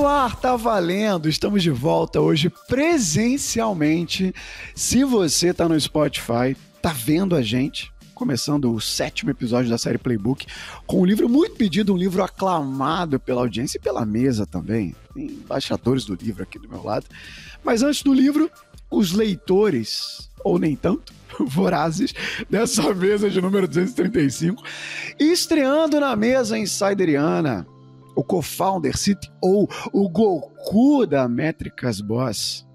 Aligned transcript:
no 0.00 0.06
ar, 0.06 0.34
tá 0.34 0.56
valendo. 0.56 1.28
Estamos 1.28 1.62
de 1.62 1.70
volta 1.70 2.22
hoje 2.22 2.50
presencialmente. 2.66 4.34
Se 4.74 5.04
você 5.04 5.52
tá 5.52 5.68
no 5.68 5.78
Spotify, 5.78 6.56
tá 6.80 6.90
vendo 6.90 7.36
a 7.36 7.42
gente, 7.42 7.92
começando 8.14 8.72
o 8.72 8.80
sétimo 8.80 9.30
episódio 9.30 9.68
da 9.68 9.76
série 9.76 9.98
Playbook, 9.98 10.46
com 10.86 11.02
um 11.02 11.04
livro 11.04 11.28
muito 11.28 11.54
pedido, 11.54 11.92
um 11.92 11.98
livro 11.98 12.22
aclamado 12.22 13.20
pela 13.20 13.42
audiência 13.42 13.76
e 13.76 13.80
pela 13.80 14.06
mesa 14.06 14.46
também. 14.46 14.94
Tem 15.12 15.26
embaixadores 15.26 16.06
do 16.06 16.14
livro 16.14 16.44
aqui 16.44 16.58
do 16.58 16.66
meu 16.66 16.82
lado. 16.82 17.04
Mas 17.62 17.82
antes 17.82 18.02
do 18.02 18.14
livro, 18.14 18.50
os 18.90 19.12
leitores, 19.12 20.30
ou 20.42 20.58
nem 20.58 20.76
tanto, 20.76 21.12
vorazes 21.44 22.14
dessa 22.48 22.94
mesa 22.94 23.28
de 23.28 23.38
número 23.42 23.68
235, 23.68 24.62
estreando 25.18 26.00
na 26.00 26.16
mesa 26.16 26.56
insideriana 26.56 27.66
o 28.14 28.22
co-founder, 28.22 28.92
CTO, 28.92 29.68
o 29.92 30.08
Goku 30.08 31.06
da 31.06 31.28
Métricas 31.28 32.00
Boss. 32.00 32.66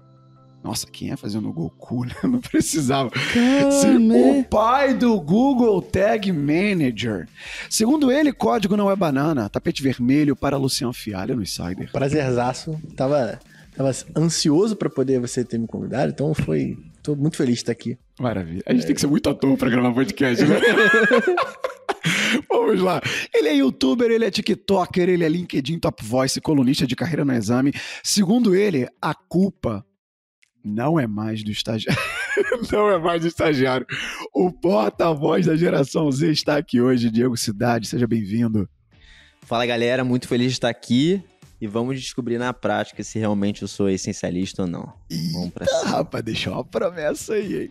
Nossa, 0.66 0.84
quem 0.90 1.12
é 1.12 1.16
fazendo 1.16 1.48
o 1.48 1.52
Goku, 1.52 2.02
né? 2.06 2.14
Não 2.24 2.40
precisava. 2.40 3.08
O 3.08 4.44
pai 4.44 4.94
do 4.94 5.20
Google 5.20 5.80
Tag 5.80 6.32
Manager. 6.32 7.28
Segundo 7.70 8.10
ele, 8.10 8.32
código 8.32 8.76
não 8.76 8.90
é 8.90 8.96
banana. 8.96 9.48
Tapete 9.48 9.80
vermelho 9.80 10.34
para 10.34 10.56
Luciano 10.56 10.92
Fialho 10.92 11.36
no 11.36 11.42
Insider. 11.42 11.92
Prazerzaço. 11.92 12.80
Tava, 12.96 13.38
tava 13.76 13.92
ansioso 14.16 14.74
para 14.74 14.90
poder 14.90 15.20
você 15.20 15.44
ter 15.44 15.56
me 15.56 15.68
convidado, 15.68 16.10
então 16.10 16.34
foi. 16.34 16.76
Tô 17.00 17.14
muito 17.14 17.36
feliz 17.36 17.54
de 17.54 17.60
estar 17.60 17.72
aqui. 17.72 17.96
Maravilha. 18.18 18.62
A 18.66 18.72
gente 18.72 18.82
é. 18.82 18.86
tem 18.86 18.94
que 18.96 19.00
ser 19.00 19.06
muito 19.06 19.30
ator 19.30 19.56
para 19.56 19.70
gravar 19.70 19.92
podcast, 19.92 20.44
né? 20.44 20.58
Vamos 22.48 22.80
lá. 22.80 23.00
Ele 23.34 23.48
é 23.48 23.54
youtuber, 23.56 24.10
ele 24.10 24.24
é 24.24 24.30
TikToker, 24.30 25.08
ele 25.08 25.24
é 25.24 25.28
LinkedIn 25.28 25.78
Top 25.78 26.04
Voice, 26.04 26.40
colunista 26.40 26.86
de 26.86 26.96
carreira 26.96 27.24
no 27.24 27.32
exame. 27.32 27.72
Segundo 28.02 28.54
ele, 28.54 28.88
a 29.00 29.14
culpa 29.14 29.84
não 30.64 30.98
é 30.98 31.06
mais 31.06 31.42
do 31.44 31.50
estagiário. 31.50 32.02
não 32.72 32.90
é 32.90 32.98
mais 32.98 33.22
do 33.22 33.28
estagiário. 33.28 33.86
O 34.34 34.52
porta-voz 34.52 35.46
da 35.46 35.56
geração 35.56 36.10
Z 36.10 36.30
está 36.30 36.56
aqui 36.56 36.80
hoje, 36.80 37.10
Diego 37.10 37.36
Cidade. 37.36 37.86
Seja 37.86 38.06
bem-vindo. 38.06 38.68
Fala 39.42 39.64
galera, 39.64 40.02
muito 40.04 40.26
feliz 40.26 40.48
de 40.48 40.54
estar 40.54 40.68
aqui. 40.68 41.22
E 41.60 41.66
vamos 41.66 41.98
descobrir 42.00 42.36
na 42.36 42.52
prática 42.52 43.02
se 43.02 43.18
realmente 43.18 43.62
eu 43.62 43.68
sou 43.68 43.88
essencialista 43.88 44.62
ou 44.62 44.68
não. 44.68 44.92
Eita, 45.08 45.32
vamos 45.32 45.50
pra 45.50 45.66
cima. 45.66 45.90
rapaz, 45.90 46.24
deixou 46.24 46.52
uma 46.52 46.64
promessa 46.64 47.34
aí, 47.34 47.62
hein? 47.62 47.70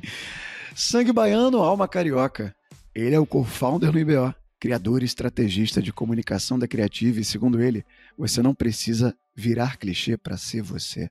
Sangue 0.73 1.13
baiano, 1.13 1.59
alma 1.59 1.88
carioca. 1.88 2.56
Ele 2.95 3.13
é 3.13 3.19
o 3.19 3.25
co-founder 3.25 3.91
no 3.91 3.99
IBO, 3.99 4.33
criador 4.57 5.01
e 5.01 5.05
estrategista 5.05 5.81
de 5.81 5.91
comunicação 5.91 6.57
da 6.57 6.65
Criative, 6.65 7.19
e 7.19 7.25
segundo 7.25 7.61
ele, 7.61 7.83
você 8.17 8.41
não 8.41 8.55
precisa 8.55 9.13
virar 9.35 9.75
clichê 9.75 10.15
para 10.15 10.38
ser 10.38 10.61
você. 10.61 11.09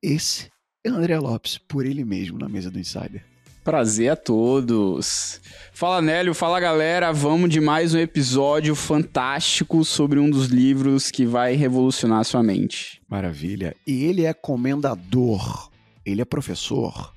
Esse 0.00 0.48
é 0.84 0.88
André 0.88 1.18
Lopes, 1.18 1.58
por 1.58 1.84
ele 1.84 2.04
mesmo, 2.04 2.38
na 2.38 2.48
mesa 2.48 2.70
do 2.70 2.78
Insider. 2.78 3.24
Prazer 3.64 4.12
a 4.12 4.16
todos. 4.16 5.40
Fala 5.72 6.00
Nélio, 6.00 6.34
fala 6.34 6.60
galera, 6.60 7.12
vamos 7.12 7.50
de 7.50 7.60
mais 7.60 7.92
um 7.92 7.98
episódio 7.98 8.76
fantástico 8.76 9.84
sobre 9.84 10.20
um 10.20 10.30
dos 10.30 10.46
livros 10.46 11.10
que 11.10 11.26
vai 11.26 11.56
revolucionar 11.56 12.24
sua 12.24 12.44
mente. 12.44 13.02
Maravilha. 13.08 13.74
E 13.84 14.04
ele 14.04 14.24
é 14.24 14.32
comendador, 14.32 15.68
ele 16.06 16.22
é 16.22 16.24
professor, 16.24 17.12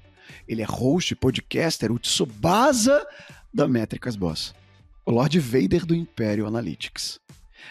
ele 0.47 0.63
é 0.63 0.65
host, 0.65 1.15
podcaster, 1.15 1.91
o 1.91 1.99
Tsubasa 1.99 3.05
da 3.53 3.67
Métricas 3.67 4.15
Boss, 4.15 4.53
o 5.05 5.11
Lord 5.11 5.39
Vader 5.39 5.85
do 5.85 5.93
Império 5.93 6.47
Analytics. 6.47 7.19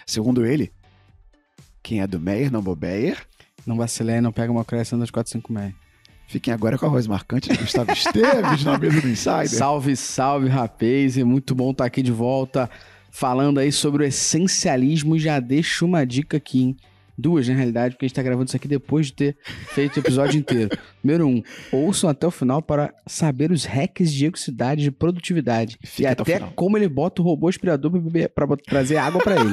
Segundo 0.06 0.46
ele, 0.46 0.72
quem 1.82 2.00
é 2.00 2.06
do 2.06 2.20
Meyer 2.20 2.50
não 2.50 2.62
bobeia. 2.62 3.16
Não 3.66 3.76
vacilei, 3.76 4.20
não 4.20 4.32
pega 4.32 4.50
uma 4.50 4.64
crescendo 4.64 5.00
das 5.00 5.10
456. 5.10 5.74
Fiquem 6.26 6.54
agora 6.54 6.78
com 6.78 6.86
a 6.86 6.88
voz 6.88 7.06
marcante 7.06 7.50
de 7.50 7.58
Gustavo 7.58 7.92
Esteves 7.92 8.64
na 8.64 8.78
mesa 8.78 9.00
do 9.00 9.08
Insider. 9.08 9.48
Salve, 9.48 9.94
salve, 9.96 10.48
rapaz. 10.48 11.18
É 11.18 11.24
muito 11.24 11.54
bom 11.54 11.72
estar 11.72 11.84
aqui 11.84 12.02
de 12.02 12.10
volta 12.10 12.70
falando 13.10 13.58
aí 13.58 13.70
sobre 13.70 14.02
o 14.02 14.06
essencialismo. 14.06 15.18
Já 15.18 15.38
deixo 15.38 15.84
uma 15.84 16.06
dica 16.06 16.38
aqui, 16.38 16.62
hein? 16.62 16.76
Duas, 17.16 17.46
na 17.48 17.54
realidade, 17.54 17.94
porque 17.94 18.06
a 18.06 18.08
gente 18.08 18.16
tá 18.16 18.22
gravando 18.22 18.46
isso 18.46 18.56
aqui 18.56 18.66
depois 18.66 19.06
de 19.06 19.12
ter 19.12 19.36
feito 19.68 19.96
o 19.96 20.00
episódio 20.00 20.38
inteiro. 20.38 20.70
Número 21.04 21.26
um, 21.26 21.42
ouçam 21.70 22.08
até 22.08 22.26
o 22.26 22.30
final 22.30 22.62
para 22.62 22.92
saber 23.06 23.52
os 23.52 23.64
hacks 23.64 24.12
de 24.12 24.26
ecossidade 24.26 24.82
de 24.82 24.90
produtividide. 24.90 25.78
Fica 25.84 26.08
e 26.08 26.12
até, 26.12 26.36
até 26.36 26.46
como 26.54 26.76
ele 26.76 26.88
bota 26.88 27.20
o 27.20 27.24
robô 27.24 27.48
aspirador 27.48 27.92
para 28.34 28.56
trazer 28.56 28.96
água 28.96 29.22
para 29.22 29.36
ele. 29.36 29.52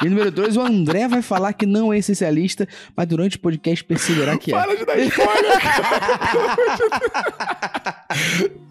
E 0.00 0.08
número 0.08 0.30
dois, 0.30 0.56
o 0.56 0.60
André 0.60 1.08
vai 1.08 1.22
falar 1.22 1.52
que 1.52 1.66
não 1.66 1.92
é 1.92 1.98
essencialista, 1.98 2.68
mas 2.96 3.08
durante 3.08 3.36
o 3.36 3.40
podcast 3.40 3.84
perceberá 3.84 4.38
que 4.38 4.52
é. 4.52 4.54
Para 4.54 4.76
de 4.76 4.84
dar 4.84 4.96
spoiler! 4.98 5.58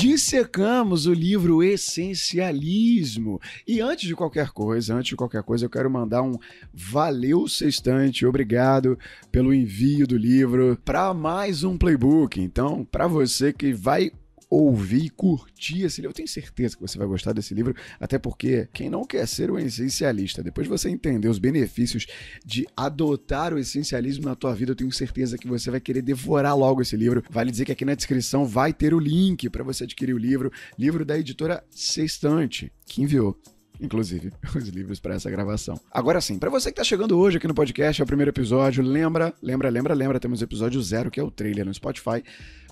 dissecamos 0.00 1.04
o 1.04 1.12
livro 1.12 1.62
Essencialismo. 1.62 3.38
E 3.68 3.82
antes 3.82 4.08
de 4.08 4.16
qualquer 4.16 4.48
coisa, 4.48 4.94
antes 4.94 5.10
de 5.10 5.16
qualquer 5.16 5.42
coisa, 5.42 5.66
eu 5.66 5.70
quero 5.70 5.90
mandar 5.90 6.22
um 6.22 6.38
valeu 6.72 7.46
sextante, 7.46 8.24
obrigado 8.24 8.98
pelo 9.30 9.52
envio 9.52 10.06
do 10.06 10.16
livro 10.16 10.78
para 10.86 11.12
mais 11.12 11.64
um 11.64 11.76
playbook. 11.76 12.40
Então, 12.40 12.82
para 12.90 13.06
você 13.06 13.52
que 13.52 13.74
vai 13.74 14.10
ouvir 14.50 15.04
e 15.04 15.08
curtir 15.10 15.84
esse 15.84 16.00
livro. 16.00 16.10
Eu 16.10 16.14
tenho 16.14 16.28
certeza 16.28 16.74
que 16.76 16.82
você 16.82 16.98
vai 16.98 17.06
gostar 17.06 17.32
desse 17.32 17.54
livro, 17.54 17.74
até 18.00 18.18
porque 18.18 18.68
quem 18.72 18.90
não 18.90 19.04
quer 19.04 19.26
ser 19.26 19.50
um 19.50 19.58
essencialista, 19.58 20.42
depois 20.42 20.66
de 20.66 20.70
você 20.70 20.90
entender 20.90 21.28
os 21.28 21.38
benefícios 21.38 22.06
de 22.44 22.66
adotar 22.76 23.54
o 23.54 23.58
essencialismo 23.58 24.24
na 24.24 24.34
tua 24.34 24.54
vida, 24.54 24.72
eu 24.72 24.76
tenho 24.76 24.90
certeza 24.90 25.38
que 25.38 25.46
você 25.46 25.70
vai 25.70 25.80
querer 25.80 26.02
devorar 26.02 26.56
logo 26.56 26.82
esse 26.82 26.96
livro. 26.96 27.22
Vale 27.30 27.50
dizer 27.50 27.64
que 27.64 27.72
aqui 27.72 27.84
na 27.84 27.94
descrição 27.94 28.44
vai 28.44 28.72
ter 28.72 28.92
o 28.92 28.98
link 28.98 29.48
para 29.48 29.62
você 29.62 29.84
adquirir 29.84 30.14
o 30.14 30.18
livro, 30.18 30.50
livro 30.76 31.04
da 31.04 31.16
editora 31.16 31.62
Sextante, 31.70 32.72
que 32.86 33.02
enviou 33.02 33.38
inclusive, 33.80 34.32
os 34.54 34.68
livros 34.68 35.00
para 35.00 35.14
essa 35.14 35.30
gravação. 35.30 35.78
Agora 35.90 36.20
sim, 36.20 36.38
para 36.38 36.50
você 36.50 36.70
que 36.70 36.76
tá 36.76 36.84
chegando 36.84 37.18
hoje 37.18 37.38
aqui 37.38 37.48
no 37.48 37.54
podcast, 37.54 38.00
é 38.00 38.04
o 38.04 38.06
primeiro 38.06 38.30
episódio, 38.30 38.82
lembra, 38.82 39.34
lembra, 39.42 39.68
lembra, 39.68 39.94
lembra, 39.94 40.20
temos 40.20 40.40
o 40.40 40.44
episódio 40.44 40.80
zero, 40.82 41.10
que 41.10 41.18
é 41.18 41.22
o 41.22 41.30
trailer 41.30 41.64
no 41.64 41.74
Spotify. 41.74 42.22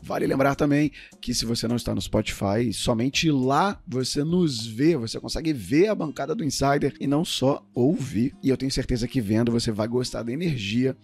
Vale 0.03 0.27
lembrar 0.27 0.55
também 0.55 0.93
que 1.21 1.35
se 1.35 1.45
você 1.45 1.67
não 1.67 1.77
está 1.77 1.95
no 1.95 2.01
Spotify, 2.01 2.73
somente 2.73 3.31
lá 3.31 3.81
você 3.87 4.23
nos 4.23 4.67
vê, 4.67 4.97
você 4.97 5.19
consegue 5.19 5.53
ver 5.53 5.89
a 5.89 5.95
bancada 5.95 6.35
do 6.35 6.45
Insider 6.45 6.95
e 7.01 7.07
não 7.07 7.25
só 7.25 7.67
ouvir. 7.75 8.35
E 8.43 8.49
eu 8.49 8.57
tenho 8.57 8.71
certeza 8.71 9.09
que 9.09 9.21
vendo 9.21 9.51
você 9.51 9.73
vai 9.73 9.89
gostar 9.89 10.23
da 10.23 10.33
energia. 10.33 10.97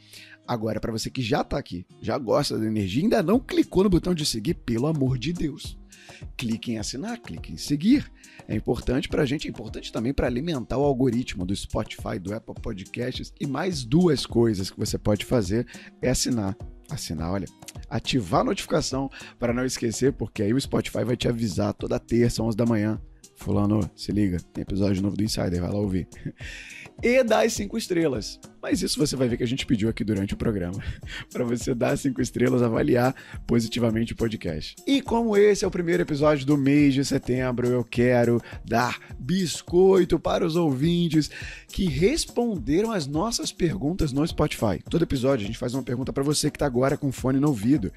Agora, 0.47 0.79
para 0.79 0.93
você 0.93 1.11
que 1.11 1.23
já 1.23 1.41
está 1.41 1.59
aqui, 1.59 1.87
já 2.01 2.17
gosta 2.19 2.59
da 2.59 2.67
energia, 2.67 3.03
ainda 3.03 3.23
não 3.23 3.41
clicou 3.41 3.83
no 3.83 3.91
botão 3.91 4.15
de 4.15 4.27
seguir, 4.27 4.55
pelo 4.55 4.87
amor 4.87 5.19
de 5.19 5.33
Deus 5.33 5.77
clique 6.37 6.73
em 6.73 6.79
assinar, 6.79 7.19
clique 7.21 7.53
em 7.53 7.57
seguir. 7.57 8.11
É 8.47 8.55
importante 8.55 9.09
para 9.09 9.23
a 9.23 9.27
gente, 9.27 9.47
é 9.47 9.51
importante 9.51 9.93
também 9.93 10.13
para 10.13 10.27
alimentar 10.27 10.79
o 10.79 10.85
algoritmo 10.85 11.47
do 11.47 11.55
Spotify, 11.55 12.19
do 12.21 12.35
Apple 12.35 12.55
Podcasts. 12.61 13.33
E 13.41 13.47
mais 13.47 13.85
duas 13.85 14.27
coisas 14.27 14.71
que 14.71 14.79
você 14.79 14.99
pode 14.99 15.25
fazer 15.25 15.67
é 16.03 16.11
assinar. 16.11 16.57
Assinar, 16.91 17.33
olha, 17.33 17.47
ativar 17.89 18.43
a 18.43 18.45
notificação 18.45 19.11
para 19.39 19.55
não 19.55 19.65
esquecer, 19.65 20.13
porque 20.13 20.43
aí 20.43 20.53
o 20.53 20.61
Spotify 20.61 21.03
vai 21.03 21.17
te 21.17 21.27
avisar 21.27 21.73
toda 21.73 21.99
terça, 21.99 22.43
11 22.43 22.57
da 22.57 22.67
manhã. 22.67 23.01
Fulano, 23.37 23.91
se 23.97 24.13
liga, 24.13 24.39
tem 24.53 24.63
episódio 24.63 25.03
novo 25.03 25.17
do 25.17 25.25
Insider, 25.25 25.61
vai 25.61 25.71
lá 25.71 25.79
ouvir. 25.79 26.09
E 27.03 27.23
dar 27.23 27.45
as 27.45 27.53
cinco 27.53 27.77
estrelas. 27.77 28.41
Mas 28.63 28.81
isso 28.83 28.99
você 28.99 29.15
vai 29.15 29.29
ver 29.29 29.37
que 29.37 29.43
a 29.43 29.47
gente 29.47 29.67
pediu 29.67 29.89
aqui 29.89 30.03
durante 30.03 30.33
o 30.33 30.37
programa. 30.37 30.83
para 31.31 31.45
você 31.45 31.75
dar 31.75 31.99
cinco 31.99 32.23
estrelas, 32.23 32.63
avaliar 32.63 33.15
positivamente 33.47 34.15
o 34.15 34.17
podcast. 34.17 34.77
E 34.87 35.03
como 35.03 35.37
esse 35.37 35.65
é 35.65 35.69
o 35.69 35.71
primeiro 35.71 36.03
episódio 36.03 36.47
do 36.47 36.57
mês 36.57 36.95
de 36.95 37.05
setembro, 37.05 37.67
eu 37.67 37.85
quero 37.85 38.41
dar 38.65 38.99
biscoito 39.19 40.19
para 40.19 40.47
os 40.47 40.57
ouvintes 40.57 41.31
que 41.69 41.87
responderam 41.87 42.91
as 42.91 43.07
nossas 43.07 43.53
perguntas 43.53 44.13
no 44.13 44.27
Spotify. 44.27 44.83
Todo 44.89 45.03
episódio 45.03 45.45
a 45.45 45.47
gente 45.47 45.59
faz 45.59 45.75
uma 45.75 45.83
pergunta 45.83 46.13
para 46.13 46.23
você 46.23 46.51
que 46.51 46.57
está 46.57 46.67
agora 46.67 46.97
com 46.97 47.13
fone 47.13 47.39
no 47.39 47.49
ouvido 47.49 47.93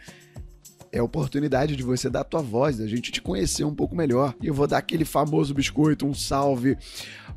é 0.92 1.00
a 1.00 1.04
oportunidade 1.04 1.76
de 1.76 1.84
você 1.84 2.10
dar 2.10 2.22
a 2.22 2.24
tua 2.24 2.42
voz, 2.42 2.78
da 2.78 2.88
gente 2.88 3.12
te 3.12 3.22
conhecer 3.22 3.64
um 3.64 3.74
pouco 3.74 3.96
melhor. 3.96 4.36
E 4.42 4.48
eu 4.48 4.54
vou 4.54 4.68
dar 4.68 4.78
aquele 4.78 5.06
famoso 5.06 5.54
biscoito, 5.54 6.06
um 6.06 6.14
salve 6.14 6.78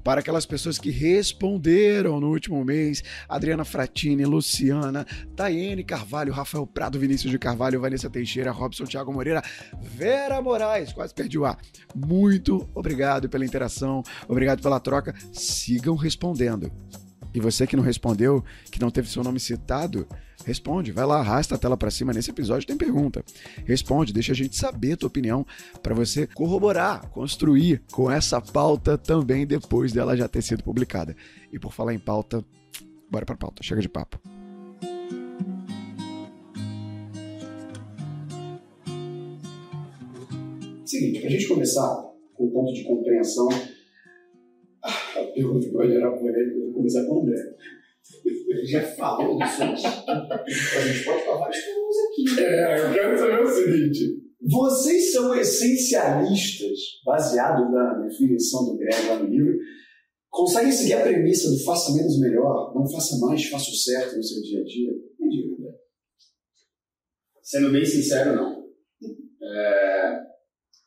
para 0.02 0.20
aquelas 0.20 0.46
pessoas 0.46 0.78
que 0.78 0.90
responderam 0.90 2.20
no 2.20 2.28
último 2.28 2.64
mês: 2.64 3.02
Adriana 3.28 3.64
Fratini, 3.64 4.24
Luciana, 4.24 5.06
Tayene 5.36 5.84
Carvalho, 5.84 6.32
Rafael 6.32 6.66
Prado, 6.66 6.98
Vinícius 6.98 7.30
de 7.30 7.38
Carvalho, 7.38 7.80
Vanessa 7.80 8.08
Teixeira, 8.08 8.50
Robson 8.50 8.84
Thiago 8.84 9.12
Moreira, 9.12 9.42
Vera 9.80 10.40
Moraes, 10.40 10.92
quase 10.92 11.14
perdi 11.14 11.38
o 11.38 11.44
ar. 11.44 11.58
Muito 11.94 12.68
obrigado 12.74 13.28
pela 13.28 13.44
interação, 13.44 14.02
obrigado 14.28 14.62
pela 14.62 14.80
troca. 14.80 15.14
Sigam 15.32 15.96
respondendo. 15.96 16.70
E 17.32 17.40
você 17.40 17.66
que 17.66 17.76
não 17.76 17.82
respondeu, 17.82 18.44
que 18.70 18.80
não 18.80 18.90
teve 18.90 19.08
seu 19.08 19.22
nome 19.22 19.38
citado, 19.38 20.06
Responde, 20.44 20.90
vai 20.90 21.04
lá, 21.04 21.18
arrasta 21.18 21.54
a 21.54 21.58
tela 21.58 21.76
para 21.76 21.90
cima. 21.90 22.12
Nesse 22.12 22.30
episódio 22.30 22.66
tem 22.66 22.76
pergunta. 22.76 23.22
Responde, 23.66 24.12
deixa 24.12 24.32
a 24.32 24.34
gente 24.34 24.56
saber 24.56 24.92
a 24.92 24.96
tua 24.96 25.08
opinião 25.08 25.46
para 25.82 25.94
você 25.94 26.26
corroborar, 26.26 27.08
construir 27.10 27.82
com 27.92 28.10
essa 28.10 28.40
pauta 28.40 28.96
também 28.96 29.46
depois 29.46 29.92
dela 29.92 30.16
já 30.16 30.26
ter 30.28 30.42
sido 30.42 30.62
publicada. 30.62 31.14
E 31.52 31.58
por 31.58 31.72
falar 31.72 31.94
em 31.94 31.98
pauta, 31.98 32.44
bora 33.10 33.26
pra 33.26 33.36
pauta, 33.36 33.62
chega 33.62 33.82
de 33.82 33.88
papo. 33.88 34.18
Seguinte, 40.84 41.20
pra 41.20 41.30
gente 41.30 41.46
começar 41.46 41.88
com 42.34 42.46
o 42.46 42.50
ponto 42.50 42.72
de 42.72 42.82
compreensão, 42.84 43.48
a 45.20 45.32
pergunta 45.32 45.66
que 45.68 45.74
vai 45.74 45.88
gerar 45.88 46.10
polêmica, 46.12 46.56
eu 46.56 46.64
vou 46.66 46.74
começar 46.74 47.04
com 47.04 47.14
o 47.14 47.22
André. 47.22 47.56
Ele 48.24 48.66
já 48.66 48.82
falou 48.82 49.38
disso. 49.38 49.62
A 49.62 50.86
gente 50.86 51.04
pode 51.04 51.24
falar 51.24 51.38
vários 51.38 51.64
temas 51.64 51.96
aqui. 52.10 52.40
É, 52.40 52.80
eu 52.80 52.92
quero 52.92 53.18
saber 53.18 53.42
o 53.42 53.46
seguinte. 53.46 54.30
Vocês 54.42 55.12
são 55.12 55.34
essencialistas, 55.34 56.78
baseado 57.04 57.70
na 57.70 58.06
definição 58.06 58.64
do 58.64 58.78
Greg 58.78 59.06
lá 59.06 59.18
no 59.18 59.28
livro, 59.28 59.58
conseguem 60.30 60.72
seguir 60.72 60.94
a 60.94 61.02
premissa 61.02 61.50
do 61.50 61.62
faça 61.62 61.92
menos 61.94 62.18
melhor, 62.18 62.74
não 62.74 62.90
faça 62.90 63.18
mais, 63.18 63.44
faça 63.46 63.70
o 63.70 63.74
certo 63.74 64.16
no 64.16 64.22
seu 64.22 64.42
dia 64.42 64.60
a 64.60 64.64
dia? 64.64 64.92
Me 65.18 65.28
diga, 65.28 65.54
André. 65.54 65.72
Sendo 67.42 67.70
bem 67.70 67.84
sincero, 67.84 68.34
não. 68.34 68.64
É, 69.42 70.20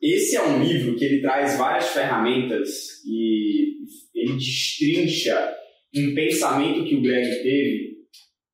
Esse 0.02 0.36
é 0.36 0.42
um 0.42 0.62
livro 0.62 0.96
que 0.96 1.04
ele 1.04 1.22
traz 1.22 1.56
várias 1.56 1.86
ferramentas 1.88 3.04
e 3.06 3.78
ele 4.14 4.34
destrincha 4.34 5.54
um 5.96 6.14
pensamento 6.14 6.84
que 6.84 6.96
o 6.96 7.02
Greg 7.02 7.28
teve 7.42 7.94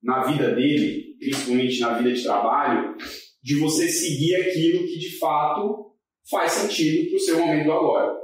na 0.03 0.25
vida 0.25 0.55
dele, 0.55 1.17
principalmente 1.19 1.81
na 1.81 1.99
vida 1.99 2.13
de 2.13 2.23
trabalho, 2.23 2.97
de 3.43 3.59
você 3.59 3.89
seguir 3.89 4.35
aquilo 4.37 4.87
que 4.87 4.99
de 4.99 5.19
fato 5.19 5.91
faz 6.31 6.53
sentido 6.53 7.09
para 7.09 7.17
o 7.17 7.21
seu 7.21 7.39
momento 7.39 7.73
agora. 7.73 8.21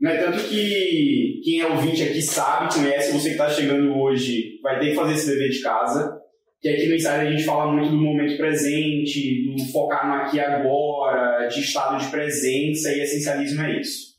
Não 0.00 0.10
é 0.10 0.22
tanto 0.22 0.48
que 0.48 1.40
quem 1.42 1.60
é 1.60 1.66
ouvinte 1.66 2.02
aqui 2.02 2.20
sabe, 2.20 2.74
conhece, 2.74 3.12
você 3.12 3.28
que 3.28 3.34
está 3.34 3.48
chegando 3.48 3.96
hoje 3.96 4.60
vai 4.62 4.78
ter 4.78 4.90
que 4.90 4.94
fazer 4.94 5.14
esse 5.14 5.26
dever 5.26 5.48
de 5.48 5.62
casa, 5.62 6.20
que 6.60 6.68
aqui 6.68 6.86
no 6.86 6.94
Insider 6.94 7.20
a 7.20 7.30
gente 7.30 7.44
fala 7.44 7.72
muito 7.72 7.90
do 7.90 7.96
momento 7.96 8.36
presente, 8.36 9.44
do 9.44 9.64
focar 9.72 10.06
no 10.06 10.14
aqui 10.14 10.36
e 10.36 10.40
agora, 10.40 11.46
de 11.46 11.60
estado 11.60 12.02
de 12.02 12.10
presença, 12.10 12.92
e 12.92 13.00
essencialismo 13.00 13.62
é 13.62 13.80
isso. 13.80 14.15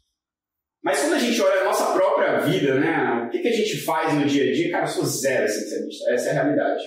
Mas 0.84 1.02
quando 1.02 1.14
a 1.14 1.20
gente 1.20 1.42
olha 1.42 1.62
a 1.62 1.66
nossa 1.66 1.94
própria 1.94 2.40
vida, 2.40 2.76
né, 2.76 3.26
o 3.26 3.30
que, 3.30 3.40
que 3.40 3.48
a 3.48 3.52
gente 3.52 3.84
faz 3.84 4.14
no 4.14 4.26
dia 4.26 4.50
a 4.50 4.54
dia, 4.54 4.72
cara, 4.72 4.84
eu 4.84 4.88
sou 4.90 5.06
zero 5.06 5.46
essencialista, 5.46 6.12
essa 6.12 6.30
é 6.30 6.32
a 6.32 6.44
realidade. 6.44 6.84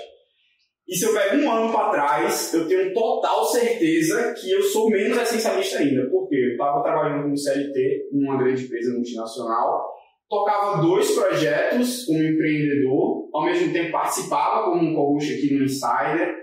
E 0.89 0.97
se 0.97 1.05
eu 1.05 1.15
pego 1.15 1.37
um 1.37 1.51
ano 1.51 1.73
para 1.73 1.91
trás, 1.91 2.53
eu 2.53 2.67
tenho 2.67 2.93
total 2.93 3.45
certeza 3.45 4.35
que 4.35 4.51
eu 4.51 4.61
sou 4.61 4.91
menos 4.91 5.17
essencialista 5.19 5.79
ainda. 5.79 6.11
Por 6.11 6.29
quê? 6.29 6.35
Eu 6.35 6.53
estava 6.53 6.83
trabalhando 6.83 7.23
como 7.23 7.37
CLT 7.37 8.09
numa 8.13 8.37
grande 8.37 8.65
empresa 8.65 8.93
multinacional, 8.93 9.89
tocava 10.29 10.83
dois 10.83 11.11
projetos 11.13 12.05
como 12.07 12.23
empreendedor, 12.23 13.29
ao 13.33 13.45
mesmo 13.45 13.73
tempo 13.73 13.93
participava 13.93 14.65
como 14.65 14.83
um 14.83 14.95
coach 14.95 15.33
aqui 15.33 15.55
no 15.55 15.65
Insider, 15.65 16.35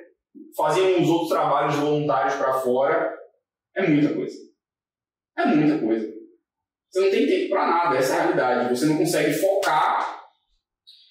fazia 0.56 0.98
uns 0.98 1.10
outros 1.10 1.30
trabalhos 1.30 1.76
voluntários 1.76 2.36
para 2.36 2.54
fora. 2.54 3.14
É 3.76 3.88
muita 3.88 4.14
coisa. 4.14 4.38
É 5.38 5.46
muita 5.46 5.80
coisa. 5.80 6.17
Você 6.90 7.02
não 7.02 7.12
tem 7.12 7.28
tempo 7.28 7.50
para 7.50 7.68
nada, 7.68 7.98
essa 7.98 8.16
é 8.16 8.18
a 8.18 8.22
realidade. 8.24 8.70
Você 8.78 8.86
não 8.86 8.98
consegue 8.98 9.34
focar 9.34 10.18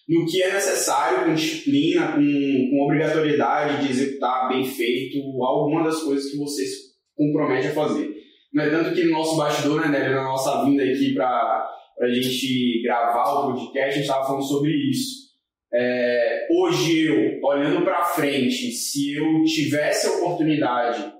no 0.08 0.24
que 0.24 0.42
é 0.42 0.52
necessário, 0.52 1.24
com 1.24 1.34
disciplina, 1.34 2.12
com, 2.12 2.20
com 2.20 2.84
obrigatoriedade 2.84 3.84
de 3.84 3.92
executar 3.92 4.48
bem 4.48 4.64
feito 4.64 5.18
alguma 5.42 5.84
das 5.84 6.02
coisas 6.02 6.30
que 6.30 6.38
você 6.38 6.64
se 6.64 6.76
compromete 7.16 7.68
a 7.68 7.74
fazer. 7.74 8.14
Não 8.52 8.64
é 8.64 8.70
tanto 8.70 8.94
que 8.94 9.04
no 9.04 9.12
nosso 9.12 9.36
bastidor, 9.36 9.88
né, 9.88 10.08
na 10.08 10.22
nossa 10.22 10.64
vinda 10.64 10.82
aqui 10.82 11.12
para 11.12 11.68
a 12.00 12.08
gente 12.08 12.82
gravar 12.82 13.32
o 13.32 13.52
podcast, 13.52 13.88
a 13.88 13.90
gente 13.90 14.02
estava 14.02 14.26
falando 14.26 14.44
sobre 14.44 14.70
isso. 14.72 15.26
É, 15.74 16.46
hoje 16.50 17.06
eu, 17.06 17.40
olhando 17.42 17.84
para 17.84 18.04
frente, 18.04 18.70
se 18.70 19.14
eu 19.14 19.42
tivesse 19.44 20.06
a 20.06 20.12
oportunidade 20.12 21.12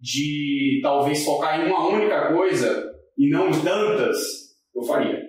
de 0.00 0.80
talvez 0.82 1.24
focar 1.24 1.60
em 1.60 1.66
uma 1.66 1.88
única 1.88 2.32
coisa 2.32 2.87
e 3.18 3.28
não 3.28 3.48
em 3.48 3.60
tantas, 3.60 4.16
eu 4.74 4.82
faria. 4.84 5.28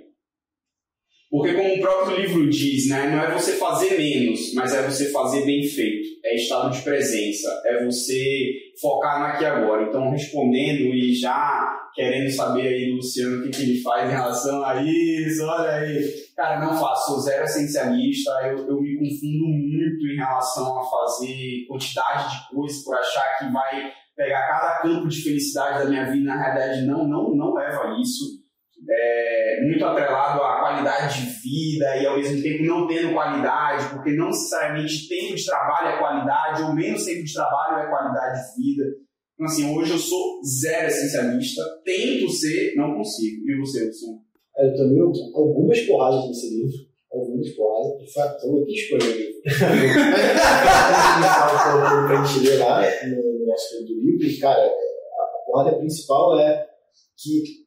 Porque 1.30 1.53
como 1.53 1.75
o 1.75 1.80
próprio 1.80 2.19
livro 2.19 2.50
diz, 2.50 2.89
né, 2.89 3.07
não 3.07 3.21
é 3.21 3.31
você 3.31 3.53
fazer 3.53 3.95
menos, 3.95 4.51
mas 4.56 4.74
é 4.74 4.81
você 4.81 5.12
fazer 5.12 5.45
bem 5.45 5.63
feito. 5.63 6.07
É 6.25 6.36
estado 6.36 6.71
de 6.71 6.81
presença, 6.81 7.62
é 7.65 7.86
você 7.86 8.51
focar 8.81 9.19
no 9.19 9.25
aqui 9.27 9.44
e 9.44 9.45
agora. 9.45 9.83
Então, 9.83 10.09
respondendo 10.09 10.94
e 10.94 11.13
já 11.13 11.91
querendo 11.94 12.31
saber 12.31 12.68
aí 12.68 12.89
do 12.89 12.95
Luciano 12.95 13.39
o 13.39 13.44
que, 13.44 13.50
que 13.50 13.62
ele 13.62 13.81
faz 13.81 14.09
em 14.09 14.13
relação 14.13 14.63
a 14.63 14.81
isso, 14.81 15.44
olha 15.45 15.69
aí. 15.69 16.01
Cara, 16.35 16.65
não 16.65 16.80
faço, 16.80 17.12
sou 17.12 17.19
zero 17.19 17.44
essencialista, 17.44 18.31
eu, 18.45 18.68
eu 18.68 18.81
me 18.81 18.97
confundo 18.97 19.47
muito 19.47 20.07
em 20.07 20.15
relação 20.15 20.80
a 20.80 20.83
fazer 20.83 21.65
quantidade 21.68 22.31
de 22.31 22.56
coisas 22.56 22.83
por 22.83 22.95
achar 22.95 23.38
que 23.38 23.51
vai 23.51 23.92
pegar 24.19 24.50
cada 24.50 24.81
campo 24.81 25.07
de 25.07 25.24
felicidade 25.24 25.80
da 25.80 25.89
minha 25.89 26.12
vida, 26.12 26.25
na 26.25 26.44
realidade 26.44 26.86
não, 26.86 27.07
não, 27.07 27.33
não 27.33 27.54
leva 27.54 27.86
a 27.86 28.01
isso 28.01 28.38
é, 28.89 29.62
muito 29.66 29.86
atrelado 29.86 30.42
à 30.42 30.60
qualidade 30.60 31.21
de 31.21 31.30
vida 31.42 31.98
e 31.98 32.06
ao 32.06 32.18
mesmo 32.18 32.42
tempo 32.42 32.66
não 32.66 32.86
tendo 32.86 33.13
qualidade, 33.13 33.89
porque 33.94 34.12
não 34.12 34.27
necessariamente 34.27 35.07
tempo 35.07 35.36
de 35.36 35.45
trabalho 35.45 35.88
é 35.88 35.98
qualidade, 36.00 36.63
ou 36.63 36.75
menos 36.75 37.06
tempo 37.06 37.24
de 37.24 37.33
trabalho 37.33 37.86
é 37.86 37.89
qualidade 37.89 38.39
de 38.39 38.62
vida. 38.62 38.83
Então, 39.33 39.45
assim, 39.45 39.74
hoje 39.74 39.92
eu 39.92 39.98
sou 39.98 40.42
zero 40.44 40.88
essencialista, 40.88 41.62
tento 41.86 42.30
ser, 42.30 42.75
não 42.75 42.95
consigo. 42.95 43.50
E 43.50 43.57
você, 43.57 43.86
Luciano? 43.86 44.19
Eu 44.57 44.75
tomei 44.75 45.00
algumas 45.33 45.80
porradas 45.81 46.27
nesse 46.27 46.50
livro, 46.50 46.88
algumas 47.11 47.50
porradas, 47.56 48.01
de 48.01 48.13
fato, 48.13 48.45
eu 48.45 48.61
aqui 48.61 48.73
escolhi 48.73 49.03
o 49.03 49.17
livro. 49.17 49.41
pra 52.07 52.23
gente 52.23 52.47
ler 52.47 52.57
lá 52.59 52.81
no 53.07 53.45
nosso 53.45 53.85
do 53.85 53.94
livro, 54.00 54.25
e, 54.27 54.38
cara, 54.39 54.65
a 54.65 55.45
porrada 55.45 55.77
principal 55.77 56.39
é 56.39 56.67
que 57.17 57.59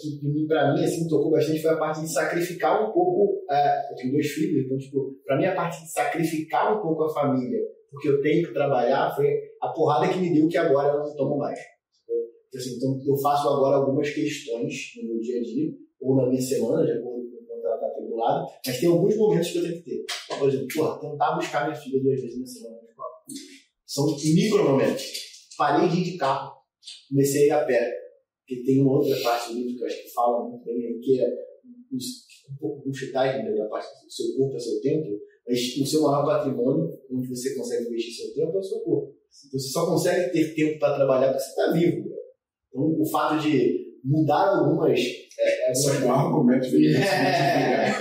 que 0.00 0.18
para 0.48 0.72
mim 0.72 0.82
assim 0.82 1.06
tocou 1.06 1.30
bastante 1.30 1.60
foi 1.60 1.72
a 1.72 1.76
parte 1.76 2.00
de 2.00 2.10
sacrificar 2.10 2.88
um 2.88 2.90
pouco 2.90 3.44
é, 3.50 3.92
eu 3.92 3.96
tenho 3.96 4.12
dois 4.12 4.26
filhos 4.28 4.64
então 4.64 4.78
tipo 4.78 5.14
para 5.26 5.36
mim 5.36 5.44
a 5.44 5.54
parte 5.54 5.82
de 5.82 5.92
sacrificar 5.92 6.74
um 6.74 6.80
pouco 6.80 7.04
a 7.04 7.12
família 7.12 7.60
porque 7.90 8.08
eu 8.08 8.22
tenho 8.22 8.46
que 8.46 8.54
trabalhar 8.54 9.14
foi 9.14 9.26
a 9.60 9.68
porrada 9.68 10.10
que 10.10 10.18
me 10.18 10.32
deu 10.32 10.48
que 10.48 10.56
agora 10.56 10.94
eu 10.94 11.00
não 11.00 11.14
tomo 11.14 11.36
mais 11.36 11.58
então, 12.08 12.16
assim, 12.58 12.76
então 12.76 12.98
eu 13.06 13.16
faço 13.18 13.46
agora 13.46 13.76
algumas 13.76 14.08
questões 14.08 14.74
no 15.02 15.08
meu 15.08 15.20
dia 15.20 15.38
a 15.38 15.42
dia 15.42 15.70
ou 16.00 16.16
na 16.16 16.30
minha 16.30 16.40
semana 16.40 16.82
de 16.86 16.92
acordo 16.92 17.23
atribulada 17.86 18.46
mas 18.66 18.80
tem 18.80 18.88
alguns 18.88 19.16
momentos 19.16 19.50
que 19.50 19.58
eu 19.58 19.62
tenho 19.62 19.82
que 19.82 19.90
ter 19.90 20.04
por 20.38 20.48
exemplo 20.48 20.66
porra, 20.74 21.00
tentar 21.00 21.36
buscar 21.36 21.64
minha 21.68 21.80
filha 21.80 22.02
duas 22.02 22.20
vezes 22.20 22.40
na 22.40 22.46
semana 22.46 22.76
na 22.76 22.88
escola 22.88 23.08
são 23.86 24.06
micro 24.06 24.64
momentos 24.64 25.04
parei 25.56 25.88
de 25.88 26.00
ir 26.00 26.04
de 26.12 26.16
carro 26.16 26.54
comecei 27.08 27.44
a 27.44 27.46
ir 27.46 27.50
a 27.62 27.64
pé 27.64 28.04
porque 28.46 28.62
tem 28.62 28.82
uma 28.82 28.98
outra 28.98 29.16
parte 29.22 29.52
do 29.52 29.58
livro 29.58 29.76
que 29.76 29.82
eu 29.82 29.86
acho 29.86 30.02
que 30.02 30.12
fala 30.12 30.48
muito 30.48 30.64
bem, 30.66 31.00
que 31.00 31.18
é 31.18 31.26
um 32.50 32.56
pouco 32.60 32.84
bullshitagem 32.84 33.56
da 33.56 33.66
parte 33.68 33.88
do 34.04 34.10
seu 34.10 34.36
corpo 34.36 34.56
é 34.56 34.60
seu 34.60 34.80
tempo, 34.82 35.18
mas 35.48 35.58
o 35.78 35.86
seu 35.86 36.02
maior 36.02 36.26
patrimônio, 36.26 36.90
onde 37.10 37.28
você 37.28 37.54
consegue 37.54 37.88
investir 37.88 38.14
seu 38.14 38.34
tempo, 38.34 38.56
é 38.56 38.60
o 38.60 38.62
seu 38.62 38.80
corpo. 38.80 39.16
Então, 39.46 39.58
você 39.58 39.68
só 39.68 39.86
consegue 39.86 40.30
ter 40.30 40.54
tempo 40.54 40.78
para 40.78 40.96
trabalhar 40.96 41.32
porque 41.32 41.42
você 41.42 41.50
está 41.50 41.72
vivo. 41.72 42.10
Então, 42.68 43.00
o 43.00 43.10
fato 43.10 43.42
de 43.42 43.83
mudar 44.04 44.58
algumas. 44.58 45.00
É, 45.00 45.72
é 45.72 46.04
um 46.04 46.12
argumento 46.12 46.68
de 46.68 46.94
é, 46.96 47.00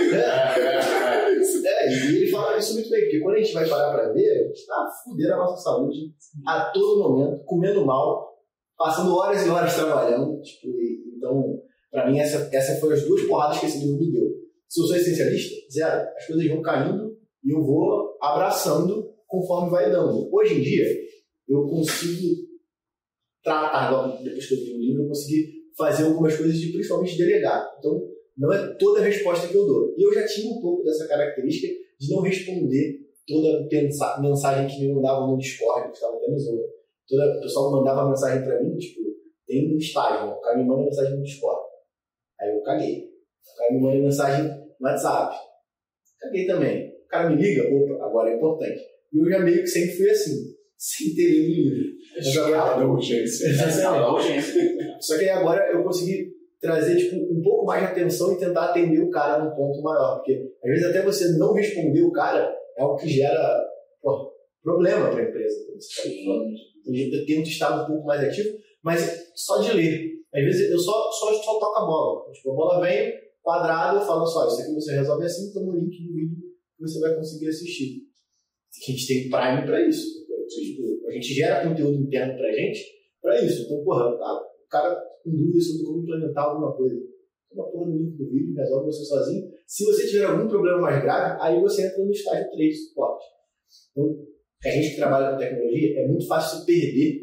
é, 1.66 1.90
e 1.90 2.18
ele 2.18 2.32
fala 2.32 2.58
isso 2.58 2.74
muito 2.74 2.90
bem, 2.90 3.02
porque 3.02 3.20
quando 3.22 3.36
a 3.36 3.40
gente 3.40 3.54
vai 3.54 3.68
parar 3.68 3.92
para 3.92 4.12
ver, 4.12 4.30
a 4.30 4.48
gente 4.48 4.60
está 4.60 4.90
fudendo 5.04 5.34
a 5.34 5.38
nossa 5.38 5.64
saúde 5.64 6.14
a 6.46 6.72
todo 6.72 7.02
momento, 7.02 7.44
comendo 7.46 7.86
mal, 7.86 8.38
passando 8.78 9.16
horas 9.16 9.46
e 9.46 9.50
horas 9.50 9.76
trabalhando. 9.76 10.42
Tipo, 10.42 10.68
e, 10.80 11.16
então, 11.18 11.62
para 11.92 12.10
mim, 12.10 12.20
essa, 12.20 12.50
essa 12.52 12.80
foi 12.80 12.94
as 12.94 13.04
duas 13.04 13.24
porradas 13.24 13.60
que 13.60 13.66
esse 13.66 13.80
livro 13.80 14.00
me 14.00 14.12
deu. 14.12 14.28
Se 14.68 14.82
eu 14.82 14.86
sou 14.86 14.96
essencialista, 14.96 15.56
zero. 15.72 16.08
As 16.18 16.26
coisas 16.26 16.48
vão 16.48 16.62
caindo 16.62 17.18
e 17.44 17.54
eu 17.54 17.64
vou 17.64 18.18
abraçando 18.22 19.14
conforme 19.28 19.70
vai 19.70 19.92
dando. 19.92 20.30
Hoje 20.34 20.56
em 20.56 20.62
dia, 20.62 20.86
eu 21.48 21.68
consigo 21.68 22.44
tratar, 23.44 23.92
depois 24.24 24.48
que 24.48 24.54
eu 24.54 24.60
li 24.60 24.74
o 24.74 24.80
livro, 24.80 25.04
eu 25.04 25.08
consegui 25.10 25.63
fazer 25.78 26.06
algumas 26.06 26.36
coisas 26.36 26.58
de 26.58 26.72
principalmente 26.72 27.18
delegar. 27.18 27.76
Então, 27.80 28.02
não 28.38 28.52
é 28.52 28.74
toda 28.76 29.00
a 29.00 29.04
resposta 29.04 29.48
que 29.48 29.56
eu 29.56 29.66
dou. 29.66 29.94
E 29.98 30.04
eu 30.04 30.14
já 30.14 30.26
tinha 30.26 30.52
um 30.52 30.62
pouco 30.62 30.84
dessa 30.84 31.08
característica 31.08 31.68
de 32.00 32.10
não 32.10 32.22
responder 32.22 33.00
toda 33.28 33.68
mensagem 34.22 34.68
que 34.68 34.86
me 34.86 34.94
mandavam 34.94 35.32
no 35.32 35.38
Discord, 35.38 35.90
que 35.90 35.96
estava 35.96 36.20
no 36.28 36.40
Zoom 36.40 36.58
toda, 37.08 37.38
o 37.38 37.42
pessoal 37.42 37.72
mandava 37.72 38.10
mensagem 38.10 38.44
pra 38.44 38.62
mim, 38.62 38.78
tipo, 38.78 39.02
tem 39.46 39.74
um 39.74 39.78
estágio, 39.78 40.32
o 40.32 40.42
cara 40.42 40.58
me 40.58 40.66
manda 40.66 40.84
mensagem 40.84 41.18
no 41.18 41.24
Discord. 41.24 41.62
Aí 42.40 42.50
eu 42.50 42.62
caguei. 42.64 43.10
O 43.54 43.58
cara 43.58 43.74
me 43.74 43.82
manda 43.82 44.00
mensagem 44.00 44.46
no 44.80 44.88
WhatsApp. 44.88 45.36
Caguei 46.20 46.46
também. 46.48 46.90
O 46.90 47.08
cara 47.08 47.30
me 47.30 47.42
liga, 47.42 47.64
opa, 47.74 48.06
agora 48.06 48.32
é 48.32 48.36
importante. 48.36 48.82
E 49.12 49.20
eu 49.20 49.30
já 49.30 49.40
meio 49.40 49.62
que 49.62 49.68
sempre 49.68 49.96
fui 49.96 50.10
assim, 50.10 50.56
sem 50.78 51.14
ter 51.14 51.30
lido 51.30 51.93
o 52.16 52.22
livro. 52.22 52.52
Mas 52.52 52.56
agora- 52.56 52.80
da 52.80 52.88
urgência. 52.88 53.46
Exatamente. 53.50 55.02
Só 55.02 55.18
que 55.18 55.24
aí 55.24 55.30
agora 55.30 55.72
eu 55.72 55.84
consegui 55.84 56.34
trazer 56.60 56.96
tipo, 56.96 57.16
um 57.18 57.42
pouco 57.42 57.66
mais 57.66 57.82
de 57.82 57.88
atenção 57.92 58.34
e 58.34 58.38
tentar 58.38 58.66
atender 58.70 59.00
o 59.02 59.10
cara 59.10 59.44
num 59.44 59.56
ponto 59.56 59.82
maior. 59.82 60.18
Porque 60.18 60.52
às 60.64 60.70
vezes 60.70 60.86
até 60.86 61.02
você 61.02 61.38
não 61.38 61.54
responder 61.54 62.02
o 62.02 62.12
cara 62.12 62.56
é 62.78 62.84
o 62.84 62.96
que 62.96 63.08
gera 63.10 63.60
pô, 64.02 64.32
problema 64.64 65.10
para 65.10 65.24
a 65.24 65.30
empresa. 65.30 65.56
Eu 66.86 67.26
tento 67.26 67.48
estar 67.50 67.84
um 67.84 67.88
pouco 67.88 68.06
mais 68.06 68.22
ativo, 68.24 68.58
mas 68.84 69.32
só 69.36 69.58
de 69.62 69.74
ler. 69.74 70.14
Às 70.34 70.44
vezes 70.44 70.72
eu 70.72 70.80
só, 70.80 71.12
só, 71.12 71.34
só 71.34 71.60
toco 71.60 71.78
a 71.80 71.86
bola. 71.86 72.32
Tipo, 72.32 72.52
a 72.52 72.56
bola 72.56 72.82
vem 72.82 73.14
quadrada, 73.42 74.00
eu 74.00 74.06
falo 74.06 74.26
só, 74.26 74.48
isso 74.48 74.62
aqui 74.62 74.74
você 74.74 74.96
resolve 74.96 75.26
assim, 75.26 75.52
toma 75.54 75.74
o 75.74 75.76
link 75.76 75.92
do 76.08 76.14
vídeo 76.14 76.38
que 76.78 76.82
você 76.82 77.00
vai 77.00 77.14
conseguir 77.16 77.50
assistir. 77.50 78.04
A 78.88 78.92
gente 78.92 79.08
tem 79.08 79.30
Prime 79.30 79.66
para 79.66 79.88
isso. 79.88 80.24
Tipo, 80.48 80.93
a 81.08 81.12
gente 81.12 81.34
gera 81.34 81.68
conteúdo 81.68 82.04
interno 82.04 82.38
pra 82.38 82.52
gente 82.52 82.82
para 83.22 83.42
isso. 83.42 83.64
Então, 83.64 83.84
porra, 83.84 84.10
o 84.10 84.68
cara 84.70 84.96
com 85.24 85.32
dúvida 85.32 85.62
sobre 85.62 85.86
como 85.86 86.02
implementar 86.04 86.46
alguma 86.46 86.76
coisa. 86.76 86.96
Toma 87.50 87.68
a 87.68 87.72
porra 87.72 87.92
do 87.92 87.98
link 87.98 88.18
do 88.18 88.30
vídeo, 88.30 88.56
resolve 88.56 88.86
você 88.86 89.06
sozinho. 89.06 89.50
Se 89.66 89.86
você 89.86 90.08
tiver 90.08 90.26
algum 90.26 90.48
problema 90.48 90.82
mais 90.82 91.02
grave, 91.02 91.42
aí 91.42 91.62
você 91.62 91.88
entra 91.88 92.04
no 92.04 92.12
estágio 92.12 92.52
3 92.52 92.70
de 92.70 92.88
suporte. 92.88 93.26
Então, 93.92 94.18
a 94.66 94.70
gente 94.70 94.90
que 94.92 94.96
trabalha 94.96 95.32
com 95.32 95.38
tecnologia, 95.38 96.00
é 96.00 96.08
muito 96.08 96.28
fácil 96.28 96.60
se 96.60 96.66
perder, 96.66 97.22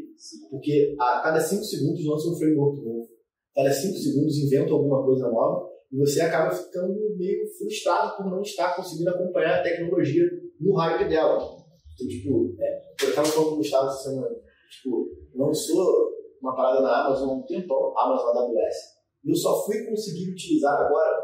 porque 0.51 0.95
a 0.99 1.21
cada 1.23 1.41
5 1.41 1.63
segundos 1.65 2.05
lança 2.05 2.29
um 2.29 2.37
framework 2.37 2.85
novo. 2.85 3.09
Cada 3.55 3.71
5 3.71 3.97
segundos 3.97 4.39
inventa 4.39 4.73
alguma 4.73 5.05
coisa 5.05 5.29
nova 5.29 5.69
e 5.93 5.97
você 5.97 6.21
acaba 6.21 6.55
ficando 6.55 6.95
meio 7.17 7.47
frustrado 7.59 8.17
por 8.17 8.31
não 8.31 8.41
estar 8.41 8.77
conseguindo 8.77 9.11
acompanhar 9.11 9.59
a 9.59 9.63
tecnologia 9.63 10.25
no 10.61 10.75
hype 10.75 11.09
dela. 11.09 11.60
Então, 11.95 12.09
tipo, 12.09 12.57
é, 12.59 12.83
eu 13.03 13.09
estava 13.09 13.27
falando 13.27 13.49
com 13.49 13.55
o 13.55 13.57
Gustavo 13.59 13.89
essa 13.89 14.11
semana, 14.11 14.37
tipo, 14.71 15.09
lançou 15.35 16.11
uma 16.41 16.55
parada 16.55 16.81
na 16.81 17.07
Amazon 17.07 17.31
há 17.31 17.33
um 17.35 17.43
tempão, 17.43 17.99
Amazon 17.99 18.37
AWS, 18.37 18.77
e 19.25 19.31
eu 19.31 19.37
só 19.37 19.65
fui 19.65 19.85
conseguir 19.85 20.31
utilizar 20.31 20.75
agora. 20.75 21.23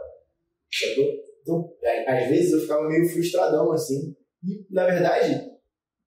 Então, 1.42 1.72
às 2.06 2.28
vezes 2.28 2.52
eu 2.52 2.60
ficava 2.60 2.88
meio 2.88 3.08
frustradão 3.08 3.72
assim, 3.72 4.14
e 4.44 4.66
na 4.70 4.84
verdade 4.84 5.56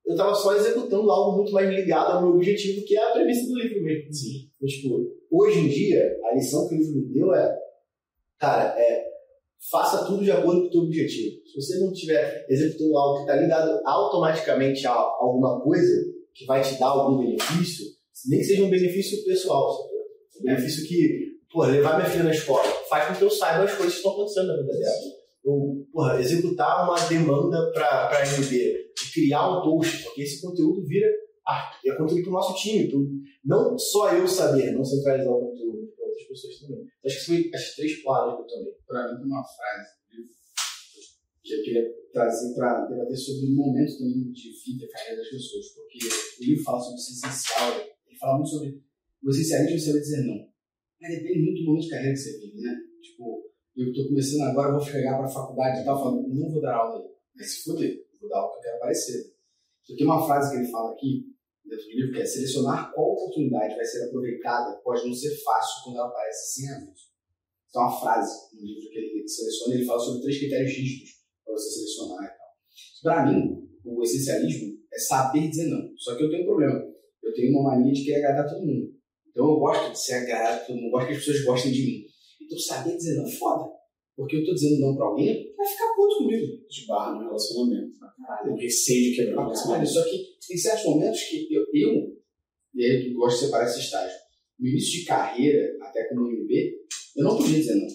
eu 0.10 0.14
estava 0.14 0.34
só 0.34 0.56
executando 0.56 1.10
algo 1.12 1.38
muito 1.38 1.52
mais 1.52 1.70
ligado 1.70 2.14
ao 2.14 2.22
meu 2.24 2.32
objetivo, 2.32 2.84
que 2.84 2.98
é 2.98 3.04
a 3.04 3.12
premissa 3.12 3.48
do 3.48 3.60
livro 3.60 3.84
mesmo. 3.84 4.12
Sim. 4.12 4.50
Então, 4.56 4.68
tipo, 4.68 5.18
hoje 5.30 5.60
em 5.60 5.68
dia, 5.70 6.20
a 6.26 6.34
lição 6.34 6.68
que 6.68 6.74
o 6.74 6.78
livro 6.80 6.96
me 6.96 7.14
deu 7.14 7.34
é, 7.36 7.56
cara, 8.40 8.76
é, 8.82 9.09
faça 9.70 10.06
tudo 10.06 10.24
de 10.24 10.32
acordo 10.32 10.62
com 10.62 10.68
o 10.68 10.72
teu 10.72 10.82
objetivo. 10.82 11.36
Se 11.46 11.62
você 11.62 11.80
não 11.80 11.92
estiver 11.92 12.46
executando 12.50 12.98
algo 12.98 13.16
que 13.16 13.22
está 13.22 13.36
ligado 13.36 13.82
automaticamente 13.86 14.86
a 14.88 14.92
alguma 14.92 15.62
coisa 15.62 16.06
que 16.34 16.46
vai 16.46 16.62
te 16.62 16.80
dar 16.80 16.88
algum 16.88 17.18
benefício, 17.18 17.86
nem 18.28 18.40
que 18.40 18.46
seja 18.46 18.64
um 18.64 18.70
benefício 18.70 19.24
pessoal, 19.26 19.78
um 20.40 20.44
benefício 20.44 20.88
que, 20.88 21.34
pô, 21.52 21.64
levar 21.66 21.98
minha 21.98 22.10
filha 22.10 22.24
na 22.24 22.32
escola, 22.32 22.64
faz 22.90 23.08
com 23.08 23.16
que 23.16 23.24
eu 23.24 23.30
saiba 23.30 23.64
as 23.64 23.74
coisas 23.74 23.94
que 23.94 24.00
estão 24.00 24.14
acontecendo 24.14 24.48
na 24.48 24.58
vida 24.58 24.74
dela. 24.74 24.96
Ou, 25.44 25.86
porra, 25.92 26.20
executar 26.20 26.86
uma 26.86 27.00
demanda 27.08 27.72
para 27.72 28.10
a 28.10 28.26
MB, 28.26 28.76
criar 29.14 29.50
um 29.50 29.62
post, 29.62 30.04
porque 30.04 30.22
esse 30.24 30.42
conteúdo 30.42 30.86
vira 30.86 31.08
ah, 31.48 31.72
é 31.84 31.96
conteúdo 31.96 32.22
para 32.22 32.30
o 32.30 32.34
nosso 32.34 32.56
time. 32.62 32.86
Então, 32.86 33.00
não 33.44 33.78
só 33.78 34.14
eu 34.14 34.28
saber, 34.28 34.72
não 34.72 34.84
centralizar 34.84 35.34
o 35.34 35.50
conteúdo, 35.50 35.80
outras 36.20 36.42
pessoas 36.42 36.60
também. 36.60 36.88
Acho 37.06 37.20
que 37.20 37.26
foi 37.26 37.52
as 37.54 37.76
três 37.76 38.04
palavras 38.04 38.36
que 38.36 38.42
eu 38.42 38.48
tomei. 38.48 38.74
Para 38.86 39.18
mim, 39.18 39.26
uma 39.26 39.44
frase 39.44 40.00
livro 40.12 40.34
que 41.44 41.54
eu 41.54 41.64
queria 41.64 41.84
trazer 42.12 42.54
para 42.56 42.86
debater 42.86 43.18
sobre 43.18 43.48
o 43.48 43.56
momento 43.56 43.98
também 43.98 44.32
de 44.32 44.52
vida 44.66 44.86
e 44.86 44.90
carreira 44.90 45.18
das 45.18 45.30
pessoas, 45.30 45.68
porque 45.70 46.00
o 46.42 46.46
livro 46.46 46.64
fala 46.64 46.82
sobre 46.82 47.00
ser 47.00 47.12
essencial, 47.14 47.82
ele 48.08 48.18
fala 48.18 48.38
muito 48.38 48.50
sobre 48.50 48.84
o 49.24 49.30
essencialismo 49.30 49.80
você 49.80 49.92
vai 49.92 50.02
dizer 50.02 50.26
não. 50.26 50.50
Mas 51.02 51.12
depende 51.16 51.40
muito 51.40 51.60
do 51.62 51.66
momento 51.66 51.84
de 51.84 51.90
carreira 51.90 52.14
que 52.14 52.20
você 52.20 52.40
vive, 52.40 52.62
né? 52.62 52.76
Tipo, 53.02 53.52
eu 53.76 53.90
estou 53.90 54.08
começando 54.08 54.42
agora, 54.42 54.72
vou 54.72 54.82
chegar 54.82 55.18
para 55.18 55.26
a 55.26 55.32
faculdade 55.32 55.82
e 55.82 55.86
tal, 55.86 56.00
falando, 56.00 56.28
não 56.28 56.52
vou 56.52 56.62
dar 56.62 56.76
aula 56.76 57.02
aí. 57.02 57.10
Mas 57.36 57.52
se 57.52 57.64
foder, 57.64 58.06
vou 58.20 58.30
dar 58.30 58.40
aula 58.40 58.52
que 58.52 58.58
eu 58.58 58.62
quero 58.62 58.76
aparecer. 58.78 59.34
Então, 59.84 59.96
tem 59.96 60.06
uma 60.06 60.26
frase 60.26 60.52
que 60.52 60.58
ele 60.62 60.72
fala 60.72 60.92
aqui, 60.92 61.26
dentro 61.70 61.86
do 61.86 61.92
livro, 61.92 62.14
que 62.14 62.22
é 62.22 62.26
selecionar 62.26 62.92
qual 62.94 63.14
oportunidade 63.14 63.76
vai 63.76 63.86
ser 63.86 64.08
aproveitada 64.08 64.82
pode 64.84 65.08
não 65.08 65.14
ser 65.14 65.36
fácil 65.44 65.84
quando 65.84 65.98
ela 65.98 66.08
aparece 66.08 66.56
sem 66.56 66.70
aviso. 66.70 67.10
Então, 67.70 67.84
uma 67.84 68.00
frase 68.00 68.56
no 68.56 68.66
livro 68.66 68.90
que 68.90 68.98
ele 68.98 69.28
seleciona, 69.28 69.76
ele 69.76 69.86
fala 69.86 70.00
sobre 70.00 70.22
três 70.24 70.40
critérios 70.40 70.72
rígidos 70.72 71.10
para 71.46 71.54
você 71.54 71.70
selecionar 71.70 72.26
e 72.26 72.28
tal. 72.28 72.48
Para 73.04 73.26
mim, 73.32 73.70
o 73.86 74.04
essencialismo 74.04 74.80
é 74.92 75.00
saber 75.00 75.48
dizer 75.50 75.68
não. 75.68 75.92
Só 75.98 76.16
que 76.16 76.24
eu 76.24 76.30
tenho 76.30 76.44
um 76.44 76.48
problema. 76.48 76.84
Eu 77.24 77.34
tenho 77.34 77.52
uma 77.52 77.72
mania 77.72 77.94
de 77.94 78.04
querer 78.04 78.26
agradar 78.26 78.50
todo 78.50 78.66
mundo. 78.66 78.92
Então 79.30 79.46
eu 79.48 79.60
gosto 79.60 79.92
de 79.92 80.00
ser 80.00 80.14
agradado 80.16 80.66
todo 80.66 80.76
mundo, 80.78 80.92
gosto 80.92 81.08
que 81.08 81.14
as 81.14 81.20
pessoas 81.20 81.46
gostem 81.46 81.72
de 81.72 81.86
mim. 81.86 82.06
Então 82.42 82.58
saber 82.58 82.98
dizer 82.98 83.16
não 83.16 83.28
é 83.28 83.32
foda. 83.32 83.69
Porque 84.20 84.36
eu 84.36 84.44
tô 84.44 84.54
dizendo 84.54 84.82
não 84.82 84.98
pra 84.98 85.06
alguém, 85.06 85.56
vai 85.56 85.66
ficar 85.66 85.96
puto 85.96 86.18
comigo. 86.18 86.46
De 86.70 86.86
barra 86.86 87.14
no 87.16 87.24
relacionamento. 87.24 87.98
Caralho. 87.98 88.52
O 88.52 88.58
receio 88.58 89.12
de 89.12 89.16
quebrar 89.16 89.38
o 89.38 89.44
relacionamento. 89.44 89.90
Só 89.90 90.04
que 90.04 90.38
tem 90.46 90.58
certos 90.58 90.84
momentos 90.88 91.24
que 91.24 91.48
eu, 91.50 91.66
eu 91.74 92.20
e 92.76 92.84
aí 92.84 93.08
eu 93.08 93.14
gosto 93.14 93.40
de 93.40 93.46
separar 93.46 93.64
esse 93.64 93.80
estágio. 93.80 94.18
No 94.60 94.68
início 94.68 95.00
de 95.00 95.06
carreira, 95.06 95.74
até 95.84 96.04
como 96.10 96.28
MB, 96.28 96.52
eu 97.16 97.24
não 97.24 97.38
podia 97.38 97.60
dizer 97.60 97.76
não. 97.76 97.88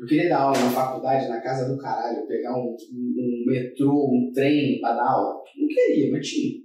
Eu 0.00 0.06
queria 0.08 0.28
dar 0.28 0.40
aula 0.40 0.58
na 0.58 0.72
faculdade, 0.72 1.28
na 1.28 1.40
casa 1.40 1.72
do 1.72 1.80
caralho, 1.80 2.26
pegar 2.26 2.58
um, 2.58 2.76
um, 2.92 3.14
um 3.16 3.44
metrô, 3.46 4.10
um 4.12 4.32
trem 4.34 4.80
pra 4.80 4.96
dar 4.96 5.08
aula. 5.08 5.40
Não 5.56 5.68
queria, 5.68 6.10
mas 6.10 6.28
tinha. 6.28 6.58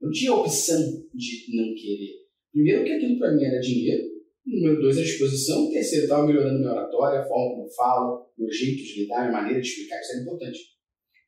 Eu 0.00 0.06
não 0.06 0.12
tinha 0.12 0.32
opção 0.32 0.80
de 1.12 1.56
não 1.56 1.74
querer. 1.74 2.24
Primeiro, 2.52 2.84
que 2.84 2.92
aquilo 2.92 3.18
pra 3.18 3.32
mim 3.32 3.42
era 3.42 3.58
dinheiro. 3.58 4.05
Número 4.46 4.80
dois, 4.80 4.96
a 4.96 5.02
disposição. 5.02 5.68
Terceiro, 5.70 6.02
eu 6.02 6.06
estava 6.06 6.26
melhorando 6.26 6.60
minha 6.60 6.70
oratória, 6.70 7.20
a 7.20 7.26
forma 7.26 7.50
como 7.50 7.66
eu 7.66 7.70
falo, 7.70 8.30
meu 8.38 8.50
jeito 8.50 8.76
de 8.76 9.02
lidar, 9.02 9.28
minha 9.28 9.42
maneira 9.42 9.60
de 9.60 9.66
explicar, 9.66 10.00
isso 10.00 10.12
era 10.12 10.22
importante. 10.22 10.58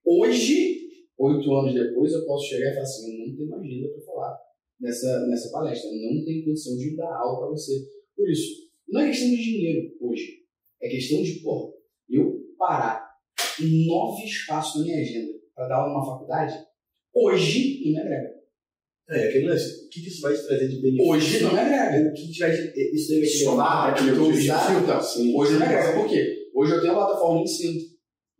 Hoje, 0.07 0.89
oito 1.19 1.53
anos 1.53 1.75
depois, 1.75 2.13
eu 2.13 2.25
posso 2.25 2.49
chegar 2.49 2.71
e 2.71 2.75
falar 2.75 2.83
assim: 2.83 3.21
eu 3.21 3.27
não 3.27 3.37
tenho 3.37 3.49
mais 3.49 3.63
agenda 3.63 3.89
para 3.89 4.05
falar 4.05 4.39
nessa, 4.81 5.27
nessa 5.27 5.51
palestra, 5.51 5.91
eu 5.91 6.15
não 6.15 6.25
tenho 6.25 6.45
condição 6.45 6.77
de 6.77 6.95
dar 6.95 7.13
aula 7.17 7.41
para 7.41 7.49
você. 7.49 7.73
Por 8.17 8.31
isso, 8.31 8.69
não 8.89 9.01
é 9.01 9.09
questão 9.09 9.31
de 9.31 9.37
dinheiro 9.37 9.97
hoje, 10.01 10.45
é 10.81 10.89
questão 10.89 11.21
de, 11.21 11.41
porra, 11.41 11.73
eu 12.09 12.41
parar 12.57 13.05
nove 13.61 14.25
espaços 14.27 14.81
na 14.81 14.87
minha 14.87 15.01
agenda 15.01 15.33
para 15.57 15.67
dar 15.67 15.77
aula 15.77 15.93
numa 15.93 16.07
faculdade, 16.07 16.55
hoje 17.13 17.83
não 17.85 17.93
me 17.93 17.99
agrega. 17.99 18.38
É, 19.11 19.29
aquele 19.29 19.47
lance, 19.47 19.87
o 19.87 19.89
que, 19.89 20.03
que 20.03 20.09
isso 20.09 20.21
vai 20.21 20.35
te 20.35 20.47
trazer 20.47 20.69
de 20.69 20.83
benefício? 20.83 21.11
Hoje 21.11 21.43
não 21.43 21.53
me 21.55 21.61
agrega. 21.61 22.11
O 22.11 22.13
que, 22.13 22.31
que 22.31 22.39
vai 22.39 22.51
te, 22.51 22.95
isso 22.95 23.15
vai 23.15 23.23
te 23.23 23.39
Somar 23.39 23.57
levar 23.57 23.83
para 23.83 24.03
aquele 24.03 24.11
a 24.11 24.23
objetivo. 24.23 24.55
usar 24.55 24.83
Então, 24.83 25.01
Sim. 25.01 25.35
Hoje 25.35 25.53
não 25.53 25.59
me 25.61 25.65
agrega. 25.65 25.93
Por 25.95 26.09
quê? 26.09 26.39
Hoje 26.55 26.73
eu 26.73 26.81
tenho 26.81 26.93
uma 26.93 27.07
plataforma 27.07 27.39
de 27.39 27.51
ensino. 27.51 27.81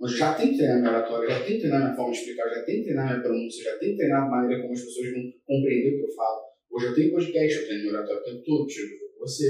Hoje 0.01 0.15
eu 0.15 0.19
já 0.19 0.35
tenho 0.35 0.51
que 0.51 0.59
treinar 0.59 0.79
minha 0.79 0.91
oratória, 0.91 1.29
já 1.29 1.41
tenho 1.41 1.55
que 1.55 1.59
treinar 1.59 1.81
minha 1.83 1.97
forma 1.97 2.13
de 2.13 2.19
explicar, 2.19 2.49
já 2.49 2.63
tenho 2.63 2.79
que 2.79 2.85
treinar 2.85 3.07
minha 3.07 3.21
pronúncia, 3.21 3.65
já 3.65 3.79
tenho 3.79 3.93
que 3.93 3.97
treinar 3.99 4.23
a 4.23 4.31
maneira 4.31 4.63
como 4.63 4.73
as 4.73 4.81
pessoas 4.81 5.13
vão 5.13 5.23
compreender 5.45 5.89
o 5.89 5.99
que 5.99 6.05
eu 6.05 6.15
falo. 6.15 6.41
Hoje 6.71 6.87
eu 6.87 6.95
tenho 6.95 7.11
podcast, 7.11 7.59
eu 7.59 7.67
treino 7.67 7.83
meu 7.83 7.93
oratório 7.95 8.21
o 8.21 8.25
tempo 8.25 8.43
todo, 8.45 8.67
tiro 8.67 8.89
com 8.89 9.21
você. 9.27 9.45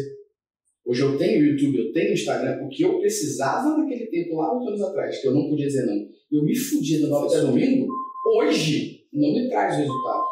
Hoje 0.87 1.02
eu 1.02 1.18
tenho 1.18 1.44
YouTube, 1.44 1.78
eu 1.78 1.92
tenho 1.92 2.12
Instagram, 2.14 2.64
o 2.64 2.68
que 2.70 2.82
eu 2.82 2.98
precisava 2.98 3.76
naquele 3.76 4.06
tempo 4.06 4.37
lá, 4.37 4.56
oito 4.56 4.68
anos 4.68 4.80
atrás, 4.80 5.20
que 5.20 5.28
eu 5.28 5.34
não 5.34 5.50
podia 5.50 5.66
dizer 5.66 5.84
não. 5.84 6.08
Eu 6.32 6.44
me 6.44 6.56
fudia 6.56 7.02
da 7.02 7.08
nova 7.08 7.26
até 7.26 7.40
domingo, 7.40 7.87
hoje 8.25 9.04
não 9.12 9.34
me 9.34 9.50
traz 9.50 9.75
o 9.75 9.78
resultado. 9.80 10.22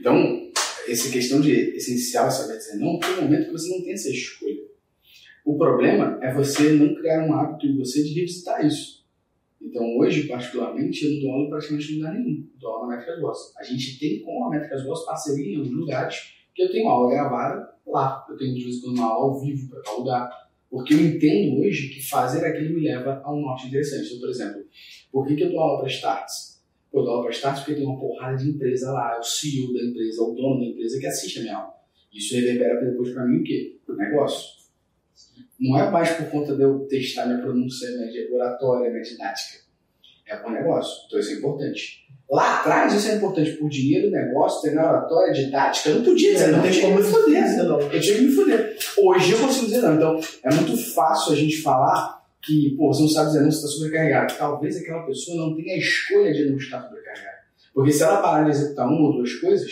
Então, 0.00 0.50
essa 0.88 1.10
questão 1.10 1.40
de 1.40 1.52
essencial 1.76 2.30
saber 2.30 2.56
dizer 2.56 2.78
não, 2.78 2.98
tem 2.98 3.10
um 3.10 3.22
momento 3.22 3.46
que 3.46 3.52
você 3.52 3.68
não 3.68 3.82
tem 3.84 3.92
essa 3.92 4.08
escolha. 4.08 4.62
O 5.44 5.56
problema 5.58 6.18
é 6.22 6.32
você 6.32 6.72
não 6.72 6.94
criar 6.94 7.26
um 7.26 7.34
hábito 7.34 7.66
em 7.66 7.76
você 7.76 8.02
de 8.02 8.14
revisitar 8.14 8.64
isso. 8.64 9.04
Então, 9.60 9.98
hoje, 9.98 10.26
particularmente, 10.26 11.04
eu 11.04 11.12
não 11.12 11.20
dou 11.20 11.32
aula 11.32 11.50
praticamente 11.50 11.92
em 11.92 11.96
lugar 11.96 12.14
nenhum. 12.14 12.46
Dou 12.58 12.70
aula 12.70 12.88
na 12.88 12.96
Métricas 12.96 13.20
Boss. 13.20 13.52
A 13.58 13.62
gente 13.62 13.98
tem 13.98 14.20
com 14.20 14.44
a 14.44 14.50
Métricas 14.50 14.84
Boss 14.84 15.04
parceria 15.04 15.54
em 15.54 15.58
alguns 15.58 15.76
lugares 15.76 16.34
que 16.54 16.62
eu 16.62 16.70
tenho 16.70 16.88
aula 16.88 17.10
gravada 17.10 17.74
lá. 17.86 18.26
Eu 18.28 18.36
tenho, 18.38 18.54
de 18.54 18.64
vez 18.64 18.76
em 18.76 18.80
quando, 18.80 18.96
uma 18.96 19.06
aula 19.06 19.34
ao 19.34 19.40
vivo 19.40 19.68
para 19.68 19.82
tal 19.82 19.98
lugar. 19.98 20.30
Porque 20.70 20.94
eu 20.94 21.00
entendo 21.00 21.60
hoje 21.60 21.88
que 21.88 22.00
fazer 22.08 22.44
aquilo 22.44 22.74
me 22.74 22.88
leva 22.88 23.20
a 23.22 23.34
um 23.34 23.42
norte 23.42 23.66
interessante. 23.66 24.06
Então, 24.06 24.20
por 24.20 24.30
exemplo, 24.30 24.64
por 25.12 25.26
que, 25.26 25.36
que 25.36 25.42
eu 25.42 25.50
dou 25.50 25.60
aula 25.60 25.80
para 25.80 25.88
starts? 25.88 26.49
Eu 26.92 27.02
dou 27.02 27.10
aula 27.12 27.22
para 27.24 27.32
starts 27.32 27.62
porque 27.62 27.76
tem 27.80 27.86
uma 27.86 27.98
porrada 28.00 28.36
de 28.36 28.50
empresa 28.50 28.90
lá, 28.90 29.14
é 29.16 29.18
o 29.20 29.22
CEO 29.22 29.72
da 29.72 29.80
empresa, 29.84 30.20
é 30.20 30.24
o 30.24 30.32
dono 30.32 30.60
da 30.60 30.66
empresa 30.66 30.98
que 30.98 31.06
assiste 31.06 31.38
a 31.38 31.42
minha 31.42 31.56
aula. 31.56 31.72
Isso 32.12 32.34
reverbera 32.34 32.84
depois 32.84 33.10
para 33.12 33.24
mim 33.26 33.38
o 33.40 33.44
quê? 33.44 33.78
O 33.88 33.92
negócio. 33.94 34.60
Não 35.58 35.78
é 35.78 35.90
mais 35.90 36.10
por 36.10 36.26
conta 36.30 36.56
de 36.56 36.62
eu 36.62 36.80
testar 36.88 37.26
minha 37.26 37.38
pronúncia, 37.40 37.88
minha 37.90 38.34
oratória, 38.34 38.90
minha 38.90 39.02
didática. 39.02 39.60
É 40.26 40.36
por 40.36 40.50
negócio. 40.52 41.04
Então 41.06 41.20
isso 41.20 41.30
é 41.30 41.34
importante. 41.34 42.00
Lá 42.30 42.60
atrás 42.60 42.94
isso 42.94 43.08
é 43.08 43.16
importante 43.16 43.52
por 43.52 43.68
dinheiro, 43.68 44.10
negócio, 44.10 44.62
treinar 44.62 44.88
oratória, 44.88 45.32
didática. 45.32 45.90
Eu 45.90 45.96
não 45.96 46.04
podia 46.04 46.32
dizer, 46.32 46.44
É, 46.44 46.46
não, 46.52 46.56
não 46.58 46.62
tem 46.70 46.80
como 46.80 46.96
me 46.96 47.02
foder. 47.02 47.56
não. 47.64 47.80
Eu 47.80 48.00
tinha 48.00 48.16
que 48.16 48.22
me 48.22 48.32
foder. 48.32 48.78
Hoje 48.98 49.32
eu 49.32 49.38
consigo 49.38 49.66
dizer 49.66 49.82
não. 49.82 49.94
Então 49.96 50.20
é 50.44 50.54
muito 50.54 50.76
fácil 50.76 51.32
a 51.32 51.36
gente 51.36 51.60
falar 51.60 52.19
que, 52.42 52.74
pô, 52.76 52.92
você 52.92 53.02
não 53.02 53.08
sabe 53.08 53.26
dizer 53.28 53.40
não, 53.42 53.50
você 53.50 53.56
está 53.58 53.68
sobrecarregado. 53.68 54.34
Talvez 54.36 54.76
aquela 54.76 55.02
pessoa 55.06 55.36
não 55.36 55.54
tenha 55.56 55.74
a 55.74 55.78
escolha 55.78 56.32
de 56.32 56.48
não 56.50 56.56
estar 56.56 56.82
sobrecarregado. 56.82 57.36
Porque 57.74 57.92
se 57.92 58.02
ela 58.02 58.22
parar 58.22 58.44
de 58.44 58.50
executar 58.50 58.86
uma 58.88 59.08
ou 59.08 59.12
duas 59.16 59.32
coisas, 59.34 59.70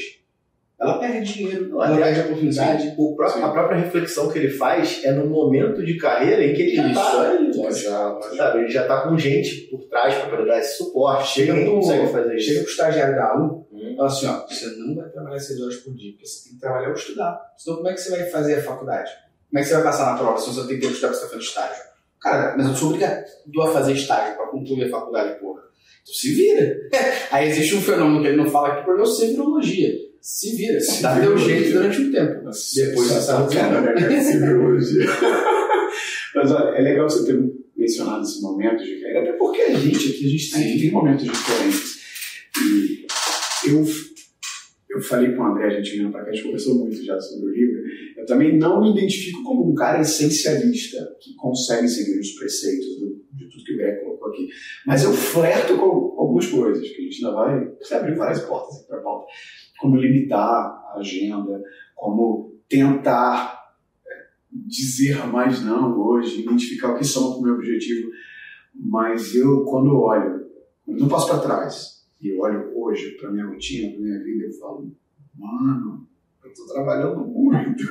ela 0.81 0.99
perde 1.01 1.33
dinheiro, 1.35 1.71
ela 1.73 1.87
até- 1.89 2.03
perde 2.05 2.21
a 2.21 2.25
oportunidade. 2.25 2.95
O 2.97 3.17
próprio- 3.17 3.45
a 3.45 3.51
própria 3.53 3.79
reflexão 3.81 4.31
que 4.31 4.39
ele 4.39 4.51
faz 4.51 5.03
é 5.05 5.11
no 5.13 5.27
momento 5.27 5.85
de 5.85 5.97
carreira 5.97 6.45
em 6.45 6.55
que 6.55 6.63
ele 6.63 6.77
já 6.77 6.87
Isso 6.87 6.95
tá, 6.95 7.29
aí, 7.33 8.37
sabe, 8.37 8.59
ele 8.61 8.69
já 8.69 8.87
tá 8.87 9.01
com 9.09 9.19
gente 9.19 9.63
por 9.71 9.83
trás 9.89 10.15
para 10.15 10.45
dar 10.45 10.59
esse 10.61 10.77
suporte. 10.79 11.29
Chega 11.35 11.53
Ninguém 11.55 11.69
no- 11.75 11.81
consegue 11.81 12.07
fazer 12.13 12.37
isso. 12.37 12.47
Chega 12.47 12.61
pro 12.61 12.71
estagiário 12.71 13.17
da 13.17 13.33
AU, 13.33 13.67
Hum. 13.73 13.95
fala 13.97 14.09
assim, 14.09 14.27
ó, 14.27 14.47
você 14.47 14.67
não 14.77 14.95
vai 14.95 15.09
trabalhar 15.09 15.39
seis 15.41 15.61
horas 15.61 15.77
por 15.79 15.95
dia, 15.97 16.13
porque 16.13 16.27
você 16.27 16.45
tem 16.45 16.53
que 16.55 16.61
trabalhar 16.61 16.89
ou 16.89 16.95
estudar. 16.95 17.41
Senão 17.57 17.77
como 17.79 17.89
é 17.89 17.95
que 17.95 18.01
você 18.01 18.11
vai 18.11 18.25
fazer 18.31 18.55
a 18.55 18.63
faculdade? 18.63 19.11
Como 19.51 19.59
é 19.59 19.63
que 19.63 19.69
você 19.69 19.75
vai 19.75 19.83
passar 19.83 20.13
na 20.13 20.19
prova 20.19 20.39
se 20.39 20.51
você 20.55 20.69
tem 20.69 20.79
que 20.79 20.87
estudar 20.87 21.09
porque 21.09 21.17
você 21.17 21.23
tá 21.23 21.27
fazendo 21.33 21.43
estágio? 21.43 21.88
Cara, 22.21 22.57
mas 22.57 22.69
eu 22.69 22.75
sou 22.75 22.89
obrigado 22.89 23.25
a 23.63 23.73
fazer 23.73 23.93
estágio 23.93 24.37
para 24.37 24.47
concluir 24.47 24.85
a 24.85 24.91
faculdade, 24.91 25.39
porra. 25.39 25.63
Então 26.03 26.15
se 26.15 26.35
vira. 26.35 26.77
Aí 27.31 27.49
existe 27.49 27.77
um 27.77 27.81
fenômeno 27.81 28.23
que 28.23 28.29
ele 28.29 28.37
não 28.37 28.51
fala 28.51 28.69
aqui, 28.69 28.85
por 28.85 28.99
eu 28.99 29.07
sei 29.07 29.31
virologia. 29.31 30.09
Se 30.21 30.57
vira, 30.57 30.81
se 30.81 31.03
dá 31.03 31.19
teu 31.19 31.39
jeito 31.39 31.73
durante 31.73 32.01
um 32.01 32.13
tempo. 32.13 32.41
Depois 32.41 33.07
você 33.07 33.21
sabe 33.21 33.55
Cara, 33.55 33.81
né, 33.81 34.21
ciberologia. 34.21 35.07
Mas 36.35 36.53
olha, 36.53 36.77
é 36.77 36.83
legal 36.83 37.09
você 37.09 37.25
ter 37.25 37.41
mencionado 37.77 38.23
esse 38.23 38.43
momento 38.43 38.83
de 38.83 39.01
carreira, 39.01 39.21
até 39.21 39.33
porque 39.33 39.63
a 39.63 39.75
gente 39.75 40.11
aqui, 40.11 40.27
a 40.27 40.29
gente 40.29 40.51
tem, 40.51 40.79
tem 40.81 40.91
momentos 40.91 41.25
diferentes. 41.25 41.99
E 42.61 43.07
eu, 43.71 43.85
eu 44.99 45.03
falei 45.03 45.33
com 45.33 45.43
o 45.43 45.47
André, 45.47 45.67
a 45.67 45.71
gente 45.71 45.97
vindo 45.97 46.11
pra 46.11 46.23
cá, 46.25 46.31
a 46.31 46.33
gente 46.33 46.45
conversou 46.45 46.75
muito 46.79 47.03
já 47.05 47.19
sobre 47.21 47.47
o 47.47 47.51
livro. 47.53 47.83
Eu 48.17 48.27
também 48.27 48.59
não 48.59 48.81
me 48.83 48.91
identifico 48.91 49.43
como 49.45 49.71
um 49.71 49.75
cara 49.75 50.01
essencialista 50.01 50.99
que 51.21 51.35
consegue 51.37 51.87
seguir 51.89 52.19
os 52.19 52.33
preceitos 52.33 52.99
do- 52.99 53.23
de 53.33 53.49
tudo 53.49 53.65
que 53.65 53.75
o 53.75 53.77
Greg 53.77 54.01
colocou 54.05 54.29
aqui. 54.29 54.49
Mas 54.87 55.05
eu 55.05 55.13
flerto 55.13 55.77
com 55.77 55.87
algumas 56.19 56.47
coisas, 56.47 56.89
que 56.89 56.97
a 57.01 57.05
gente 57.05 57.25
ainda 57.25 57.37
vai 57.37 57.69
você 57.81 57.95
abriu 57.95 58.17
várias 58.17 58.41
portas 58.43 58.83
para 58.87 58.99
a 58.99 59.03
pauta. 59.03 59.27
Como 59.81 59.97
limitar 59.97 60.43
a 60.45 60.99
agenda, 60.99 61.63
como 61.95 62.59
tentar 62.69 63.57
é, 64.07 64.11
dizer 64.67 65.25
mais 65.29 65.63
não 65.65 65.97
hoje, 65.99 66.43
identificar 66.43 66.93
o 66.95 66.99
que 66.99 67.05
são 67.05 67.39
o 67.39 67.43
meu 67.43 67.55
objetivo. 67.55 68.11
Mas 68.75 69.35
eu, 69.35 69.65
quando 69.65 69.97
olho, 69.97 70.47
eu 70.89 71.07
passo 71.09 71.29
para 71.29 71.39
trás 71.39 71.98
e 72.21 72.39
olho 72.39 72.73
hoje 72.77 73.17
para 73.21 73.31
minha 73.31 73.47
rotina, 73.47 73.93
para 73.93 74.01
minha 74.01 74.23
vida, 74.23 74.45
eu 74.45 74.53
falo, 74.55 74.93
mano, 75.35 76.07
eu 76.45 76.53
tô 76.53 76.67
trabalhando 76.73 77.27
muito. 77.27 77.85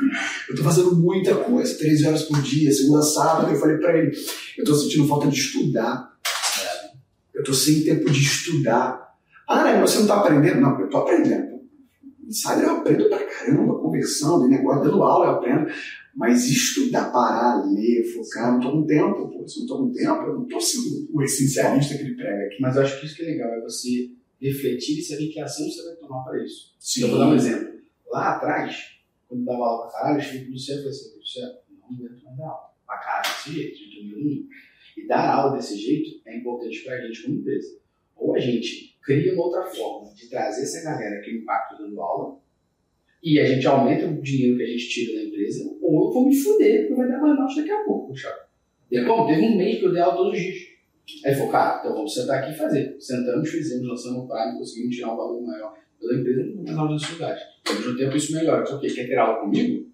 Eu 0.50 0.56
tô 0.56 0.64
fazendo 0.64 0.96
muita 0.96 1.36
coisa, 1.36 1.78
13 1.78 2.08
horas 2.08 2.24
por 2.24 2.42
dia, 2.42 2.72
segunda 2.72 3.02
sábado. 3.02 3.52
Eu 3.52 3.60
falei 3.60 3.78
para 3.78 3.98
ele, 3.98 4.12
eu 4.58 4.66
tô 4.66 4.74
sentindo 4.74 5.08
falta 5.08 5.28
de 5.28 5.40
estudar. 5.40 6.14
Eu 7.34 7.44
tô 7.44 7.54
sem 7.54 7.84
tempo 7.84 8.10
de 8.10 8.22
estudar. 8.22 9.16
Ah, 9.48 9.64
né, 9.64 9.82
você 9.82 10.00
não 10.00 10.08
tá 10.08 10.20
aprendendo? 10.20 10.60
Não, 10.60 10.80
eu 10.80 10.90
tô 10.90 10.98
aprendendo. 10.98 11.58
Insider 12.28 12.64
eu 12.64 12.78
aprendo 12.78 13.08
pra 13.08 13.26
caramba, 13.26 13.80
conversando, 13.80 14.50
negócio, 14.50 14.84
dando 14.84 15.04
aula 15.04 15.26
eu 15.28 15.32
aprendo. 15.32 15.72
Mas 16.18 16.50
estudar, 16.50 17.12
parar, 17.12 17.64
ler, 17.64 18.04
focar, 18.12 18.48
eu 18.48 18.54
não 18.54 18.60
tô 18.60 18.72
com 18.72 18.88
tempo, 18.88 19.30
pô. 19.30 19.48
Se 19.48 19.60
eu 19.60 19.62
não 19.62 19.68
tô 19.68 19.78
com 19.78 19.92
tempo, 19.92 20.22
eu 20.24 20.34
não 20.34 20.48
tô 20.48 20.60
sendo 20.60 21.08
o 21.14 21.22
essencialista 21.22 21.96
que 21.96 22.04
ele 22.04 22.16
prega 22.16 22.46
aqui. 22.48 22.60
Mas 22.60 22.76
eu 22.76 22.82
acho 22.82 23.00
que 23.00 23.06
isso 23.06 23.16
que 23.16 23.22
é 23.22 23.26
legal, 23.26 23.54
é 23.54 23.62
você 23.62 24.10
refletir 24.42 24.98
e 24.98 25.04
saber 25.04 25.28
que 25.28 25.40
ação 25.40 25.70
você 25.70 25.84
vai 25.84 25.96
tomar 25.96 26.24
para 26.24 26.44
isso. 26.44 26.76
Sim. 26.80 27.04
Eu 27.04 27.10
vou 27.10 27.20
dar 27.20 27.28
um 27.28 27.36
exemplo. 27.36 27.78
Lá 28.12 28.36
atrás, 28.36 28.98
quando 29.28 29.46
dava 29.46 29.64
aula 29.64 29.84
pra 29.84 30.00
caralho, 30.00 30.18
eu 30.18 30.24
cheguei 30.24 30.42
pro 30.46 30.54
Luciano 30.54 30.80
e 30.80 30.84
falei 30.84 30.98
assim, 30.98 31.18
Luciano, 31.18 31.54
não 31.70 31.88
aguento 31.88 32.24
mais 32.24 32.38
dar 32.38 32.46
aula. 32.46 32.74
Pra 32.86 32.98
caralho 32.98 33.36
desse 33.36 33.54
jeito, 33.54 33.78
de 33.78 33.96
domingo 33.96 34.18
domingo. 34.18 34.48
E 34.98 35.08
dar 35.08 35.34
aula 35.36 35.56
desse 35.56 35.78
jeito 35.78 36.22
é 36.26 36.38
importante 36.38 36.80
pra 36.84 37.00
gente 37.02 37.24
como 37.24 37.36
empresa. 37.36 37.78
Ou 38.16 38.36
a 38.36 38.40
gente 38.40 38.98
cria 39.04 39.34
uma 39.34 39.46
outra 39.46 39.64
forma 39.66 40.14
de 40.14 40.28
trazer 40.28 40.64
essa 40.64 40.84
galera 40.84 41.22
que 41.22 41.32
impacta 41.32 41.78
dando 41.78 42.02
aula, 42.02 42.40
e 43.24 43.40
a 43.40 43.46
gente 43.46 43.66
aumenta 43.68 44.08
o 44.08 44.22
dinheiro 44.22 44.58
que 44.58 44.64
a 44.64 44.68
gente 44.68 44.90
tira 44.90 45.18
da 45.18 45.26
empresa, 45.26 45.78
ou 45.82 46.08
eu 46.08 46.14
vou 46.14 46.28
me 46.28 46.36
fuder, 46.36 46.88
porque 46.88 47.02
vai 47.02 47.10
dar 47.10 47.20
burnout 47.20 47.56
daqui 47.56 47.72
a 47.72 47.84
pouco, 47.84 48.14
Thiago. 48.14 48.48
Teve 48.90 49.06
bom, 49.06 49.28
teve 49.28 49.42
um 49.42 49.58
mês 49.58 49.80
que 49.80 49.86
eu 49.86 49.92
dei 49.92 50.02
aula 50.02 50.16
todos 50.16 50.34
os 50.34 50.40
dias. 50.40 50.78
Aí 51.24 51.32
ele 51.32 51.36
falou, 51.36 51.52
cara, 51.52 51.80
então 51.80 51.94
vamos 51.94 52.14
sentar 52.14 52.44
aqui 52.44 52.54
e 52.54 52.58
fazer. 52.58 52.96
Sentamos, 53.00 53.50
fizemos, 53.50 53.88
lançamos 53.88 54.24
o 54.24 54.28
Prime, 54.28 54.58
conseguimos 54.58 54.96
tirar 54.96 55.14
um 55.14 55.18
valor 55.18 55.42
maior 55.42 55.74
pela 56.00 56.20
empresa, 56.20 56.44
não 56.44 56.64
mais 56.64 56.78
aula 56.78 56.94
nesse 56.94 57.12
lugar. 57.14 57.38
Ao 57.68 57.76
mesmo 57.76 57.98
tempo, 57.98 58.18
isso 58.18 58.34
melhora. 58.34 58.66
Só 58.66 58.78
que 58.78 58.94
quer 58.94 59.08
ter 59.08 59.18
aula 59.18 59.40
comigo? 59.40 59.90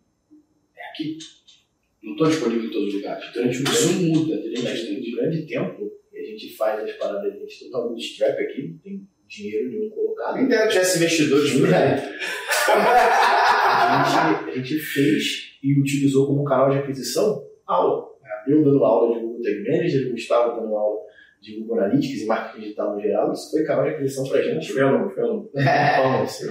É 0.75 0.89
aqui. 0.89 1.17
Não 2.03 2.13
estou 2.13 2.27
disponível 2.27 2.65
em 2.65 2.71
todos 2.71 2.87
os 2.89 2.93
lugares. 2.95 3.31
Durante 3.33 3.59
um 3.59 3.63
Isso 3.63 3.87
grande, 3.87 4.05
muda, 4.05 4.37
durante 4.37 5.09
um 5.09 5.15
grande 5.15 5.45
tempo, 5.45 5.91
e 6.11 6.19
a 6.19 6.23
gente 6.23 6.55
faz 6.55 6.83
as 6.83 6.91
paradas, 6.97 7.33
a 7.33 7.37
gente 7.37 7.65
total 7.65 7.89
bootstrap 7.89 8.39
aqui, 8.39 8.69
não 8.69 8.77
tem 8.79 9.07
dinheiro 9.27 9.69
nenhum 9.69 9.89
colocado. 9.89 10.35
Quem 10.35 10.47
dera 10.47 10.67
tivesse 10.67 10.97
investidores 10.97 11.53
por 11.53 11.73
aí. 11.73 11.99
A, 12.71 14.35
gente, 14.43 14.49
a 14.49 14.55
gente 14.55 14.79
fez 14.79 15.57
e 15.61 15.79
utilizou 15.79 16.27
como 16.27 16.43
canal 16.43 16.69
de 16.69 16.77
aquisição 16.77 17.43
aula. 17.65 18.11
Eu 18.47 18.63
dando 18.63 18.83
aula 18.83 19.13
de 19.13 19.21
Google 19.21 19.41
Tag 19.41 19.63
Manager, 19.63 20.07
o 20.07 20.11
Gustavo 20.11 20.61
dando 20.61 20.75
aula 20.75 21.01
de 21.41 21.59
Google 21.59 21.79
Analytics 21.79 22.21
e 22.21 22.25
marketing 22.25 22.61
digital 22.61 22.95
no 22.95 23.01
geral, 23.01 23.31
isso 23.33 23.51
foi 23.51 23.63
canal 23.63 23.83
de 23.83 23.91
aquisição 23.91 24.27
pra 24.27 24.41
gente. 24.41 24.71
Foi 24.71 24.81
aluno, 24.81 25.09
foi 25.09 25.23
aluno. 25.23 25.49
Assim, 26.23 26.47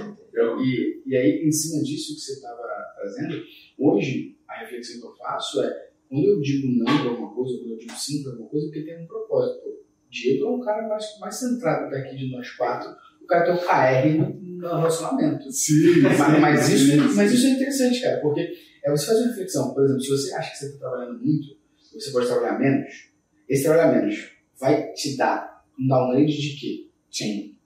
E, 0.61 1.03
e 1.07 1.17
aí, 1.17 1.47
em 1.47 1.53
cima 1.53 1.83
disso 1.83 2.15
que 2.15 2.21
você 2.21 2.33
estava 2.33 2.63
trazendo, 2.95 3.43
hoje 3.79 4.37
a 4.49 4.61
reflexão 4.61 5.01
que 5.01 5.07
eu 5.07 5.17
faço 5.17 5.63
é 5.63 5.93
quando 6.09 6.27
eu 6.27 6.41
digo 6.41 6.69
não 6.69 6.85
para 6.85 7.11
alguma 7.11 7.35
coisa, 7.35 7.59
quando 7.59 7.71
eu 7.73 7.79
digo 7.79 7.93
sim 7.93 8.23
para 8.23 8.33
alguma 8.33 8.51
coisa, 8.51 8.67
porque 8.67 8.83
tem 8.83 9.03
um 9.03 9.07
propósito. 9.07 9.83
Diego 10.11 10.45
é 10.45 10.51
um 10.51 10.61
cara 10.61 10.87
mais, 10.87 11.19
mais 11.19 11.37
centrado 11.37 11.91
daqui 11.91 12.17
de 12.17 12.31
nós 12.31 12.51
quatro. 12.51 12.91
O 13.23 13.27
cara 13.27 13.45
tem 13.45 13.55
o 13.55 13.59
KR 13.59 14.42
no, 14.63 14.77
relacionamento. 14.77 15.51
Sim, 15.51 16.01
Mas, 16.03 16.41
mas 16.41 16.69
isso, 16.69 17.15
mas 17.17 17.33
isso 17.33 17.47
é 17.47 17.51
interessante, 17.51 18.01
cara, 18.01 18.21
porque 18.21 18.53
é 18.85 18.91
você 18.91 19.07
fazer 19.07 19.21
uma 19.21 19.29
reflexão. 19.29 19.75
Por 19.75 19.85
exemplo, 19.85 20.03
se 20.03 20.11
você 20.11 20.35
acha 20.35 20.51
que 20.53 20.59
você 20.59 20.67
está 20.67 20.79
trabalhando 20.79 21.19
muito, 21.19 21.47
você 21.93 22.11
pode 22.11 22.27
trabalhar 22.27 22.59
menos, 22.59 23.11
esse 23.49 23.65
trabalhar 23.65 23.93
menos 23.93 24.33
vai 24.59 24.93
te 24.93 25.17
dar 25.17 25.65
um 25.79 25.87
downgrade 25.87 26.41
de 26.41 26.61
quê? 26.61 26.91
Sim. 27.11 27.57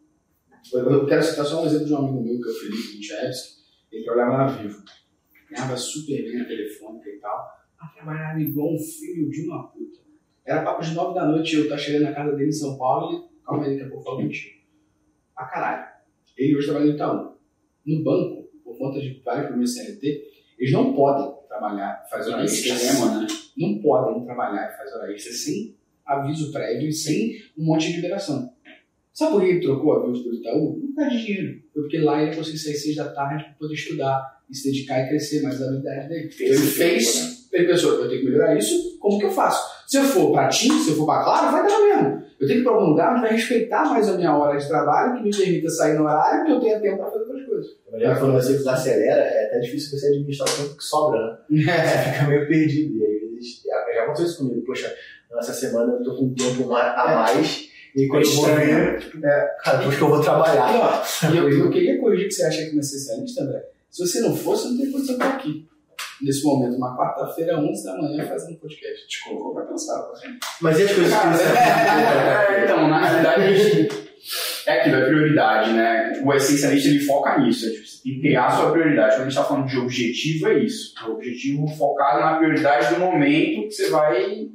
Eu 0.73 0.91
eu 0.91 1.07
quero 1.07 1.23
citar 1.23 1.45
só 1.45 1.63
um 1.63 1.67
exemplo 1.67 1.87
de 1.87 1.93
um 1.93 1.99
amigo 1.99 2.23
meu, 2.23 2.41
que 2.41 2.49
é 2.49 2.53
o 2.53 2.55
Felipe 2.55 2.97
Michevski. 2.97 3.57
Ele 3.93 4.05
trabalhava 4.05 4.39
na 4.39 4.47
Vivo. 4.47 4.83
Ganhava 5.51 5.77
super 5.77 6.23
bem 6.25 6.39
na 6.39 6.45
telefônica 6.45 7.09
e 7.09 7.21
tal. 7.21 7.47
Mas 7.81 7.95
trabalhava 7.95 8.41
igual 8.41 8.75
um 8.75 8.79
filho 8.79 9.31
de 9.31 9.43
uma 9.47 9.69
puta. 9.69 10.01
Era 10.45 10.65
papo 10.65 10.83
de 10.83 10.95
nove 10.95 11.15
da 11.15 11.27
noite, 11.27 11.57
eu 11.57 11.69
tava 11.69 11.81
chegando 11.81 12.03
na 12.03 12.15
casa 12.15 12.35
dele 12.35 12.49
em 12.49 12.53
São 12.53 12.77
Paulo 12.77 13.29
e 13.29 13.45
calma 13.45 13.65
aí, 13.65 13.71
daqui 13.77 13.83
a 13.83 13.89
pouco 13.89 14.01
eu 14.01 14.05
falo 14.05 14.23
contigo. 14.23 14.57
Pra 15.35 15.47
caralho. 15.47 15.96
Ele 16.37 16.57
hoje 16.57 16.67
trabalha 16.67 16.87
no 16.87 16.95
Itaú. 16.95 17.37
No 17.87 18.03
banco, 18.03 18.49
por 18.65 18.77
conta 18.79 19.01
de 19.01 19.21
vários 19.25 19.47
problemas 19.47 19.75
CLT, 19.75 20.25
eles 20.59 20.73
não 20.73 20.93
podem 20.95 21.33
trabalhar, 21.49 22.05
fazer 22.11 22.33
hora 22.33 22.45
extra. 22.45 22.75
né? 22.75 23.27
Não 23.57 23.79
podem 23.81 24.25
trabalhar 24.25 24.73
e 24.73 24.77
fazer 24.77 24.95
hora 24.97 25.13
extra 25.13 25.33
sem 25.33 25.75
aviso 26.05 26.53
prévio 26.53 26.89
e 26.89 26.93
sem 26.93 27.37
um 27.57 27.65
monte 27.65 27.89
de 27.89 27.97
liberação. 27.97 28.53
Sabe 29.13 29.33
por 29.33 29.41
que 29.43 29.49
ele 29.49 29.61
trocou 29.61 29.93
a 29.93 30.05
aviso 30.05 30.25
do 30.25 30.35
Itaú? 30.35 30.79
Não 30.83 30.95
perde 30.95 31.25
dinheiro. 31.25 31.63
Foi 31.73 31.83
porque 31.83 31.99
lá 31.99 32.23
ele 32.23 32.37
conseguiu 32.37 32.61
sair 32.61 32.75
seis 32.75 32.97
da 32.97 33.09
tarde 33.13 33.45
para 33.45 33.55
poder 33.55 33.75
estudar 33.75 34.43
e 34.51 34.55
se 34.55 34.71
dedicar 34.71 35.05
e 35.05 35.09
crescer 35.09 35.43
mais 35.43 35.61
a 35.61 35.67
habilidade 35.67 36.09
dele. 36.09 36.31
Então, 36.33 36.47
ele 36.47 36.57
fez, 36.59 37.49
ele 37.53 37.67
pensou, 37.67 37.93
eu 37.95 38.09
tenho 38.09 38.21
que 38.21 38.27
melhorar 38.27 38.57
isso, 38.59 38.99
como 38.99 39.19
que 39.19 39.25
eu 39.25 39.31
faço? 39.31 39.76
Se 39.87 39.99
eu 39.99 40.05
for 40.05 40.33
para 40.33 40.49
TIM, 40.49 40.79
se 40.83 40.91
eu 40.91 40.97
for 40.97 41.07
para 41.07 41.25
Claro, 41.25 41.53
vai 41.53 41.67
dar 41.67 41.79
mesmo. 41.79 42.27
Eu 42.39 42.47
tenho 42.47 42.59
que 42.59 42.61
ir 42.61 42.65
para 42.65 42.73
algum 42.73 42.91
lugar 42.91 43.13
onde 43.13 43.23
vai 43.23 43.33
respeitar 43.33 43.85
mais 43.85 44.09
a 44.09 44.17
minha 44.17 44.37
hora 44.37 44.59
de 44.59 44.69
trabalho, 44.69 45.17
que 45.17 45.23
me 45.23 45.31
permita 45.31 45.71
sair 45.71 45.95
no 45.95 46.05
horário, 46.05 46.45
que 46.45 46.53
eu 46.53 46.61
tenha 46.61 46.81
tempo 46.81 46.99
para 46.99 47.11
fazer 47.11 47.25
outras 47.25 47.47
coisas. 47.47 47.77
Mas 47.93 48.19
quando 48.19 48.33
você 48.33 48.53
desacelera, 48.53 49.23
é 49.23 49.47
até 49.47 49.61
difícil 49.61 49.99
você 49.99 50.09
administrar 50.09 50.49
o 50.49 50.57
tempo 50.57 50.77
que 50.77 50.85
sobra, 50.85 51.19
né? 51.21 51.39
Você 51.65 52.13
fica 52.13 52.29
meio 52.29 52.47
perdido. 52.47 52.97
E 52.97 53.05
aí, 53.05 53.17
já 53.95 54.03
aconteceu 54.03 54.27
isso 54.27 54.39
comigo. 54.39 54.67
Poxa, 54.67 54.95
essa 55.39 55.53
semana 55.53 55.95
eu 55.95 56.03
tô 56.03 56.17
com 56.17 56.25
um 56.27 56.35
tempo 56.35 56.75
a 56.75 57.15
mais. 57.15 57.71
E 57.95 58.07
quando 58.09 58.27
eu 58.27 58.33
vou 58.33 58.45
ver, 58.45 58.99
é, 59.25 59.57
cara, 59.65 59.79
depois 59.79 59.97
que 59.97 60.03
eu 60.03 60.09
vou 60.09 60.21
trabalhar. 60.21 60.75
E, 60.75 60.79
ó, 60.79 61.33
e 61.33 61.37
eu, 61.39 61.49
eu 61.49 61.71
queria 61.71 61.99
corrigir 61.99 62.29
que 62.29 62.35
você 62.35 62.45
acha 62.45 62.65
que 62.65 62.73
não 62.73 62.79
é 62.79 62.81
especialista, 62.81 63.43
André. 63.43 63.65
Se 63.91 64.07
você 64.07 64.21
não 64.21 64.37
fosse, 64.37 64.69
não 64.69 64.77
tem 64.77 64.93
condição 64.93 65.17
de 65.17 65.23
estar 65.25 65.37
aqui. 65.37 65.67
Nesse 66.23 66.43
momento, 66.43 66.77
uma 66.77 66.97
quarta-feira, 66.97 67.59
11 67.59 67.85
da 67.85 67.97
manhã, 67.99 68.27
fazendo 68.27 68.59
podcast. 68.59 69.07
Te 69.07 69.25
colocou 69.25 69.55
pra 69.55 69.65
pensar. 69.65 70.01
tá? 70.03 70.21
Mas 70.63 70.79
e 70.79 70.85
as 70.85 70.93
coisas 70.93 71.13
que 71.15 71.27
você 71.27 71.45
É, 71.45 72.65
então, 72.65 72.89
na 72.89 73.07
realidade, 73.07 73.43
a 73.43 73.53
gente. 73.53 74.07
É 74.67 74.81
aquilo, 74.81 74.97
é 74.97 75.07
prioridade, 75.07 75.73
né? 75.73 76.23
O 76.25 76.33
essencialista 76.35 76.89
ele 76.89 77.01
foca 77.01 77.39
nisso. 77.39 77.67
É, 77.67 77.71
tipo, 77.71 77.87
você 77.87 78.03
tem 78.03 78.15
que 78.15 78.21
criar 78.21 78.47
a 78.47 78.51
sua 78.51 78.73
prioridade. 78.73 79.11
Quando 79.11 79.21
a 79.21 79.25
gente 79.25 79.39
está 79.39 79.45
falando 79.45 79.67
de 79.69 79.79
objetivo, 79.79 80.49
é 80.49 80.59
isso. 80.65 80.95
O 81.07 81.13
objetivo 81.13 81.69
focado 81.69 82.21
na 82.21 82.37
prioridade 82.39 82.95
do 82.95 83.01
momento 83.01 83.69
que 83.69 83.71
você 83.71 83.91
vai 83.91 84.49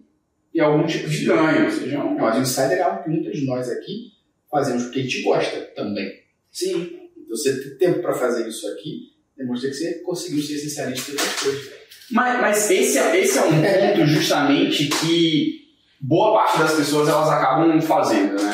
ter 0.51 0.59
algum 0.59 0.85
tipo 0.85 1.07
de 1.07 1.25
ganho. 1.25 1.71
Seja 1.71 1.99
um... 2.03 2.15
Mas 2.17 2.37
o 2.37 2.41
Insider 2.41 2.77
é 2.77 2.81
algo 2.81 3.03
que 3.03 3.09
muitos 3.09 3.39
de 3.39 3.45
nós 3.45 3.69
aqui 3.69 4.11
fazemos 4.49 4.83
porque 4.83 4.99
a 4.99 5.03
gente 5.03 5.21
gosta 5.21 5.61
também. 5.75 6.11
Sim. 6.51 6.99
Então, 7.17 7.29
você 7.29 7.63
ter 7.63 7.77
tempo 7.77 8.01
pra 8.01 8.13
fazer 8.13 8.49
isso 8.49 8.67
aqui 8.67 9.10
demonstra 9.37 9.69
que 9.69 9.75
você 9.75 9.93
conseguiu 10.03 10.43
ser 10.43 10.55
especialista 10.55 11.13
das 11.13 11.39
coisas. 11.39 11.71
Mas, 12.11 12.41
mas 12.41 12.71
esse, 12.71 12.97
é, 12.97 13.19
esse 13.19 13.37
é 13.37 13.43
um 13.43 13.61
ponto 13.61 14.05
justamente 14.05 14.87
que 14.87 15.61
boa 15.99 16.33
parte 16.33 16.59
das 16.59 16.73
pessoas 16.73 17.07
elas 17.07 17.29
acabam 17.29 17.79
fazendo, 17.81 18.41
né? 18.41 18.53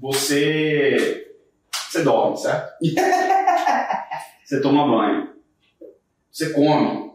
Você 0.00 1.26
Você 1.90 2.02
dorme, 2.02 2.36
certo? 2.36 2.72
você 4.44 4.60
toma 4.60 4.88
banho. 4.88 5.30
Você 6.30 6.50
come. 6.50 7.10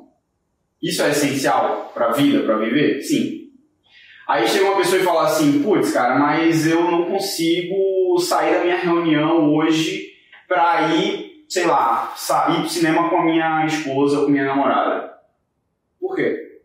Isso 0.82 1.02
é 1.02 1.10
essencial 1.10 1.92
pra 1.94 2.12
vida, 2.12 2.44
pra 2.44 2.58
viver? 2.58 3.02
Sim. 3.02 3.46
Aí 4.28 4.48
chega 4.48 4.66
uma 4.66 4.78
pessoa 4.78 5.02
e 5.02 5.06
fala 5.06 5.26
assim, 5.26 5.62
putz, 5.64 5.92
cara, 5.92 6.18
mas 6.18 6.66
eu 6.68 6.84
não 6.84 7.06
consigo 7.06 8.20
sair 8.20 8.56
da 8.56 8.64
minha 8.64 8.78
reunião 8.78 9.54
hoje 9.54 10.14
pra 10.48 10.90
ir, 10.96 11.25
sei 11.56 11.66
lá, 11.66 12.14
sair 12.18 12.60
pro 12.60 12.70
cinema 12.70 13.10
com 13.10 13.16
a 13.16 13.24
minha 13.24 13.66
esposa 13.66 14.18
ou 14.18 14.24
com 14.24 14.30
a 14.30 14.32
minha 14.34 14.44
namorada. 14.44 15.10
Por 15.98 16.14
quê? 16.14 16.60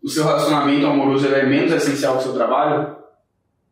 O 0.00 0.08
seu 0.08 0.24
relacionamento 0.24 0.86
amoroso 0.86 1.26
é 1.26 1.44
menos 1.44 1.72
essencial 1.72 2.14
que 2.14 2.20
o 2.20 2.22
seu 2.22 2.34
trabalho? 2.34 2.96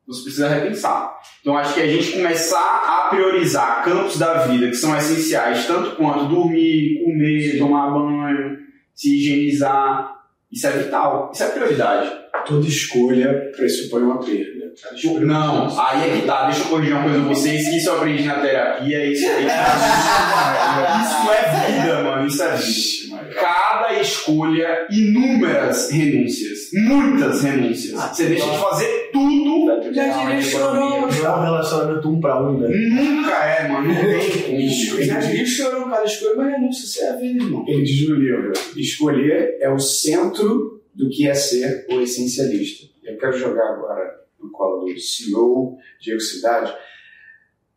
Você 0.08 0.24
precisa 0.24 0.48
repensar. 0.48 1.16
Então 1.40 1.56
acho 1.56 1.74
que 1.74 1.80
a 1.80 1.86
gente 1.86 2.10
começar 2.10 2.58
a 2.58 3.08
priorizar 3.08 3.84
campos 3.84 4.18
da 4.18 4.46
vida 4.48 4.66
que 4.66 4.74
são 4.74 4.96
essenciais, 4.96 5.68
tanto 5.68 5.94
quanto 5.94 6.24
dormir, 6.24 7.04
comer, 7.04 7.58
tomar 7.58 7.92
banho, 7.92 8.58
se 8.92 9.16
higienizar, 9.16 10.24
isso 10.50 10.66
é 10.66 10.70
vital, 10.72 11.30
isso 11.32 11.44
é 11.44 11.50
prioridade. 11.50 12.10
Toda 12.48 12.66
escolha 12.66 13.52
pressupõe 13.56 14.02
uma 14.02 14.18
perda. 14.18 14.59
Escolha- 14.94 15.26
Não, 15.26 15.80
aí 15.80 16.10
é 16.10 16.16
que 16.20 16.26
tá. 16.26 16.46
Deixa 16.46 16.62
eu 16.62 16.66
corrigir 16.66 16.94
uma 16.94 17.02
coisa 17.04 17.18
com 17.20 17.28
vocês, 17.28 17.68
que 17.68 17.76
isso 17.76 17.88
eu 17.88 17.96
aprendi 17.96 18.22
na 18.24 18.40
terapia. 18.40 19.04
Isso, 19.06 19.26
aí, 19.26 19.44
isso 19.44 21.30
é 21.30 21.72
vida, 21.72 22.02
mano. 22.02 22.26
Isso 22.26 22.42
é 22.42 22.56
vida. 22.56 23.30
Cada 23.40 24.00
escolha, 24.00 24.86
inúmeras 24.90 25.90
renúncias. 25.90 26.58
Muitas 26.72 27.42
renúncias. 27.42 27.92
Você 27.92 28.26
deixa 28.26 28.50
de 28.50 28.58
fazer 28.58 29.10
tudo. 29.12 29.82
Já 29.92 30.08
diria 30.08 30.42
chorão. 30.42 31.00
Não 31.00 31.08
é 31.08 31.30
um 31.36 31.42
relacionamento 31.42 32.08
um 32.10 32.20
pra 32.20 32.42
um, 32.42 32.58
né? 32.58 32.68
Nunca 32.68 33.44
é, 33.44 33.68
mano. 33.68 33.88
Não 33.88 33.94
tem 33.94 34.42
como. 34.42 35.02
Já 35.04 35.20
diria 35.20 35.46
chorão, 35.46 35.88
cada 35.90 36.04
escolha, 36.04 36.34
mas 36.36 36.52
renúncia, 36.52 36.86
você 36.86 37.04
é 37.04 37.10
a 37.10 37.16
vida, 37.16 37.44
irmão. 37.44 37.64
Ele 37.68 37.82
diz 37.82 38.08
no 38.08 38.14
livro: 38.16 38.52
escolher 38.76 39.56
é 39.60 39.70
o 39.70 39.78
centro 39.78 40.80
do 40.94 41.08
que 41.08 41.28
é 41.28 41.34
ser 41.34 41.86
o 41.90 42.00
essencialista. 42.00 42.86
Eu 43.04 43.16
quero 43.18 43.36
jogar 43.38 43.64
agora 43.74 44.20
no 44.40 44.50
colo 44.50 44.84
do 44.84 44.98
CEO, 44.98 45.76
Diego 46.00 46.20
Cidade. 46.20 46.74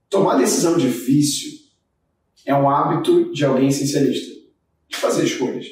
Tomar 0.10 0.38
decisão 0.38 0.78
difícil 0.78 1.60
é 2.46 2.54
um 2.54 2.70
hábito 2.70 3.32
de 3.32 3.46
alguém 3.46 3.70
essencialista, 3.70 4.34
de 4.88 4.96
fazer 4.98 5.26
escolhas. 5.26 5.66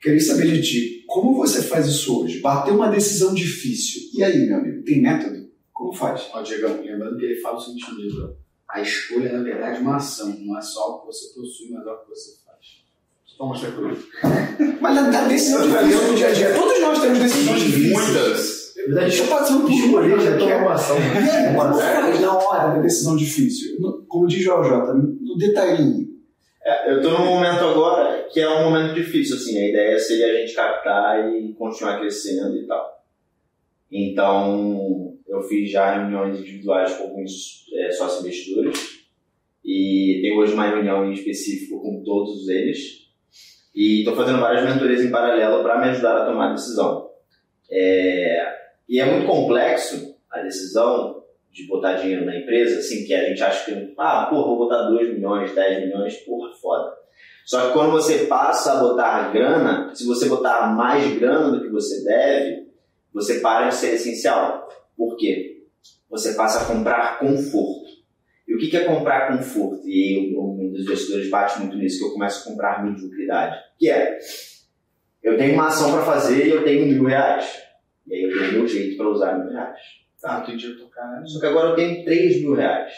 Queria 0.00 0.20
saber 0.20 0.50
de 0.52 0.62
ti, 0.62 1.04
como 1.06 1.34
você 1.34 1.62
faz 1.62 1.86
isso 1.86 2.22
hoje? 2.22 2.40
Bateu 2.40 2.74
uma 2.74 2.88
decisão 2.88 3.34
difícil. 3.34 4.02
E 4.14 4.24
aí, 4.24 4.46
meu 4.46 4.58
amigo, 4.58 4.82
tem 4.82 5.02
método? 5.02 5.50
Como 5.72 5.92
faz? 5.92 6.28
Ó, 6.32 6.40
Diegão, 6.40 6.80
lembrando 6.82 7.18
que 7.18 7.26
ele 7.26 7.40
fala 7.40 7.58
o 7.58 7.60
seguinte 7.60 7.90
no 7.90 8.00
livro: 8.00 8.36
a 8.68 8.80
escolha, 8.80 9.32
na 9.32 9.42
verdade, 9.42 9.78
é 9.78 9.80
uma 9.80 9.96
ação, 9.96 10.28
não 10.40 10.58
é 10.58 10.62
só 10.62 10.96
o 10.96 11.00
que 11.00 11.06
você 11.06 11.34
possui, 11.34 11.70
mas 11.70 11.86
é 11.86 11.90
o 11.90 11.98
que 11.98 12.08
você 12.08 12.36
faz. 12.44 12.80
Só 13.26 13.44
mostrar 13.46 13.70
isso. 13.92 14.08
Mas 14.80 14.98
a, 14.98 15.24
a 15.24 15.28
decisão 15.28 15.68
difícil 15.68 16.08
no 16.08 16.16
dia 16.16 16.28
a 16.28 16.32
dia, 16.32 16.54
todos 16.54 16.80
nós 16.80 17.00
temos 17.00 17.18
decisões 17.18 17.62
difíceis. 17.62 17.92
Muitas. 17.92 18.59
Deixa 18.88 19.22
eu 19.24 19.28
passando 19.28 19.62
por 19.62 19.70
Escolher 19.72 20.20
já 20.20 20.38
já 20.38 20.50
é 20.50 20.56
uma 20.56 20.72
ação. 20.74 20.96
Faz 20.96 22.20
na 22.20 22.38
hora 22.38 22.74
da 22.74 22.80
decisão 22.80 23.16
difícil? 23.16 23.76
No- 23.80 24.04
Como 24.06 24.26
diz 24.26 24.40
o 24.40 24.62
Jota, 24.62 24.94
no 24.94 25.36
detalhinho. 25.36 26.08
É, 26.64 26.92
eu 26.92 27.00
tô 27.02 27.10
num 27.10 27.24
momento 27.26 27.64
agora 27.64 28.26
que 28.32 28.38
é 28.40 28.48
um 28.48 28.70
momento 28.70 28.94
difícil, 28.94 29.36
assim. 29.36 29.58
A 29.58 29.68
ideia 29.68 29.98
seria 29.98 30.26
a 30.32 30.36
gente 30.40 30.54
captar 30.54 31.28
e 31.34 31.52
continuar 31.54 31.98
crescendo 31.98 32.56
e 32.56 32.66
tal. 32.66 33.00
Então, 33.90 35.14
eu 35.28 35.42
fiz 35.42 35.70
já 35.70 35.94
reuniões 35.94 36.38
individuais 36.38 36.92
com 36.94 37.04
alguns 37.04 37.64
é, 37.74 37.90
sócios 37.90 38.20
investidores 38.20 39.00
e 39.64 40.20
tenho 40.22 40.38
hoje 40.38 40.52
uma 40.54 40.66
reunião 40.68 41.04
em 41.06 41.12
específico 41.12 41.80
com 41.82 42.02
todos 42.04 42.48
eles 42.48 43.08
e 43.74 43.98
estou 44.00 44.14
fazendo 44.16 44.40
várias 44.40 44.64
mentorias 44.64 45.04
em 45.04 45.10
paralelo 45.10 45.62
para 45.62 45.80
me 45.80 45.88
ajudar 45.90 46.16
a 46.22 46.26
tomar 46.26 46.50
a 46.50 46.52
decisão. 46.52 47.08
É, 47.70 48.59
e 48.90 48.98
é 48.98 49.06
muito 49.06 49.28
complexo 49.28 50.16
a 50.28 50.40
decisão 50.40 51.22
de 51.52 51.66
botar 51.68 51.94
dinheiro 51.94 52.26
na 52.26 52.36
empresa, 52.36 52.80
assim, 52.80 53.04
que 53.04 53.14
a 53.14 53.28
gente 53.28 53.40
acha 53.40 53.64
que, 53.64 53.94
ah, 53.96 54.26
porra, 54.28 54.48
vou 54.48 54.58
botar 54.58 54.88
2 54.88 55.14
milhões, 55.14 55.54
10 55.54 55.86
milhões, 55.86 56.16
porra, 56.18 56.50
foda. 56.60 56.92
Só 57.44 57.68
que 57.68 57.72
quando 57.72 57.92
você 57.92 58.26
passa 58.26 58.72
a 58.72 58.80
botar 58.80 59.32
grana, 59.32 59.94
se 59.94 60.04
você 60.04 60.28
botar 60.28 60.74
mais 60.74 61.16
grana 61.18 61.52
do 61.52 61.62
que 61.62 61.68
você 61.68 62.02
deve, 62.04 62.68
você 63.14 63.38
para 63.38 63.68
de 63.68 63.76
ser 63.76 63.94
essencial. 63.94 64.68
Por 64.96 65.16
quê? 65.16 65.64
Você 66.08 66.34
passa 66.34 66.62
a 66.62 66.74
comprar 66.74 67.20
conforto. 67.20 67.88
E 68.46 68.54
o 68.56 68.58
que 68.58 68.76
é 68.76 68.84
comprar 68.84 69.36
conforto? 69.36 69.86
E 69.86 70.34
eu, 70.34 70.40
um 70.40 70.72
dos 70.72 70.82
investidores 70.82 71.30
bate 71.30 71.60
muito 71.60 71.76
nisso, 71.76 72.00
que 72.00 72.04
eu 72.06 72.12
começo 72.12 72.40
a 72.40 72.50
comprar 72.50 72.84
mediocridade. 72.84 73.56
Que 73.78 73.88
é, 73.88 74.18
eu 75.22 75.38
tenho 75.38 75.54
uma 75.54 75.68
ação 75.68 75.92
para 75.92 76.02
fazer 76.02 76.46
e 76.46 76.50
eu 76.50 76.64
tenho 76.64 76.86
mil 76.86 77.04
reais. 77.04 77.69
E 78.10 78.14
aí 78.14 78.22
eu 78.24 78.30
tenho 78.32 78.52
meu 78.54 78.66
jeito 78.66 78.96
para 78.96 79.08
usar 79.08 79.38
mil 79.38 79.52
reais. 79.52 79.78
Tá, 80.20 80.40
tem 80.40 80.56
dinheiro 80.56 80.80
tocar. 80.80 81.22
Só 81.24 81.38
que 81.38 81.46
agora 81.46 81.70
eu 81.70 81.76
tenho 81.76 82.04
3 82.04 82.42
mil 82.42 82.54
reais. 82.54 82.92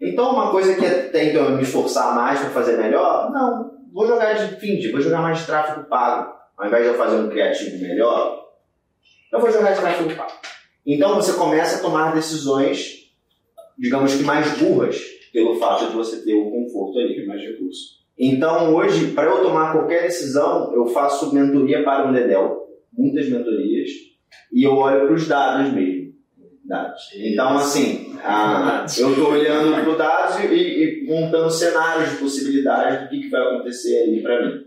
Então, 0.00 0.32
uma 0.32 0.50
coisa 0.50 0.74
que 0.74 0.88
tem 1.10 1.30
que 1.30 1.36
eu 1.36 1.50
me 1.50 1.62
esforçar 1.62 2.14
mais 2.14 2.40
para 2.40 2.50
fazer 2.50 2.76
melhor, 2.76 3.30
não. 3.30 3.70
Vou 3.92 4.06
jogar 4.06 4.32
de 4.32 4.56
feed, 4.56 4.90
vou 4.90 5.00
jogar 5.00 5.20
mais 5.20 5.38
de 5.38 5.46
tráfego 5.46 5.86
pago. 5.86 6.34
Ao 6.56 6.66
invés 6.66 6.82
de 6.82 6.88
eu 6.90 6.96
fazer 6.96 7.16
um 7.16 7.28
criativo 7.28 7.80
melhor, 7.80 8.48
eu 9.30 9.38
vou 9.38 9.52
jogar 9.52 9.72
de 9.72 9.80
tráfego 9.80 10.16
pago. 10.16 10.32
Então, 10.84 11.14
você 11.14 11.34
começa 11.34 11.76
a 11.76 11.82
tomar 11.82 12.14
decisões, 12.14 13.12
digamos 13.78 14.14
que 14.14 14.24
mais 14.24 14.58
burras, 14.58 14.98
pelo 15.32 15.54
fato 15.56 15.90
de 15.90 15.92
você 15.94 16.24
ter 16.24 16.34
o 16.34 16.50
conforto 16.50 16.98
ali, 16.98 17.24
mais 17.26 17.40
recurso. 17.40 18.02
Então, 18.18 18.74
hoje, 18.74 19.12
para 19.12 19.30
eu 19.30 19.42
tomar 19.42 19.72
qualquer 19.72 20.02
decisão, 20.02 20.74
eu 20.74 20.86
faço 20.86 21.32
mentoria 21.32 21.84
para 21.84 22.08
o 22.08 22.12
Dedel, 22.12 22.66
muitas 22.92 23.28
mentorias, 23.28 23.90
e 24.52 24.62
eu 24.64 24.72
olho 24.74 25.06
para 25.06 25.14
os 25.14 25.26
dados 25.28 25.72
mesmo. 25.72 26.12
Dados. 26.64 27.02
Então, 27.16 27.56
assim, 27.58 28.14
a- 28.22 28.86
eu 28.98 29.10
estou 29.10 29.32
olhando 29.32 29.72
para 29.82 29.90
os 29.90 29.98
dados 29.98 30.44
e, 30.44 30.54
e 30.54 31.04
montando 31.06 31.50
cenários 31.50 32.10
de 32.10 32.16
possibilidades 32.18 33.02
do 33.02 33.08
que, 33.10 33.20
que 33.22 33.28
vai 33.28 33.42
acontecer 33.42 34.04
ali 34.04 34.22
para 34.22 34.46
mim. 34.46 34.64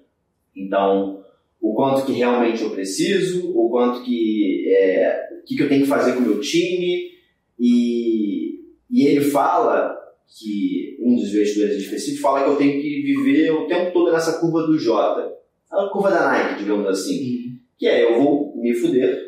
Então, 0.56 1.24
o 1.62 1.74
quanto 1.74 2.06
que 2.06 2.12
realmente 2.14 2.62
eu 2.62 2.70
preciso, 2.72 3.52
o 3.58 3.70
quanto 3.70 4.04
que, 4.04 4.66
é, 4.68 5.30
o 5.42 5.46
que, 5.46 5.56
que 5.56 5.64
eu 5.64 5.70
tenho 5.70 5.82
que 5.84 5.88
fazer 5.90 6.14
com 6.14 6.20
o 6.20 6.24
meu 6.24 6.40
time, 6.42 7.12
e, 7.60 8.60
e 8.92 9.08
ele 9.08 9.22
fala 9.22 9.96
que, 10.38 10.98
um 11.02 11.16
dos 11.16 11.30
investidores 11.30 11.78
específicos 11.78 12.22
fala 12.22 12.44
que 12.44 12.50
eu 12.50 12.56
tenho 12.58 12.82
que 12.82 13.02
viver 13.04 13.52
o 13.52 13.68
tempo 13.68 13.92
todo 13.94 14.12
nessa 14.12 14.40
curva 14.40 14.64
do 14.64 14.78
J, 14.78 15.32
a 15.72 15.88
curva 15.88 16.10
da 16.12 16.30
Nike, 16.30 16.60
digamos 16.64 16.88
assim, 16.88 17.58
que 17.78 17.88
é 17.88 18.04
eu 18.04 18.22
vou 18.22 18.56
me 18.58 18.74
fuder 18.74 19.25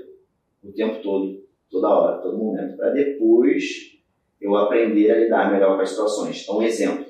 o 0.67 0.73
tempo 0.73 1.01
todo 1.01 1.47
toda 1.69 1.89
hora, 1.89 2.21
todo 2.21 2.37
momento, 2.37 2.77
para 2.77 2.91
depois 2.91 3.63
eu 4.39 4.55
aprender 4.55 5.11
a 5.11 5.17
lidar 5.17 5.51
melhor 5.51 5.75
com 5.75 5.81
as 5.81 5.89
situações. 5.89 6.41
Então, 6.43 6.57
um 6.57 6.63
exemplo. 6.63 7.05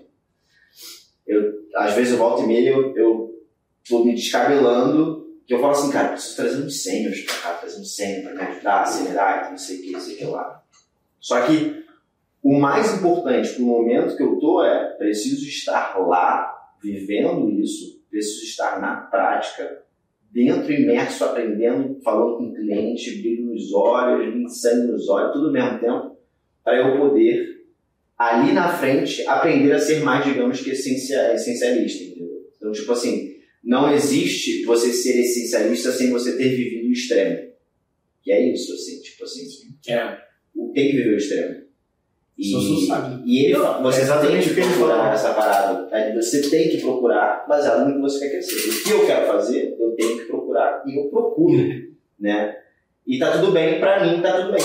Eu, 1.26 1.54
às 1.76 1.94
vezes 1.94 2.14
eu 2.14 2.20
volto 2.20 2.44
e 2.44 2.48
meia 2.48 2.72
eu, 2.72 3.36
tô 3.88 4.04
me 4.04 4.14
descabelando, 4.14 5.28
que 5.46 5.54
eu 5.54 5.60
falo 5.60 5.72
assim, 5.72 5.92
cara, 5.92 6.10
preciso 6.10 6.36
trazer 6.36 6.66
uns 6.66 6.84
sêniores 6.84 7.26
pra 7.26 7.36
cá, 7.36 7.54
trazer 7.54 7.80
um 7.80 7.86
sênior 7.86 8.34
pra 8.34 8.34
me 8.34 8.52
ajudar 8.52 8.82
acelerar, 8.82 9.52
não 9.52 9.58
sei 9.58 9.78
o 9.78 9.82
que, 9.82 9.92
não 9.92 10.00
sei 10.00 10.16
o 10.16 10.18
que 10.18 10.26
lá. 10.26 10.64
Só 11.20 11.42
que 11.46 11.86
o 12.44 12.60
mais 12.60 12.98
importante 12.98 13.54
pro 13.54 13.64
momento 13.64 14.16
que 14.16 14.24
eu 14.24 14.38
tô 14.40 14.64
é, 14.64 14.92
preciso 14.98 15.46
estar 15.46 15.98
lá, 16.00 16.54
vivendo 16.82 17.50
isso, 17.50 18.02
preciso 18.10 18.44
estar 18.44 18.80
na 18.80 18.96
prática, 18.96 19.84
dentro, 20.32 20.72
imerso, 20.72 21.24
aprendendo, 21.24 22.00
falando 22.04 22.38
com 22.38 22.44
o 22.50 22.54
cliente, 22.54 23.22
brilho 23.22 23.46
nos 23.48 23.74
olhos, 23.74 24.62
sangue 24.62 24.92
nos 24.92 25.08
olhos, 25.10 25.34
tudo 25.34 25.48
ao 25.48 25.54
mesmo 25.54 25.80
tempo, 25.80 26.18
para 26.64 26.78
eu 26.78 26.98
poder, 26.98 27.58
ali 28.18 28.52
na 28.52 28.70
frente, 28.78 29.26
aprender 29.28 29.72
a 29.72 29.80
ser 29.80 30.02
mais, 30.02 30.26
digamos 30.26 30.62
que, 30.62 30.72
essencia- 30.72 31.34
essencialista, 31.34 32.04
entendeu? 32.04 32.28
Então, 32.58 32.72
tipo 32.72 32.92
assim, 32.92 33.36
não 33.64 33.94
existe 33.94 34.64
você 34.66 34.92
ser 34.94 35.20
essencialista 35.20 35.92
sem 35.92 36.10
você 36.12 36.38
ter 36.38 36.50
vivido 36.50 36.90
o 36.90 36.92
extremo. 36.92 37.48
Que 38.22 38.32
é 38.32 38.52
isso, 38.54 38.74
assim, 38.74 39.00
tipo 39.02 39.24
assim, 39.24 39.44
É. 39.88 40.18
o- 40.56 40.72
tem 40.74 40.92
que 40.92 40.98
viver 40.98 41.14
o 41.14 41.18
extremo. 41.18 41.67
E, 42.38 42.52
Só 42.52 42.60
você 42.60 42.86
sabe. 42.86 43.24
e 43.26 43.46
ele, 43.46 43.56
você 43.58 44.00
é 44.00 44.04
exatamente 44.04 44.54
tem 44.54 44.64
que 44.64 44.74
procurar 44.78 45.12
essa 45.14 45.34
parada. 45.34 45.96
É, 45.96 46.14
Você 46.16 46.50
tem 46.52 46.70
que 46.70 46.80
procurar 46.82 47.48
baseado 47.48 47.88
no 47.90 47.96
que 47.96 48.02
você 48.02 48.20
quer 48.20 48.30
crescer. 48.30 48.70
O 48.70 48.84
que 48.84 48.92
eu 48.92 49.06
quero 49.08 49.26
fazer, 49.26 49.76
eu 49.80 49.96
tenho 49.96 50.20
que 50.20 50.26
procurar. 50.26 50.84
E 50.86 51.00
eu 51.00 51.10
procuro, 51.10 51.58
né? 52.20 52.56
E 53.08 53.18
tá 53.18 53.32
tudo 53.40 53.52
bem, 53.52 53.80
pra 53.80 54.06
mim 54.06 54.22
tá 54.22 54.40
tudo 54.40 54.52
bem. 54.52 54.62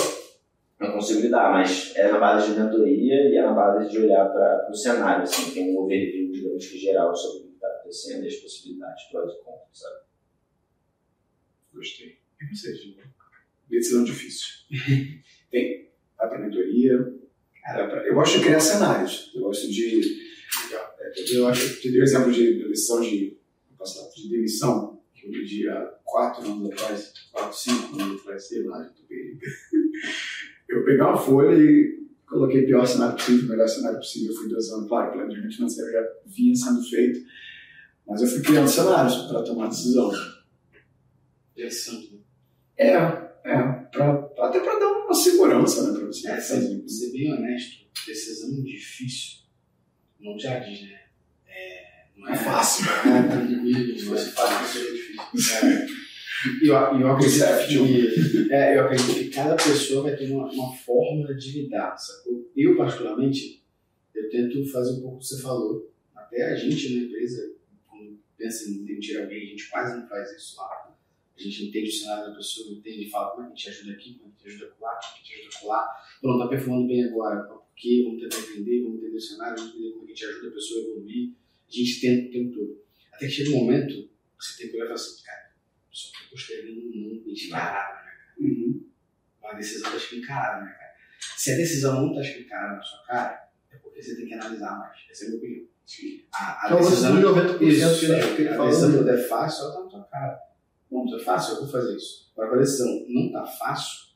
Eu 0.79 0.91
consigo 0.93 1.21
lidar, 1.21 1.51
mas 1.51 1.93
é 1.95 2.11
na 2.11 2.19
base 2.19 2.51
de 2.53 2.59
mentoria 2.59 3.29
e 3.29 3.37
é 3.37 3.41
na 3.41 3.53
base 3.53 3.89
de 3.89 3.99
olhar 3.99 4.25
para 4.25 4.69
o 4.69 4.75
cenário, 4.75 5.23
assim, 5.23 5.51
tem 5.53 5.73
um 5.73 5.79
overview, 5.79 6.29
digamos 6.31 6.67
que 6.67 6.77
geral 6.77 7.15
sobre 7.15 7.39
o 7.39 7.47
que 7.47 7.53
está 7.55 7.67
acontecendo 7.69 8.23
e 8.23 8.27
as 8.27 8.35
possibilidades, 8.35 9.03
prós 9.05 9.31
e 9.31 9.37
contras, 9.37 9.69
sabe? 9.71 9.95
Gostei. 11.73 12.17
E 12.41 12.55
vocês? 12.55 12.79
Decisão 13.69 14.03
difícil. 14.03 14.49
Tem? 15.49 15.89
Vai 16.17 16.29
pra 16.29 16.39
mentoria, 16.39 17.13
Cara, 17.63 18.05
eu 18.05 18.13
gosto 18.13 18.37
de 18.37 18.43
criar 18.43 18.59
cenários. 18.59 19.31
Eu 19.33 19.41
gosto 19.43 19.71
de. 19.71 20.21
Eu 21.33 21.47
acho 21.47 21.79
que 21.79 21.89
dei 21.89 22.01
o 22.01 22.03
exemplo 22.03 22.31
de 22.31 22.67
decisão 22.67 22.99
de, 22.99 23.37
passado, 23.77 24.13
de 24.15 24.29
demissão, 24.29 25.01
que 25.13 25.27
eu 25.27 25.31
pedi 25.31 25.69
há 25.69 25.93
quatro 26.03 26.45
anos 26.45 26.71
atrás, 26.71 27.13
quatro, 27.31 27.57
cinco 27.57 28.01
anos 28.01 28.21
atrás, 28.21 28.47
sei 28.47 28.63
lá. 28.63 28.89
Eu 30.67 30.83
peguei 30.83 31.01
uma 31.01 31.17
folha 31.17 31.55
e 31.55 32.03
coloquei 32.27 32.65
pior 32.65 32.85
cenário 32.85 33.15
possível, 33.15 33.49
melhor 33.49 33.67
cenário 33.67 33.97
possível. 33.97 34.31
Eu 34.31 34.37
fui 34.37 34.49
dosando, 34.49 34.87
claro, 34.87 35.09
o 35.09 35.13
planejamento 35.13 35.55
financeiro 35.55 35.91
já 35.91 36.03
vinha 36.25 36.55
sendo 36.55 36.83
feito, 36.83 37.19
mas 38.05 38.21
eu 38.21 38.27
fui 38.27 38.41
criando 38.41 38.67
cenários 38.67 39.15
para 39.27 39.43
tomar 39.43 39.67
decisão. 39.67 40.11
Pensando. 41.55 42.21
É, 42.77 42.95
é, 43.45 43.61
pra, 43.91 44.13
até 44.43 44.59
para 44.59 44.79
dar 44.79 44.91
uma 44.91 45.13
segurança, 45.13 45.91
né, 45.91 45.97
para 45.97 46.07
você 46.07 46.29
É, 46.29 46.39
ser 46.39 47.11
bem 47.11 47.33
honesto, 47.33 47.85
decisão 48.05 48.63
difícil, 48.63 49.43
não 50.19 50.37
já 50.37 50.59
diz, 50.59 50.81
né? 50.81 50.99
É, 51.47 52.05
não 52.15 52.29
é 52.29 52.35
fácil. 52.35 52.85
É 53.05 53.27
tranquilo, 53.27 53.99
se 53.99 54.05
fosse 54.05 54.31
fácil, 54.31 54.81
seria 54.81 54.93
difícil. 54.93 55.67
É. 55.67 55.87
E 56.61 56.67
eu, 56.67 56.75
eu 56.75 57.11
acredito 57.11 57.67
que, 57.67 58.53
é, 58.53 58.77
eu 58.77 58.85
acredito 58.85 59.13
que 59.13 59.29
cada 59.29 59.55
pessoa 59.55 60.03
vai 60.03 60.15
ter 60.15 60.29
uma, 60.29 60.51
uma 60.51 60.75
forma 60.75 61.33
de 61.35 61.61
lidar, 61.61 61.97
sacou? 61.97 62.51
Eu, 62.55 62.75
particularmente, 62.75 63.63
eu 64.13 64.29
tento 64.29 64.69
fazer 64.71 64.91
um 64.91 65.01
pouco 65.01 65.17
o 65.17 65.19
que 65.19 65.25
você 65.25 65.41
falou. 65.41 65.89
Até 66.13 66.51
a 66.51 66.55
gente 66.55 66.95
na 66.95 67.03
empresa, 67.03 67.55
quando 67.87 68.19
pensa 68.37 68.69
em 68.69 68.83
demitir 68.83 69.21
alguém, 69.21 69.41
a 69.41 69.45
gente 69.51 69.69
quase 69.69 69.97
não 69.97 70.07
faz 70.07 70.31
isso 70.33 70.57
lá. 70.57 70.92
A 71.35 71.41
gente 71.41 71.65
entende 71.65 71.89
o 71.89 71.91
cenário 71.91 72.29
da 72.29 72.35
pessoa, 72.35 72.71
entende 72.71 73.05
e 73.05 73.09
fala 73.09 73.31
como 73.31 73.43
é 73.43 73.45
que 73.47 73.53
a 73.53 73.55
gente 73.55 73.69
ajuda 73.69 73.91
aqui, 73.93 74.13
como 74.19 74.31
é 74.31 74.41
que 74.41 74.47
a 74.47 74.51
gente 74.51 74.63
ajuda 74.63 74.75
lá, 74.79 74.89
como 74.95 75.01
é 75.17 75.21
que 75.23 75.33
a 75.33 75.35
gente 75.35 75.47
ajuda 75.47 75.67
lá. 75.67 75.87
Pronto, 76.21 76.39
tá 76.43 76.47
performando 76.47 76.87
bem 76.87 77.03
agora, 77.05 77.43
por 77.43 77.63
quê? 77.75 78.03
Vamos 78.05 78.21
tentar 78.21 78.37
entender, 78.51 78.83
vamos 78.83 78.97
entender 78.99 79.17
o 79.17 79.21
cenário, 79.21 79.55
vamos 79.57 79.73
entender 79.75 79.91
como 79.93 80.03
é 80.03 80.05
que 80.07 80.11
a 80.11 80.15
gente 80.15 80.25
ajuda 80.25 80.47
a 80.47 80.51
pessoa 80.51 80.79
a 80.79 80.83
evoluir. 80.89 81.29
A 81.67 81.71
gente 81.75 82.01
tenta 82.01 82.27
o 82.27 82.31
tempo 82.31 82.53
todo. 82.53 82.83
Até 83.13 83.25
que 83.27 83.31
chega 83.31 83.49
um 83.49 83.53
momento 83.65 83.87
que 83.93 84.09
você 84.39 84.61
tem 84.61 84.71
que 84.71 84.75
olhar 84.77 84.85
e 84.85 84.87
falar 84.89 84.99
assim, 85.01 85.23
cara, 85.23 85.53
só 85.91 86.11
que 86.17 86.23
eu 86.23 86.29
postergando 86.29 86.81
não 86.95 87.23
encarada, 87.31 87.95
né, 88.05 88.11
cara? 88.11 88.33
Uhum. 88.39 88.85
Uma 89.41 89.53
decisão 89.53 89.91
tá 89.91 89.97
escancarada, 89.97 90.65
né, 90.65 90.71
cara? 90.71 90.93
Se 91.37 91.51
a 91.51 91.55
decisão 91.57 92.01
não 92.07 92.13
tá 92.13 92.21
escancarada 92.21 92.75
na 92.77 92.83
sua 92.83 93.03
cara, 93.05 93.49
é 93.71 93.75
porque 93.77 94.01
você 94.01 94.15
tem 94.15 94.27
que 94.27 94.33
analisar 94.33 94.77
mais. 94.79 94.99
Essa 95.09 95.25
é 95.25 95.27
a 95.27 95.29
minha 95.31 95.39
opinião. 95.41 95.73
A, 96.33 96.63
a 96.63 96.67
Então, 96.67 96.77
decisão 96.79 97.15
você 97.15 97.21
dos 97.21 97.31
90% 97.31 97.57
que 97.59 97.65
isso, 97.65 98.05
ele- 98.05 98.35
que 98.35 98.41
ele 98.41 98.49
a 98.49 98.55
falou, 98.55 98.69
decisão 98.71 99.03
né? 99.03 99.13
é 99.13 99.27
fácil, 99.27 99.63
ela 99.65 99.73
tá 99.73 99.79
na 99.81 99.89
tua 99.89 100.03
cara. 100.05 100.39
Pronto, 100.93 101.15
é 101.15 101.19
fácil, 101.19 101.55
eu 101.55 101.61
vou 101.61 101.69
fazer 101.69 101.95
isso. 101.97 102.31
Agora, 102.33 102.49
quando 102.49 102.59
a 102.59 102.63
decisão 102.63 103.05
não 103.09 103.31
tá 103.31 103.43
fácil, 103.43 104.13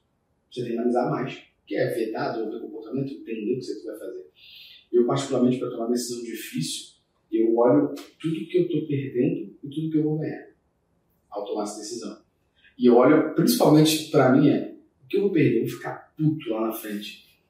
você 0.52 0.62
tem 0.62 0.74
que 0.74 0.78
analisar 0.78 1.10
mais. 1.10 1.42
Que 1.66 1.76
é 1.76 1.88
vedado 1.88 2.44
ou 2.44 2.52
ver 2.52 2.62
comportamento, 2.62 3.14
entender 3.14 3.56
o 3.56 3.58
que 3.58 3.64
você 3.64 3.84
vai 3.84 3.98
fazer. 3.98 4.28
Eu, 4.94 5.08
particularmente, 5.08 5.58
para 5.58 5.72
tomar 5.72 5.86
uma 5.86 5.94
decisão 5.94 6.24
difícil, 6.24 6.98
eu 7.32 7.58
olho 7.58 7.96
tudo 8.22 8.46
que 8.48 8.58
eu 8.60 8.66
estou 8.68 8.88
perdendo 8.88 9.58
e 9.64 9.70
tudo 9.70 9.90
que 9.90 9.98
eu 9.98 10.04
vou 10.04 10.20
ganhar 10.20 10.50
ao 11.32 11.46
tomar 11.46 11.64
essa 11.64 11.80
decisão. 11.80 12.22
E 12.78 12.86
eu 12.86 12.96
olho, 12.96 13.34
principalmente 13.34 14.12
para 14.12 14.32
mim, 14.32 14.48
é 14.48 14.76
o 15.04 15.08
que 15.08 15.18
eu 15.18 15.22
vou 15.22 15.32
perder? 15.32 15.58
Eu 15.58 15.68
vou 15.68 15.78
ficar 15.78 16.14
puto 16.16 16.50
lá 16.52 16.68
na 16.68 16.72
frente. 16.72 17.42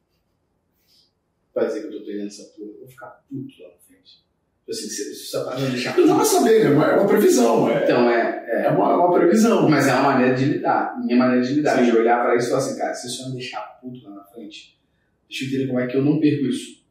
Vai 1.53 1.67
dizer 1.67 1.81
que 1.81 1.87
eu 1.87 1.99
tô 1.99 2.05
perdendo 2.05 2.27
essa 2.27 2.45
porra, 2.55 2.69
eu 2.71 2.79
vou 2.79 2.87
ficar 2.87 3.25
puto 3.29 3.61
lá 3.61 3.69
na 3.71 3.77
frente. 3.79 4.25
Tipo 4.67 4.71
Assim, 4.71 4.87
se, 4.87 5.15
se 5.15 5.35
essa 5.35 5.43
parada 5.43 5.69
deixar 5.69 5.97
Não 5.97 6.07
dá 6.07 6.15
pra 6.15 6.25
saber, 6.25 6.63
né? 6.63 6.69
É 6.69 6.89
é 6.91 6.95
uma 6.95 7.07
previsão. 7.07 7.69
É, 7.69 7.83
Então, 7.83 8.09
é, 8.09 8.36
é 8.65 8.69
uma, 8.69 8.91
é 8.91 8.95
uma 8.95 9.13
previsão. 9.13 9.69
mas 9.69 9.87
é 9.87 9.93
uma 9.93 10.13
maneira 10.13 10.35
de 10.35 10.45
lidar. 10.45 10.97
Minha 11.03 11.17
maneira 11.17 11.45
de 11.45 11.53
lidar. 11.53 11.77
Sim. 11.77 11.91
De 11.91 11.97
olhar 11.97 12.23
pra 12.23 12.35
isso 12.35 12.47
e 12.47 12.49
falar 12.49 12.61
assim, 12.61 12.77
cara, 12.77 12.93
se 12.93 13.21
vai 13.21 13.29
me 13.29 13.37
deixar 13.37 13.61
puto 13.81 14.03
lá 14.03 14.15
na 14.15 14.23
frente, 14.23 14.79
deixa 15.27 15.43
eu 15.43 15.47
entender 15.47 15.67
como 15.67 15.79
é 15.79 15.87
que 15.87 15.97
eu 15.97 16.03
não 16.03 16.19
perco 16.19 16.45
isso. 16.45 16.85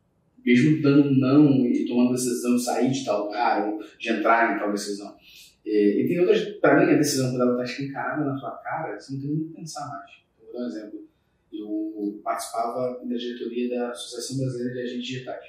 Mesmo 0.45 0.81
dando 0.81 1.09
um 1.09 1.19
não 1.19 1.67
e 1.67 1.87
tomando 1.87 2.13
decisão 2.13 2.55
de 2.55 2.65
sair 2.65 2.91
de 2.91 3.05
tal 3.05 3.27
lugar 3.27 3.67
ou 3.67 3.81
de 3.99 4.11
entrar 4.11 4.55
em 4.55 4.59
tal 4.59 4.71
decisão. 4.71 5.17
E, 5.65 6.03
e 6.03 6.09
tem 6.09 6.21
outras, 6.21 6.45
pra 6.61 6.77
mim, 6.77 6.93
a 6.93 6.97
decisão, 6.97 7.31
quando 7.31 7.43
ela 7.43 7.57
tá 7.57 7.65
escancarada 7.65 8.25
na 8.25 8.37
sua 8.37 8.53
cara, 8.59 8.99
você 8.99 9.15
não 9.15 9.21
tem 9.21 9.31
nem 9.31 9.49
que 9.49 9.55
pensar 9.55 9.89
mais. 9.89 10.11
Eu 10.39 10.47
vou 10.47 10.55
dar 10.55 10.65
um 10.65 10.69
exemplo. 10.69 11.07
Eu 11.53 12.21
participava 12.23 13.01
da 13.05 13.17
diretoria 13.17 13.77
da 13.77 13.91
Associação 13.91 14.39
Brasileira 14.39 14.75
de 14.75 14.81
Agentes 14.81 15.07
Digitais, 15.07 15.45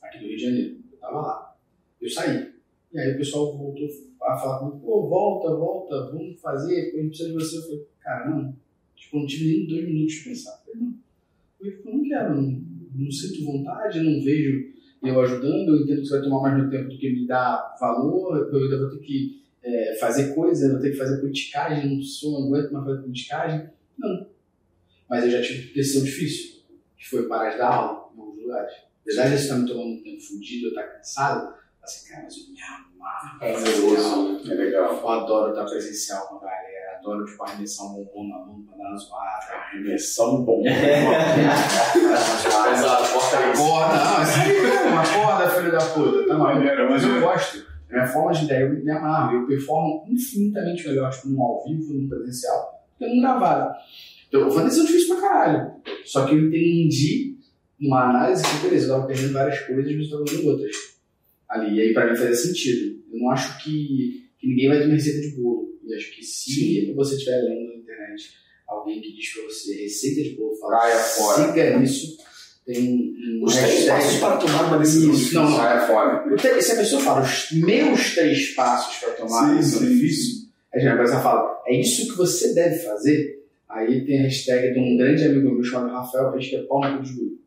aqui 0.00 0.18
do 0.18 0.26
Rio 0.26 0.36
de 0.36 0.42
Janeiro. 0.42 0.76
Eu 0.90 0.98
tava 0.98 1.20
lá. 1.20 1.56
Eu 2.00 2.08
saí. 2.08 2.54
E 2.92 2.98
aí 2.98 3.12
o 3.12 3.18
pessoal 3.18 3.58
voltou 3.58 3.88
a 4.24 4.36
falar 4.36 4.58
comigo, 4.58 4.80
pô, 4.80 5.08
volta, 5.08 5.54
volta, 5.54 6.10
vamos 6.12 6.40
fazer, 6.40 6.92
a 6.94 7.02
gente 7.02 7.08
precisa 7.08 7.28
de 7.28 7.34
você. 7.34 7.58
Eu 7.58 7.62
falei, 7.62 7.86
cara, 8.00 8.30
não. 8.30 8.56
Tipo, 8.96 9.18
não 9.18 9.26
tive 9.26 9.58
nem 9.58 9.66
dois 9.66 9.84
minutos 9.84 10.14
de 10.14 10.24
pensar. 10.24 10.62
Eu 10.66 10.72
falei, 10.72 10.80
não. 10.80 10.94
Eu 11.60 11.82
falei, 11.82 11.98
não 11.98 12.04
quero, 12.04 12.42
não, 12.42 12.62
não 12.94 13.10
sinto 13.10 13.44
vontade, 13.44 14.00
não 14.00 14.24
vejo 14.24 14.74
eu 15.08 15.20
ajudando, 15.20 15.68
eu 15.68 15.82
entendo 15.82 16.00
que 16.00 16.06
você 16.06 16.14
vai 16.14 16.22
tomar 16.22 16.40
mais 16.40 16.56
meu 16.56 16.70
tempo 16.70 16.90
do 16.90 16.98
que 16.98 17.10
me 17.10 17.26
dar 17.26 17.76
valor, 17.78 18.48
eu 18.50 18.62
ainda 18.62 18.78
vou 18.78 18.90
ter 18.90 19.00
que 19.00 19.42
é, 19.62 19.96
fazer 20.00 20.34
coisas, 20.34 20.72
vou 20.72 20.80
ter 20.80 20.90
que 20.92 20.96
fazer 20.96 21.20
politicagem, 21.20 21.94
não 21.94 22.02
sou, 22.02 22.40
não 22.40 22.48
aguento 22.48 22.72
mais 22.72 22.86
fazer 22.86 23.02
politicagem. 23.02 23.70
Não. 23.98 24.26
Mas 25.08 25.24
eu 25.24 25.30
já 25.30 25.42
tive 25.42 25.74
decisão 25.74 26.04
difícil, 26.04 26.62
que 26.96 27.06
foi 27.06 27.28
parar 27.28 27.50
de 27.50 27.58
dar 27.58 27.68
aula 27.68 28.10
em 28.14 28.20
alguns 28.20 28.42
lugares. 28.42 28.72
Apesar 29.02 29.24
de 29.24 29.36
você 29.36 29.42
estar 29.42 29.58
me 29.58 29.68
tomando 29.68 29.90
um 29.90 30.02
tempo 30.02 30.20
fudido, 30.20 30.66
eu 30.66 30.70
estar 30.70 30.84
cansado, 30.84 31.54
assim, 31.84 32.08
cara, 32.08 32.22
mas 32.24 32.36
eu 32.36 32.44
me 32.52 32.60
amarro. 32.62 33.38
Prazeroso. 33.38 34.50
É 34.50 34.54
legal. 34.54 34.94
Eu 34.94 35.08
adoro 35.08 35.50
estar 35.50 35.64
presencial 35.64 36.26
com 36.26 36.36
a 36.36 36.40
galera, 36.40 36.98
adoro 36.98 37.24
tipo, 37.24 37.42
arremessar 37.44 37.86
um 37.86 37.94
bombom 38.04 38.28
na 38.28 38.38
mão 38.46 38.62
pra 38.62 38.76
dar 38.76 38.88
uma 38.88 38.96
zoada. 38.96 39.54
Arremessar 39.54 40.28
um 40.28 40.44
bom. 40.44 40.62
Pesado, 42.64 43.12
corta 43.12 43.38
a 43.38 43.56
corda, 43.56 44.04
não, 44.04 44.22
isso 44.22 44.38
aí, 44.40 44.56
é 44.56 44.88
uma 44.88 45.02
corda, 45.06 45.50
filho 45.50 45.72
da 45.72 45.86
puta, 45.86 46.26
tá? 46.26 46.38
Maneiro, 46.38 46.90
Mas 46.90 47.04
eu 47.04 47.20
gosto. 47.20 47.74
É 47.90 47.92
minha 47.94 48.06
forma 48.06 48.32
de 48.32 48.44
ideia, 48.44 48.62
eu 48.64 48.70
me 48.72 48.90
amarro, 48.90 49.36
eu 49.36 49.46
performo 49.46 50.04
infinitamente 50.08 50.88
melhor, 50.88 51.10
tipo, 51.10 51.28
num 51.28 51.42
ao 51.42 51.62
vivo, 51.64 51.92
num 51.94 52.08
presencial, 52.08 52.82
do 52.98 53.06
que 53.06 53.14
num 53.14 53.20
gravado. 53.20 53.74
Então, 54.26 54.48
uma 54.48 54.64
decisão 54.64 54.86
difícil 54.86 55.14
pra 55.16 55.28
caralho. 55.28 55.74
Só 56.04 56.24
que 56.26 56.34
eu 56.34 56.48
entendi 56.48 57.36
uma 57.80 58.08
análise 58.10 58.42
que, 58.42 58.64
beleza, 58.64 58.86
eu 58.86 58.94
tava 58.96 59.06
perdendo 59.06 59.32
várias 59.32 59.60
coisas, 59.60 59.96
mas 59.96 60.06
eu 60.06 60.10
tava 60.10 60.24
ganhando 60.24 60.50
outras. 60.50 60.93
Ali, 61.54 61.76
e 61.76 61.80
aí 61.80 61.94
pra 61.94 62.10
mim 62.10 62.16
fazia 62.16 62.34
sentido. 62.34 63.02
Eu 63.12 63.18
não 63.20 63.30
acho 63.30 63.62
que, 63.62 64.24
que 64.38 64.46
ninguém 64.48 64.68
vai 64.68 64.78
ter 64.78 64.84
uma 64.86 64.94
receita 64.94 65.20
de 65.20 65.36
bolo. 65.40 65.68
E 65.86 65.94
acho 65.94 66.14
que 66.16 66.22
se 66.24 66.92
você 66.94 67.14
estiver 67.16 67.36
lendo 67.42 67.68
na 67.68 67.74
internet 67.76 68.30
alguém 68.66 69.00
que 69.00 69.12
diz 69.14 69.32
pra 69.34 69.42
você 69.44 69.82
receita 69.82 70.22
de 70.22 70.30
bolo, 70.36 70.56
fala, 70.56 70.80
fora. 70.98 71.46
siga 71.48 71.82
isso, 71.82 72.16
tem 72.66 72.88
um 73.38 73.44
Os 73.44 73.54
três 73.54 73.84
passos 73.86 74.18
para 74.20 74.36
tomar 74.38 74.64
uma 74.68 74.78
decisão 74.78 75.10
Isso, 75.10 75.18
difícil. 75.20 75.42
não, 75.42 75.86
fora. 75.86 76.36
Te- 76.36 76.62
Se 76.62 76.72
a 76.72 76.76
pessoa 76.76 77.02
fala 77.02 77.20
os 77.22 77.52
meus 77.52 78.14
três 78.14 78.54
passos 78.54 78.96
para 78.98 79.10
tomar 79.12 79.28
Sim, 79.28 79.44
uma 79.50 79.56
decisão 79.56 79.80
sim, 79.80 79.94
difícil, 79.94 80.48
a 80.74 80.96
pessoa 80.96 81.20
fala, 81.20 81.62
é 81.66 81.80
isso 81.80 82.10
que 82.10 82.16
você 82.16 82.54
deve 82.54 82.76
fazer. 82.82 83.44
Aí 83.68 84.04
tem 84.06 84.20
a 84.20 84.22
hashtag 84.22 84.72
de 84.72 84.80
um 84.80 84.96
grande 84.96 85.24
amigo 85.24 85.50
meu 85.52 85.62
chamado 85.62 85.92
Rafael 85.92 86.32
que 86.38 86.56
é 86.56 86.62
pau 86.62 86.80
no 86.90 86.98
cu 86.98 87.04
de 87.04 87.12
guru. 87.12 87.38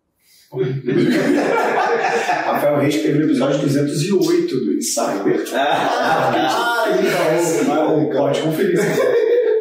Rafael 2.46 2.80
Reis 2.80 3.02
teve 3.02 3.20
no 3.20 3.26
episódio 3.26 3.60
208 3.60 4.56
do 4.58 4.74
Insider. 4.74 5.44
Ah, 5.54 6.86
então, 7.00 8.10
Pode 8.12 8.42
conferir. 8.42 8.80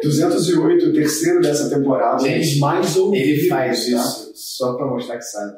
208, 0.01 0.85
o 0.85 0.93
terceiro 0.93 1.41
dessa 1.41 1.69
temporada, 1.69 2.21
um 2.21 2.25
Gente, 2.25 2.59
mais 2.59 2.95
ouvidos. 2.95 3.27
Ele 3.27 3.47
faz 3.49 3.85
tá? 3.85 3.97
isso 3.97 4.27
só 4.35 4.73
pra 4.73 4.85
mostrar 4.85 5.17
que 5.17 5.25
sabe. 5.25 5.57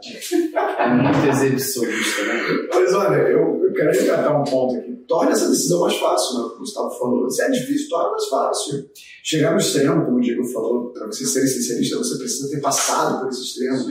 É 0.80 0.90
muito 0.94 1.30
exibicionista, 1.30 2.24
né? 2.24 2.68
Mas 2.74 2.94
olha, 2.94 3.16
eu, 3.16 3.64
eu 3.64 3.74
quero 3.74 3.92
resgatar 3.92 4.42
um 4.42 4.44
ponto 4.44 4.76
aqui. 4.76 4.96
Torna 5.08 5.32
essa 5.32 5.50
decisão 5.50 5.82
mais 5.82 5.96
fácil, 5.96 6.38
né? 6.38 6.46
o 6.46 6.50
que 6.50 6.56
o 6.56 6.60
Gustavo 6.60 6.90
falou. 6.92 7.30
Se 7.30 7.42
é 7.42 7.50
difícil, 7.50 7.90
torna 7.90 8.12
mais 8.12 8.26
fácil. 8.26 8.90
Chegar 9.24 9.52
no 9.52 9.58
extremo, 9.58 10.06
como 10.06 10.18
o 10.18 10.22
Diego 10.22 10.44
falou, 10.46 10.92
para 10.92 11.08
você 11.08 11.26
ser 11.26 11.44
essencialista, 11.44 11.98
você 11.98 12.18
precisa 12.18 12.50
ter 12.50 12.62
passado 12.62 13.20
por 13.20 13.30
esse 13.30 13.42
extremo. 13.42 13.86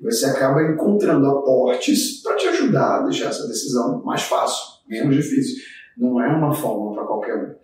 Você 0.00 0.26
acaba 0.26 0.62
encontrando 0.62 1.26
aportes 1.26 2.22
para 2.22 2.36
te 2.36 2.46
ajudar 2.48 3.00
a 3.00 3.02
deixar 3.04 3.26
essa 3.26 3.46
decisão 3.46 4.02
mais 4.04 4.22
fácil, 4.22 4.80
menos 4.88 5.16
difícil. 5.16 5.62
Não 5.96 6.20
é 6.20 6.28
uma 6.28 6.52
fórmula 6.52 6.94
para 6.94 7.04
qualquer 7.04 7.36
um. 7.36 7.54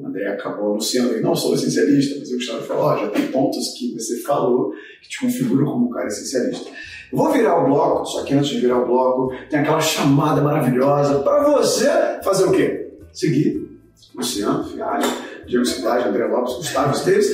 O 0.00 0.06
André 0.06 0.26
acabou 0.26 0.72
anunciando, 0.72 1.16
e 1.16 1.20
não 1.20 1.36
sou 1.36 1.54
essencialista, 1.54 2.16
mas 2.18 2.30
o 2.30 2.34
Gustavo 2.34 2.62
falou, 2.62 2.84
ó, 2.84 2.96
já 2.98 3.10
tem 3.10 3.28
pontos 3.28 3.74
que 3.78 3.94
você 3.94 4.20
falou 4.22 4.72
que 5.00 5.08
te 5.08 5.20
configuram 5.20 5.66
como 5.66 5.86
um 5.86 5.90
cara 5.90 6.08
essencialista. 6.08 6.68
Eu 7.12 7.18
vou 7.18 7.32
virar 7.32 7.62
o 7.62 7.66
bloco, 7.66 8.04
só 8.04 8.24
que 8.24 8.34
antes 8.34 8.50
de 8.50 8.60
virar 8.60 8.82
o 8.82 8.86
bloco, 8.86 9.32
tem 9.48 9.60
aquela 9.60 9.80
chamada 9.80 10.42
maravilhosa 10.42 11.20
para 11.20 11.44
você 11.44 11.86
fazer 12.24 12.44
o 12.44 12.52
quê? 12.52 12.92
Seguir 13.12 13.68
Luciano 14.14 14.64
Fialho, 14.64 15.06
Diego 15.46 15.64
Cidade, 15.64 16.08
André 16.08 16.26
Lopes, 16.26 16.54
Gustavo 16.54 16.92
Esteves, 16.92 17.28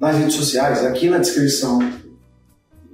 nas 0.00 0.16
redes 0.16 0.34
sociais, 0.34 0.84
aqui 0.84 1.10
na 1.10 1.18
descrição 1.18 1.78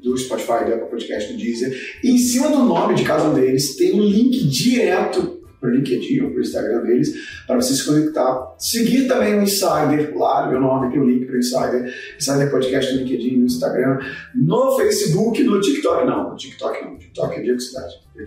do 0.02 0.16
Spotify, 0.16 0.64
do 0.64 0.74
Apple 0.74 0.90
Podcast, 0.90 1.32
do 1.32 1.38
Deezer. 1.38 1.98
E 2.02 2.10
em 2.10 2.18
cima 2.18 2.48
do 2.48 2.64
nome 2.64 2.94
de 2.94 3.04
cada 3.04 3.24
um 3.24 3.34
deles 3.34 3.76
tem 3.76 3.94
um 3.94 4.02
link 4.02 4.46
direto 4.48 5.42
pro 5.62 5.70
LinkedIn 5.70 6.22
ou 6.22 6.30
pro 6.32 6.40
Instagram 6.40 6.82
deles, 6.82 7.14
para 7.46 7.54
você 7.54 7.72
se 7.72 7.86
conectar. 7.86 8.52
Seguir 8.58 9.06
também 9.06 9.38
o 9.38 9.42
Insider, 9.42 10.12
lá, 10.16 10.48
meu 10.48 10.60
nome, 10.60 10.90
tem 10.90 11.00
o 11.00 11.04
link 11.08 11.24
pro 11.24 11.38
Insider, 11.38 11.94
Insider 12.18 12.50
Podcast 12.50 12.92
no 12.92 12.98
LinkedIn, 13.02 13.36
no 13.38 13.46
Instagram, 13.46 14.00
no 14.34 14.76
Facebook, 14.76 15.40
no 15.44 15.60
TikTok, 15.60 16.04
não, 16.04 16.30
no 16.30 16.36
TikTok 16.36 16.84
não, 16.84 16.98
TikTok 16.98 17.38
é 17.38 17.42
Diego 17.42 17.60
Cidade. 17.60 18.02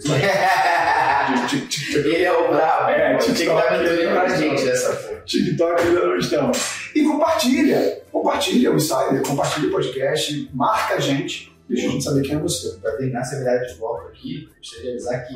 Ele 1.93 2.23
é 2.23 2.31
o 2.31 2.47
brabo. 2.47 2.89
É, 2.89 3.15
o 3.15 3.19
TikTok. 3.19 3.45
dar 3.45 3.77
mentoria 3.77 4.11
pra 4.11 4.29
gente 4.29 4.63
nessa 4.63 4.93
porra. 4.95 5.21
TikTok 5.25 5.81
ainda 5.81 6.07
não 6.07 6.17
estamos. 6.17 6.57
E 6.95 7.03
compartilha, 7.03 8.01
compartilha 8.11 8.71
o 8.71 8.75
Insider, 8.75 9.21
compartilha 9.27 9.67
o 9.67 9.71
podcast, 9.71 10.49
marca 10.53 10.95
a 10.95 10.99
gente, 10.99 11.54
deixa 11.67 11.87
a 11.87 11.91
gente 11.91 12.03
saber 12.03 12.21
quem 12.21 12.35
é 12.35 12.39
você. 12.39 12.77
Pra 12.77 12.91
terminar 12.93 13.21
essa 13.21 13.35
verdade 13.35 13.73
de 13.73 13.79
volta 13.79 14.09
aqui, 14.09 14.49
gostaria 14.57 14.83
de 14.83 14.91
avisar 14.91 15.27
que 15.27 15.33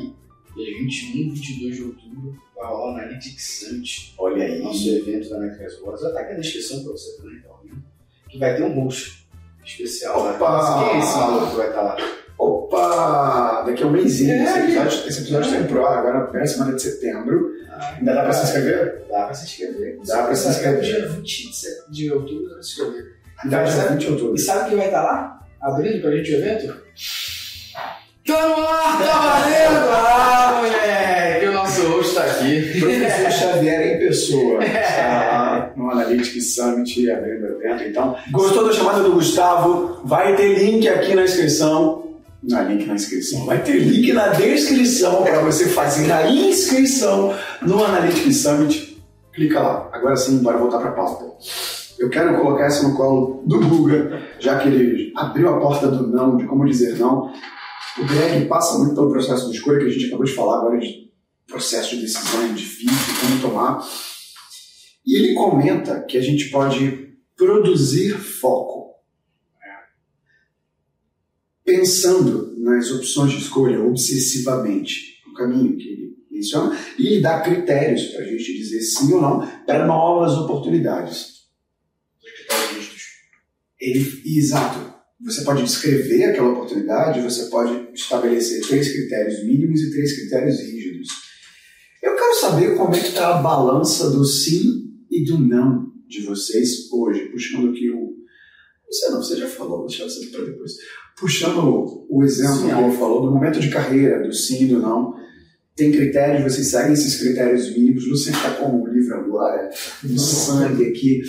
dia 0.56 0.78
21 0.78 1.16
e 1.16 1.30
22 1.30 1.76
de 1.76 1.82
outubro 1.84 2.36
vai 2.56 2.66
rolar 2.66 2.86
o 2.86 2.96
Analytics 2.96 3.60
Summit. 3.60 4.14
Olha 4.18 4.44
aí. 4.44 4.62
Nosso 4.62 4.88
evento 4.88 5.30
da 5.30 5.38
Netflix 5.38 5.80
Wars. 5.80 6.00
Já 6.00 6.10
tá 6.10 6.20
aqui 6.20 6.34
na 6.34 6.40
descrição 6.40 6.82
pra 6.82 6.92
você 6.92 7.16
também, 7.16 7.40
tá 7.40 7.48
ouvindo? 7.50 7.82
Que 8.28 8.38
vai 8.38 8.56
ter 8.56 8.62
um 8.62 8.84
host 8.84 9.26
especial. 9.64 10.22
lá. 10.22 10.34
Opa! 10.34 10.88
Quem 10.90 10.96
é 10.96 11.02
esse 11.02 11.16
maluco 11.16 11.50
que 11.50 11.56
vai 11.56 11.68
estar 11.68 11.82
lá? 11.82 11.96
Opa! 12.38 13.62
Daqui 13.66 13.82
a 13.82 13.86
um 13.86 13.90
mêsinho. 13.90 14.32
É, 14.32 14.44
esse, 14.44 14.58
episódio, 14.58 15.08
esse 15.08 15.20
episódio 15.20 15.50
está 15.50 15.60
em 15.60 15.66
pro 15.66 15.86
ar 15.86 15.98
agora 15.98 16.18
na 16.18 16.24
primeira 16.24 16.46
semana 16.46 16.74
de 16.74 16.82
setembro. 16.82 17.50
Ainda 17.98 18.14
dá 18.14 18.22
pra 18.22 18.32
se 18.32 18.44
inscrever? 18.44 19.04
Dá 19.08 19.24
pra 19.24 19.34
se 19.34 19.44
inscrever. 19.44 19.98
Dá 20.06 20.22
pra 20.24 20.34
se 20.34 20.48
inscrever. 20.48 20.80
Dia 20.82 21.08
27 21.08 21.90
de 21.90 22.12
outubro 22.12 22.48
dá 22.48 22.54
pra 22.54 22.62
se 22.62 22.70
inscrever. 22.70 23.16
Ainda 23.42 23.64
dia 23.64 23.88
20 23.88 24.00
de 24.00 24.06
outubro. 24.12 24.34
E 24.34 24.38
sabe 24.38 24.68
quem 24.68 24.78
vai 24.78 24.86
estar 24.86 25.02
lá? 25.02 25.39
Abrindo 25.60 26.00
pra 26.00 26.10
gente 26.16 26.32
o 26.32 26.36
evento? 26.36 26.74
No 28.26 28.34
ar, 28.34 28.98
tá 28.98 29.18
valendo! 29.18 29.90
Ah, 29.92 30.62
moleque! 30.62 31.46
O 31.46 31.52
nosso 31.52 31.82
host 31.88 32.14
tá 32.14 32.24
aqui. 32.24 32.80
Professor 32.80 33.30
Xavier 33.30 33.96
em 33.96 33.98
pessoa. 33.98 34.64
Está 34.64 35.06
lá 35.06 35.72
no 35.76 35.90
Analytics 35.90 36.54
Summit 36.54 37.10
abrindo 37.10 37.44
o 37.44 37.62
evento. 37.62 37.84
Então, 37.84 38.16
gostou 38.30 38.66
da 38.66 38.72
chamada 38.72 39.02
do 39.02 39.12
Gustavo? 39.12 40.00
Vai 40.04 40.34
ter 40.34 40.58
link 40.58 40.88
aqui 40.88 41.14
na 41.14 41.24
inscrição. 41.24 42.08
É 42.50 42.62
link 42.62 42.86
na 42.86 42.94
inscrição. 42.94 43.44
Vai 43.44 43.62
ter 43.62 43.78
link 43.78 44.14
na 44.14 44.28
descrição 44.28 45.22
para 45.22 45.40
você 45.40 45.66
fazer 45.66 46.10
a 46.10 46.30
inscrição 46.30 47.36
no 47.60 47.84
Analytics 47.84 48.36
Summit. 48.38 49.02
Clica 49.34 49.60
lá. 49.60 49.90
Agora 49.92 50.16
sim, 50.16 50.38
bora 50.38 50.56
voltar 50.56 50.78
para 50.78 50.88
a 50.88 50.92
pauta. 50.92 51.26
Eu 52.00 52.08
quero 52.08 52.34
colocar 52.34 52.66
isso 52.66 52.88
no 52.88 52.96
colo 52.96 53.42
do 53.46 53.60
Guga, 53.60 54.22
já 54.38 54.58
que 54.58 54.68
ele 54.68 55.12
abriu 55.14 55.50
a 55.50 55.60
porta 55.60 55.86
do 55.86 56.06
não, 56.06 56.38
de 56.38 56.46
como 56.46 56.64
dizer 56.64 56.98
não. 56.98 57.30
O 57.98 58.06
Greg 58.06 58.46
passa 58.46 58.78
muito 58.78 58.94
pelo 58.94 59.12
processo 59.12 59.50
de 59.50 59.58
escolha 59.58 59.80
que 59.80 59.84
a 59.84 59.90
gente 59.90 60.06
acabou 60.06 60.24
de 60.24 60.32
falar 60.32 60.60
agora 60.60 60.78
de 60.78 61.12
processo 61.46 61.94
de 61.94 62.00
decisão 62.00 62.54
difícil, 62.54 63.14
como 63.20 63.42
tomar. 63.42 63.86
E 65.06 65.14
ele 65.14 65.34
comenta 65.34 66.00
que 66.00 66.16
a 66.16 66.22
gente 66.22 66.48
pode 66.48 67.16
produzir 67.36 68.12
foco. 68.18 68.94
Pensando 71.62 72.54
nas 72.60 72.90
opções 72.90 73.32
de 73.32 73.38
escolha 73.38 73.78
obsessivamente, 73.84 75.22
no 75.26 75.34
caminho 75.34 75.76
que 75.76 75.86
ele 75.86 76.16
menciona, 76.30 76.74
e 76.98 77.08
ele 77.08 77.20
dá 77.20 77.40
critérios 77.40 78.06
para 78.06 78.24
a 78.24 78.26
gente 78.26 78.56
dizer 78.56 78.80
sim 78.80 79.12
ou 79.12 79.20
não 79.20 79.46
para 79.66 79.86
novas 79.86 80.32
oportunidades. 80.38 81.29
Ele, 83.80 84.22
exato. 84.38 84.90
Você 85.24 85.42
pode 85.42 85.62
descrever 85.62 86.24
aquela 86.24 86.50
oportunidade, 86.50 87.20
você 87.20 87.46
pode 87.46 87.88
estabelecer 87.94 88.60
três 88.66 88.92
critérios 88.92 89.44
mínimos 89.44 89.80
e 89.80 89.90
três 89.90 90.16
critérios 90.16 90.60
rígidos. 90.60 91.08
Eu 92.02 92.14
quero 92.14 92.34
saber 92.40 92.76
como 92.76 92.94
é 92.94 93.00
que 93.00 93.08
está 93.08 93.38
a 93.38 93.42
balança 93.42 94.10
do 94.10 94.24
sim 94.24 94.90
e 95.10 95.24
do 95.24 95.38
não 95.38 95.92
de 96.08 96.22
vocês 96.22 96.90
hoje, 96.90 97.26
puxando 97.26 97.70
aqui 97.70 97.90
o. 97.90 98.18
Você 98.88 99.10
não, 99.10 99.22
você 99.22 99.36
já 99.36 99.46
falou, 99.46 99.78
vou 99.78 99.86
deixar 99.86 100.06
isso 100.06 100.30
para 100.30 100.44
depois. 100.44 100.72
Puxando 101.18 102.06
o, 102.08 102.24
exemplo 102.24 102.62
que 102.62 102.70
ele 102.70 102.96
falou 102.96 103.22
do 103.22 103.30
momento 103.30 103.60
de 103.60 103.70
carreira, 103.70 104.26
do 104.26 104.32
sim 104.32 104.64
e 104.64 104.68
do 104.68 104.80
não. 104.80 105.14
Tem 105.76 105.92
critérios, 105.92 106.42
vocês 106.42 106.68
seguem 106.68 106.92
esses 106.92 107.20
critérios 107.20 107.70
mínimos. 107.70 108.08
Luciano 108.08 108.36
está 108.36 108.54
com 108.54 108.82
o 108.82 108.88
livro 108.88 109.14
agora, 109.14 109.70
no 110.02 110.18
sangue 110.18 110.86
aqui. 110.86 111.22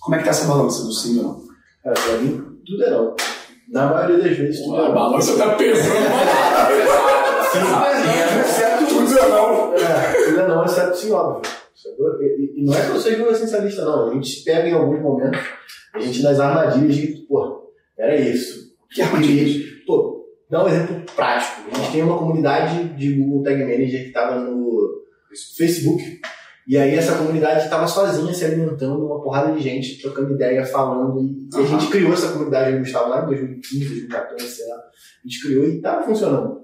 Como 0.00 0.16
é 0.16 0.18
que 0.18 0.28
está 0.28 0.38
essa 0.38 0.48
balança 0.48 0.82
do 0.82 0.92
sim 0.92 1.12
e 1.12 1.14
do 1.14 1.22
não? 1.22 1.47
Cara, 1.88 2.00
pra 2.02 2.18
mim, 2.18 2.60
tudo 2.66 2.84
é 2.84 2.90
não. 2.90 3.16
Na 3.68 3.86
maioria 3.86 4.18
das 4.18 4.36
vezes, 4.36 4.62
tudo 4.62 4.76
é 4.76 4.88
não. 4.88 4.94
balança 4.94 5.38
tá 5.38 5.54
pesando. 5.54 5.96
Exceto 8.40 8.86
Tudo 8.86 9.18
é 9.18 9.28
não. 9.28 9.74
É, 9.74 10.24
tudo 10.24 10.40
é 10.40 10.48
não, 10.48 10.64
exceto 10.64 10.96
sim, 10.96 11.12
óbvio. 11.12 11.50
E, 12.20 12.62
não 12.62 12.74
é 12.74 12.84
que 12.84 12.90
eu 12.90 13.00
seja 13.00 13.22
um 13.22 13.30
essencialista, 13.30 13.84
não. 13.86 14.10
A 14.10 14.14
gente 14.14 14.28
se 14.28 14.44
pega 14.44 14.68
em 14.68 14.74
alguns 14.74 15.00
momentos, 15.00 15.40
a 15.94 16.00
gente 16.00 16.22
nas 16.22 16.38
armadilhas 16.38 16.94
de, 16.94 17.06
pô, 17.26 17.72
era 17.96 18.14
isso. 18.16 18.76
Que 18.90 19.00
armadilhas? 19.00 19.64
Pô, 19.86 20.26
dá 20.50 20.64
um 20.64 20.68
exemplo 20.68 21.02
prático. 21.16 21.70
A 21.72 21.78
gente 21.78 21.92
tem 21.92 22.02
uma 22.02 22.18
comunidade 22.18 22.84
de 22.96 23.14
Google 23.14 23.44
Tag 23.44 23.62
Manager 23.62 24.02
que 24.02 24.08
estava 24.08 24.40
no 24.40 25.04
Facebook. 25.56 26.20
E 26.68 26.76
aí 26.76 26.94
essa 26.94 27.16
comunidade 27.16 27.64
estava 27.64 27.88
sozinha 27.88 28.34
se 28.34 28.44
alimentando, 28.44 29.06
uma 29.06 29.22
porrada 29.22 29.54
de 29.54 29.62
gente 29.62 30.02
trocando 30.02 30.34
ideia, 30.34 30.66
falando. 30.66 31.18
E, 31.22 31.48
e 31.50 31.62
a 31.62 31.66
gente 31.66 31.86
criou 31.86 32.12
essa 32.12 32.30
comunidade, 32.30 32.76
eu 32.76 32.82
estava 32.82 33.08
lá 33.08 33.22
em 33.22 33.26
2015, 33.26 33.88
2014, 33.88 34.46
sei 34.46 34.68
lá. 34.68 34.76
A 34.76 35.26
gente 35.26 35.42
criou 35.42 35.64
e 35.64 35.76
estava 35.76 36.02
funcionando. 36.04 36.60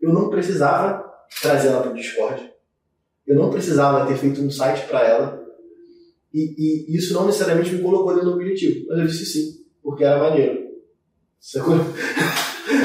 Eu 0.00 0.12
não 0.12 0.30
precisava 0.30 1.04
trazer 1.42 1.68
ela 1.68 1.82
para 1.82 1.90
o 1.90 1.94
Discord. 1.94 2.48
Eu 3.26 3.34
não 3.34 3.50
precisava 3.50 4.06
ter 4.06 4.16
feito 4.16 4.40
um 4.40 4.48
site 4.48 4.86
para 4.86 5.04
ela. 5.04 5.42
E, 6.32 6.86
e 6.92 6.96
isso 6.96 7.12
não 7.12 7.26
necessariamente 7.26 7.74
me 7.74 7.82
colocou 7.82 8.14
dentro 8.14 8.30
do 8.30 8.36
objetivo. 8.36 8.86
Mas 8.88 8.98
eu 9.00 9.06
disse 9.06 9.26
sim, 9.26 9.64
porque 9.82 10.04
era 10.04 10.20
maneiro. 10.20 10.60
Sacou? 11.40 11.74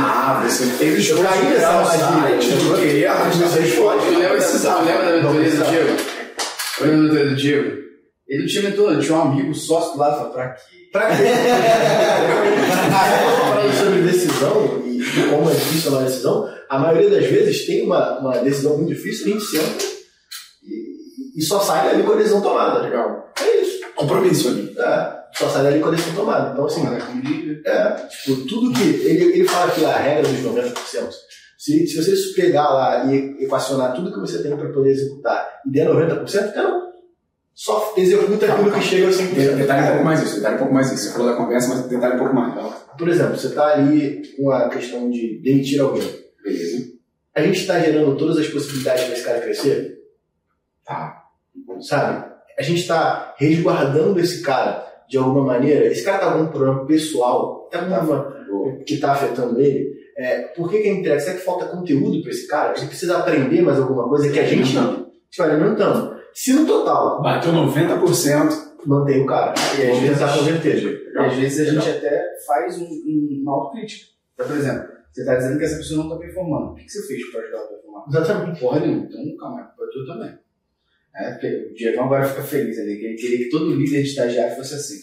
Ah, 0.02 0.44
você 0.48 0.66
teve 0.78 1.10
Eu 1.10 1.24
caí 1.24 1.44
nessa 1.44 1.68
armadilha. 1.68 2.70
Eu 2.70 2.76
queria 2.76 3.12
arranjar 3.12 3.50
da 3.50 3.62
Não 5.22 5.34
mentoria 5.34 5.52
do 5.52 5.62
precisava. 5.62 5.70
Diego? 5.72 6.19
Mentoria 6.88 7.30
do 7.30 7.36
Diego? 7.36 7.80
Ele 8.28 8.42
não 8.42 8.48
tinha 8.48 8.64
mentor, 8.64 8.92
ele 8.92 9.02
tinha 9.02 9.18
um 9.18 9.22
amigo 9.22 9.56
sócio 9.56 9.98
lado, 9.98 10.18
falou, 10.18 10.34
pra 10.34 10.50
quê? 10.50 10.62
Pra 10.92 11.08
quê? 11.08 11.24
Falando 13.40 13.74
sobre 13.74 14.02
decisão 14.04 14.84
e 14.86 15.00
como 15.30 15.50
é 15.50 15.54
difícil 15.54 15.92
tomar 15.92 16.04
decisão, 16.06 16.48
a 16.70 16.78
maioria 16.78 17.10
das 17.10 17.26
vezes 17.26 17.66
tem 17.66 17.82
uma, 17.84 18.20
uma 18.20 18.38
decisão 18.38 18.78
muito 18.78 18.90
difícil, 18.90 19.26
a 19.26 19.30
gente 19.30 19.46
senta 19.46 19.84
e, 20.64 21.40
e 21.40 21.42
só 21.42 21.60
sai 21.60 21.90
dali 21.90 22.04
com 22.04 22.14
a 22.14 22.18
decisão 22.18 22.42
tomada. 22.42 22.80
Legal. 22.82 23.34
É 23.42 23.62
isso. 23.62 23.80
Compromisso 23.96 24.50
ali. 24.50 24.76
É, 24.78 25.14
só 25.36 25.50
sai 25.50 25.64
dali 25.64 25.80
com 25.80 25.88
a 25.88 25.92
decisão 25.92 26.16
tomada. 26.16 26.52
Então, 26.54 26.66
assim, 26.66 26.86
com 26.86 27.20
líder. 27.20 27.62
é, 27.66 27.92
tipo, 28.08 28.46
tudo 28.46 28.72
que. 28.74 28.84
Ele, 28.84 29.24
ele 29.34 29.48
fala 29.48 29.72
que 29.72 29.84
a 29.84 29.98
regra 29.98 30.30
dos 30.30 30.40
90%. 30.40 30.74
Se, 31.60 31.86
se 31.86 32.02
você 32.02 32.42
pegar 32.42 32.70
lá 32.70 33.14
e 33.14 33.44
equacionar 33.44 33.94
tudo 33.94 34.14
que 34.14 34.20
você 34.22 34.42
tem 34.42 34.56
para 34.56 34.70
poder 34.70 34.92
executar 34.92 35.60
e 35.68 35.70
der 35.70 35.90
90%, 35.90 36.52
então 36.52 36.90
só 37.54 37.94
executa 37.98 38.46
aquilo 38.46 38.72
que 38.72 38.82
chega 38.82 39.08
ao 39.08 39.12
100%. 39.12 39.56
Detalhe 39.58 39.84
um 39.84 39.92
pouco 39.92 40.06
mais 40.06 40.24
isso, 40.24 40.36
detalhe 40.38 40.56
um 40.56 40.60
pouco 40.60 40.74
mais 40.74 40.90
isso. 40.94 41.04
Você 41.04 41.12
falou 41.12 41.28
da 41.28 41.36
conversa, 41.36 41.68
mas 41.68 41.82
detalhe 41.90 42.16
um 42.16 42.18
pouco 42.18 42.34
mais. 42.34 42.56
Tá? 42.56 42.62
Por 42.98 43.10
exemplo, 43.10 43.38
você 43.38 43.48
está 43.48 43.74
ali 43.74 44.22
com 44.38 44.50
a 44.50 44.70
questão 44.70 45.12
de 45.12 45.42
demitir 45.44 45.82
alguém. 45.82 46.10
Beleza. 46.42 46.94
A 47.36 47.42
gente 47.42 47.60
está 47.60 47.78
gerando 47.78 48.16
todas 48.16 48.38
as 48.38 48.48
possibilidades 48.48 49.04
para 49.04 49.14
esse 49.14 49.24
cara 49.26 49.42
crescer? 49.42 50.00
Tá. 50.86 51.26
Sabe? 51.82 52.26
A 52.58 52.64
gente 52.64 52.80
está 52.80 53.36
resguardando 53.38 54.18
esse 54.22 54.42
cara 54.42 54.88
de 55.10 55.18
alguma 55.18 55.44
maneira. 55.44 55.88
Esse 55.88 56.04
cara 56.06 56.20
está 56.20 56.32
com 56.32 56.40
algum 56.40 56.52
problema 56.52 56.86
pessoal, 56.86 57.68
tá 57.70 57.80
com 57.80 57.88
uma, 57.88 58.80
que 58.86 58.94
está 58.94 59.12
afetando 59.12 59.60
ele. 59.60 59.99
É, 60.22 60.40
por 60.50 60.70
que, 60.70 60.80
que 60.82 60.90
é 60.90 60.94
interessante? 60.94 61.24
Será 61.26 61.38
que 61.40 61.46
falta 61.46 61.66
conteúdo 61.78 62.22
para 62.22 62.32
esse 62.32 62.46
cara? 62.48 62.78
Ele 62.78 62.88
precisa 62.88 63.18
aprender 63.20 63.62
mais 63.62 63.80
alguma 63.80 64.08
coisa 64.10 64.30
que 64.30 64.40
a 64.40 64.46
gente 64.46 64.74
Não. 64.76 65.10
tipo, 65.30 65.44
alimentando. 65.44 66.20
Se 66.34 66.52
no 66.54 66.66
total 66.66 67.22
Bateu 67.22 67.54
90%. 67.54 68.70
mantém 68.86 69.22
o 69.22 69.26
cara, 69.26 69.54
E 69.78 69.82
às 69.82 69.88
vamos 69.88 70.00
vezes- 70.02 70.18
tentar 70.20 70.38
converter. 70.38 70.84
E 71.14 71.18
às 71.20 71.34
vezes 71.36 71.68
a 71.68 71.72
gente 71.72 71.90
até 71.90 72.24
faz 72.46 72.78
um, 72.80 72.86
um- 72.86 73.40
uma 73.44 73.54
autocrítica. 73.54 74.08
Então, 74.34 74.48
por 74.48 74.58
exemplo, 74.58 74.88
você 75.12 75.22
está 75.22 75.36
dizendo 75.36 75.58
que 75.58 75.66
essa 75.66 75.78
pessoa 75.78 76.04
não 76.04 76.10
está 76.14 76.18
performando. 76.26 76.72
O 76.72 76.76
que 76.76 76.84
que 76.86 76.92
você 76.92 77.08
fez 77.08 77.32
para 77.32 77.42
ajudar 77.42 77.58
ela 77.58 77.66
a 77.66 77.70
performar? 77.70 78.04
Exatamente. 78.10 78.60
Porra 78.60 78.80
nenhuma. 78.82 79.06
Então, 79.06 79.38
calma, 79.38 79.62
é 79.62 79.64
tu 79.92 80.06
também. 80.06 80.38
É, 81.16 81.32
porque 81.32 81.48
o 81.72 81.74
Diego 81.74 82.02
agora 82.02 82.24
fica 82.26 82.44
feliz 82.44 82.78
ali, 82.80 82.98
que 82.98 83.06
ele 83.06 83.16
queria 83.16 83.38
que 83.40 83.50
todo 83.50 83.74
líder 83.76 84.04
de 84.04 84.10
estagiário 84.10 84.56
fosse 84.56 84.76
assim. 84.76 84.96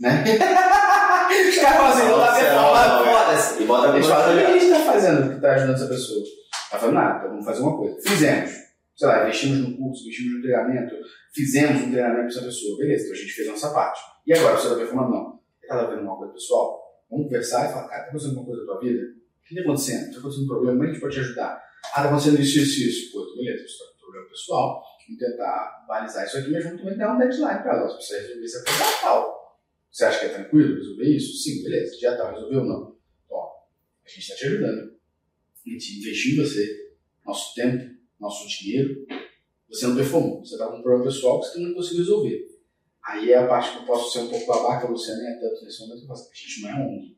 Né? 0.00 0.24
Os 1.48 1.58
caras 1.58 1.76
falam 1.76 1.92
assim, 1.92 2.08
não 2.08 2.18
tá 2.18 2.34
performando, 2.34 3.04
foda-se. 3.04 3.62
E 3.62 3.66
bota 3.66 3.92
pra 3.92 4.02
falam, 4.02 4.34
o 4.34 4.38
que 4.38 4.44
a 4.44 4.58
gente 4.58 4.70
tá 4.72 4.80
fazendo 4.92 5.34
que 5.34 5.40
tá 5.40 5.52
ajudando 5.52 5.74
essa 5.76 5.86
pessoa? 5.88 6.24
Tá 6.70 6.78
fazendo 6.78 6.94
nada, 6.94 7.16
então 7.18 7.30
vamos 7.30 7.44
fazer 7.44 7.62
uma 7.62 7.76
coisa. 7.76 7.96
Fizemos. 8.08 8.50
Sei 8.96 9.08
lá, 9.08 9.22
investimos 9.22 9.58
num 9.58 9.76
curso, 9.76 10.02
investimos 10.02 10.34
num 10.34 10.42
treinamento, 10.42 10.94
fizemos 11.34 11.82
um 11.82 11.90
treinamento 11.90 12.20
para 12.20 12.28
essa 12.28 12.42
pessoa. 12.42 12.78
Beleza, 12.78 13.04
então 13.04 13.16
a 13.16 13.18
gente 13.20 13.32
fez 13.32 13.48
a 13.48 13.50
nossa 13.52 13.70
parte. 13.72 14.00
E 14.26 14.32
agora, 14.32 14.56
você 14.56 14.68
tá 14.68 14.74
performando? 14.76 15.10
Não. 15.10 15.40
Ela 15.68 15.84
tá 15.84 15.90
vendo 15.90 16.02
uma 16.02 16.16
coisa 16.16 16.32
pessoal? 16.32 16.80
Vamos 17.10 17.26
conversar 17.26 17.68
e 17.68 17.72
falar, 17.72 17.88
cara, 17.88 18.02
tá 18.02 18.08
acontecendo 18.08 18.30
alguma 18.38 18.46
coisa 18.46 18.60
na 18.62 18.72
tua 18.72 18.80
vida? 18.80 19.02
O 19.02 19.48
que 19.48 19.54
tá 19.54 19.60
acontecendo? 19.62 20.12
Tá 20.12 20.18
acontecendo 20.18 20.44
um 20.44 20.48
problema? 20.48 20.72
Como 20.76 20.84
é 20.84 20.86
que 20.86 20.90
a 20.90 20.94
gente 20.94 21.02
pode 21.02 21.14
te 21.14 21.20
ajudar? 21.20 21.62
Ah, 21.92 22.02
tá 22.02 22.08
acontecendo 22.08 22.40
isso, 22.40 22.58
isso, 22.58 22.88
isso. 22.88 23.12
Pô, 23.12 23.18
beleza, 23.36 23.64
isso 23.64 23.78
tá- 23.78 23.84
tô 23.98 24.06
problema 24.06 24.28
pessoal 24.28 24.82
e 25.10 25.16
tentar 25.16 25.84
balizar 25.88 26.24
isso 26.24 26.38
aqui, 26.38 26.50
mas 26.52 26.64
vamos 26.64 26.80
também 26.80 26.96
dar 26.96 27.14
um 27.14 27.18
deadline 27.18 27.62
para 27.62 27.76
ela. 27.76 27.86
Você 27.88 28.18
resolver 28.20 28.44
isso 28.44 28.58
até 28.58 28.70
tal. 29.02 29.43
Você 29.94 30.04
acha 30.06 30.18
que 30.18 30.26
é 30.26 30.28
tranquilo 30.30 30.74
resolver 30.74 31.04
isso? 31.04 31.36
Sim, 31.36 31.62
beleza. 31.62 31.96
Já 32.00 32.16
tá, 32.16 32.32
resolveu 32.32 32.62
ou 32.62 32.66
não? 32.66 32.96
Ó, 33.30 33.46
a 34.04 34.08
gente 34.08 34.22
está 34.22 34.34
te 34.34 34.46
ajudando. 34.46 34.92
A 35.64 35.70
gente 35.70 35.98
investiu 35.98 36.32
em 36.32 36.44
você, 36.44 36.94
nosso 37.24 37.54
tempo, 37.54 37.94
nosso 38.18 38.48
dinheiro. 38.48 39.06
Você 39.68 39.86
não 39.86 39.94
performou. 39.94 40.44
Você 40.44 40.58
tá 40.58 40.66
com 40.66 40.78
um 40.78 40.82
problema 40.82 41.04
pessoal 41.04 41.40
que 41.40 41.46
você 41.46 41.60
não 41.60 41.74
conseguiu 41.74 42.00
resolver. 42.00 42.44
Aí 43.06 43.30
é 43.30 43.38
a 43.38 43.46
parte 43.46 43.70
que 43.70 43.76
eu 43.76 43.86
posso 43.86 44.12
ser 44.12 44.24
um 44.24 44.30
pouco 44.30 44.46
babaca, 44.46 44.88
Luciano, 44.88 45.22
é 45.22 45.38
tanto 45.38 45.64
nesse 45.64 45.80
momento 45.82 45.98
que 45.98 46.04
eu 46.04 46.08
faço. 46.08 46.28
A 46.28 46.34
gente 46.34 46.62
não 46.62 46.70
é 46.70 46.74
ONG. 46.74 47.16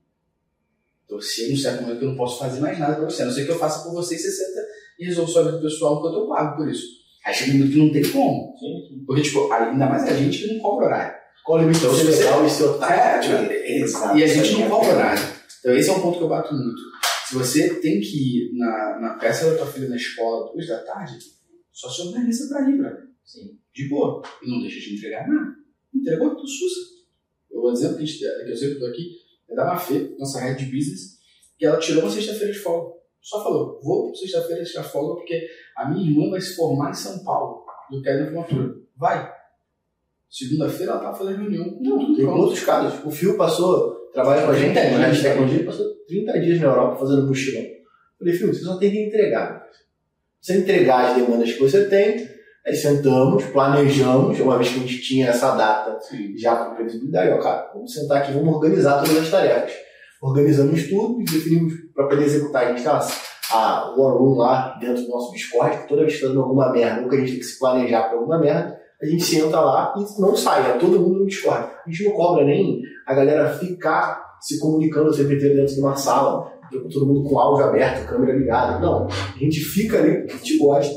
Então, 1.06 1.20
se 1.22 1.50
num 1.50 1.56
certo 1.56 1.80
momento 1.80 2.02
eu 2.02 2.08
não 2.10 2.16
posso 2.16 2.38
fazer 2.38 2.60
mais 2.60 2.78
nada 2.78 2.96
pra 2.96 3.04
você, 3.06 3.22
a 3.22 3.24
não 3.24 3.32
ser 3.32 3.46
que 3.46 3.52
eu 3.52 3.58
faça 3.58 3.84
por 3.84 3.94
você 3.94 4.16
e 4.16 4.18
você 4.18 4.30
senta 4.30 4.60
e 4.98 5.06
resolve 5.06 5.32
sua 5.32 5.44
vida 5.44 5.62
pessoal 5.62 5.96
enquanto 5.96 6.18
eu 6.18 6.28
pago 6.28 6.58
por 6.58 6.68
isso. 6.68 7.06
Aí 7.24 7.32
chega 7.32 7.52
um 7.52 7.54
momento 7.54 7.72
que 7.72 7.78
não 7.78 7.90
tem 7.90 8.12
como. 8.12 8.54
Porque, 9.06 9.22
tipo, 9.22 9.50
ainda 9.50 9.86
mais 9.86 10.02
a 10.02 10.14
gente 10.14 10.46
que 10.46 10.52
não 10.52 10.60
cobra 10.60 10.86
horário. 10.86 11.25
Qual 11.46 11.58
o 11.58 11.60
limite 11.62 11.78
Então, 11.78 11.90
você- 11.92 12.04
legal 12.10 12.44
e 12.44 12.50
seu 12.50 12.74
É, 12.74 12.78
tático? 12.78 13.38
tipo, 13.38 13.52
Exato. 13.52 14.18
e 14.18 14.22
a 14.24 14.26
gente 14.26 14.52
não 14.60 14.68
cobra 14.68 14.88
horário. 14.94 15.22
Então 15.60 15.76
esse 15.76 15.88
é 15.88 15.92
um 15.92 16.00
ponto 16.00 16.18
que 16.18 16.24
eu 16.24 16.28
bato 16.28 16.52
muito. 16.54 16.82
Se 17.28 17.34
você 17.34 17.80
tem 17.80 18.00
que 18.00 18.16
ir 18.52 18.58
na, 18.58 18.98
na 19.00 19.14
peça 19.14 19.50
da 19.50 19.56
tua 19.58 19.66
filha 19.66 19.88
na 19.88 19.96
escola 19.96 20.52
duas 20.52 20.66
da 20.66 20.78
tarde, 20.84 21.14
só 21.72 21.88
se 21.88 22.02
organiza 22.02 22.48
pra 22.48 22.68
ir, 22.70 22.78
brother. 22.78 23.04
Sim. 23.24 23.58
De 23.74 23.88
boa. 23.88 24.22
E 24.42 24.50
não 24.50 24.60
deixa 24.60 24.78
de 24.80 24.96
entregar 24.96 25.26
nada. 25.28 25.54
Entregou, 25.94 26.34
tu 26.36 26.46
sussa. 26.46 26.80
O 27.50 27.70
exemplo 27.70 27.96
que, 27.96 28.02
a 28.02 28.06
gente, 28.06 28.18
que 28.18 28.50
eu 28.50 28.56
sempre 28.56 28.78
tô 28.78 28.86
aqui 28.86 29.10
é 29.48 29.54
da 29.54 29.64
Mafê, 29.64 30.14
nossa 30.18 30.40
head 30.40 30.58
de 30.64 30.70
business, 30.76 31.16
que 31.58 31.64
ela 31.66 31.78
tirou 31.78 32.02
uma 32.02 32.10
sexta-feira 32.10 32.52
de 32.52 32.58
folga. 32.58 32.94
Só 33.20 33.42
falou, 33.42 33.80
vou 33.82 34.14
sexta-feira 34.14 34.62
tirar 34.64 34.84
folga 34.84 35.16
porque 35.16 35.48
a 35.76 35.88
minha 35.90 36.08
irmã 36.08 36.30
vai 36.30 36.40
se 36.40 36.54
formar 36.54 36.90
em 36.90 36.94
São 36.94 37.24
Paulo, 37.24 37.64
do 37.90 38.00
que 38.02 38.08
é 38.08 38.18
na 38.20 38.26
formatura. 38.26 38.74
Vai. 38.96 39.32
Segunda-feira 40.28 40.92
ela 40.92 41.00
tava 41.00 41.16
fazendo 41.16 41.40
reunião 41.40 41.64
com 41.64 41.82
Não, 41.82 41.98
tudo 41.98 42.16
tem 42.16 42.24
pronto. 42.24 42.40
outros 42.42 42.64
casos. 42.64 43.04
O 43.04 43.10
Fio 43.10 43.36
passou, 43.36 43.94
trabalha 44.12 44.42
com 44.44 44.50
a 44.50 44.54
gente, 44.54 44.74
30 44.74 44.90
na 44.90 44.96
área 44.98 45.06
de 45.14 45.20
dias. 45.20 45.22
tecnologia, 45.32 45.64
passou 45.64 45.86
30 46.08 46.40
dias 46.40 46.60
na 46.60 46.66
Europa 46.66 46.96
fazendo 46.96 47.26
mochilão. 47.26 47.64
Falei, 48.18 48.34
Fio, 48.34 48.52
você 48.52 48.60
só 48.60 48.76
tem 48.76 48.90
que 48.90 49.06
entregar. 49.06 49.66
Você 50.40 50.58
entregar 50.58 51.10
as 51.10 51.16
demandas 51.16 51.52
que 51.52 51.60
você 51.60 51.86
tem, 51.86 52.28
aí 52.66 52.74
sentamos, 52.74 53.44
planejamos, 53.46 54.38
uma 54.40 54.56
vez 54.58 54.70
que 54.70 54.76
a 54.76 54.82
gente 54.82 55.00
tinha 55.00 55.28
essa 55.28 55.54
data 55.54 55.98
já 56.36 56.56
com 56.56 56.74
previsibilidade, 56.74 57.30
ó, 57.30 57.38
cara, 57.38 57.70
vamos 57.74 57.92
sentar 57.92 58.22
aqui, 58.22 58.32
vamos 58.32 58.54
organizar 58.54 59.00
todas 59.02 59.18
as 59.18 59.30
tarefas. 59.30 59.72
Organizamos 60.22 60.88
tudo 60.88 61.20
e 61.20 61.24
definimos 61.24 61.72
para 61.94 62.08
poder 62.08 62.24
executar. 62.24 62.64
A 62.64 62.68
gente 62.70 62.82
tem 62.82 62.90
a, 62.90 62.98
a 63.52 63.94
War 63.96 64.16
Room 64.16 64.36
lá 64.36 64.76
dentro 64.80 65.02
do 65.02 65.08
nosso 65.08 65.32
Discord, 65.32 65.78
que 65.82 65.88
toda 65.88 66.02
vez 66.02 66.14
que 66.14 66.18
está 66.20 66.28
dando 66.28 66.42
alguma 66.42 66.72
merda, 66.72 67.02
ou 67.02 67.08
que 67.08 67.16
a 67.16 67.18
gente 67.20 67.30
tem 67.32 67.38
que 67.38 67.44
se 67.44 67.58
planejar 67.58 68.04
para 68.04 68.18
alguma 68.18 68.38
merda, 68.40 68.80
a 69.06 69.10
gente 69.10 69.24
senta 69.24 69.60
lá 69.60 69.94
e 69.96 70.20
não 70.20 70.36
sai, 70.36 70.70
é 70.70 70.78
todo 70.78 71.00
mundo 71.00 71.20
no 71.20 71.26
Discord. 71.26 71.70
A 71.86 71.90
gente 71.90 72.04
não 72.04 72.12
cobra 72.12 72.44
nem 72.44 72.80
a 73.06 73.14
galera 73.14 73.56
ficar 73.58 74.36
se 74.40 74.58
comunicando 74.58 75.10
o 75.10 75.16
tempo 75.16 75.32
inteiro 75.32 75.56
dentro 75.56 75.74
de 75.74 75.80
uma 75.80 75.96
sala, 75.96 76.50
todo 76.92 77.06
mundo 77.06 77.28
com 77.28 77.38
áudio 77.38 77.66
aberto, 77.66 78.08
câmera 78.08 78.36
ligada. 78.36 78.78
Não, 78.80 79.06
a 79.06 79.38
gente 79.38 79.60
fica 79.60 79.98
ali 79.98 80.18
porque 80.18 80.32
a 80.32 80.36
gente 80.36 80.58
gosta, 80.58 80.94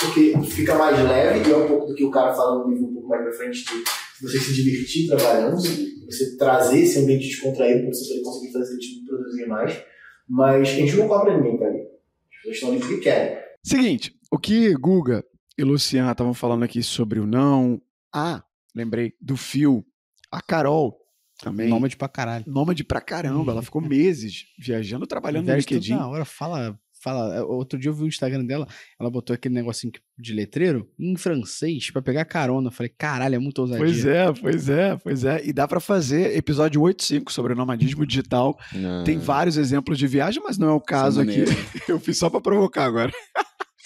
porque 0.00 0.34
fica 0.50 0.74
mais 0.74 0.98
leve, 1.02 1.48
e 1.48 1.52
é 1.52 1.56
um 1.56 1.66
pouco 1.68 1.86
do 1.86 1.94
que 1.94 2.04
o 2.04 2.10
cara 2.10 2.34
fala 2.34 2.58
no 2.58 2.70
livro 2.70 2.88
um 2.88 2.94
pouco 2.94 3.08
mais 3.08 3.22
pra 3.22 3.32
frente, 3.32 3.64
de 3.64 4.26
você 4.26 4.38
se 4.38 4.54
divertir 4.54 5.08
trabalhando, 5.08 5.56
você 5.56 6.36
trazer 6.36 6.80
esse 6.80 6.98
ambiente 6.98 7.28
descontraído 7.28 7.82
para 7.82 7.92
você 7.92 8.20
conseguir 8.22 8.52
fazer 8.52 8.78
time 8.78 9.06
produzir 9.06 9.46
mais. 9.46 9.82
Mas 10.28 10.68
a 10.68 10.72
gente 10.72 10.96
não 10.96 11.08
cobra 11.08 11.36
ninguém 11.36 11.58
pra 11.58 11.68
ali. 11.68 11.80
As 11.80 12.36
pessoas 12.36 12.54
estão 12.54 12.70
ali 12.70 12.78
porque 12.80 12.98
querem. 12.98 13.38
Seguinte, 13.64 14.14
o 14.30 14.38
que 14.38 14.74
Guga 14.74 15.24
e 15.62 15.64
Luciana 15.64 16.12
estavam 16.12 16.34
falando 16.34 16.62
aqui 16.64 16.82
sobre 16.82 17.20
o 17.20 17.26
não. 17.26 17.80
Ah, 18.14 18.42
lembrei 18.74 19.14
do 19.20 19.36
Fio. 19.36 19.84
A 20.30 20.40
Carol 20.40 20.96
também. 21.40 21.68
Nômade 21.68 21.96
pra 21.96 22.08
caralho. 22.08 22.44
Nômade 22.46 22.84
pra 22.84 23.00
caramba. 23.00 23.52
Ela 23.52 23.62
ficou 23.62 23.80
meses 23.82 24.44
viajando, 24.58 25.06
trabalhando 25.06 25.46
no 25.48 25.54
LinkedIn. 25.56 25.94
na 25.94 26.06
hora, 26.08 26.24
fala, 26.24 26.78
fala. 27.02 27.34
é, 27.34 27.42
Outro 27.42 27.78
dia 27.78 27.90
eu 27.90 27.94
vi 27.94 28.04
o 28.04 28.06
Instagram 28.08 28.44
dela, 28.44 28.66
ela 28.98 29.10
botou 29.10 29.34
aquele 29.34 29.54
negocinho 29.54 29.92
de 30.16 30.32
letreiro 30.32 30.88
em 30.98 31.16
francês 31.16 31.90
pra 31.90 32.00
pegar 32.00 32.24
carona. 32.24 32.68
Eu 32.68 32.72
falei, 32.72 32.92
caralho, 32.96 33.34
é 33.34 33.38
muito 33.38 33.58
ousadia. 33.60 33.84
Pois 33.84 34.04
é, 34.06 34.32
pois 34.32 34.68
é, 34.68 34.96
pois 34.96 35.24
é. 35.24 35.44
E 35.44 35.52
dá 35.52 35.66
pra 35.66 35.80
fazer 35.80 36.36
episódio 36.36 36.80
85 36.80 37.32
sobre 37.32 37.52
o 37.52 37.56
nomadismo 37.56 38.06
digital. 38.06 38.56
Tem 39.04 39.18
vários 39.18 39.56
exemplos 39.56 39.98
de 39.98 40.06
viagem, 40.06 40.42
mas 40.42 40.56
não 40.58 40.68
é 40.68 40.72
o 40.72 40.80
caso 40.80 41.20
aqui. 41.20 41.44
Eu 41.88 41.98
fiz 42.00 42.16
só 42.18 42.30
pra 42.30 42.40
provocar 42.40 42.84
agora. 42.84 43.12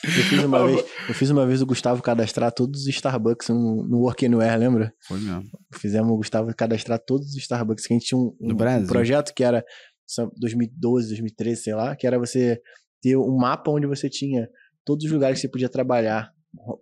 Eu 0.05 0.11
fiz 0.11 0.45
uma 0.45 0.59
vez, 0.67 0.85
eu 1.09 1.15
fiz 1.15 1.31
uma 1.31 1.47
vez 1.47 1.63
o 1.63 1.67
Gustavo 1.67 2.03
cadastrar 2.03 2.53
todos 2.53 2.83
os 2.83 2.87
Starbucks 2.89 3.49
no, 3.49 3.83
no 3.89 3.99
Work 4.01 4.25
Anywhere, 4.27 4.59
lembra? 4.59 4.93
Foi 5.07 5.19
mesmo. 5.21 5.45
Fizemos 5.75 6.11
o 6.13 6.17
Gustavo 6.17 6.55
cadastrar 6.55 6.99
todos 6.99 7.29
os 7.31 7.37
Starbucks, 7.37 7.87
que 7.87 7.95
a 7.95 7.97
gente 7.99 8.07
tinha 8.09 8.19
um, 8.19 8.35
um- 8.41 8.49
um 8.85 8.87
projeto 8.93 9.33
que 9.35 9.43
era 9.45 9.65
só 10.07 10.29
2012, 10.39 11.09
2013, 11.09 11.63
sei 11.63 11.75
lá, 11.75 11.97
que 11.97 12.07
era 12.07 12.19
você 12.19 12.61
ter 13.01 13.17
um 13.17 13.37
mapa 13.37 13.71
onde 13.71 13.87
você 13.87 14.09
tinha 14.09 14.49
todos 14.85 15.05
os 15.05 15.11
lugares 15.11 15.39
que 15.39 15.43
você 15.43 15.49
podia 15.51 15.69
trabalhar, 15.69 16.31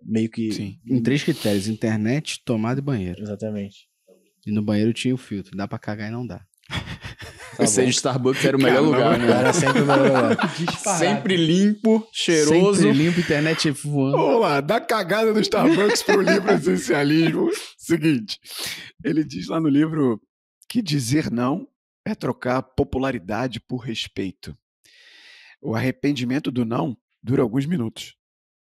meio 0.03 0.29
que... 0.31 0.53
Sim. 0.53 0.79
Em 0.87 1.03
três 1.03 1.23
critérios: 1.23 1.69
internet, 1.69 2.43
tomada 2.45 2.81
e 2.81 2.83
banheiro. 2.83 3.23
Exatamente. 3.23 3.89
E 4.47 4.53
no 4.53 4.63
banheiro 4.63 4.93
tinha 4.93 5.15
o 5.15 5.19
filtro. 5.19 5.57
Dá 5.57 5.67
pra 5.67 5.79
cagar 5.79 6.09
e 6.09 6.13
não 6.13 6.27
dá. 6.27 6.45
Ou 7.59 7.67
seja, 7.67 7.91
Starbucks 7.91 8.45
era 8.45 8.57
o 8.57 8.61
melhor 8.61 8.91
Caramba. 8.91 8.97
lugar, 8.97 9.19
né? 9.19 9.31
Era 9.31 9.53
sempre 9.53 9.83
o 9.83 9.87
melhor 9.87 10.07
lugar. 10.07 10.55
Sempre 10.99 11.37
limpo, 11.37 12.09
cheiroso. 12.13 12.83
Sempre 12.83 12.99
limpo, 12.99 13.21
internet 13.21 13.71
voando. 13.71 14.17
Vamos 14.17 14.41
lá, 14.41 14.61
da 14.61 14.81
cagada 14.81 15.33
do 15.33 15.41
Starbucks 15.41 16.03
pro 16.03 16.21
livro 16.21 16.53
Essencialismo. 16.53 17.51
Seguinte, 17.79 18.39
ele 19.05 19.25
diz 19.25 19.49
lá 19.49 19.61
no 19.61 19.69
livro 19.69 20.21
que 20.69 20.83
dizer 20.83 21.31
não 21.31 21.69
é 22.05 22.15
trocar 22.15 22.63
popularidade 22.63 23.61
por 23.61 23.79
respeito. 23.79 24.57
O 25.61 25.75
arrependimento 25.75 26.51
do 26.51 26.65
não 26.65 26.97
dura 27.23 27.43
alguns 27.43 27.65
minutos. 27.65 28.15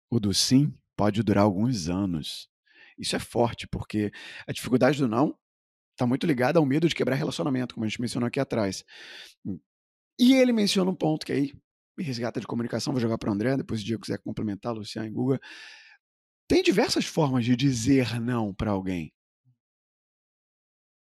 O 0.09 0.19
do 0.19 0.33
sim 0.33 0.73
pode 0.95 1.21
durar 1.21 1.43
alguns 1.43 1.89
anos. 1.89 2.47
Isso 2.97 3.15
é 3.15 3.19
forte, 3.19 3.67
porque 3.67 4.11
a 4.47 4.53
dificuldade 4.53 4.99
do 4.99 5.07
não 5.07 5.35
está 5.93 6.05
muito 6.05 6.27
ligada 6.27 6.59
ao 6.59 6.65
medo 6.65 6.87
de 6.87 6.95
quebrar 6.95 7.15
relacionamento, 7.15 7.73
como 7.73 7.85
a 7.85 7.87
gente 7.87 8.01
mencionou 8.01 8.27
aqui 8.27 8.39
atrás. 8.39 8.83
E 10.19 10.33
ele 10.33 10.51
menciona 10.51 10.89
um 10.89 10.95
ponto 10.95 11.25
que 11.25 11.31
aí 11.31 11.53
me 11.97 12.03
resgata 12.03 12.39
de 12.39 12.47
comunicação, 12.47 12.93
vou 12.93 13.01
jogar 13.01 13.17
para 13.17 13.29
o 13.29 13.33
André, 13.33 13.55
depois 13.55 13.79
se 13.79 13.83
o 13.83 13.87
Diego 13.87 14.01
quiser 14.01 14.17
complementar, 14.19 14.73
Luciano 14.73 15.07
e 15.07 15.11
Guga. 15.11 15.39
Tem 16.47 16.61
diversas 16.61 17.05
formas 17.05 17.45
de 17.45 17.55
dizer 17.55 18.19
não 18.19 18.53
para 18.53 18.71
alguém. 18.71 19.13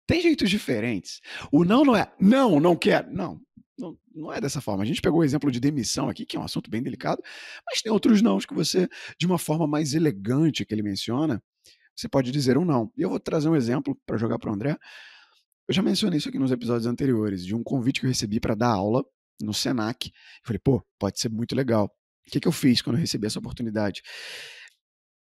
Tem 0.07 0.21
jeitos 0.21 0.51
diferentes. 0.51 1.21
O 1.51 1.65
não 1.65 1.85
não 1.85 1.97
é 1.97 2.13
não, 2.21 2.61
não 2.61 2.77
quero. 2.77 3.13
Não, 3.13 3.41
não, 3.79 3.99
não 4.15 4.33
é 4.33 4.41
dessa 4.41 4.61
forma. 4.61 4.83
A 4.83 4.87
gente 4.87 5.01
pegou 5.01 5.21
o 5.21 5.25
exemplo 5.25 5.51
de 5.51 5.61
demissão 5.61 6.09
aqui, 6.09 6.27
que 6.27 6.37
é 6.37 6.41
um 6.41 6.45
assunto 6.45 6.71
bem 6.71 6.83
delicado, 6.83 7.23
mas 7.67 7.81
tem 7.81 7.91
outros 7.91 8.21
nãos 8.21 8.45
que 8.45 8.55
você, 8.55 8.89
de 9.19 9.27
uma 9.27 9.39
forma 9.39 9.67
mais 9.67 9.95
elegante 9.95 10.65
que 10.65 10.75
ele 10.75 10.83
menciona, 10.83 11.43
você 11.97 12.09
pode 12.09 12.31
dizer 12.31 12.59
um 12.59 12.65
não. 12.65 12.91
E 12.97 13.03
eu 13.03 13.11
vou 13.11 13.21
trazer 13.21 13.49
um 13.49 13.57
exemplo 13.57 13.97
para 14.07 14.17
jogar 14.17 14.39
para 14.39 14.51
o 14.51 14.55
André. 14.55 14.77
Eu 15.69 15.75
já 15.75 15.83
mencionei 15.83 16.19
isso 16.19 16.29
aqui 16.29 16.39
nos 16.39 16.51
episódios 16.51 16.87
anteriores, 16.87 17.45
de 17.45 17.55
um 17.55 17.63
convite 17.63 18.01
que 18.01 18.07
eu 18.07 18.11
recebi 18.11 18.41
para 18.41 18.55
dar 18.55 18.71
aula 18.71 19.05
no 19.41 19.55
Senac. 19.55 20.09
Eu 20.09 20.13
falei, 20.45 20.59
pô, 20.59 20.83
pode 20.99 21.21
ser 21.21 21.29
muito 21.29 21.55
legal. 21.55 21.87
O 22.27 22.31
que, 22.31 22.41
que 22.41 22.49
eu 22.49 22.53
fiz 22.53 22.83
quando 22.83 22.97
eu 22.97 23.01
recebi 23.01 23.27
essa 23.27 23.39
oportunidade? 23.39 24.03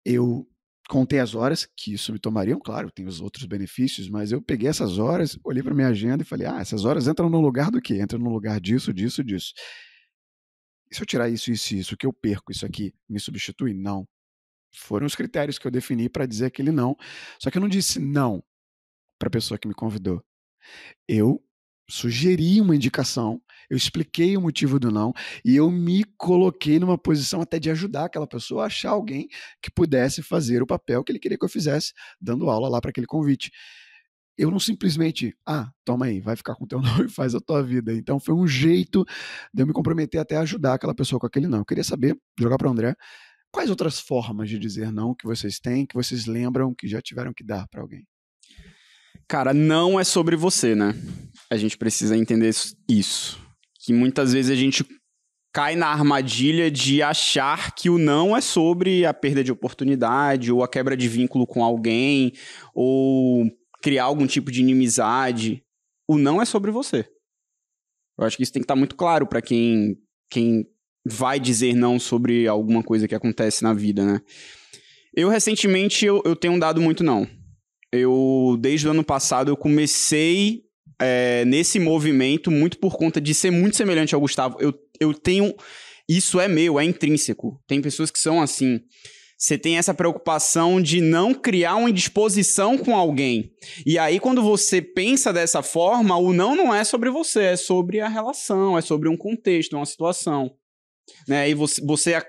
Eu 0.05 0.47
contei 0.89 1.19
as 1.19 1.35
horas 1.35 1.67
que 1.77 1.93
isso 1.93 2.11
me 2.11 2.19
tomariam, 2.19 2.59
claro, 2.59 2.91
tem 2.91 3.05
os 3.05 3.21
outros 3.21 3.45
benefícios, 3.45 4.09
mas 4.09 4.31
eu 4.31 4.41
peguei 4.41 4.67
essas 4.67 4.97
horas, 4.97 5.37
olhei 5.45 5.61
para 5.61 5.73
minha 5.73 5.87
agenda 5.87 6.23
e 6.23 6.25
falei: 6.25 6.47
ah, 6.47 6.59
essas 6.59 6.83
horas 6.83 7.07
entram 7.07 7.29
no 7.29 7.39
lugar 7.39 7.69
do 7.69 7.81
quê? 7.81 8.01
Entram 8.01 8.19
no 8.19 8.29
lugar 8.29 8.59
disso, 8.59 8.93
disso, 8.93 9.23
disso. 9.23 9.53
E 10.91 10.95
se 10.95 11.01
eu 11.01 11.05
tirar 11.05 11.29
isso, 11.29 11.51
isso 11.51 11.75
isso, 11.75 11.93
o 11.93 11.97
que 11.97 12.07
eu 12.07 12.13
perco? 12.13 12.51
Isso 12.51 12.65
aqui 12.65 12.93
me 13.07 13.19
substitui? 13.19 13.73
Não. 13.73 14.07
Foram 14.73 15.05
os 15.05 15.15
critérios 15.15 15.57
que 15.57 15.65
eu 15.67 15.71
defini 15.71 16.09
para 16.09 16.25
dizer 16.25 16.45
aquele 16.45 16.71
não. 16.71 16.95
Só 17.41 17.49
que 17.49 17.57
eu 17.57 17.61
não 17.61 17.69
disse 17.69 17.99
não 17.99 18.43
para 19.17 19.27
a 19.27 19.31
pessoa 19.31 19.57
que 19.57 19.67
me 19.67 19.73
convidou. 19.73 20.23
Eu 21.07 21.43
sugeri 21.89 22.61
uma 22.61 22.75
indicação, 22.75 23.41
eu 23.69 23.75
expliquei 23.75 24.37
o 24.37 24.41
motivo 24.41 24.79
do 24.79 24.91
não 24.91 25.13
e 25.43 25.55
eu 25.55 25.69
me 25.71 26.03
coloquei 26.17 26.79
numa 26.79 26.97
posição 26.97 27.41
até 27.41 27.59
de 27.59 27.69
ajudar 27.71 28.05
aquela 28.05 28.27
pessoa 28.27 28.63
a 28.63 28.67
achar 28.67 28.91
alguém 28.91 29.27
que 29.61 29.71
pudesse 29.71 30.21
fazer 30.21 30.61
o 30.61 30.67
papel 30.67 31.03
que 31.03 31.11
ele 31.11 31.19
queria 31.19 31.37
que 31.37 31.45
eu 31.45 31.49
fizesse, 31.49 31.93
dando 32.21 32.49
aula 32.49 32.69
lá 32.69 32.79
para 32.79 32.91
aquele 32.91 33.07
convite. 33.07 33.51
Eu 34.37 34.49
não 34.49 34.59
simplesmente, 34.59 35.35
ah, 35.45 35.69
toma 35.83 36.05
aí, 36.05 36.21
vai 36.21 36.35
ficar 36.35 36.55
com 36.55 36.65
teu 36.65 36.79
nome 36.81 37.05
e 37.05 37.09
faz 37.09 37.35
a 37.35 37.41
tua 37.41 37.61
vida. 37.61 37.93
Então 37.93 38.19
foi 38.19 38.33
um 38.33 38.47
jeito 38.47 39.03
de 39.53 39.63
eu 39.63 39.67
me 39.67 39.73
comprometer 39.73 40.21
até 40.21 40.37
ajudar 40.37 40.75
aquela 40.75 40.95
pessoa 40.95 41.19
com 41.19 41.27
aquele 41.27 41.47
não. 41.47 41.59
Eu 41.59 41.65
queria 41.65 41.83
saber, 41.83 42.17
jogar 42.39 42.57
para 42.57 42.67
o 42.69 42.71
André, 42.71 42.95
quais 43.51 43.69
outras 43.69 43.99
formas 43.99 44.49
de 44.49 44.59
dizer 44.59 44.91
não 44.91 45.13
que 45.13 45.25
vocês 45.25 45.59
têm, 45.59 45.85
que 45.85 45.95
vocês 45.95 46.25
lembram 46.25 46.73
que 46.73 46.87
já 46.87 47.01
tiveram 47.01 47.33
que 47.33 47.43
dar 47.43 47.67
para 47.67 47.81
alguém? 47.81 48.05
Cara, 49.27 49.53
não 49.53 49.99
é 49.99 50.03
sobre 50.03 50.35
você, 50.35 50.73
né? 50.73 50.93
A 51.51 51.57
gente 51.57 51.77
precisa 51.77 52.17
entender 52.17 52.51
isso-. 52.87 53.39
Que 53.81 53.93
muitas 53.93 54.33
vezes 54.33 54.51
a 54.51 54.55
gente 54.55 54.83
cai 55.53 55.75
na 55.75 55.87
armadilha 55.87 56.69
de 56.69 57.01
achar 57.01 57.73
que 57.73 57.89
o 57.89 57.97
não 57.97 58.35
é 58.35 58.41
sobre 58.41 59.05
a 59.05 59.13
perda 59.13 59.43
de 59.43 59.51
oportunidade 59.51 60.51
ou 60.51 60.63
a 60.63 60.67
quebra 60.67 60.95
de 60.95 61.07
vínculo 61.07 61.47
com 61.47 61.63
alguém 61.63 62.33
ou 62.73 63.45
criar 63.81 64.05
algum 64.05 64.27
tipo 64.27 64.51
de 64.51 64.61
inimizade. 64.61 65.63
O 66.07 66.17
não 66.17 66.41
é 66.41 66.45
sobre 66.45 66.71
você. 66.71 67.07
Eu 68.17 68.25
acho 68.25 68.35
que 68.35 68.43
isso 68.43 68.51
tem 68.51 68.61
que 68.61 68.65
estar 68.65 68.75
muito 68.75 68.95
claro 68.95 69.25
para 69.25 69.41
quem, 69.41 69.95
quem 70.29 70.65
vai 71.09 71.39
dizer 71.39 71.75
não 71.75 71.99
sobre 71.99 72.47
alguma 72.47 72.83
coisa 72.83 73.07
que 73.07 73.15
acontece 73.15 73.63
na 73.63 73.73
vida, 73.73 74.05
né? 74.05 74.21
Eu, 75.15 75.29
recentemente, 75.29 76.05
eu, 76.05 76.21
eu 76.25 76.35
tenho 76.35 76.59
dado 76.59 76.81
muito 76.81 77.03
não. 77.03 77.27
Eu, 77.91 78.57
desde 78.59 78.87
o 78.87 78.91
ano 78.91 79.03
passado, 79.03 79.49
eu 79.49 79.57
comecei 79.57 80.61
é, 80.99 81.43
nesse 81.45 81.79
movimento 81.79 82.51
muito 82.51 82.77
por 82.77 82.95
conta 82.95 83.19
de 83.19 83.33
ser 83.33 83.51
muito 83.51 83.75
semelhante 83.75 84.13
ao 84.13 84.21
Gustavo. 84.21 84.57
Eu, 84.59 84.73
eu 84.99 85.13
tenho... 85.13 85.53
Isso 86.07 86.39
é 86.39 86.47
meu, 86.47 86.79
é 86.79 86.85
intrínseco. 86.85 87.61
Tem 87.67 87.81
pessoas 87.81 88.09
que 88.09 88.19
são 88.19 88.41
assim 88.41 88.79
você 89.39 89.57
tem 89.57 89.77
essa 89.77 89.93
preocupação 89.93 90.81
de 90.81 90.99
não 90.99 91.33
criar 91.33 91.77
uma 91.77 91.89
indisposição 91.89 92.77
com 92.77 92.93
alguém. 92.93 93.53
E 93.85 93.97
aí, 93.97 94.19
quando 94.19 94.43
você 94.43 94.81
pensa 94.81 95.31
dessa 95.31 95.63
forma, 95.63 96.17
o 96.17 96.33
não 96.33 96.57
não 96.57 96.75
é 96.75 96.83
sobre 96.83 97.09
você, 97.09 97.43
é 97.43 97.55
sobre 97.55 98.01
a 98.01 98.09
relação, 98.09 98.77
é 98.77 98.81
sobre 98.81 99.07
um 99.07 99.15
contexto, 99.15 99.77
uma 99.77 99.85
situação. 99.85 100.51
Né? 101.27 101.49
E 101.49 101.53
você, 101.53 101.81
você 101.85 102.21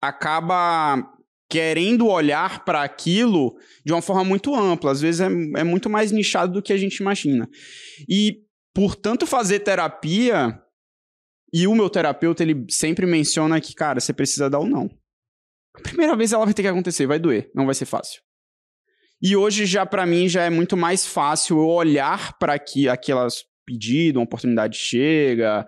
acaba 0.00 1.12
querendo 1.48 2.08
olhar 2.08 2.64
para 2.64 2.82
aquilo 2.82 3.56
de 3.84 3.92
uma 3.92 4.02
forma 4.02 4.24
muito 4.24 4.54
ampla. 4.54 4.90
Às 4.90 5.00
vezes 5.00 5.20
é, 5.20 5.26
é 5.26 5.64
muito 5.64 5.88
mais 5.88 6.10
nichado 6.12 6.54
do 6.54 6.62
que 6.62 6.72
a 6.72 6.76
gente 6.76 6.96
imagina. 6.96 7.48
E, 8.08 8.42
portanto, 8.74 9.26
fazer 9.26 9.60
terapia. 9.60 10.60
E 11.52 11.66
o 11.66 11.74
meu 11.74 11.88
terapeuta, 11.88 12.42
ele 12.42 12.66
sempre 12.68 13.06
menciona 13.06 13.60
que, 13.60 13.74
cara, 13.74 14.00
você 14.00 14.12
precisa 14.12 14.50
dar 14.50 14.58
o 14.58 14.66
não. 14.66 14.90
A 15.74 15.80
primeira 15.80 16.16
vez 16.16 16.32
ela 16.32 16.44
vai 16.44 16.54
ter 16.54 16.62
que 16.62 16.68
acontecer, 16.68 17.06
vai 17.06 17.18
doer, 17.18 17.50
não 17.54 17.66
vai 17.66 17.74
ser 17.74 17.84
fácil. 17.84 18.20
E 19.22 19.36
hoje 19.36 19.64
já 19.64 19.86
para 19.86 20.04
mim 20.04 20.28
já 20.28 20.42
é 20.42 20.50
muito 20.50 20.76
mais 20.76 21.06
fácil 21.06 21.58
eu 21.58 21.68
olhar 21.68 22.36
para 22.38 22.58
que 22.58 22.88
aquelas 22.88 23.44
pedido, 23.66 24.18
uma 24.18 24.24
oportunidade 24.24 24.78
chega, 24.78 25.66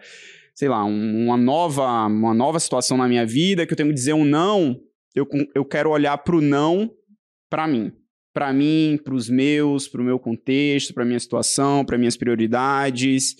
sei 0.58 0.68
lá, 0.68 0.84
um, 0.84 1.26
uma 1.26 1.36
nova 1.36 2.06
uma 2.06 2.34
nova 2.34 2.58
situação 2.58 2.96
na 2.96 3.06
minha 3.06 3.24
vida 3.24 3.64
que 3.64 3.72
eu 3.72 3.76
tenho 3.76 3.90
que 3.90 3.94
dizer 3.94 4.12
um 4.12 4.24
não, 4.24 4.76
eu, 5.14 5.24
eu 5.54 5.64
quero 5.64 5.88
olhar 5.88 6.18
pro 6.18 6.40
não 6.40 6.90
para 7.48 7.68
mim, 7.68 7.92
para 8.34 8.52
mim, 8.52 8.98
para 9.04 9.14
os 9.14 9.28
meus, 9.30 9.86
para 9.86 10.02
o 10.02 10.04
meu 10.04 10.18
contexto, 10.18 10.92
para 10.92 11.04
minha 11.04 11.20
situação, 11.20 11.84
para 11.84 11.96
minhas 11.96 12.16
prioridades. 12.16 13.36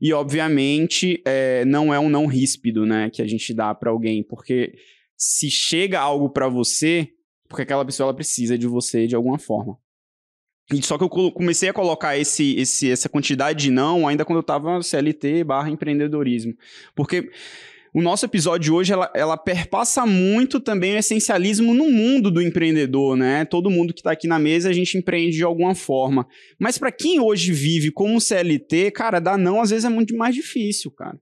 E 0.00 0.12
obviamente 0.12 1.22
é, 1.24 1.64
não 1.64 1.94
é 1.94 2.00
um 2.00 2.08
não 2.08 2.26
ríspido, 2.26 2.84
né, 2.84 3.10
que 3.10 3.22
a 3.22 3.28
gente 3.28 3.54
dá 3.54 3.72
para 3.72 3.92
alguém, 3.92 4.24
porque 4.24 4.74
se 5.16 5.48
chega 5.48 6.00
algo 6.00 6.30
para 6.30 6.48
você, 6.48 7.08
porque 7.48 7.62
aquela 7.62 7.84
pessoa 7.84 8.08
ela 8.08 8.16
precisa 8.16 8.58
de 8.58 8.66
você 8.66 9.06
de 9.06 9.14
alguma 9.14 9.38
forma. 9.38 9.78
E 10.72 10.82
só 10.82 10.98
que 10.98 11.04
eu 11.04 11.08
comecei 11.08 11.68
a 11.68 11.72
colocar 11.72 12.18
esse, 12.18 12.56
esse, 12.56 12.90
essa 12.90 13.08
quantidade 13.08 13.64
de 13.64 13.70
não 13.70 14.06
ainda 14.06 14.24
quando 14.24 14.38
eu 14.38 14.42
tava 14.42 14.82
CLT 14.82 15.44
barra 15.44 15.70
empreendedorismo. 15.70 16.54
Porque 16.94 17.30
o 17.96 18.02
nosso 18.02 18.26
episódio 18.26 18.74
hoje, 18.74 18.92
ela, 18.92 19.10
ela 19.14 19.38
perpassa 19.38 20.04
muito 20.04 20.60
também 20.60 20.94
o 20.94 20.98
essencialismo 20.98 21.72
no 21.72 21.90
mundo 21.90 22.30
do 22.30 22.42
empreendedor, 22.42 23.16
né? 23.16 23.46
Todo 23.46 23.70
mundo 23.70 23.94
que 23.94 24.00
está 24.00 24.10
aqui 24.10 24.26
na 24.26 24.38
mesa, 24.38 24.68
a 24.68 24.72
gente 24.72 24.98
empreende 24.98 25.36
de 25.36 25.42
alguma 25.42 25.74
forma. 25.74 26.26
Mas 26.58 26.76
para 26.76 26.92
quem 26.92 27.20
hoje 27.20 27.52
vive 27.52 27.90
como 27.90 28.20
CLT, 28.20 28.90
cara, 28.90 29.18
dar 29.18 29.38
não 29.38 29.62
às 29.62 29.70
vezes 29.70 29.86
é 29.86 29.88
muito 29.88 30.14
mais 30.14 30.34
difícil, 30.34 30.90
cara. 30.90 31.18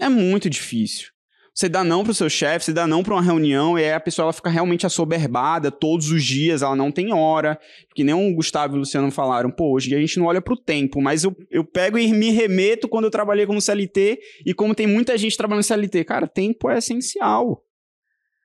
É 0.00 0.08
muito 0.08 0.50
difícil. 0.50 1.13
Você 1.54 1.68
dá 1.68 1.84
não 1.84 2.02
pro 2.02 2.12
seu 2.12 2.28
chefe, 2.28 2.64
você 2.64 2.72
dá 2.72 2.84
não 2.84 3.04
para 3.04 3.14
uma 3.14 3.22
reunião, 3.22 3.78
e 3.78 3.84
aí 3.84 3.92
a 3.92 4.00
pessoa 4.00 4.24
ela 4.24 4.32
fica 4.32 4.50
realmente 4.50 4.84
assoberbada 4.84 5.70
todos 5.70 6.10
os 6.10 6.24
dias, 6.24 6.62
ela 6.62 6.74
não 6.74 6.90
tem 6.90 7.12
hora. 7.12 7.60
Que 7.94 8.02
nem 8.02 8.12
o 8.12 8.34
Gustavo 8.34 8.74
e 8.74 8.76
o 8.76 8.80
Luciano 8.80 9.08
falaram, 9.12 9.52
pô, 9.52 9.72
hoje 9.72 9.94
a 9.94 10.00
gente 10.00 10.18
não 10.18 10.26
olha 10.26 10.42
pro 10.42 10.56
tempo, 10.56 11.00
mas 11.00 11.22
eu, 11.22 11.34
eu 11.48 11.64
pego 11.64 11.96
e 11.96 12.12
me 12.12 12.30
remeto 12.30 12.88
quando 12.88 13.04
eu 13.04 13.10
trabalhei 13.10 13.46
como 13.46 13.60
CLT, 13.60 14.18
e 14.44 14.52
como 14.52 14.74
tem 14.74 14.88
muita 14.88 15.16
gente 15.16 15.36
trabalhando 15.36 15.62
CLT, 15.62 16.02
cara, 16.04 16.26
tempo 16.26 16.68
é 16.68 16.78
essencial. 16.78 17.64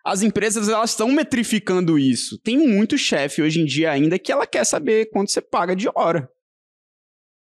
As 0.05 0.21
empresas 0.21 0.69
elas 0.69 0.91
estão 0.91 1.11
metrificando 1.11 1.97
isso. 1.97 2.37
Tem 2.39 2.57
muito 2.57 2.95
chefe 2.95 3.41
hoje 3.41 3.59
em 3.59 3.65
dia 3.65 3.91
ainda 3.91 4.19
que 4.19 4.31
ela 4.31 4.45
quer 4.45 4.63
saber 4.65 5.09
quanto 5.09 5.31
você 5.31 5.41
paga 5.41 5.75
de 5.75 5.89
hora. 5.95 6.29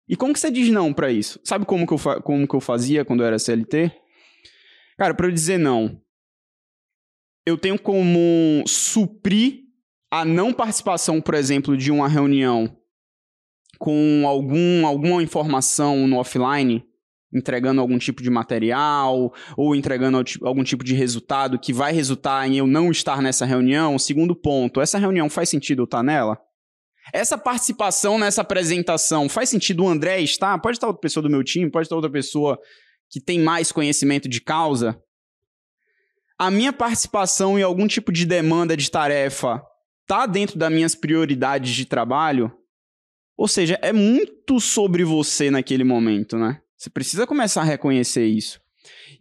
E 0.07 0.15
como 0.15 0.33
que 0.33 0.39
você 0.39 0.51
diz 0.51 0.69
não 0.69 0.93
para 0.93 1.11
isso? 1.11 1.39
Sabe 1.43 1.65
como 1.65 1.87
que, 1.87 1.93
eu 1.93 2.21
como 2.21 2.47
que 2.47 2.55
eu 2.55 2.59
fazia 2.59 3.03
quando 3.03 3.21
eu 3.21 3.27
era 3.27 3.39
CLT? 3.39 3.91
Cara, 4.97 5.13
para 5.13 5.27
eu 5.27 5.31
dizer 5.31 5.57
não, 5.57 6.01
eu 7.45 7.57
tenho 7.57 7.77
como 7.77 8.63
suprir 8.65 9.65
a 10.09 10.23
não 10.23 10.53
participação, 10.53 11.19
por 11.21 11.33
exemplo, 11.33 11.75
de 11.75 11.91
uma 11.91 12.07
reunião 12.07 12.75
com 13.77 14.23
algum, 14.25 14.87
alguma 14.87 15.21
informação 15.21 16.07
no 16.07 16.17
offline, 16.17 16.83
entregando 17.33 17.81
algum 17.81 17.97
tipo 17.97 18.23
de 18.23 18.29
material 18.29 19.33
ou 19.57 19.75
entregando 19.75 20.23
algum 20.43 20.63
tipo 20.63 20.83
de 20.83 20.93
resultado 20.93 21.59
que 21.59 21.73
vai 21.73 21.91
resultar 21.91 22.47
em 22.47 22.57
eu 22.57 22.65
não 22.65 22.89
estar 22.89 23.21
nessa 23.21 23.45
reunião. 23.45 23.99
Segundo 23.99 24.33
ponto, 24.33 24.79
essa 24.79 24.97
reunião 24.97 25.29
faz 25.29 25.49
sentido 25.49 25.81
eu 25.81 25.85
estar 25.85 26.01
nela? 26.01 26.39
Essa 27.13 27.37
participação 27.37 28.17
nessa 28.17 28.41
apresentação 28.41 29.29
faz 29.29 29.49
sentido 29.49 29.83
o 29.83 29.87
André 29.87 30.21
estar? 30.21 30.57
Pode 30.59 30.77
estar 30.77 30.87
outra 30.87 31.01
pessoa 31.01 31.21
do 31.21 31.29
meu 31.29 31.43
time, 31.43 31.69
pode 31.69 31.85
estar 31.85 31.95
outra 31.95 32.09
pessoa 32.09 32.57
que 33.15 33.21
tem 33.21 33.39
mais 33.39 33.71
conhecimento 33.71 34.27
de 34.27 34.41
causa, 34.41 35.01
a 36.37 36.51
minha 36.51 36.73
participação 36.73 37.57
em 37.57 37.61
algum 37.61 37.87
tipo 37.87 38.11
de 38.11 38.25
demanda 38.25 38.75
de 38.75 38.91
tarefa 38.91 39.63
tá 40.05 40.25
dentro 40.25 40.59
das 40.59 40.69
minhas 40.69 40.95
prioridades 40.95 41.73
de 41.73 41.85
trabalho? 41.85 42.51
Ou 43.37 43.47
seja, 43.47 43.79
é 43.81 43.93
muito 43.93 44.59
sobre 44.59 45.05
você 45.05 45.49
naquele 45.49 45.85
momento, 45.85 46.37
né? 46.37 46.59
Você 46.75 46.89
precisa 46.89 47.25
começar 47.25 47.61
a 47.61 47.63
reconhecer 47.63 48.25
isso. 48.25 48.59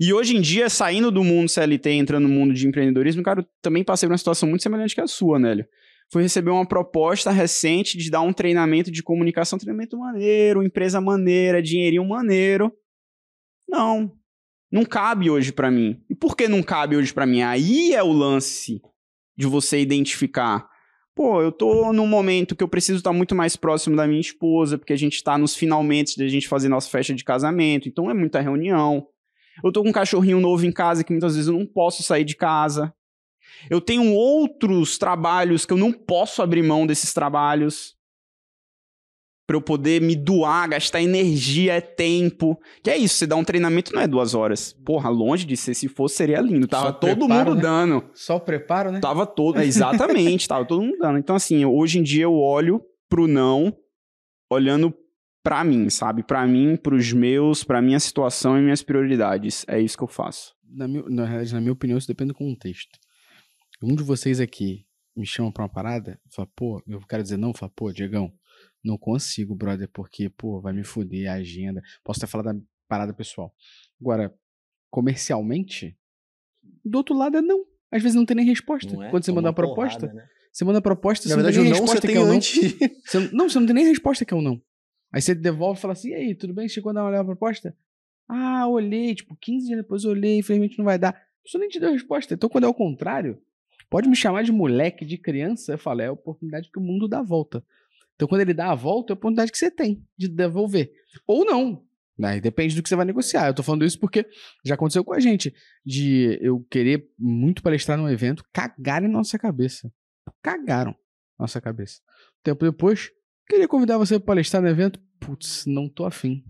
E 0.01 0.13
hoje 0.13 0.37
em 0.37 0.41
dia, 0.41 0.69
saindo 0.69 1.13
do 1.13 1.23
mundo 1.23 1.49
CLT 1.49 1.91
entrando 1.91 2.27
no 2.27 2.35
mundo 2.35 2.53
de 2.53 2.67
empreendedorismo, 2.67 3.23
cara, 3.23 3.43
eu 3.43 3.47
também 3.63 3.85
passei 3.85 4.09
por 4.09 4.13
uma 4.13 4.19
situação 4.19 4.49
muito 4.49 4.65
semelhante 4.65 4.97
que 4.97 5.01
a 5.01 5.07
sua, 5.07 5.39
Nélio. 5.39 5.69
Fui 6.11 6.21
receber 6.21 6.51
uma 6.51 6.67
proposta 6.67 7.31
recente 7.31 7.97
de 7.97 8.11
dar 8.11 8.23
um 8.23 8.33
treinamento 8.33 8.91
de 8.91 9.05
comunicação, 9.05 9.57
treinamento 9.57 9.97
maneiro, 9.97 10.65
empresa 10.65 11.01
maneira, 11.01 11.63
dinheirinho 11.63 12.05
maneiro. 12.05 12.73
Não. 13.69 14.13
Não 14.71 14.85
cabe 14.85 15.31
hoje 15.31 15.53
para 15.53 15.71
mim. 15.71 16.03
E 16.11 16.15
por 16.15 16.37
que 16.37 16.49
não 16.49 16.63
cabe 16.63 16.97
hoje 16.97 17.13
para 17.13 17.27
mim? 17.27 17.43
Aí 17.43 17.93
é 17.93 18.03
o 18.03 18.13
lance 18.13 18.81
de 19.37 19.47
você 19.47 19.81
identificar. 19.81 20.69
Pô, 21.15 21.41
eu 21.41 21.53
tô 21.53 21.93
num 21.93 22.07
momento 22.07 22.57
que 22.57 22.65
eu 22.65 22.69
preciso 22.69 22.99
estar 22.99 23.13
muito 23.13 23.37
mais 23.37 23.55
próximo 23.55 23.95
da 23.95 24.07
minha 24.07 24.21
esposa, 24.21 24.77
porque 24.77 24.93
a 24.93 24.99
gente 24.99 25.23
tá 25.23 25.39
nos 25.39 25.55
finalmente 25.55 26.17
de 26.17 26.25
a 26.25 26.29
gente 26.29 26.49
fazer 26.49 26.69
nossa 26.69 26.91
festa 26.91 27.15
de 27.15 27.23
casamento, 27.23 27.89
então 27.89 28.11
é 28.11 28.15
muita 28.15 28.41
reunião. 28.41 29.07
Eu 29.63 29.71
tô 29.71 29.83
com 29.83 29.91
um 29.91 29.93
cachorrinho 29.93 30.41
novo 30.41 30.67
em 30.67 30.73
casa 30.73 31.05
que 31.05 31.13
muitas 31.13 31.37
vezes 31.37 31.49
eu 31.49 31.57
não 31.57 31.67
posso 31.67 32.03
sair 32.03 32.25
de 32.25 32.35
casa. 32.35 32.93
Eu 33.71 33.81
tenho 33.81 34.13
outros 34.13 34.99
trabalhos 34.99 35.65
que 35.65 35.73
eu 35.73 35.77
não 35.77 35.93
posso 35.93 36.43
abrir 36.43 36.63
mão 36.63 36.85
desses 36.85 37.15
trabalhos 37.15 37.95
para 39.47 39.57
eu 39.57 39.61
poder 39.61 40.01
me 40.01 40.17
doar, 40.17 40.69
gastar 40.71 41.03
energia, 41.03 41.75
é 41.75 41.81
tempo. 41.81 42.59
Que 42.83 42.91
é 42.91 42.97
isso, 42.97 43.17
você 43.17 43.27
dá 43.27 43.37
um 43.37 43.45
treinamento 43.45 43.95
não 43.95 44.01
é 44.01 44.07
duas 44.07 44.35
horas. 44.35 44.73
Porra, 44.85 45.09
longe 45.11 45.45
de 45.45 45.57
ser, 45.57 45.75
se 45.75 45.89
fosse 45.89 46.17
seria 46.17 46.41
lindo. 46.41 46.67
Tava 46.67 46.87
Só 46.87 46.93
todo 46.93 47.19
preparo, 47.27 47.51
mundo 47.51 47.57
né? 47.57 47.63
dando. 47.63 48.05
Só 48.15 48.37
o 48.37 48.41
preparo, 48.41 48.91
né? 48.91 49.01
Tava 49.01 49.27
todo, 49.27 49.61
exatamente, 49.61 50.49
tava 50.49 50.65
todo 50.65 50.83
mundo 50.83 50.97
dando. 50.99 51.19
Então 51.19 51.37
assim, 51.37 51.65
hoje 51.65 51.99
em 51.99 52.03
dia 52.03 52.25
eu 52.25 52.35
olho 52.35 52.83
pro 53.09 53.27
não, 53.27 53.77
olhando 54.51 54.95
para 55.43 55.63
mim, 55.63 55.91
sabe? 55.91 56.23
Para 56.23 56.47
mim, 56.47 56.75
pros 56.77 57.13
meus, 57.13 57.63
para 57.63 57.83
minha 57.83 58.01
situação 58.01 58.59
e 58.59 58.63
minhas 58.63 58.83
prioridades. 58.83 59.65
É 59.69 59.79
isso 59.79 59.97
que 59.97 60.03
eu 60.03 60.09
faço. 60.09 60.55
Na, 60.67 60.89
minha, 60.89 61.05
na 61.09 61.25
realidade, 61.27 61.55
na 61.55 61.61
minha 61.61 61.73
opinião, 61.73 61.99
isso 61.99 62.09
depende 62.09 62.29
do 62.29 62.35
contexto. 62.35 62.99
Um 63.83 63.95
de 63.95 64.03
vocês 64.03 64.41
aqui 64.41 64.87
me 65.15 65.27
chama 65.27 65.53
pra 65.53 65.65
uma 65.65 65.69
parada, 65.69 66.19
fala, 66.35 66.49
pô, 66.57 66.83
eu 66.89 66.99
quero 67.01 67.23
dizer 67.23 67.37
não, 67.37 67.53
fala, 67.53 67.71
pô, 67.77 67.93
Diegão, 67.93 68.33
não 68.85 68.99
consigo, 68.99 69.55
brother, 69.55 69.89
porque, 69.89 70.29
pô, 70.29 70.61
vai 70.61 70.73
me 70.73 70.85
foder 70.85 71.31
a 71.31 71.35
agenda. 71.35 71.83
Posso 72.05 72.21
até 72.21 72.31
falar 72.31 72.53
da 72.53 72.61
parada 72.87 73.15
pessoal. 73.15 73.55
Agora, 74.01 74.35
comercialmente, 74.91 75.97
do 76.85 76.99
outro 76.99 77.17
lado 77.17 77.39
é 77.39 77.43
não. 77.43 77.65
Às 77.91 78.03
vezes 78.03 78.15
não 78.15 78.27
tem 78.27 78.37
nem 78.37 78.47
resposta. 78.47 78.93
É? 79.05 79.11
Quando 79.11 79.25
você 79.25 79.33
manda 79.33 79.49
uma 79.49 79.55
proposta, 79.55 80.01
porrada, 80.01 80.15
né? 80.15 80.29
você 80.53 80.65
manda 80.65 80.79
a 80.79 80.83
proposta, 80.83 81.29
Na 81.29 81.35
você 81.35 81.43
verdade, 81.43 81.57
não 81.59 81.65
tem 81.65 81.73
nem 81.73 81.81
nem 81.81 81.81
resposta 81.81 82.07
você 82.07 82.13
que 82.13 82.19
é 82.19 82.21
o 82.21 82.27
não. 82.27 82.41
Você, 82.41 83.31
não, 83.35 83.49
você 83.49 83.59
não 83.61 83.67
tem 83.67 83.75
nem 83.75 83.87
resposta 83.87 84.25
que 84.25 84.35
é 84.35 84.37
o 84.37 84.43
não. 84.43 84.63
Aí 85.13 85.23
você 85.23 85.35
devolve 85.35 85.79
e 85.79 85.81
fala 85.81 85.93
assim, 85.93 86.11
e 86.11 86.15
aí, 86.15 86.35
tudo 86.35 86.53
bem? 86.53 86.69
Chegou 86.69 86.91
a 86.91 86.93
dar 86.93 87.03
uma 87.03 87.09
olhada 87.09 87.23
na 87.23 87.29
proposta? 87.29 87.77
Ah, 88.29 88.67
olhei, 88.67 89.15
tipo, 89.15 89.37
15 89.37 89.67
dias 89.67 89.79
depois 89.79 90.05
eu 90.05 90.11
olhei, 90.11 90.39
infelizmente 90.39 90.77
não 90.77 90.85
vai 90.85 90.99
dar. 90.99 91.11
A 91.11 91.43
pessoa 91.43 91.61
nem 91.61 91.69
te 91.69 91.79
deu 91.79 91.93
resposta. 91.93 92.35
Então, 92.35 92.49
quando 92.49 92.65
é 92.65 92.69
o 92.69 92.75
contrário, 92.75 93.41
pode 93.89 94.09
me 94.09 94.17
chamar 94.17 94.43
de 94.43 94.51
moleque, 94.51 95.05
de 95.05 95.17
criança, 95.17 95.73
eu 95.73 95.79
falo, 95.79 96.01
é 96.01 96.07
a 96.07 96.13
oportunidade 96.13 96.71
que 96.71 96.79
o 96.79 96.83
mundo 96.83 97.07
dá 97.07 97.21
a 97.21 97.23
volta. 97.23 97.65
Então, 98.15 98.29
quando 98.29 98.43
ele 98.43 98.55
dá 98.55 98.71
a 98.71 98.75
volta, 98.75 99.13
é 99.13 99.15
a 99.15 99.17
oportunidade 99.17 99.51
que 99.51 99.59
você 99.59 99.71
tem 99.71 100.03
de 100.17 100.29
devolver. 100.29 100.91
Ou 101.27 101.45
não. 101.45 101.85
Aí 102.23 102.41
depende 102.41 102.77
do 102.77 102.83
que 102.83 102.89
você 102.89 102.95
vai 102.95 103.05
negociar. 103.05 103.49
Eu 103.49 103.55
tô 103.55 103.63
falando 103.63 103.85
isso 103.85 103.99
porque 103.99 104.25
já 104.65 104.75
aconteceu 104.75 105.05
com 105.05 105.13
a 105.13 105.21
gente. 105.21 105.53
De 105.85 106.39
eu 106.41 106.65
querer 106.71 107.11
muito 107.19 107.63
palestrar 107.63 107.99
num 107.99 108.09
evento, 108.09 108.45
cagarem 108.53 109.09
na 109.09 109.19
nossa 109.19 109.39
cabeça. 109.39 109.93
Cagaram 110.41 110.95
nossa 111.39 111.61
cabeça. 111.61 112.01
Tempo 112.43 112.65
depois, 112.65 113.11
queria 113.49 113.67
convidar 113.67 113.99
você 113.99 114.19
pra 114.19 114.27
palestrar 114.27 114.63
no 114.63 114.69
evento. 114.69 115.01
Putz, 115.19 115.65
não 115.67 115.89
tô 115.89 116.05
afim. 116.05 116.45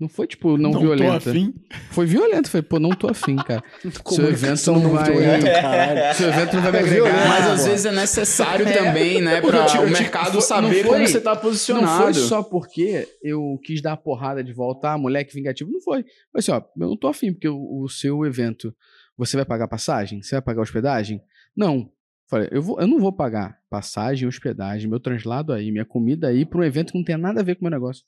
Não 0.00 0.08
foi, 0.08 0.26
tipo, 0.26 0.56
não, 0.56 0.70
Não 0.70 0.80
violenta. 0.80 1.20
tô 1.20 1.30
afim. 1.30 1.54
Foi 1.90 2.06
violento. 2.06 2.48
Foi, 2.48 2.62
pô, 2.62 2.80
não 2.80 2.88
tô 2.90 3.06
afim, 3.10 3.36
cara. 3.36 3.62
Seu 3.82 3.90
evento 3.90 4.02
Comunicação 4.02 4.80
não 4.80 4.90
vai. 4.92 5.12
caralho. 5.52 6.14
Seu 6.16 6.28
evento 6.30 6.54
não 6.56 6.62
vai 6.62 6.72
me 6.72 6.78
É 6.78 6.80
agregar. 6.80 7.04
violento, 7.04 7.28
Mas 7.28 7.46
às 7.50 7.66
vezes 7.66 7.84
é 7.86 7.92
necessário 7.92 8.64
também, 8.72 9.20
né? 9.20 9.40
Porque 9.42 9.56
Pra 9.56 9.66
eu 9.66 9.70
te- 9.70 9.76
eu 9.76 9.82
o 9.82 9.90
mercado 9.90 10.32
foi- 10.32 10.40
saber 10.40 10.66
não 10.68 10.72
foi- 10.72 10.82
como 10.84 11.06
você 11.08 11.20
tá 11.20 11.34
Não 11.34 11.40
posicionado. 11.42 12.02
foi 12.04 12.14
só 12.14 12.42
porque 12.42 13.06
eu 13.22 13.60
quis 13.62 13.82
dar 13.82 13.92
a 13.92 13.96
porrada 13.96 14.42
de 14.42 14.54
volta, 14.54 14.90
ah, 14.90 14.96
moleque 14.96 15.34
vingativo. 15.34 15.70
Não 15.70 15.82
foi. 15.82 16.02
Foi 16.32 16.38
assim, 16.38 16.50
ó, 16.52 16.56
eu 16.80 16.88
não 16.88 16.96
tô 16.96 17.06
afim, 17.06 17.32
porque 17.34 17.48
o, 17.48 17.82
o 17.84 17.88
seu 17.90 18.24
evento, 18.24 18.74
você 19.18 19.36
vai 19.36 19.44
pagar 19.44 19.68
passagem? 19.68 20.22
Você 20.22 20.34
vai 20.36 20.42
pagar 20.42 20.62
hospedagem? 20.62 21.20
Não. 21.54 21.90
Falei, 22.26 22.48
eu, 22.52 22.62
vou, 22.62 22.80
eu 22.80 22.86
não 22.86 22.98
vou 22.98 23.12
pagar 23.12 23.58
passagem, 23.68 24.26
hospedagem, 24.26 24.88
meu 24.88 24.98
translado 25.00 25.52
aí, 25.52 25.70
minha 25.70 25.84
comida 25.84 26.28
aí, 26.28 26.46
pra 26.46 26.60
um 26.60 26.64
evento 26.64 26.92
que 26.92 26.98
não 26.98 27.04
tem 27.04 27.18
nada 27.18 27.40
a 27.40 27.42
ver 27.44 27.56
com 27.56 27.60
o 27.60 27.64
meu 27.64 27.70
negócio. 27.72 28.02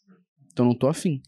Então 0.53 0.65
não 0.65 0.75
tô 0.75 0.87
afim. 0.89 1.21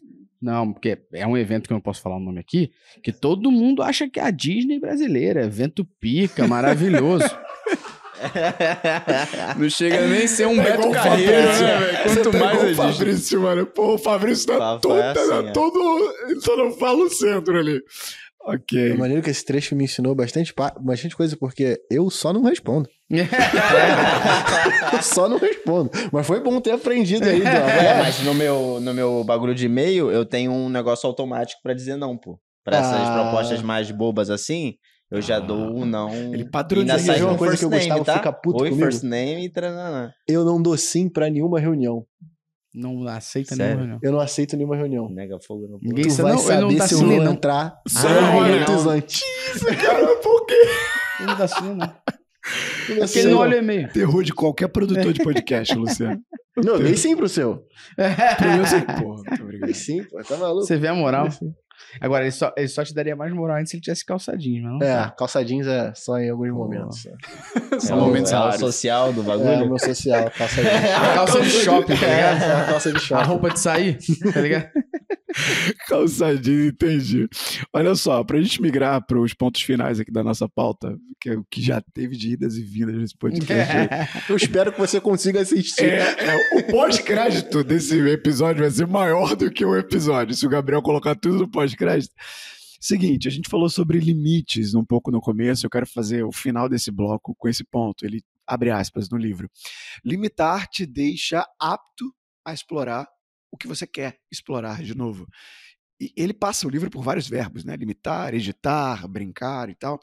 Não, 0.44 0.74
porque 0.74 0.98
é 1.14 1.26
um 1.26 1.38
evento 1.38 1.66
que 1.66 1.72
eu 1.72 1.76
não 1.76 1.80
posso 1.80 2.02
falar 2.02 2.16
o 2.16 2.20
nome 2.20 2.38
aqui, 2.38 2.70
que 3.02 3.10
todo 3.10 3.50
mundo 3.50 3.82
acha 3.82 4.06
que 4.10 4.20
é 4.20 4.24
a 4.24 4.30
Disney 4.30 4.78
brasileira, 4.78 5.42
evento 5.46 5.86
pica, 5.98 6.46
maravilhoso. 6.46 7.24
Não 9.58 9.68
chega 9.68 10.06
nem 10.06 10.24
a 10.24 10.28
ser 10.28 10.46
um 10.46 10.60
É 10.60 10.64
Beto 10.64 10.90
Carreiro, 10.90 11.32
Fabrício. 11.32 11.64
né, 11.66 11.78
velho? 11.78 11.96
Você 12.08 12.14
Quanto 12.22 12.30
tá 12.30 12.38
mais 12.38 12.52
igual 12.54 12.62
o 12.62 12.64
a 12.64 12.92
gente. 12.92 12.98
Fabrício, 12.98 13.40
mano. 13.42 13.66
Pô, 13.66 13.94
o 13.94 13.98
Fabrício 13.98 14.46
tá 14.46 14.54
é 14.54 14.56
assim, 14.56 14.80
tá 14.80 15.48
é. 15.48 15.52
todo. 15.52 16.14
Ele 16.28 16.40
só 16.40 16.56
não 16.56 16.72
fala 16.72 17.04
o 17.04 17.10
centro 17.10 17.58
ali. 17.58 17.76
É 17.76 18.54
Ok. 18.54 18.94
maneiro 18.94 19.22
que 19.22 19.30
esse 19.30 19.44
trecho 19.44 19.74
me 19.74 19.84
ensinou 19.84 20.14
bastante, 20.14 20.54
bastante 20.80 21.16
coisa, 21.16 21.36
porque 21.36 21.80
eu 21.90 22.08
só 22.10 22.32
não 22.32 22.42
respondo. 22.42 22.88
Eu 23.10 25.02
só 25.02 25.28
não 25.28 25.38
respondo. 25.38 25.90
Mas 26.12 26.26
foi 26.26 26.40
bom 26.40 26.60
ter 26.60 26.72
aprendido 26.72 27.24
aí, 27.28 27.40
Dó. 27.40 27.48
É, 27.48 27.98
mas 28.02 28.20
no 28.22 28.34
meu, 28.34 28.78
no 28.80 28.94
meu 28.94 29.22
bagulho 29.24 29.54
de 29.54 29.66
e-mail, 29.66 30.10
eu 30.10 30.24
tenho 30.24 30.52
um 30.52 30.68
negócio 30.68 31.06
automático 31.06 31.60
pra 31.62 31.74
dizer 31.74 31.96
não, 31.96 32.16
pô. 32.16 32.38
Pra 32.64 32.78
essas 32.78 33.08
Ah. 33.08 33.22
propostas 33.22 33.60
mais 33.62 33.90
bobas 33.90 34.30
assim, 34.30 34.74
eu 35.10 35.20
já 35.20 35.38
dou 35.38 35.58
um 35.76 35.84
não. 35.84 36.10
Ele 36.14 36.42
E 36.44 36.50
padroniza. 36.50 36.98
sai 36.98 37.22
uma 37.22 37.36
coisa 37.36 37.52
first 37.56 37.60
que 37.60 37.64
eu 37.66 37.70
name, 37.70 37.88
gostava, 37.88 38.04
tá? 38.04 38.14
fica 38.14 38.32
puto 38.32 38.62
Oi, 38.64 38.70
comigo. 38.70 38.86
first 38.90 39.04
name 39.04 39.44
e 39.44 39.48
tranana. 39.50 40.14
Eu 40.26 40.44
não 40.44 40.60
dou 40.62 40.76
sim 40.78 41.08
pra 41.08 41.28
nenhuma 41.28 41.60
reunião. 41.60 42.06
Não 42.74 43.06
aceita 43.06 43.54
Sério? 43.54 43.64
nenhuma 43.76 43.80
reunião. 43.82 44.00
Eu 44.02 44.12
não 44.12 44.18
aceito 44.20 44.56
nenhuma 44.56 44.76
reunião. 44.76 45.08
Nega 45.10 45.38
fogo 45.46 45.68
no 45.68 45.78
Ninguém 45.80 46.04
Tu 46.06 46.10
sabe, 46.10 46.22
vai 46.22 46.32
não, 46.32 46.38
saber 46.42 46.60
não 46.62 46.76
tá 46.76 46.88
se 46.88 46.94
eu 46.94 47.02
não. 47.02 47.32
entrar 47.32 47.80
Só 47.86 48.08
não, 48.08 48.42
minutos 48.42 48.86
antes. 48.86 49.22
Isso, 49.54 49.66
cara, 49.66 50.16
por 50.16 50.46
quê? 50.46 50.54
Ele 51.20 51.26
não 51.28 51.36
tá 51.36 51.44
assinando, 51.44 51.76
não. 51.76 51.92
Porque 52.86 53.18
ele 53.20 53.30
não 53.30 53.38
olha 53.38 53.56
o 53.56 53.60
e-mail. 53.60 53.88
Terror 53.92 54.22
de 54.22 54.32
qualquer 54.32 54.68
produtor 54.68 55.12
de 55.12 55.22
podcast, 55.22 55.74
Luciano. 55.78 56.20
Não, 56.56 56.78
dei 56.78 56.96
sim 56.96 57.16
pro 57.16 57.28
seu. 57.28 57.64
Pro 58.38 58.48
meu, 58.48 58.64
você- 58.64 58.80
Porra, 58.82 59.22
obrigado. 59.42 59.66
Dei 59.66 59.74
sim, 59.74 60.02
pô. 60.04 60.22
Tá 60.22 60.36
maluco? 60.36 60.64
Você 60.66 60.76
vê 60.76 60.88
a 60.88 60.94
moral. 60.94 61.30
Sim. 61.30 61.52
Agora, 62.00 62.22
ele 62.24 62.30
só, 62.30 62.52
ele 62.56 62.68
só 62.68 62.84
te 62.84 62.94
daria 62.94 63.16
mais 63.16 63.32
moral 63.32 63.56
antes 63.56 63.70
se 63.70 63.76
ele 63.76 63.82
tivesse 63.82 64.04
calçadinho, 64.06 64.62
mas 64.62 64.72
não. 64.78 64.86
É, 64.86 65.12
calça 65.18 65.44
jeans 65.44 65.66
é 65.66 65.92
só 65.94 66.18
em 66.18 66.30
alguns 66.30 66.50
momentos. 66.52 67.06
São 67.80 67.98
é 67.98 68.00
o- 68.00 68.04
momentos 68.04 68.30
é 68.32 68.36
o 68.36 68.38
raros. 68.38 68.60
social 68.60 69.12
do 69.12 69.20
É, 69.20 69.22
o 69.22 69.26
bagulho. 69.26 69.68
meu 69.68 69.78
social, 69.78 70.30
calça. 70.30 70.60
A 70.62 71.40
de 71.40 71.50
shopping, 71.50 71.96
tá 71.96 72.06
ligado? 72.06 72.42
É, 72.42 72.52
a 72.52 72.64
calça 72.66 72.90
de 72.90 72.96
A 72.96 73.00
shopping. 73.00 73.24
roupa 73.28 73.50
de 73.50 73.58
sair, 73.60 73.98
tá 74.32 74.40
ligado? 74.40 74.68
Calçadinho, 75.88 76.66
entendi. 76.66 77.28
Olha 77.72 77.94
só, 77.94 78.22
pra 78.22 78.40
gente 78.40 78.62
migrar 78.62 79.04
para 79.04 79.18
os 79.18 79.34
pontos 79.34 79.62
finais 79.62 79.98
aqui 79.98 80.10
da 80.10 80.22
nossa 80.22 80.48
pauta, 80.48 80.96
que 81.20 81.30
é 81.30 81.36
o 81.36 81.44
que 81.44 81.60
já 81.62 81.80
teve 81.80 82.16
de 82.16 82.32
idas 82.32 82.56
e 82.56 82.62
vindas 82.62 82.96
nesse 82.96 83.16
podcast. 83.16 83.76
aí. 83.76 83.88
Eu 84.28 84.36
espero 84.36 84.72
que 84.72 84.78
você 84.78 85.00
consiga 85.00 85.40
assistir. 85.40 85.84
É, 85.84 86.16
é, 86.18 86.58
o 86.58 86.66
pós-crédito 86.68 87.64
desse 87.64 87.98
episódio 88.08 88.62
vai 88.62 88.70
ser 88.70 88.86
maior 88.86 89.34
do 89.34 89.50
que 89.50 89.64
o 89.64 89.76
episódio, 89.76 90.34
se 90.34 90.46
o 90.46 90.50
Gabriel 90.50 90.82
colocar 90.82 91.14
tudo 91.14 91.38
no 91.38 91.50
pós-crédito. 91.50 92.14
Seguinte, 92.80 93.26
a 93.26 93.30
gente 93.30 93.48
falou 93.48 93.70
sobre 93.70 93.98
limites 93.98 94.74
um 94.74 94.84
pouco 94.84 95.10
no 95.10 95.20
começo, 95.20 95.64
eu 95.64 95.70
quero 95.70 95.86
fazer 95.86 96.22
o 96.22 96.30
final 96.30 96.68
desse 96.68 96.90
bloco 96.90 97.34
com 97.38 97.48
esse 97.48 97.64
ponto. 97.64 98.04
Ele 98.04 98.22
abre 98.46 98.70
aspas 98.70 99.08
no 99.08 99.16
livro. 99.16 99.50
Limitar 100.04 100.68
te 100.68 100.84
deixa 100.84 101.46
apto 101.58 102.14
a 102.44 102.52
explorar 102.52 103.08
o 103.54 103.56
que 103.56 103.68
você 103.68 103.86
quer 103.86 104.18
explorar 104.30 104.82
de 104.82 104.94
novo. 104.94 105.26
E 106.00 106.12
ele 106.16 106.34
passa 106.34 106.66
o 106.66 106.70
livro 106.70 106.90
por 106.90 107.02
vários 107.02 107.28
verbos, 107.28 107.64
né? 107.64 107.76
Limitar, 107.76 108.34
editar, 108.34 109.06
brincar 109.06 109.70
e 109.70 109.74
tal. 109.76 110.00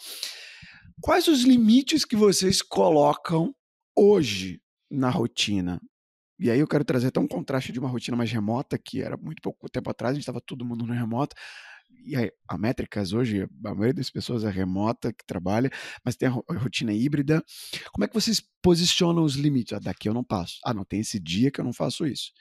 Quais 1.02 1.28
os 1.28 1.44
limites 1.44 2.06
que 2.06 2.16
vocês 2.16 2.62
colocam 2.62 3.54
hoje 3.96 4.62
na 4.90 5.10
rotina? 5.10 5.82
E 6.40 6.50
aí 6.50 6.60
eu 6.60 6.68
quero 6.68 6.86
trazer 6.86 7.08
até 7.08 7.20
um 7.20 7.28
contraste 7.28 7.72
de 7.72 7.80
uma 7.80 7.90
rotina 7.90 8.16
mais 8.16 8.32
remota, 8.32 8.78
que 8.78 9.02
era 9.02 9.18
muito 9.18 9.42
pouco 9.42 9.70
tempo 9.70 9.90
atrás, 9.90 10.12
a 10.12 10.14
gente 10.16 10.24
estava 10.24 10.42
todo 10.42 10.66
mundo 10.66 10.86
no 10.88 10.94
remoto. 10.94 11.36
E 12.04 12.16
a 12.48 12.58
métricas 12.58 13.14
hoje, 13.14 13.44
a 13.64 13.70
maioria 13.76 13.94
das 13.94 14.10
pessoas 14.10 14.44
é 14.44 14.50
remota, 14.50 15.14
que 15.14 15.24
trabalha, 15.26 15.70
mas 16.04 16.16
tem 16.16 16.28
a 16.28 16.32
ro- 16.32 16.44
a 16.50 16.54
rotina 16.56 16.92
híbrida. 16.92 17.44
Como 17.92 18.04
é 18.04 18.08
que 18.08 18.14
vocês 18.14 18.42
posicionam 18.62 19.24
os 19.24 19.36
limites? 19.36 19.74
Ah, 19.74 19.80
daqui 19.80 20.10
eu 20.10 20.14
não 20.14 20.24
passo. 20.24 20.58
Ah, 20.66 20.74
não, 20.74 20.84
tem 20.84 21.00
esse 21.02 21.20
dia 21.20 21.52
que 21.52 21.62
eu 21.62 21.66
não 21.66 21.74
faço 21.74 22.06
isso. 22.08 22.32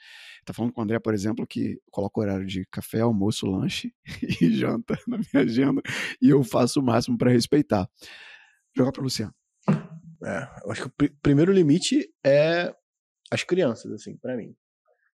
Tá 0.45 0.51
falando 0.53 0.73
com 0.73 0.81
o 0.81 0.83
André, 0.83 0.99
por 0.99 1.13
exemplo, 1.13 1.45
que 1.45 1.79
coloca 1.91 2.19
horário 2.19 2.45
de 2.47 2.65
café, 2.71 3.01
almoço, 3.01 3.45
lanche 3.45 3.93
e 4.41 4.51
janta 4.53 4.97
na 5.07 5.17
minha 5.19 5.43
agenda 5.45 5.81
e 6.19 6.29
eu 6.29 6.43
faço 6.43 6.79
o 6.79 6.83
máximo 6.83 7.15
para 7.17 7.29
respeitar. 7.31 7.87
Jogar 8.75 8.91
para 8.91 9.03
Luciano. 9.03 9.33
É, 10.23 10.47
eu 10.65 10.71
acho 10.71 10.81
que 10.81 10.87
o 10.87 10.91
pri- 10.91 11.15
primeiro 11.21 11.51
limite 11.51 12.09
é 12.25 12.73
as 13.29 13.43
crianças, 13.43 13.91
assim, 13.91 14.17
pra 14.17 14.35
mim. 14.35 14.55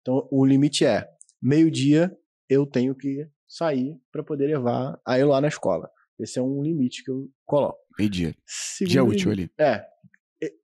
Então, 0.01 0.27
o 0.31 0.45
limite 0.45 0.86
é 0.86 1.07
meio-dia 1.41 2.15
eu 2.47 2.65
tenho 2.65 2.93
que 2.95 3.27
sair 3.48 3.98
pra 4.12 4.24
poder 4.24 4.48
levar 4.48 5.00
a 5.06 5.20
Eloá 5.20 5.39
na 5.41 5.48
escola. 5.48 5.89
Esse 6.20 6.39
é 6.39 6.41
um 6.41 6.62
limite 6.64 7.04
que 7.04 7.12
eu 7.12 7.30
coloco. 7.46 7.78
Meio-dia. 7.98 8.36
Segundo 8.46 8.91
Dia 8.91 9.04
útil 9.04 9.32
ali. 9.32 9.50
É. 9.60 9.86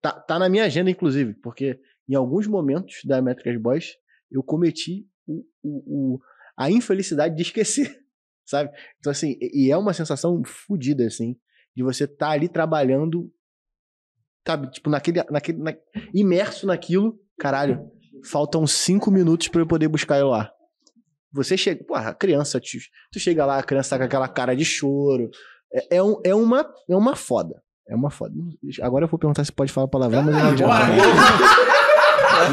Tá, 0.01 0.11
tá 0.13 0.37
na 0.39 0.47
minha 0.49 0.65
agenda, 0.65 0.89
inclusive, 0.91 1.33
porque 1.35 1.79
em 2.07 2.13
alguns 2.15 2.45
momentos 2.47 2.99
da 3.05 3.21
Métricas 3.21 3.59
Boys 3.61 3.93
eu 4.31 4.43
cometi 4.43 5.07
o, 5.27 5.43
o- 5.63 6.13
o- 6.15 6.19
a 6.57 6.69
infelicidade 6.69 7.35
de 7.35 7.41
esquecer, 7.41 7.97
sabe? 8.45 8.69
Então, 8.99 9.11
assim, 9.11 9.37
e 9.41 9.71
é 9.71 9.77
uma 9.77 9.93
sensação 9.93 10.41
fodida, 10.45 11.05
assim, 11.05 11.35
de 11.75 11.83
você 11.83 12.03
estar 12.03 12.31
ali 12.31 12.47
trabalhando, 12.49 13.31
sabe? 14.45 14.69
Tipo, 14.71 14.89
naquele, 14.89 15.23
naquele 15.29 15.57
na- 15.57 15.75
imerso 16.13 16.67
naquilo, 16.67 17.19
caralho, 17.39 17.89
faltam 18.25 18.67
cinco 18.67 19.09
minutos 19.09 19.47
pra 19.47 19.61
eu 19.61 19.67
poder 19.67 19.87
buscar 19.87 20.15
ele 20.17 20.25
lá. 20.25 20.51
Você 21.33 21.55
chega, 21.57 21.83
porra, 21.83 22.09
a 22.09 22.13
criança, 22.13 22.59
tu, 22.59 22.67
tu 23.11 23.19
chega 23.19 23.45
lá, 23.45 23.57
a 23.59 23.63
criança 23.63 23.91
tá 23.91 23.97
com 23.99 24.03
aquela 24.05 24.27
cara 24.27 24.55
de 24.55 24.65
choro. 24.65 25.29
É, 25.73 25.97
é, 25.97 26.03
um- 26.03 26.19
é 26.25 26.35
uma, 26.35 26.69
é 26.89 26.95
uma 26.95 27.15
foda. 27.15 27.61
É 27.89 27.95
uma 27.95 28.09
foda. 28.09 28.33
Agora 28.81 29.05
eu 29.05 29.09
vou 29.09 29.19
perguntar 29.19 29.43
se 29.43 29.51
pode 29.51 29.71
falar 29.71 29.87
palavrão, 29.87 30.23
mas 30.23 30.35
eu 30.35 30.43
não 30.43 30.51
adianta. 30.51 30.75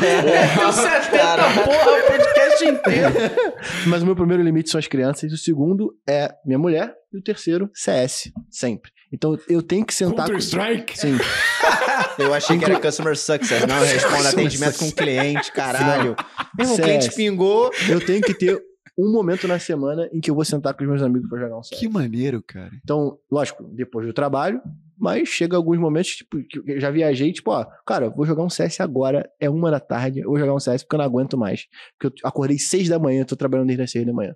Deu 0.01 0.73
70 0.73 1.65
porra 1.65 1.91
o 1.93 2.07
podcast 2.07 2.65
inteiro. 2.65 3.15
Mas 3.87 4.03
o 4.03 4.07
meu 4.07 4.17
primeiro 4.17 4.43
limite 4.43 4.71
são 4.71 4.79
as 4.79 4.87
crianças, 4.87 5.33
o 5.33 5.37
segundo 5.37 5.95
é 6.09 6.31
minha 6.45 6.59
mulher, 6.59 6.93
e 7.13 7.19
o 7.19 7.23
terceiro, 7.23 7.71
CS, 7.73 8.31
sempre. 8.51 8.91
Então 9.13 9.39
eu 9.49 9.63
tenho 9.63 9.87
que 9.87 9.95
sentar 9.95 10.27
com... 10.27 10.33
Counter-Strike? 10.33 10.99
Sim, 10.99 11.17
Eu 12.19 12.35
achei 12.35 12.59
que 12.59 12.65
era 12.65 12.79
customer 12.81 13.17
success. 13.17 13.65
Não, 13.67 13.79
responde 13.81 14.27
atendimento 14.27 14.79
com 14.79 14.87
success. 14.87 14.93
cliente, 14.95 15.53
caralho. 15.53 16.17
Meu 16.57 16.67
irmão, 16.67 16.75
o 16.75 16.77
CS. 16.77 16.81
cliente 16.85 17.15
pingou. 17.15 17.71
eu 17.89 18.05
tenho 18.05 18.21
que 18.21 18.35
ter 18.35 18.61
um 18.99 19.13
momento 19.13 19.47
na 19.47 19.61
semana 19.61 20.09
em 20.13 20.21
que 20.21 20.29
eu 20.29 20.35
vou 20.35 20.45
sentar 20.45 20.75
com 20.75 20.83
os 20.83 20.89
meus 20.89 21.03
amigos 21.03 21.29
pra 21.29 21.39
jogar 21.39 21.57
um 21.57 21.63
CS. 21.63 21.79
Que 21.79 21.89
maneiro, 21.89 22.43
cara. 22.43 22.71
Então, 22.83 23.17
lógico, 23.31 23.63
depois 23.73 24.05
do 24.05 24.13
trabalho, 24.13 24.61
mas 24.99 25.29
chega 25.29 25.57
alguns 25.57 25.79
momentos, 25.79 26.17
tipo, 26.17 26.43
que 26.43 26.73
eu 26.73 26.81
já 26.81 26.91
viajei, 26.91 27.33
tipo, 27.33 27.53
ó, 27.53 27.65
cara, 27.87 28.11
vou 28.11 28.27
jogar 28.27 28.43
um 28.43 28.51
CS 28.51 28.81
agora, 28.81 29.31
é 29.39 29.49
uma 29.49 29.71
da 29.71 29.79
tarde, 29.79 30.21
eu 30.21 30.31
vou 30.31 30.39
jogar 30.39 30.53
um 30.53 30.59
CS 30.59 30.83
porque 30.83 30.97
eu 30.97 30.99
não 30.99 31.05
aguento 31.05 31.39
mais. 31.39 31.69
Porque 31.97 32.21
eu 32.23 32.29
acordei 32.29 32.59
seis 32.59 32.89
da 32.89 32.99
manhã, 32.99 33.25
tô 33.25 33.37
trabalhando 33.37 33.69
desde 33.69 33.85
as 33.85 33.91
seis 33.91 34.05
da 34.05 34.13
manhã. 34.13 34.35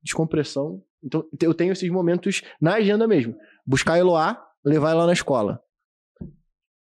Descompressão. 0.00 0.80
Então, 1.02 1.24
eu 1.42 1.52
tenho 1.52 1.72
esses 1.72 1.90
momentos 1.90 2.42
na 2.60 2.74
agenda 2.74 3.08
mesmo. 3.08 3.34
Buscar 3.66 3.94
a 3.94 3.98
Eloá, 3.98 4.40
levar 4.64 4.92
ela 4.92 5.06
na 5.06 5.12
escola. 5.12 5.60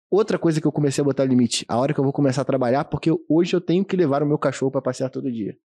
Outra 0.09 0.38
coisa 0.38 0.59
que 0.59 0.66
eu 0.66 0.72
comecei 0.72 1.01
a 1.01 1.05
botar 1.05 1.26
limite, 1.26 1.66
a 1.68 1.78
hora 1.78 1.93
que 1.93 1.99
eu 1.99 2.03
vou 2.03 2.14
começar 2.14 2.41
a 2.41 2.45
trabalhar, 2.45 2.86
porque 2.86 3.11
hoje 3.30 3.55
eu 3.55 3.61
tenho 3.61 3.86
que 3.86 3.95
levar 3.95 4.22
o 4.22 4.26
meu 4.28 4.38
cachorro 4.38 4.72
pra 4.72 4.82
passear 4.82 5.09
todo 5.09 5.32
dia. 5.32 5.55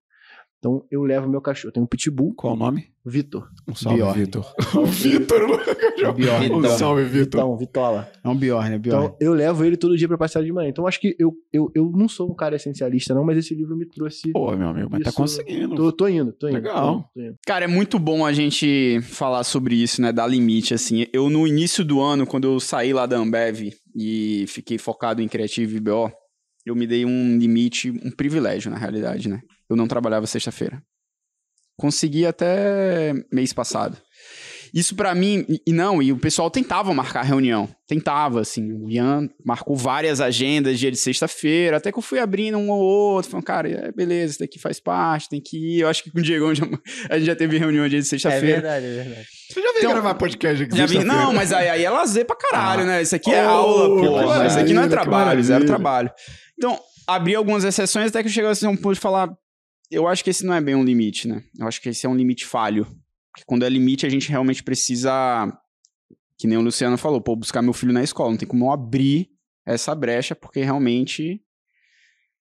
Então 0.59 0.85
eu 0.91 1.03
levo 1.05 1.29
meu 1.29 1.41
cachorro. 1.41 1.69
Eu 1.69 1.73
tenho 1.73 1.85
um 1.85 1.89
pitbull, 1.89 2.35
Qual 2.35 2.55
o 2.55 2.57
nome? 2.57 2.89
Vitor. 3.07 3.49
Um 3.67 3.75
salve, 3.75 3.97
Bjorn. 3.99 4.19
Vitor. 4.21 4.55
O 4.77 4.85
Vitor. 4.85 6.15
Bjorn. 6.15 6.53
Um 6.53 6.63
salve, 6.69 7.05
Vitor. 7.05 7.23
Vitão, 7.41 7.57
Vitola. 7.57 8.11
É 8.25 8.29
um 8.29 8.37
Bjorn, 8.37 8.75
é 8.75 8.79
Bjorn. 8.79 9.07
Então 9.07 9.17
eu 9.21 9.33
levo 9.35 9.65
ele 9.65 9.77
todo 9.77 9.97
dia 9.97 10.09
pra 10.09 10.19
passear 10.19 10.43
de 10.45 10.53
manhã. 10.53 10.69
Então 10.69 10.87
acho 10.87 11.01
que 11.01 11.15
eu, 11.19 11.33
eu, 11.53 11.71
eu 11.75 11.91
não 11.95 12.09
sou 12.09 12.29
um 12.31 12.35
cara 12.35 12.57
essencialista, 12.57 13.15
não, 13.15 13.25
mas 13.25 13.39
esse 13.39 13.55
livro 13.55 13.77
me 13.77 13.87
trouxe. 13.87 14.33
Pô, 14.33 14.55
meu 14.57 14.69
amigo, 14.69 14.89
mas 14.91 15.03
tá 15.05 15.11
Isso- 15.11 15.17
conseguindo. 15.17 15.75
Tô, 15.77 15.93
tô 15.93 16.09
indo, 16.09 16.33
tô 16.33 16.49
indo. 16.49 16.55
Legal. 16.57 17.09
Tô 17.15 17.21
indo. 17.21 17.35
Cara, 17.47 17.65
é 17.65 17.69
muito 17.69 17.99
bom 17.99 18.27
a 18.27 18.33
gente 18.33 19.01
falar 19.03 19.45
sobre 19.45 19.77
isso, 19.77 20.03
né? 20.03 20.13
Dar 20.13 20.27
limite, 20.27 20.75
assim. 20.75 21.07
Eu, 21.13 21.31
no 21.31 21.47
início 21.47 21.85
do 21.85 22.01
ano, 22.01 22.27
quando 22.27 22.49
eu 22.49 22.59
saí 22.61 22.93
lá 22.93 23.07
da 23.07 23.17
Ambev 23.17 23.71
e 23.97 24.45
fiquei 24.49 24.77
focado 24.77 25.23
em 25.23 25.29
Criativo 25.29 25.77
e 25.77 25.81
BO, 25.81 26.11
eu 26.71 26.77
me 26.77 26.87
dei 26.87 27.05
um 27.05 27.39
limite, 27.39 27.91
um 27.91 28.11
privilégio, 28.11 28.71
na 28.71 28.77
realidade, 28.79 29.29
né? 29.29 29.41
Eu 29.69 29.77
não 29.77 29.87
trabalhava 29.89 30.27
sexta-feira. 30.27 30.81
Consegui 31.77 32.27
até 32.27 33.13
mês 33.33 33.53
passado. 33.53 33.97
Isso 34.75 34.95
pra 34.95 35.15
mim, 35.15 35.47
e- 35.67 35.73
não, 35.73 36.03
e 36.03 36.13
o 36.13 36.19
pessoal 36.19 36.51
tentava 36.51 36.93
marcar 36.93 37.23
reunião. 37.23 37.67
Tentava, 37.87 38.41
assim. 38.43 38.71
O 38.73 38.91
Ian 38.91 39.27
marcou 39.43 39.75
várias 39.75 40.21
agendas 40.21 40.79
dia 40.79 40.91
de 40.91 40.99
sexta-feira, 40.99 41.79
até 41.79 41.91
que 41.91 41.97
eu 41.99 42.03
fui 42.03 42.19
abrindo 42.19 42.59
um 42.59 42.69
ou 42.69 42.79
outro, 42.81 43.31
falando, 43.31 43.45
cara, 43.47 43.67
é, 43.71 43.93
beleza, 43.93 44.33
isso 44.33 44.41
daqui 44.41 44.59
faz 44.59 44.79
parte, 44.79 45.31
tem 45.31 45.41
que 45.41 45.57
ir. 45.57 45.81
Eu 45.81 45.89
acho 45.89 46.03
que 46.03 46.11
com 46.11 46.19
o 46.19 46.23
Diego 46.23 46.55
já, 46.55 46.67
a 47.09 47.17
gente 47.17 47.27
já 47.27 47.35
teve 47.37 47.57
reunião 47.57 47.89
dia 47.89 47.99
de 47.99 48.05
É 48.07 48.09
sexta-feira. 48.11 48.47
verdade, 48.61 48.85
é 48.85 48.91
verdade. 49.05 49.27
Você 49.51 49.63
já 49.63 49.69
veio 49.69 49.79
Então, 49.79 49.93
gravar 49.93 50.15
podcast 50.17 50.63
aqui 50.65 50.77
Já 50.77 51.05
não, 51.05 51.33
mas 51.33 51.51
aí, 51.51 51.69
aí 51.71 51.85
é 51.85 51.89
lazer 51.91 52.27
pra 52.27 52.37
caralho, 52.37 52.83
Ah. 52.83 52.87
né? 52.87 53.03
Isso 53.03 53.15
aqui 53.17 53.33
é 53.33 53.47
Oh, 53.47 53.51
aula, 53.51 53.89
pô. 53.89 54.45
Isso 54.45 54.59
aqui 54.59 54.75
não 54.75 54.83
é 54.83 54.89
trabalho, 54.89 55.43
zero 55.43 55.65
trabalho. 55.65 56.11
Então, 56.59 56.79
abri 57.07 57.35
algumas 57.37 57.63
exceções 57.65 58.09
até 58.09 58.21
que 58.21 58.29
eu 58.29 58.33
cheguei 58.33 58.51
assim, 58.51 58.67
a 58.67 58.71
um 58.71 58.77
ponto 58.77 58.95
de 58.95 59.01
falar. 59.01 59.33
Eu 59.91 60.07
acho 60.09 60.23
que 60.23 60.31
esse 60.31 60.45
não 60.45 60.53
é 60.53 60.61
bem 60.61 60.75
um 60.75 60.85
limite, 60.85 61.27
né? 61.29 61.43
Eu 61.59 61.67
acho 61.67 61.81
que 61.81 61.89
esse 61.89 62.05
é 62.05 62.09
um 62.09 62.17
limite 62.17 62.45
falho. 62.45 62.85
Porque 63.33 63.45
quando 63.47 63.65
é 63.65 63.69
limite, 63.69 64.05
a 64.05 64.09
gente 64.09 64.29
realmente 64.29 64.63
precisa. 64.63 65.11
Que 66.37 66.47
nem 66.47 66.59
o 66.59 66.61
Luciano 66.61 66.99
falou, 66.99 67.21
pô, 67.21 67.35
buscar 67.37 67.63
meu 67.63 67.73
filho 67.73 67.93
na 67.93 68.03
escola. 68.03 68.31
Não 68.31 68.37
tem 68.37 68.47
como 68.47 68.67
eu 68.67 68.73
abrir 68.73 69.31
essa 69.65 69.95
brecha, 69.95 70.35
porque 70.35 70.61
realmente. 70.63 71.41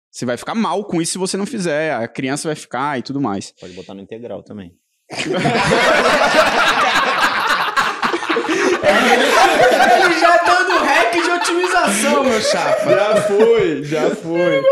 Você 0.09 0.25
vai 0.25 0.35
ficar 0.35 0.55
mal 0.55 0.83
com 0.83 0.99
isso 0.99 1.11
se 1.11 1.17
você 1.19 1.37
não 1.37 1.45
fizer. 1.45 1.93
A 1.93 2.07
criança 2.07 2.47
vai 2.47 2.55
ficar 2.55 2.97
e 2.97 3.03
tudo 3.03 3.21
mais. 3.21 3.53
Pode 3.59 3.73
botar 3.73 3.93
no 3.93 4.01
integral 4.01 4.41
também. 4.41 4.75
Ele 10.05 10.19
já 10.19 10.37
dando 10.37 10.83
hack 10.83 11.11
de 11.13 11.29
otimização, 11.29 12.23
meu 12.23 12.41
chapa. 12.41 12.89
Já 12.89 13.15
foi, 13.21 13.83
já 13.83 14.09
foi. 14.11 14.63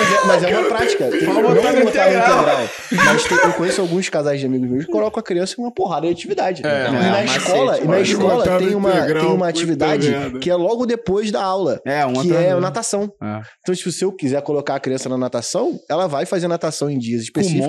Mas 0.00 0.12
é, 0.12 0.26
mas 0.26 0.42
é 0.44 0.58
uma 0.58 0.68
prática. 0.68 1.10
Tem, 1.10 1.22
não 1.22 1.42
botar 1.42 1.54
botar 1.54 1.72
integral. 1.72 2.42
integral. 2.42 2.68
Mas 2.92 3.24
tem- 3.24 3.38
eu 3.38 3.52
conheço 3.52 3.80
alguns 3.80 4.08
casais 4.08 4.40
de 4.40 4.46
amigos 4.46 4.68
meus 4.70 4.84
que 4.86 4.90
colocam 4.92 5.20
a 5.20 5.22
criança 5.22 5.54
em 5.58 5.62
uma 5.62 5.72
porrada 5.72 6.06
de 6.06 6.12
atividade. 6.12 6.62
É, 6.64 6.68
e 6.68 6.70
é 6.86 6.90
na 6.90 7.18
um 7.18 7.24
escola, 7.24 7.78
e 7.78 7.84
na 7.86 8.00
escola 8.00 8.58
tem 8.58 8.74
uma, 8.74 8.90
integral, 8.90 9.24
tem 9.26 9.34
uma 9.34 9.48
atividade 9.48 10.08
que 10.40 10.50
é 10.50 10.54
logo 10.54 10.86
depois 10.86 11.30
da 11.30 11.42
aula. 11.42 11.80
É, 11.84 12.04
um 12.06 12.14
que 12.22 12.32
é 12.34 12.54
natação. 12.58 13.12
É. 13.22 13.40
Então, 13.60 13.74
tipo, 13.74 13.90
se 13.92 14.04
eu 14.04 14.12
quiser 14.12 14.40
colocar 14.42 14.76
a 14.76 14.80
criança 14.80 15.08
na 15.08 15.18
natação, 15.18 15.78
ela 15.88 16.06
vai 16.06 16.24
fazer 16.26 16.48
natação 16.48 16.90
em 16.90 16.98
dias 16.98 17.22
específicos, 17.22 17.66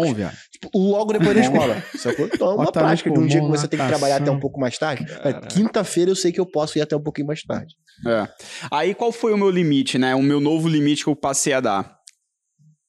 tipo, 0.51 0.69
logo 0.75 1.13
depois 1.13 1.36
da 1.36 1.41
escola. 1.41 1.84
Sacou? 1.97 2.29
Então 2.34 2.51
é 2.51 2.55
uma 2.55 2.71
prática 2.71 3.09
de 3.11 3.19
um 3.19 3.25
dia 3.27 3.41
que 3.41 3.47
você 3.47 3.67
tem 3.67 3.79
que 3.79 3.88
trabalhar 3.88 4.17
até 4.17 4.32
um 4.32 4.39
pouco 4.39 4.59
mais 4.59 4.77
tarde. 4.77 5.05
Quinta-feira 5.49 6.11
eu 6.11 6.15
sei 6.15 6.32
que 6.32 6.39
eu 6.39 6.45
posso 6.45 6.77
ir 6.77 6.82
até 6.82 6.95
um 6.95 7.01
pouquinho 7.01 7.27
mais 7.27 7.41
tarde. 7.43 7.75
É. 8.07 8.27
Aí 8.71 8.93
qual 8.93 9.11
foi 9.11 9.34
o 9.34 9.38
meu 9.38 9.49
limite, 9.49 9.97
né? 9.97 10.15
O 10.15 10.21
meu 10.23 10.39
novo 10.39 10.67
limite 10.67 11.03
que 11.03 11.09
eu 11.09 11.15
passei 11.15 11.53
a 11.53 11.59
dar. 11.59 12.00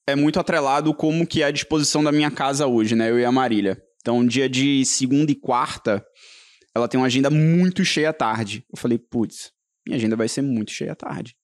É 0.07 0.17
muito 0.17 0.41
atrelado 0.41 0.93
como 0.93 1.27
que 1.27 1.43
é 1.43 1.47
a 1.47 1.51
disposição 1.51 2.03
da 2.03 2.11
minha 2.11 2.31
casa 2.31 2.67
hoje, 2.67 2.95
né? 2.95 3.11
Eu 3.11 3.19
e 3.19 3.25
a 3.25 3.33
Marília. 3.33 3.81
Então, 4.01 4.27
dia 4.27 4.49
de 4.49 4.85
segunda 4.85 5.31
e 5.31 5.35
quarta, 5.35 6.05
ela 6.75 6.89
tem 6.89 6.99
uma 6.99 7.07
agenda 7.07 7.31
muito 7.31 7.85
cheia 7.85 8.11
à 8.11 8.13
tarde. 8.13 8.65
Eu 8.73 8.79
falei, 8.79 8.99
putz, 8.99 9.53
minha 9.87 9.97
agenda 9.97 10.17
vai 10.17 10.29
ser 10.29 10.43
muito 10.43 10.73
cheia 10.73 10.93
à 10.93 10.97
tarde. 10.97 11.37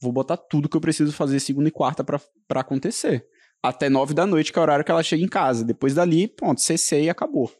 Vou 0.00 0.12
botar 0.12 0.36
tudo 0.36 0.68
que 0.68 0.76
eu 0.76 0.80
preciso 0.80 1.12
fazer 1.12 1.40
segunda 1.40 1.68
e 1.68 1.72
quarta 1.72 2.02
pra 2.02 2.20
acontecer. 2.60 3.26
Até 3.62 3.88
nove 3.88 4.14
da 4.14 4.24
noite, 4.24 4.52
que 4.52 4.58
é 4.58 4.60
o 4.60 4.62
horário 4.62 4.84
que 4.84 4.90
ela 4.90 5.02
chega 5.02 5.22
em 5.22 5.28
casa. 5.28 5.64
Depois 5.64 5.92
dali, 5.92 6.28
pronto, 6.28 6.60
cessei 6.60 7.04
e 7.04 7.10
acabou. 7.10 7.52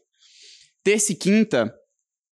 Terça 0.85 1.13
e 1.13 1.17
quinta, 1.17 1.75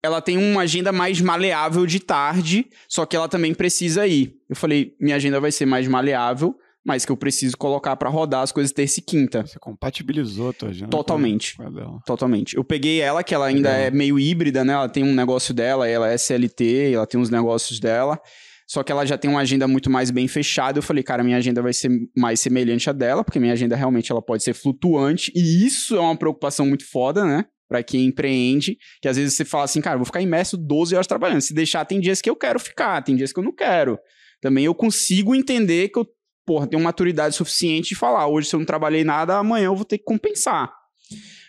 ela 0.04 0.22
tem 0.22 0.38
uma 0.38 0.62
agenda 0.62 0.92
mais 0.92 1.20
maleável 1.20 1.86
de 1.86 2.00
tarde, 2.00 2.70
só 2.88 3.06
que 3.06 3.16
ela 3.16 3.28
também 3.28 3.54
precisa 3.54 4.06
ir. 4.06 4.36
Eu 4.48 4.56
falei, 4.56 4.96
minha 5.02 5.16
agenda 5.16 5.42
vai 5.42 5.52
ser 5.52 5.66
mais 5.66 5.88
maleável, 5.88 6.56
mas 6.86 7.04
que 7.04 7.12
eu 7.12 7.18
preciso 7.18 7.58
colocar 7.58 7.96
pra 7.96 8.10
rodar 8.10 8.44
as 8.44 8.52
coisas 8.52 8.72
terça 8.72 9.00
e 9.00 9.04
quinta. 9.04 9.46
Você 9.46 9.58
compatibilizou 9.58 10.50
a 10.50 10.54
tua 10.54 10.70
agenda 10.70 10.92
Totalmente. 10.92 11.58
Totalmente. 12.06 12.56
Eu 12.56 12.64
peguei 12.64 13.00
ela, 13.02 13.24
que 13.24 13.34
ela 13.34 13.48
ainda 13.48 13.72
Legal. 13.72 13.88
é 13.88 13.92
meio 13.92 14.20
híbrida, 14.20 14.64
né? 14.64 14.74
Ela 14.74 14.88
tem 14.88 15.04
um 15.04 15.14
negócio 15.14 15.54
dela, 15.54 15.88
ela 15.88 16.12
é 16.12 16.14
SLT, 16.14 16.94
ela 16.94 17.08
tem 17.08 17.20
uns 17.20 17.32
negócios 17.32 17.80
dela. 17.80 18.22
Só 18.68 18.84
que 18.84 18.92
ela 18.92 19.06
já 19.06 19.18
tem 19.18 19.30
uma 19.30 19.42
agenda 19.42 19.68
muito 19.68 19.90
mais 19.90 20.12
bem 20.12 20.28
fechada. 20.28 20.78
Eu 20.78 20.84
falei, 20.84 21.04
cara, 21.04 21.24
minha 21.24 21.38
agenda 21.38 21.62
vai 21.62 21.74
ser 21.74 21.90
mais 22.16 22.40
semelhante 22.40 22.90
à 22.90 22.94
dela, 22.94 23.24
porque 23.24 23.40
minha 23.40 23.54
agenda 23.54 23.76
realmente 23.76 24.12
ela 24.12 24.22
pode 24.22 24.44
ser 24.44 24.54
flutuante. 24.54 25.32
E 25.36 25.66
isso 25.66 25.96
é 25.96 26.00
uma 26.00 26.16
preocupação 26.16 26.66
muito 26.66 26.88
foda, 26.90 27.26
né? 27.26 27.46
Pra 27.68 27.82
quem 27.82 28.06
empreende, 28.06 28.78
que 29.02 29.08
às 29.08 29.18
vezes 29.18 29.34
você 29.36 29.44
fala 29.44 29.64
assim, 29.64 29.82
cara, 29.82 29.98
vou 29.98 30.06
ficar 30.06 30.22
imerso 30.22 30.56
12 30.56 30.94
horas 30.94 31.08
trabalhando. 31.08 31.42
Se 31.42 31.54
deixar, 31.54 31.84
tem 31.86 32.00
dias 32.00 32.22
que 32.22 32.30
eu 32.30 32.36
quero 32.36 32.60
ficar, 32.60 33.04
tem 33.04 33.16
dias 33.16 33.34
que 33.34 33.40
eu 33.40 33.44
não 33.44 33.54
quero. 33.54 33.98
Também 34.42 34.66
eu 34.66 34.76
consigo 34.76 35.34
entender 35.34 35.90
que 35.90 36.00
eu, 36.00 36.08
porra, 36.46 36.68
tenho 36.68 36.82
maturidade 36.82 37.36
suficiente 37.36 37.90
de 37.90 37.96
falar, 37.96 38.28
hoje 38.28 38.50
se 38.50 38.56
eu 38.56 38.60
não 38.60 38.66
trabalhei 38.66 39.04
nada, 39.04 39.38
amanhã 39.38 39.66
eu 39.66 39.76
vou 39.76 39.86
ter 39.86 39.98
que 39.98 40.04
compensar. 40.04 40.72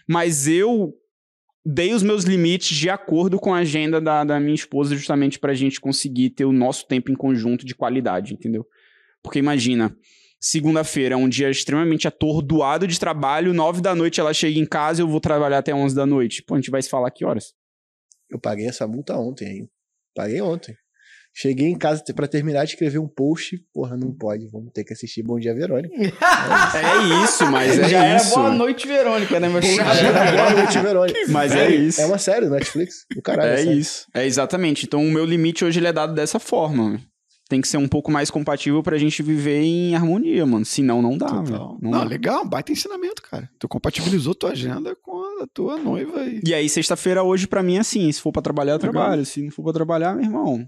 Mas 0.09 0.47
eu 0.49 0.95
dei 1.65 1.93
os 1.93 2.03
meus 2.03 2.25
limites 2.25 2.77
de 2.77 2.89
acordo 2.89 3.39
com 3.39 3.53
a 3.53 3.59
agenda 3.59 4.01
da, 4.01 4.23
da 4.23 4.39
minha 4.39 4.55
esposa, 4.55 4.95
justamente 4.95 5.39
pra 5.39 5.53
gente 5.53 5.81
conseguir 5.81 6.31
ter 6.31 6.45
o 6.45 6.53
nosso 6.53 6.87
tempo 6.87 7.11
em 7.11 7.17
conjunto 7.17 7.67
de 7.67 7.75
qualidade, 7.75 8.35
entendeu? 8.35 8.65
Porque 9.21 9.41
imagina, 9.41 9.97
segunda-feira 10.39 11.15
é 11.15 11.19
um 11.19 11.29
dia 11.29 11.51
extremamente 11.51 12.07
atordoado 12.07 12.87
de 12.87 13.01
trabalho, 13.01 13.53
nove 13.53 13.81
da 13.81 13.95
noite 13.95 14.21
ela 14.21 14.33
chega 14.33 14.59
em 14.59 14.67
casa 14.67 15.03
eu 15.03 15.09
vou 15.09 15.21
trabalhar 15.21 15.59
até 15.59 15.75
onze 15.75 15.95
da 15.95 16.07
noite. 16.07 16.43
Pô, 16.43 16.55
a 16.55 16.59
gente 16.59 16.71
vai 16.71 16.81
se 16.81 16.89
falar 16.89 17.11
que 17.11 17.25
horas? 17.25 17.53
Eu 18.31 18.39
paguei 18.39 18.69
essa 18.69 18.87
multa 18.87 19.17
ontem 19.17 19.47
aí. 19.47 19.69
Paguei 20.15 20.41
ontem. 20.41 20.77
Cheguei 21.39 21.69
em 21.69 21.77
casa 21.77 22.03
pra 22.15 22.27
terminar 22.27 22.65
de 22.65 22.71
escrever 22.71 22.99
um 22.99 23.07
post. 23.07 23.59
Porra, 23.75 23.95
não 23.95 24.11
pode. 24.11 24.47
Vamos 24.49 24.73
ter 24.73 24.85
que 24.85 24.95
assistir 24.95 25.23
Bom 25.23 25.39
Dia 25.39 25.55
Verônica. 25.55 25.95
É 26.75 27.25
isso, 27.25 27.45
mas 27.51 27.79
é 27.79 27.89
Já 27.89 28.05
era 28.05 28.17
isso. 28.17 28.35
boa 28.35 28.51
noite, 28.51 28.87
Verônica, 28.89 29.39
né, 29.39 29.49
meu 29.49 29.61
chapa? 29.63 29.91
Boa 30.35 30.51
noite, 30.63 30.79
Verônica. 30.79 31.19
Mas 31.29 31.53
é 31.53 31.71
isso. 31.71 32.01
É 32.01 32.07
uma 32.07 32.19
série 32.19 32.47
do 32.47 32.53
Netflix. 32.53 33.05
Do 33.15 33.21
caralho. 33.23 33.51
É 33.53 33.57
série. 33.59 33.79
isso. 33.79 34.07
É 34.15 34.25
exatamente. 34.27 34.85
Então 34.87 35.05
o 35.05 35.11
meu 35.11 35.25
limite 35.25 35.65
hoje 35.65 35.79
ele 35.79 35.87
é 35.89 35.93
dado 35.93 36.15
dessa 36.15 36.39
forma. 36.39 36.99
Tem 37.49 37.61
que 37.61 37.69
ser 37.69 37.77
um 37.77 37.87
pouco 37.87 38.11
mais 38.11 38.31
compatível 38.31 38.83
pra 38.83 38.97
gente 38.99 39.23
viver 39.23 39.61
em 39.61 39.95
harmonia, 39.95 40.45
mano. 40.47 40.65
Senão 40.65 41.01
não 41.01 41.17
dá, 41.17 41.41
velho. 41.43 41.59
Não, 41.59 41.79
Não 41.81 41.91
dá. 41.93 42.05
legal, 42.05 42.45
baita 42.47 42.73
ensinamento, 42.73 43.23
cara. 43.23 43.49
Tu 43.59 43.69
compatibilizou 43.69 44.35
tua 44.35 44.51
agenda 44.51 44.97
com 45.03 45.43
a 45.43 45.47
tua 45.53 45.77
noiva 45.79 46.21
aí. 46.23 46.41
E 46.45 46.53
aí, 46.55 46.69
sexta-feira 46.69 47.23
hoje, 47.23 47.47
pra 47.47 47.63
mim, 47.63 47.77
é 47.77 47.81
assim: 47.81 48.11
se 48.11 48.21
for 48.21 48.33
pra 48.33 48.43
trabalhar, 48.43 48.73
eu 48.73 48.79
Legal. 48.79 48.93
trabalho. 48.93 49.25
Se 49.25 49.43
não 49.43 49.51
for 49.51 49.63
pra 49.63 49.73
trabalhar, 49.73 50.15
meu 50.15 50.25
irmão, 50.25 50.67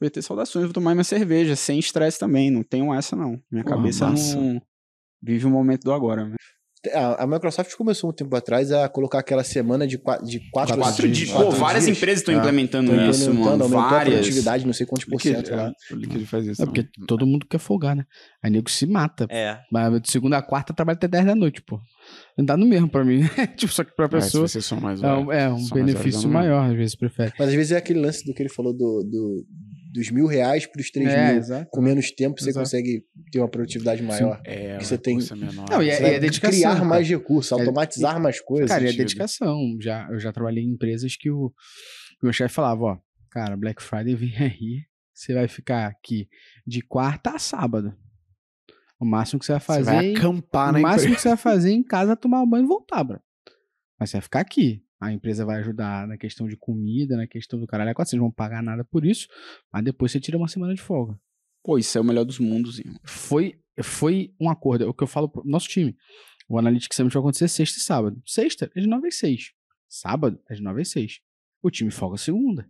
vai 0.00 0.10
ter 0.10 0.22
saudações, 0.22 0.64
vou 0.64 0.72
tomar 0.72 0.94
minha 0.94 1.04
cerveja, 1.04 1.56
sem 1.56 1.78
estresse 1.78 2.18
também. 2.18 2.50
Não 2.50 2.62
tenho 2.62 2.92
essa, 2.94 3.14
não. 3.16 3.40
Minha 3.50 3.64
Porra, 3.64 3.76
cabeça 3.76 4.08
massa. 4.08 4.36
não 4.36 4.60
vive 5.22 5.46
o 5.46 5.50
momento 5.50 5.82
do 5.84 5.92
agora. 5.92 6.26
Né? 6.28 6.36
A, 6.94 7.24
a 7.24 7.26
Microsoft 7.26 7.74
começou 7.74 8.08
um 8.08 8.12
tempo 8.12 8.34
atrás 8.36 8.70
a 8.70 8.88
colocar 8.88 9.18
aquela 9.18 9.42
semana 9.42 9.84
de, 9.84 9.98
qua- 9.98 10.18
de 10.18 10.38
quatro, 10.52 10.76
Quatro 10.78 11.08
dias. 11.08 11.28
Pô, 11.28 11.38
quatro 11.46 11.58
várias 11.58 11.84
dias. 11.86 11.96
empresas 11.98 12.20
estão 12.20 12.32
Ah, 12.32 12.38
implementando 12.38 12.92
Tão 12.92 13.10
isso, 13.10 13.22
implementando, 13.24 13.50
mano. 13.50 13.62
aumentou 13.64 13.80
a 13.80 13.90
Várias. 13.90 14.14
produtividade, 14.14 14.64
não 14.64 14.72
sei 14.72 14.86
quantos 14.86 15.04
por 15.04 15.20
cento 15.20 15.50
lá. 15.50 15.72
é, 15.90 15.94
o 15.94 15.96
Liquid 15.96 16.24
faz 16.26 16.46
isso. 16.46 16.62
É 16.62 16.64
porque 16.64 16.86
todo 17.08 17.26
mundo 17.26 17.44
quer 17.50 17.58
folgar, 17.58 17.96
né? 17.96 18.04
Aí 18.40 18.50
nego 18.52 18.70
se 18.70 18.86
mata. 18.86 19.26
É. 19.28 19.58
Mas 19.72 20.00
de 20.02 20.08
segunda 20.08 20.38
a 20.38 20.42
quarta 20.42 20.72
trabalha 20.72 20.94
até 20.94 21.08
10 21.08 21.26
da 21.26 21.34
noite, 21.34 21.60
pô. 21.62 21.80
Não 22.38 22.44
dá 22.44 22.56
no 22.56 22.64
mesmo 22.64 22.88
pra 22.88 23.04
mim. 23.04 23.22
tipo, 23.58 23.72
só 23.72 23.82
que 23.82 23.94
pra 23.96 24.06
Ah, 24.06 24.10
pessoa 24.10 24.46
são 24.46 24.80
mais 24.80 25.02
é 25.02 25.12
um, 25.12 25.32
é 25.32 25.48
um 25.52 25.68
benefício 25.70 26.28
maior, 26.28 26.70
às 26.70 26.76
vezes 26.76 26.94
prefere. 26.94 27.32
Mas 27.36 27.48
às 27.48 27.54
vezes 27.54 27.72
é 27.72 27.76
aquele 27.76 27.98
lance 27.98 28.24
do 28.24 28.32
que 28.32 28.40
ele 28.40 28.48
falou 28.48 28.72
do, 28.72 29.02
do- 29.02 29.44
dos 29.90 30.10
mil 30.10 30.26
reais 30.26 30.66
pros 30.66 30.90
três 30.90 31.08
É, 31.08 31.28
mil. 31.30 31.38
exato. 31.38 31.70
Com 31.70 31.80
menos 31.80 32.10
tempo 32.10 32.40
você 32.40 32.50
Exato. 32.50 32.64
consegue 32.64 33.04
ter 33.32 33.38
uma 33.38 33.48
produtividade 33.48 34.02
maior. 34.02 34.40
É, 34.44 34.78
Você 34.78 34.98
tem- 34.98 35.16
menor. 35.36 35.66
Não, 35.70 35.82
e 35.82 35.88
é- 35.88 35.96
Você 35.96 36.02
vai 36.02 36.14
e 36.16 36.20
dedicação, 36.20 36.50
criar 36.58 36.72
cara. 36.74 36.84
mais 36.84 37.08
recursos, 37.08 37.50
É- 37.52 37.54
automatizar 37.54 38.20
mais 38.20 38.40
coisas. 38.40 38.68
Cara, 38.68 38.82
e 38.82 38.84
é 38.84 38.88
sentido. 38.88 39.06
dedicação. 39.06 39.76
Já, 39.80 40.06
eu 40.10 40.18
já 40.18 40.32
trabalhei 40.32 40.62
em 40.62 40.72
empresas 40.72 41.16
que 41.16 41.30
o, 41.30 41.50
que 41.50 42.22
o 42.22 42.26
meu 42.26 42.32
chefe 42.32 42.54
falava, 42.54 42.82
ó, 42.84 42.98
cara, 43.30 43.56
Black 43.56 43.82
Friday 43.82 44.14
vem 44.14 44.32
aí, 44.36 44.82
você 45.14 45.32
vai 45.32 45.48
ficar 45.48 45.86
aqui 45.86 46.28
de 46.66 46.82
quarta 46.82 47.30
a 47.30 47.38
sábado. 47.38 47.96
O 49.00 49.04
máximo 49.06 49.38
que 49.38 49.46
você 49.46 49.52
vai 49.52 49.60
Você 49.60 49.66
fazer, 49.66 49.84
vai 49.84 50.06
em- 50.06 50.16
acampar 50.16 50.72
na 50.72 50.78
o 50.80 50.82
máximo 50.82 51.00
empresa. 51.12 51.14
que 51.16 51.22
você 51.22 51.28
vai 51.28 51.36
fazer 51.36 51.70
em 51.70 51.82
casa 51.82 52.12
é 52.12 52.16
tomar 52.16 52.42
um 52.42 52.46
banho 52.48 52.64
e 52.64 52.68
voltar, 52.68 53.04
bro. 53.04 53.20
Mas 53.98 54.10
você 54.10 54.16
vai 54.16 54.22
ficar 54.22 54.40
aqui. 54.40 54.82
A 55.00 55.12
empresa 55.12 55.44
vai 55.44 55.60
ajudar 55.60 56.06
na 56.08 56.16
questão 56.16 56.48
de 56.48 56.56
comida, 56.56 57.16
na 57.16 57.26
questão 57.26 57.58
do 57.58 57.66
caralho. 57.66 57.90
Agora 57.90 58.04
vocês 58.06 58.18
não 58.18 58.26
vão 58.26 58.32
pagar 58.32 58.62
nada 58.62 58.84
por 58.84 59.04
isso, 59.04 59.28
mas 59.72 59.84
depois 59.84 60.10
você 60.10 60.18
tira 60.18 60.36
uma 60.36 60.48
semana 60.48 60.74
de 60.74 60.80
folga. 60.80 61.18
Pô, 61.62 61.78
isso 61.78 61.96
é 61.96 62.00
o 62.00 62.04
melhor 62.04 62.24
dos 62.24 62.38
mundos, 62.38 62.78
irmão. 62.78 62.98
Foi, 63.04 63.60
foi 63.82 64.34
um 64.40 64.50
acordo. 64.50 64.84
É 64.84 64.86
o 64.86 64.94
que 64.94 65.02
eu 65.02 65.08
falo 65.08 65.28
pro 65.28 65.44
nosso 65.44 65.68
time. 65.68 65.96
O 66.48 66.58
Analytics 66.58 66.96
Summit 66.96 67.12
vai 67.12 67.20
acontecer 67.20 67.46
sexta 67.48 67.78
e 67.78 67.82
sábado. 67.82 68.22
Sexta 68.24 68.70
é 68.74 68.80
de 68.80 68.86
9 68.86 69.06
às 69.06 69.18
6. 69.18 69.52
Sábado 69.88 70.40
é 70.48 70.54
de 70.54 70.62
9 70.62 70.80
às 70.80 70.88
6. 70.90 71.20
O 71.62 71.70
time 71.70 71.90
folga 71.90 72.16
segunda. 72.16 72.68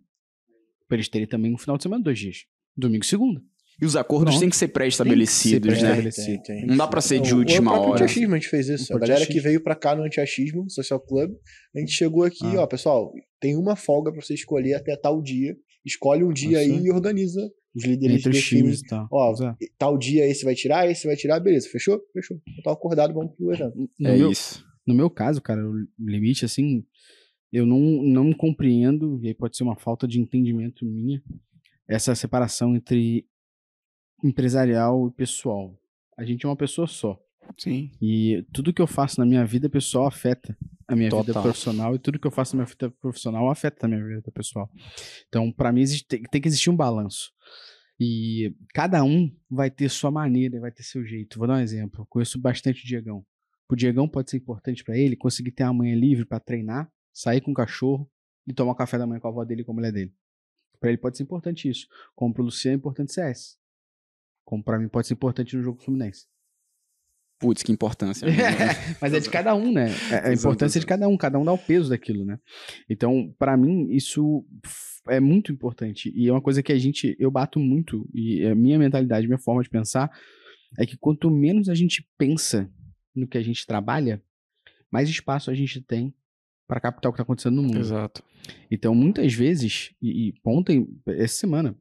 Pra 0.87 0.97
eles 0.97 1.07
terem 1.07 1.27
também 1.27 1.53
um 1.53 1.57
final 1.57 1.77
de 1.77 1.83
semana, 1.83 2.03
dois 2.03 2.19
dias. 2.19 2.45
Domingo 2.75 3.03
e 3.03 3.07
segunda. 3.07 3.41
E 3.81 3.85
os 3.85 3.95
acordos 3.95 4.31
Pronto. 4.33 4.39
têm 4.41 4.49
que 4.49 4.55
ser 4.57 4.67
pré-estabelecidos, 4.69 5.73
ser 5.77 5.83
né? 5.83 5.89
pré-estabelecido. 5.91 6.43
Tem, 6.43 6.57
tem. 6.59 6.65
Não 6.67 6.75
dá 6.77 6.87
pra 6.87 6.99
ser 7.01 7.21
de 7.21 7.33
O- 7.33 7.37
última 7.37 7.71
o 7.71 7.73
próprio 7.73 7.93
hora. 7.93 8.03
antiachismo 8.03 8.35
a 8.35 8.37
gente 8.37 8.49
fez 8.49 8.67
isso. 8.69 8.93
O 8.93 8.97
A 8.97 8.99
galera 8.99 9.25
que 9.25 9.39
veio 9.39 9.61
pra 9.63 9.75
cá 9.75 9.95
no 9.95 10.03
antiachismo, 10.03 10.69
Social 10.69 10.99
Club, 10.99 11.31
a 11.75 11.79
gente 11.79 11.91
chegou 11.93 12.23
aqui, 12.23 12.45
Ah. 12.45 12.61
ó, 12.63 12.67
pessoal, 12.67 13.11
tem 13.39 13.55
uma 13.55 13.75
folga 13.75 14.11
pra 14.11 14.21
você 14.21 14.33
escolher 14.33 14.73
até 14.73 14.95
tal 14.97 15.21
dia. 15.21 15.55
Escolhe 15.85 16.23
um 16.23 16.33
dia 16.33 16.61
Isso. 16.63 16.73
aí 16.73 16.83
e 16.85 16.91
organiza. 16.91 17.49
Os 17.73 17.85
líderes 17.85 18.17
Entre 18.25 18.31
os 18.31 18.43
times 18.47 18.79
e 18.79 18.83
tal. 18.87 19.07
Ó, 19.11 19.31
é. 19.45 19.55
tal 19.77 19.97
dia 19.97 20.25
esse 20.25 20.43
vai 20.43 20.55
tirar, 20.55 20.89
esse 20.89 21.05
vai 21.07 21.15
tirar, 21.15 21.39
beleza. 21.39 21.69
Fechou? 21.69 22.01
Fechou. 22.11 22.35
Então 22.49 22.63
tá 22.63 22.71
acordado, 22.71 23.13
vamos 23.13 23.33
pro 23.35 23.53
evento. 23.53 23.75
No 23.99 24.09
É 24.09 24.17
meu, 24.17 24.31
isso. 24.31 24.65
No 24.85 24.93
meu 24.95 25.09
caso, 25.09 25.39
cara, 25.39 25.61
o 25.63 25.75
limite, 25.99 26.43
assim, 26.43 26.83
eu 27.53 27.65
não, 27.67 27.79
não 28.03 28.33
compreendo, 28.33 29.19
e 29.23 29.27
aí 29.27 29.33
pode 29.35 29.55
ser 29.55 29.63
uma 29.63 29.77
falta 29.77 30.07
de 30.07 30.19
entendimento 30.19 30.83
minha, 30.83 31.21
essa 31.87 32.13
separação 32.15 32.75
entre 32.75 33.23
empresarial 34.23 35.07
e 35.07 35.11
pessoal. 35.11 35.77
A 36.17 36.23
gente 36.23 36.45
é 36.45 36.49
uma 36.49 36.55
pessoa 36.55 36.87
só. 36.87 37.19
Sim. 37.57 37.91
E 38.01 38.45
tudo 38.53 38.73
que 38.73 38.81
eu 38.81 38.87
faço 38.87 39.19
na 39.19 39.25
minha 39.25 39.43
vida 39.45 39.69
pessoal 39.69 40.05
afeta 40.05 40.55
a 40.87 40.95
minha 40.95 41.09
vida 41.09 41.23
Total. 41.25 41.41
profissional 41.43 41.95
e 41.95 41.99
tudo 41.99 42.19
que 42.19 42.27
eu 42.27 42.31
faço 42.31 42.55
na 42.55 42.63
minha 42.63 42.67
vida 42.73 42.91
profissional 43.01 43.49
afeta 43.49 43.85
a 43.85 43.89
minha 43.89 44.03
vida 44.05 44.31
pessoal. 44.31 44.69
Então, 45.27 45.51
pra 45.51 45.71
mim, 45.71 45.81
existe- 45.81 46.07
tem, 46.07 46.21
tem 46.23 46.41
que 46.41 46.47
existir 46.47 46.69
um 46.69 46.75
balanço. 46.75 47.31
E 47.99 48.55
cada 48.73 49.03
um 49.03 49.29
vai 49.49 49.69
ter 49.69 49.89
sua 49.89 50.09
maneira, 50.11 50.59
vai 50.59 50.71
ter 50.71 50.83
seu 50.83 51.03
jeito. 51.05 51.37
Vou 51.37 51.47
dar 51.47 51.55
um 51.55 51.59
exemplo. 51.59 52.05
Conheço 52.09 52.39
bastante 52.39 52.83
o 52.83 52.87
Diegão. 52.87 53.25
O 53.69 53.75
Diegão 53.75 54.07
pode 54.07 54.31
ser 54.31 54.37
importante 54.37 54.83
pra 54.83 54.97
ele 54.97 55.15
conseguir 55.15 55.51
ter 55.51 55.63
a 55.63 55.73
manhã 55.73 55.95
livre 55.95 56.25
pra 56.25 56.39
treinar, 56.39 56.89
sair 57.13 57.41
com 57.41 57.51
o 57.51 57.53
cachorro 57.53 58.09
e 58.47 58.53
tomar 58.53 58.73
café 58.75 58.97
da 58.97 59.05
manhã 59.05 59.19
com 59.19 59.27
a 59.27 59.31
avó 59.31 59.43
dele 59.43 59.61
e 59.61 59.65
com 59.65 59.71
a 59.73 59.75
mulher 59.75 59.91
dele. 59.91 60.13
Pra 60.79 60.89
ele 60.89 60.97
pode 60.97 61.17
ser 61.17 61.23
importante 61.23 61.69
isso. 61.69 61.87
Como 62.15 62.33
pro 62.33 62.43
Luciano 62.43 62.75
é 62.75 62.77
importante 62.77 63.11
CS. 63.13 63.58
Como 64.49 64.63
pra 64.63 64.79
mim 64.79 64.87
pode 64.87 65.05
ser 65.05 65.13
importante 65.13 65.55
no 65.55 65.61
jogo 65.61 65.79
Fluminense. 65.79 66.25
Putz, 67.39 67.61
que 67.61 67.71
importância. 67.71 68.27
Mas 68.99 69.13
é 69.13 69.19
de 69.19 69.29
cada 69.29 69.53
um, 69.53 69.71
né? 69.71 69.89
É 70.11 70.29
a 70.29 70.33
importância 70.33 70.79
de 70.79 70.87
cada 70.87 71.07
um, 71.07 71.15
cada 71.15 71.37
um 71.37 71.45
dá 71.45 71.53
o 71.53 71.57
peso 71.57 71.91
daquilo, 71.91 72.25
né? 72.25 72.39
Então, 72.89 73.31
pra 73.37 73.55
mim, 73.55 73.91
isso 73.91 74.43
é 75.07 75.19
muito 75.19 75.51
importante. 75.51 76.11
E 76.15 76.27
é 76.27 76.31
uma 76.31 76.41
coisa 76.41 76.63
que 76.63 76.71
a 76.71 76.79
gente, 76.79 77.15
eu 77.19 77.29
bato 77.29 77.59
muito, 77.59 78.09
e 78.11 78.43
a 78.43 78.55
minha 78.55 78.79
mentalidade, 78.79 79.27
minha 79.27 79.37
forma 79.37 79.61
de 79.61 79.69
pensar, 79.69 80.09
é 80.79 80.83
que 80.83 80.97
quanto 80.97 81.29
menos 81.29 81.69
a 81.69 81.75
gente 81.75 82.03
pensa 82.17 82.67
no 83.15 83.27
que 83.27 83.37
a 83.37 83.43
gente 83.43 83.67
trabalha, 83.67 84.19
mais 84.89 85.07
espaço 85.09 85.51
a 85.51 85.53
gente 85.53 85.79
tem 85.79 86.11
pra 86.67 86.79
captar 86.79 87.11
o 87.11 87.13
que 87.13 87.17
tá 87.17 87.23
acontecendo 87.23 87.57
no 87.57 87.61
mundo. 87.61 87.77
Exato. 87.77 88.23
Então, 88.71 88.95
muitas 88.95 89.31
vezes, 89.31 89.91
e, 90.01 90.29
e 90.29 90.33
ontem, 90.43 90.87
essa 91.05 91.35
semana, 91.35 91.77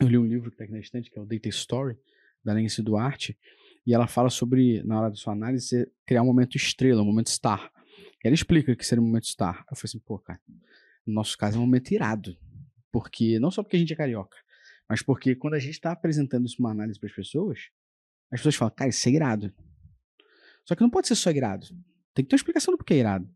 eu 0.00 0.08
li 0.08 0.18
um 0.18 0.26
livro 0.26 0.50
que 0.50 0.54
está 0.54 0.64
aqui 0.64 0.72
na 0.72 0.80
estante, 0.80 1.10
que 1.10 1.18
é 1.18 1.22
o 1.22 1.26
Data 1.26 1.48
Story, 1.48 1.96
da 2.44 2.54
Nancy 2.54 2.82
Duarte, 2.82 3.38
e 3.86 3.92
ela 3.92 4.06
fala 4.06 4.30
sobre, 4.30 4.82
na 4.84 4.98
hora 4.98 5.10
da 5.10 5.16
sua 5.16 5.32
análise, 5.32 5.90
criar 6.06 6.22
um 6.22 6.26
momento 6.26 6.56
estrela, 6.56 7.02
um 7.02 7.06
momento 7.06 7.30
star. 7.30 7.70
Ela 8.24 8.34
explica 8.34 8.74
que 8.76 8.86
seria 8.86 9.02
um 9.02 9.06
momento 9.06 9.26
star. 9.26 9.64
Eu 9.70 9.76
falei 9.76 9.84
assim, 9.84 9.98
pô, 9.98 10.18
cara, 10.18 10.40
no 11.06 11.12
nosso 11.12 11.36
caso 11.36 11.56
é 11.56 11.58
um 11.58 11.64
momento 11.64 11.90
irado. 11.92 12.36
Porque, 12.90 13.38
não 13.40 13.50
só 13.50 13.62
porque 13.62 13.76
a 13.76 13.78
gente 13.78 13.92
é 13.92 13.96
carioca, 13.96 14.36
mas 14.88 15.02
porque 15.02 15.34
quando 15.34 15.54
a 15.54 15.58
gente 15.58 15.72
está 15.72 15.92
apresentando 15.92 16.46
isso 16.46 16.56
uma 16.58 16.70
análise 16.70 16.98
para 17.00 17.08
as 17.08 17.14
pessoas, 17.14 17.70
as 18.30 18.40
pessoas 18.40 18.54
falam, 18.54 18.74
cara, 18.74 18.90
isso 18.90 19.08
é 19.08 19.12
irado. 19.12 19.52
Só 20.64 20.74
que 20.74 20.82
não 20.82 20.90
pode 20.90 21.08
ser 21.08 21.16
só 21.16 21.30
irado. 21.30 21.66
Tem 22.14 22.24
que 22.24 22.28
ter 22.28 22.34
uma 22.34 22.38
explicação 22.38 22.72
do 22.72 22.78
porquê 22.78 22.94
é 22.94 22.98
irado. 22.98 23.28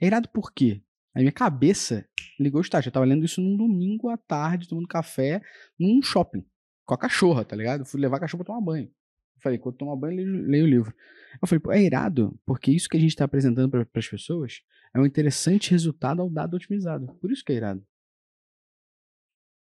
É 0.00 0.06
irado 0.06 0.28
por 0.30 0.52
quê? 0.52 0.82
A 1.14 1.20
minha 1.20 1.32
cabeça 1.32 2.07
ligou 2.38 2.58
o 2.60 2.62
start. 2.62 2.86
Eu 2.86 2.92
tava 2.92 3.06
lendo 3.06 3.24
isso 3.24 3.40
num 3.40 3.56
domingo 3.56 4.08
à 4.08 4.16
tarde, 4.16 4.68
tomando 4.68 4.86
café, 4.88 5.40
num 5.78 6.00
shopping, 6.02 6.44
com 6.84 6.94
a 6.94 6.98
cachorra, 6.98 7.44
tá 7.44 7.54
ligado? 7.56 7.84
Fui 7.84 8.00
levar 8.00 8.16
a 8.16 8.20
cachorra 8.20 8.44
pra 8.44 8.54
tomar 8.54 8.64
banho. 8.64 8.86
Eu 8.86 9.42
falei, 9.42 9.58
quando 9.58 9.76
tomar 9.76 9.96
banho, 9.96 10.16
leio, 10.16 10.46
leio 10.46 10.64
o 10.64 10.68
livro. 10.68 10.94
Eu 11.40 11.46
falei, 11.46 11.60
pô, 11.60 11.70
é 11.72 11.82
irado, 11.82 12.38
porque 12.44 12.70
isso 12.72 12.88
que 12.88 12.96
a 12.96 13.00
gente 13.00 13.14
tá 13.14 13.24
apresentando 13.24 13.70
para 13.70 13.86
as 13.94 14.08
pessoas 14.08 14.62
é 14.94 14.98
um 15.00 15.06
interessante 15.06 15.70
resultado 15.70 16.20
ao 16.22 16.28
dado 16.30 16.54
otimizado. 16.56 17.06
Por 17.20 17.30
isso 17.30 17.44
que 17.44 17.52
é 17.52 17.56
irado. 17.56 17.84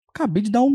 Acabei 0.09 0.45
de 0.45 0.51
dar 0.51 0.63
um 0.63 0.71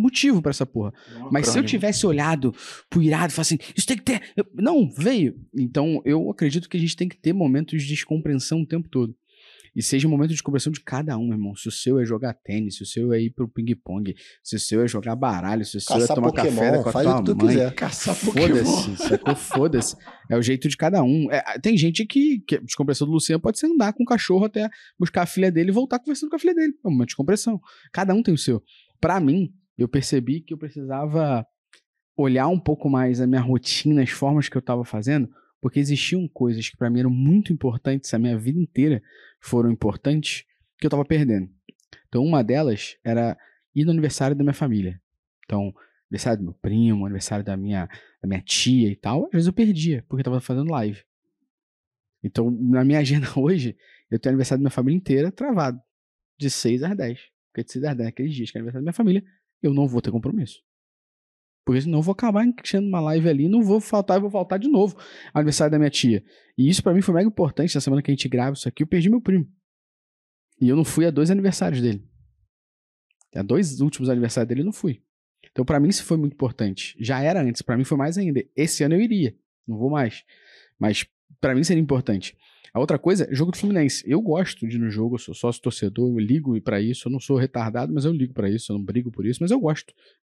motivo 0.00 0.40
pra 0.40 0.48
essa 0.50 0.64
porra. 0.64 0.94
Mas 1.30 1.46
se 1.48 1.58
eu 1.58 1.62
tivesse 1.66 2.06
olhado 2.06 2.54
pro 2.88 3.02
irado 3.02 3.30
e 3.30 3.34
falasse 3.34 3.54
assim, 3.54 3.72
isso 3.76 3.86
tem 3.86 3.98
que 3.98 4.02
ter. 4.02 4.22
eu- 4.34 4.46
Não, 4.54 4.90
veio. 4.90 5.38
Então 5.54 6.00
eu 6.06 6.30
acredito 6.30 6.68
que 6.70 6.76
a 6.78 6.80
gente 6.80 6.96
tem 6.96 7.06
que 7.06 7.16
ter 7.18 7.34
momentos 7.34 7.82
de 7.82 7.88
descompreensão 7.88 8.62
o 8.62 8.66
tempo 8.66 8.88
todo. 8.88 9.14
E 9.78 9.82
seja 9.82 10.08
um 10.08 10.10
momento 10.10 10.30
de 10.30 10.34
descompreensão 10.34 10.72
de 10.72 10.80
cada 10.80 11.16
um, 11.16 11.30
irmão. 11.30 11.54
Se 11.54 11.68
o 11.68 11.70
seu 11.70 12.00
é 12.00 12.04
jogar 12.04 12.34
tênis, 12.34 12.74
se 12.74 12.82
o 12.82 12.86
seu 12.86 13.12
é 13.12 13.20
ir 13.20 13.30
pro 13.30 13.48
ping-pong, 13.48 14.12
se 14.42 14.56
o 14.56 14.58
seu 14.58 14.82
é 14.82 14.88
jogar 14.88 15.14
baralho, 15.14 15.64
se 15.64 15.76
o 15.76 15.80
seu 15.80 15.94
Caçar 15.94 16.10
é 16.10 16.14
tomar 16.16 16.32
café 16.32 16.50
Pokémon, 16.50 16.82
com 16.82 16.88
a 16.88 17.22
tua 17.22 17.34
o 17.34 17.36
mãe. 17.38 17.46
quiser. 17.46 17.74
Caçar 17.76 18.14
Foda-se, 18.16 18.96
sacou? 18.96 19.36
Foda-se. 19.36 19.96
É 20.28 20.36
o 20.36 20.42
jeito 20.42 20.68
de 20.68 20.76
cada 20.76 21.00
um. 21.04 21.30
É, 21.30 21.60
tem 21.60 21.76
gente 21.76 22.04
que, 22.04 22.40
que 22.40 22.56
a 22.56 22.60
descompressão 22.60 23.06
do 23.06 23.12
Luciano 23.12 23.40
pode 23.40 23.60
ser 23.60 23.66
andar 23.66 23.92
com 23.92 24.02
o 24.02 24.06
cachorro 24.06 24.46
até 24.46 24.68
buscar 24.98 25.22
a 25.22 25.26
filha 25.26 25.52
dele 25.52 25.70
e 25.70 25.72
voltar 25.72 26.00
conversando 26.00 26.30
com 26.30 26.34
a 26.34 26.40
filha 26.40 26.54
dele. 26.56 26.72
É 26.84 26.88
um 26.88 26.90
momento 26.90 27.06
de 27.06 27.10
descompressão. 27.10 27.60
Cada 27.92 28.12
um 28.12 28.20
tem 28.20 28.34
o 28.34 28.38
seu. 28.38 28.60
Pra 29.00 29.20
mim, 29.20 29.54
eu 29.78 29.86
percebi 29.86 30.40
que 30.40 30.52
eu 30.52 30.58
precisava 30.58 31.46
olhar 32.16 32.48
um 32.48 32.58
pouco 32.58 32.90
mais 32.90 33.20
a 33.20 33.28
minha 33.28 33.40
rotina, 33.40 34.02
as 34.02 34.10
formas 34.10 34.48
que 34.48 34.56
eu 34.56 34.62
tava 34.62 34.84
fazendo, 34.84 35.28
porque 35.60 35.80
existiam 35.80 36.26
coisas 36.28 36.68
que 36.68 36.76
pra 36.76 36.90
mim 36.90 37.00
eram 37.00 37.10
muito 37.10 37.52
importantes, 37.52 38.12
a 38.14 38.18
minha 38.18 38.38
vida 38.38 38.58
inteira 38.58 39.02
foram 39.40 39.70
importantes, 39.70 40.44
que 40.78 40.86
eu 40.86 40.90
tava 40.90 41.04
perdendo. 41.04 41.50
Então, 42.08 42.24
uma 42.24 42.42
delas 42.42 42.96
era 43.04 43.36
ir 43.74 43.84
no 43.84 43.90
aniversário 43.90 44.36
da 44.36 44.42
minha 44.42 44.54
família. 44.54 45.00
Então, 45.44 45.74
aniversário 46.10 46.38
do 46.38 46.44
meu 46.44 46.54
primo, 46.54 47.04
aniversário 47.04 47.44
da 47.44 47.56
minha, 47.56 47.86
da 48.22 48.28
minha 48.28 48.40
tia 48.40 48.88
e 48.88 48.96
tal, 48.96 49.24
às 49.26 49.32
vezes 49.32 49.46
eu 49.46 49.52
perdia, 49.52 50.04
porque 50.08 50.20
eu 50.20 50.24
tava 50.24 50.40
fazendo 50.40 50.70
live. 50.70 51.02
Então, 52.22 52.50
na 52.50 52.84
minha 52.84 52.98
agenda 52.98 53.26
hoje, 53.36 53.76
eu 54.10 54.18
tenho 54.18 54.32
aniversário 54.32 54.60
da 54.60 54.64
minha 54.64 54.74
família 54.74 54.96
inteira 54.96 55.32
travado. 55.32 55.80
De 56.38 56.48
6 56.48 56.84
às 56.84 56.96
10. 56.96 57.20
Porque 57.48 57.64
de 57.64 57.72
6 57.72 57.84
às 57.84 57.96
10 57.96 58.06
naqueles 58.06 58.34
dias 58.34 58.50
que 58.50 58.58
é 58.58 58.60
aniversário 58.60 58.84
da 58.84 58.90
minha 58.90 58.92
família, 58.92 59.24
eu 59.60 59.74
não 59.74 59.88
vou 59.88 60.00
ter 60.00 60.12
compromisso. 60.12 60.62
Porque 61.68 61.82
senão 61.82 61.98
eu 61.98 62.02
vou 62.02 62.12
acabar 62.12 62.46
enchendo 62.46 62.88
uma 62.88 62.98
live 62.98 63.28
ali, 63.28 63.46
não 63.46 63.62
vou 63.62 63.78
faltar, 63.78 64.16
eu 64.16 64.22
vou 64.22 64.30
faltar 64.30 64.58
de 64.58 64.68
novo. 64.68 64.96
Aniversário 65.34 65.70
da 65.70 65.78
minha 65.78 65.90
tia. 65.90 66.24
E 66.56 66.66
isso 66.66 66.82
pra 66.82 66.94
mim 66.94 67.02
foi 67.02 67.14
mega 67.14 67.28
importante. 67.28 67.74
Na 67.74 67.80
semana 67.82 68.00
que 68.00 68.10
a 68.10 68.14
gente 68.14 68.26
grava 68.26 68.54
isso 68.54 68.66
aqui, 68.66 68.82
eu 68.82 68.86
perdi 68.86 69.10
meu 69.10 69.20
primo. 69.20 69.46
E 70.58 70.66
eu 70.66 70.74
não 70.74 70.82
fui 70.82 71.04
a 71.04 71.10
dois 71.10 71.30
aniversários 71.30 71.82
dele. 71.82 72.02
A 73.34 73.42
dois 73.42 73.82
últimos 73.82 74.08
aniversários 74.08 74.48
dele 74.48 74.62
eu 74.62 74.64
não 74.64 74.72
fui. 74.72 75.02
Então 75.52 75.62
pra 75.62 75.78
mim 75.78 75.90
isso 75.90 76.04
foi 76.04 76.16
muito 76.16 76.32
importante. 76.32 76.96
Já 76.98 77.20
era 77.20 77.42
antes, 77.42 77.60
pra 77.60 77.76
mim 77.76 77.84
foi 77.84 77.98
mais 77.98 78.16
ainda. 78.16 78.42
Esse 78.56 78.82
ano 78.82 78.94
eu 78.94 79.02
iria, 79.02 79.36
não 79.66 79.76
vou 79.76 79.90
mais. 79.90 80.24
Mas 80.78 81.04
pra 81.38 81.54
mim 81.54 81.62
seria 81.62 81.82
importante. 81.82 82.34
A 82.72 82.80
outra 82.80 82.98
coisa, 82.98 83.28
jogo 83.30 83.52
do 83.52 83.58
Fluminense. 83.58 84.02
Eu 84.10 84.22
gosto 84.22 84.66
de 84.66 84.76
ir 84.76 84.78
no 84.78 84.88
jogo, 84.88 85.16
eu 85.16 85.18
sou 85.18 85.34
sócio 85.34 85.60
torcedor, 85.60 86.08
eu 86.08 86.18
ligo 86.18 86.58
pra 86.62 86.80
isso. 86.80 87.08
Eu 87.08 87.12
não 87.12 87.20
sou 87.20 87.36
retardado, 87.36 87.92
mas 87.92 88.06
eu 88.06 88.12
ligo 88.12 88.32
pra 88.32 88.48
isso, 88.48 88.72
eu 88.72 88.78
não 88.78 88.82
brigo 88.82 89.10
por 89.10 89.26
isso, 89.26 89.42
mas 89.42 89.50
eu 89.50 89.60
gosto. 89.60 89.92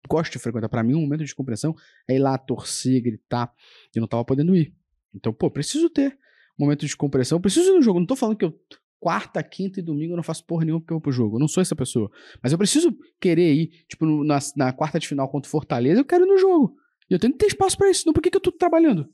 Gosto 0.08 0.32
de 0.32 0.38
frequentar. 0.38 0.68
Pra 0.68 0.82
mim, 0.82 0.94
um 0.94 1.00
momento 1.00 1.20
de 1.20 1.24
descompressão 1.24 1.74
é 2.08 2.16
ir 2.16 2.18
lá 2.18 2.36
torcer, 2.36 3.02
gritar. 3.02 3.52
Eu 3.94 4.00
não 4.00 4.08
tava 4.08 4.24
podendo 4.24 4.56
ir. 4.56 4.74
Então, 5.14 5.32
pô, 5.32 5.50
preciso 5.50 5.88
ter 5.88 6.18
um 6.58 6.64
momento 6.64 6.80
de 6.80 6.86
descompressão. 6.86 7.36
Eu 7.36 7.40
preciso 7.40 7.70
ir 7.70 7.74
no 7.74 7.82
jogo. 7.82 7.98
Não 7.98 8.06
tô 8.06 8.16
falando 8.16 8.36
que 8.36 8.44
eu 8.44 8.58
quarta, 9.04 9.42
quinta 9.42 9.80
e 9.80 9.82
domingo 9.82 10.14
eu 10.14 10.16
não 10.16 10.22
faço 10.22 10.46
porra 10.46 10.64
nenhuma 10.64 10.80
porque 10.80 10.94
eu 10.94 10.96
vou 10.96 11.02
pro 11.02 11.12
jogo. 11.12 11.36
Eu 11.36 11.40
não 11.40 11.46
sou 11.46 11.60
essa 11.60 11.76
pessoa. 11.76 12.10
Mas 12.42 12.52
eu 12.52 12.58
preciso 12.58 12.96
querer 13.20 13.52
ir, 13.52 13.84
tipo, 13.86 14.06
na, 14.24 14.38
na 14.56 14.72
quarta 14.72 14.98
de 14.98 15.06
final 15.06 15.28
contra 15.28 15.46
o 15.46 15.50
Fortaleza, 15.50 16.00
eu 16.00 16.04
quero 16.06 16.24
ir 16.24 16.28
no 16.28 16.38
jogo. 16.38 16.74
E 17.10 17.12
eu 17.12 17.18
tenho 17.18 17.34
que 17.34 17.38
ter 17.38 17.46
espaço 17.46 17.76
pra 17.76 17.90
isso. 17.90 18.04
Não 18.06 18.14
por 18.14 18.22
que 18.22 18.30
que 18.30 18.36
eu 18.38 18.40
tô 18.40 18.50
trabalhando? 18.50 19.06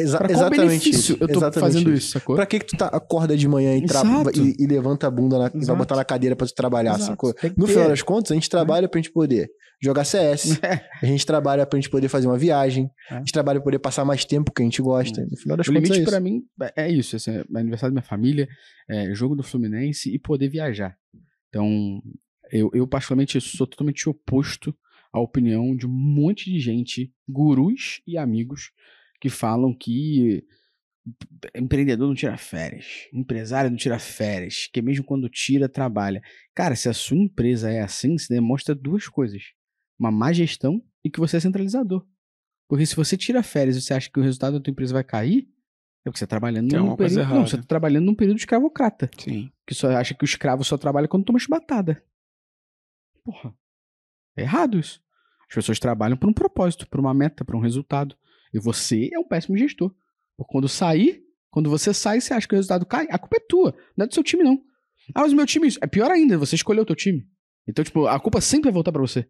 Exa 0.00 0.18
Pra 0.18 0.30
exatamente 0.30 0.90
isso. 0.90 1.16
eu 1.20 1.28
tô 1.28 1.52
fazendo 1.52 1.92
isso, 1.92 2.10
sacou? 2.12 2.36
Pra 2.36 2.46
que 2.46 2.58
que 2.60 2.66
tu 2.66 2.76
tá, 2.76 2.86
acorda 2.86 3.36
de 3.36 3.46
manhã 3.48 3.74
e, 3.76 3.80
e, 3.80 4.56
e 4.64 4.66
levanta 4.66 5.06
a 5.06 5.10
bunda 5.10 5.38
na, 5.38 5.50
e 5.54 5.64
vai 5.64 5.76
botar 5.76 5.96
na 5.96 6.04
cadeira 6.04 6.34
pra 6.36 6.46
tu 6.46 6.54
trabalhar, 6.54 6.94
Exato. 6.94 7.04
sacou? 7.06 7.34
No 7.56 7.66
ter. 7.66 7.72
final 7.72 7.88
das 7.88 8.02
contas, 8.02 8.32
a 8.32 8.34
gente 8.34 8.48
trabalha 8.48 8.88
pra 8.88 8.98
gente 9.00 9.10
poder 9.12 9.48
jogar 9.80 10.04
CS, 10.04 10.58
É. 10.62 10.84
a 11.02 11.06
gente 11.06 11.24
trabalha 11.24 11.64
pra 11.66 11.78
gente 11.78 11.88
poder 11.90 12.08
fazer 12.08 12.26
uma 12.26 12.36
viagem, 12.38 12.90
É. 13.10 13.14
a 13.14 13.18
gente 13.18 13.32
trabalha 13.32 13.58
pra 13.60 13.64
poder 13.64 13.78
passar 13.78 14.04
mais 14.04 14.24
tempo 14.24 14.52
que 14.52 14.62
a 14.62 14.64
gente 14.64 14.82
gosta. 14.82 15.20
No 15.30 15.36
final 15.36 15.56
das 15.56 15.66
O 15.68 15.72
contas, 15.72 15.82
é 15.82 15.92
limite 15.92 16.02
isso. 16.02 16.10
pra 16.10 16.20
mim 16.20 16.42
é 16.62 16.72
é 16.86 16.90
isso, 16.92 17.16
assim, 17.16 17.30
é 17.32 17.44
aniversário 17.58 17.94
da 17.94 18.00
minha 18.00 18.08
família, 18.08 18.48
é 18.88 19.14
jogo 19.14 19.36
do 19.36 19.42
Fluminense 19.42 20.12
e 20.12 20.18
poder 20.18 20.48
viajar. 20.48 20.96
Então, 21.48 22.02
eu, 22.52 22.70
eu 22.74 22.86
particularmente 22.86 23.40
sou 23.40 23.66
totalmente 23.66 24.08
oposto 24.08 24.74
à 25.12 25.20
opinião 25.20 25.74
de 25.76 25.86
um 25.86 25.90
monte 25.90 26.50
de 26.52 26.58
gente, 26.60 27.10
gurus 27.28 28.00
e 28.06 28.18
amigos, 28.18 28.70
que 29.20 29.28
falam 29.28 29.74
que 29.74 30.44
empreendedor 31.54 32.06
não 32.06 32.14
tira 32.14 32.36
férias, 32.36 33.08
empresário 33.12 33.70
não 33.70 33.76
tira 33.76 33.98
férias, 33.98 34.68
que 34.72 34.82
mesmo 34.82 35.04
quando 35.04 35.28
tira, 35.28 35.68
trabalha. 35.68 36.22
Cara, 36.54 36.76
se 36.76 36.88
a 36.88 36.92
sua 36.92 37.16
empresa 37.16 37.70
é 37.70 37.80
assim, 37.80 38.18
se 38.18 38.28
demonstra 38.28 38.74
duas 38.74 39.08
coisas: 39.08 39.42
uma 39.98 40.10
má 40.10 40.32
gestão 40.32 40.82
e 41.04 41.10
que 41.10 41.20
você 41.20 41.38
é 41.38 41.40
centralizador. 41.40 42.06
Porque 42.68 42.84
se 42.84 42.94
você 42.94 43.16
tira 43.16 43.42
férias 43.42 43.76
e 43.76 43.80
você 43.80 43.94
acha 43.94 44.10
que 44.10 44.20
o 44.20 44.22
resultado 44.22 44.54
da 44.54 44.60
tua 44.60 44.70
empresa 44.70 44.92
vai 44.92 45.02
cair, 45.04 45.48
É 46.04 46.10
porque 46.10 46.18
você 46.18 46.26
tá 46.26 46.30
trabalhando 46.30 46.68
Tem 46.68 46.78
num 46.78 46.94
período. 46.96 47.16
Não, 47.16 47.22
errada. 47.22 47.46
você 47.46 47.56
tá 47.56 47.62
trabalhando 47.62 48.04
num 48.04 48.14
período 48.14 48.36
escravocrata. 48.36 49.10
Sim. 49.18 49.50
Que 49.66 49.74
só 49.74 49.88
acha 49.96 50.14
que 50.14 50.22
o 50.22 50.26
escravo 50.26 50.62
só 50.62 50.76
trabalha 50.76 51.08
quando 51.08 51.24
toma 51.24 51.38
chibatada. 51.38 52.02
Porra. 53.24 53.54
É 54.36 54.42
errado 54.42 54.78
isso. 54.78 55.00
As 55.48 55.54
pessoas 55.54 55.78
trabalham 55.78 56.16
por 56.16 56.28
um 56.28 56.32
propósito, 56.32 56.86
por 56.88 57.00
uma 57.00 57.14
meta, 57.14 57.42
por 57.44 57.56
um 57.56 57.60
resultado. 57.60 58.14
E 58.52 58.58
você 58.58 59.10
é 59.12 59.18
um 59.18 59.24
péssimo 59.24 59.56
gestor. 59.56 59.94
Porque 60.36 60.52
quando 60.52 60.68
sair, 60.68 61.22
quando 61.50 61.68
você 61.70 61.92
sai, 61.92 62.20
você 62.20 62.32
acha 62.34 62.46
que 62.46 62.54
o 62.54 62.56
resultado 62.56 62.86
cai, 62.86 63.06
a 63.10 63.18
culpa 63.18 63.36
é 63.36 63.40
tua, 63.48 63.74
não 63.96 64.04
é 64.04 64.06
do 64.08 64.14
seu 64.14 64.22
time, 64.22 64.42
não. 64.44 64.58
Ah, 65.14 65.22
mas 65.22 65.32
o 65.32 65.36
meu 65.36 65.46
time. 65.46 65.68
É 65.80 65.86
pior 65.86 66.10
ainda, 66.10 66.36
você 66.38 66.54
escolheu 66.54 66.82
o 66.82 66.86
teu 66.86 66.94
time. 66.96 67.26
Então, 67.66 67.84
tipo, 67.84 68.06
a 68.06 68.18
culpa 68.20 68.40
sempre 68.40 68.64
vai 68.64 68.72
voltar 68.74 68.92
pra 68.92 69.00
você. 69.00 69.26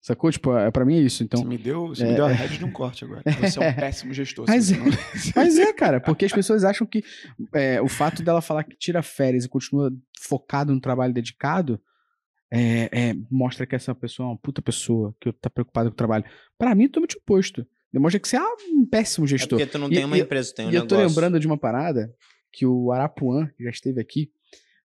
Sacou? 0.00 0.30
Tipo, 0.30 0.54
é, 0.56 0.70
pra 0.70 0.84
mim 0.84 0.96
é 0.96 1.00
isso. 1.00 1.22
Então, 1.22 1.40
Você 1.40 1.48
me 1.48 1.56
deu, 1.56 1.88
você 1.88 2.04
é- 2.04 2.08
me 2.10 2.14
deu 2.14 2.26
a 2.26 2.28
rédea 2.28 2.58
de 2.58 2.64
um 2.64 2.70
corte 2.70 3.04
agora. 3.04 3.22
Você 3.40 3.58
é 3.58 3.70
um 3.70 3.74
péssimo 3.74 4.12
gestor. 4.12 4.44
Mas 4.46 4.70
é. 4.70 4.76
não- 4.76 4.84
Mas 5.34 5.58
é, 5.58 5.72
cara, 5.72 5.98
porque 6.00 6.26
as 6.26 6.32
pessoas 6.32 6.62
acham 6.64 6.86
que 6.86 7.02
é, 7.54 7.80
o 7.80 7.88
fato 7.88 8.22
dela 8.22 8.42
falar 8.42 8.64
que 8.64 8.76
tira 8.76 9.02
férias 9.02 9.44
e 9.46 9.48
continua 9.48 9.90
focado 10.20 10.74
no 10.74 10.80
trabalho 10.80 11.14
dedicado 11.14 11.80
é, 12.52 12.88
é, 13.10 13.14
mostra 13.30 13.66
que 13.66 13.74
essa 13.74 13.94
pessoa 13.94 14.26
é 14.28 14.30
uma 14.32 14.38
puta 14.38 14.60
pessoa, 14.62 15.14
que 15.20 15.32
tá 15.32 15.48
preocupada 15.50 15.88
com 15.88 15.94
o 15.94 15.96
trabalho. 15.96 16.24
Pra 16.58 16.74
mim, 16.74 16.84
é 16.84 16.88
totalmente 16.88 17.16
oposto. 17.16 17.66
Demonstra 17.94 18.18
que 18.20 18.28
você 18.28 18.36
é 18.36 18.42
um 18.72 18.84
péssimo 18.84 19.24
É 19.24 19.28
gestor. 19.28 19.58
porque 19.58 19.70
tu 19.70 19.78
não 19.78 19.86
E- 19.88 19.94
tem 19.94 20.04
uma 20.04 20.18
e- 20.18 20.20
empresa, 20.22 20.50
tu 20.52 20.56
tem 20.56 20.66
um 20.66 20.70
e 20.72 20.74
eu 20.74 20.86
tô 20.86 20.96
negócio. 20.96 21.08
lembrando 21.16 21.38
de 21.40 21.46
uma 21.46 21.56
parada 21.56 22.12
que 22.52 22.66
o 22.66 22.90
Arapuã 22.90 23.48
que 23.56 23.62
já 23.64 23.70
esteve 23.70 24.00
aqui. 24.00 24.30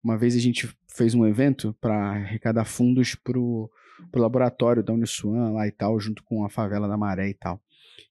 Uma 0.03 0.17
vez 0.17 0.35
a 0.35 0.39
gente 0.39 0.69
fez 0.93 1.13
um 1.15 1.25
evento 1.25 1.73
para 1.79 1.95
arrecadar 2.11 2.65
fundos 2.65 3.15
pro, 3.15 3.69
pro 4.11 4.21
laboratório 4.21 4.83
da 4.83 4.93
Uniswan 4.93 5.51
lá 5.53 5.67
e 5.67 5.71
tal, 5.71 5.99
junto 5.99 6.23
com 6.23 6.43
a 6.45 6.49
favela 6.49 6.87
da 6.87 6.97
Maré 6.97 7.29
e 7.29 7.33
tal. 7.33 7.61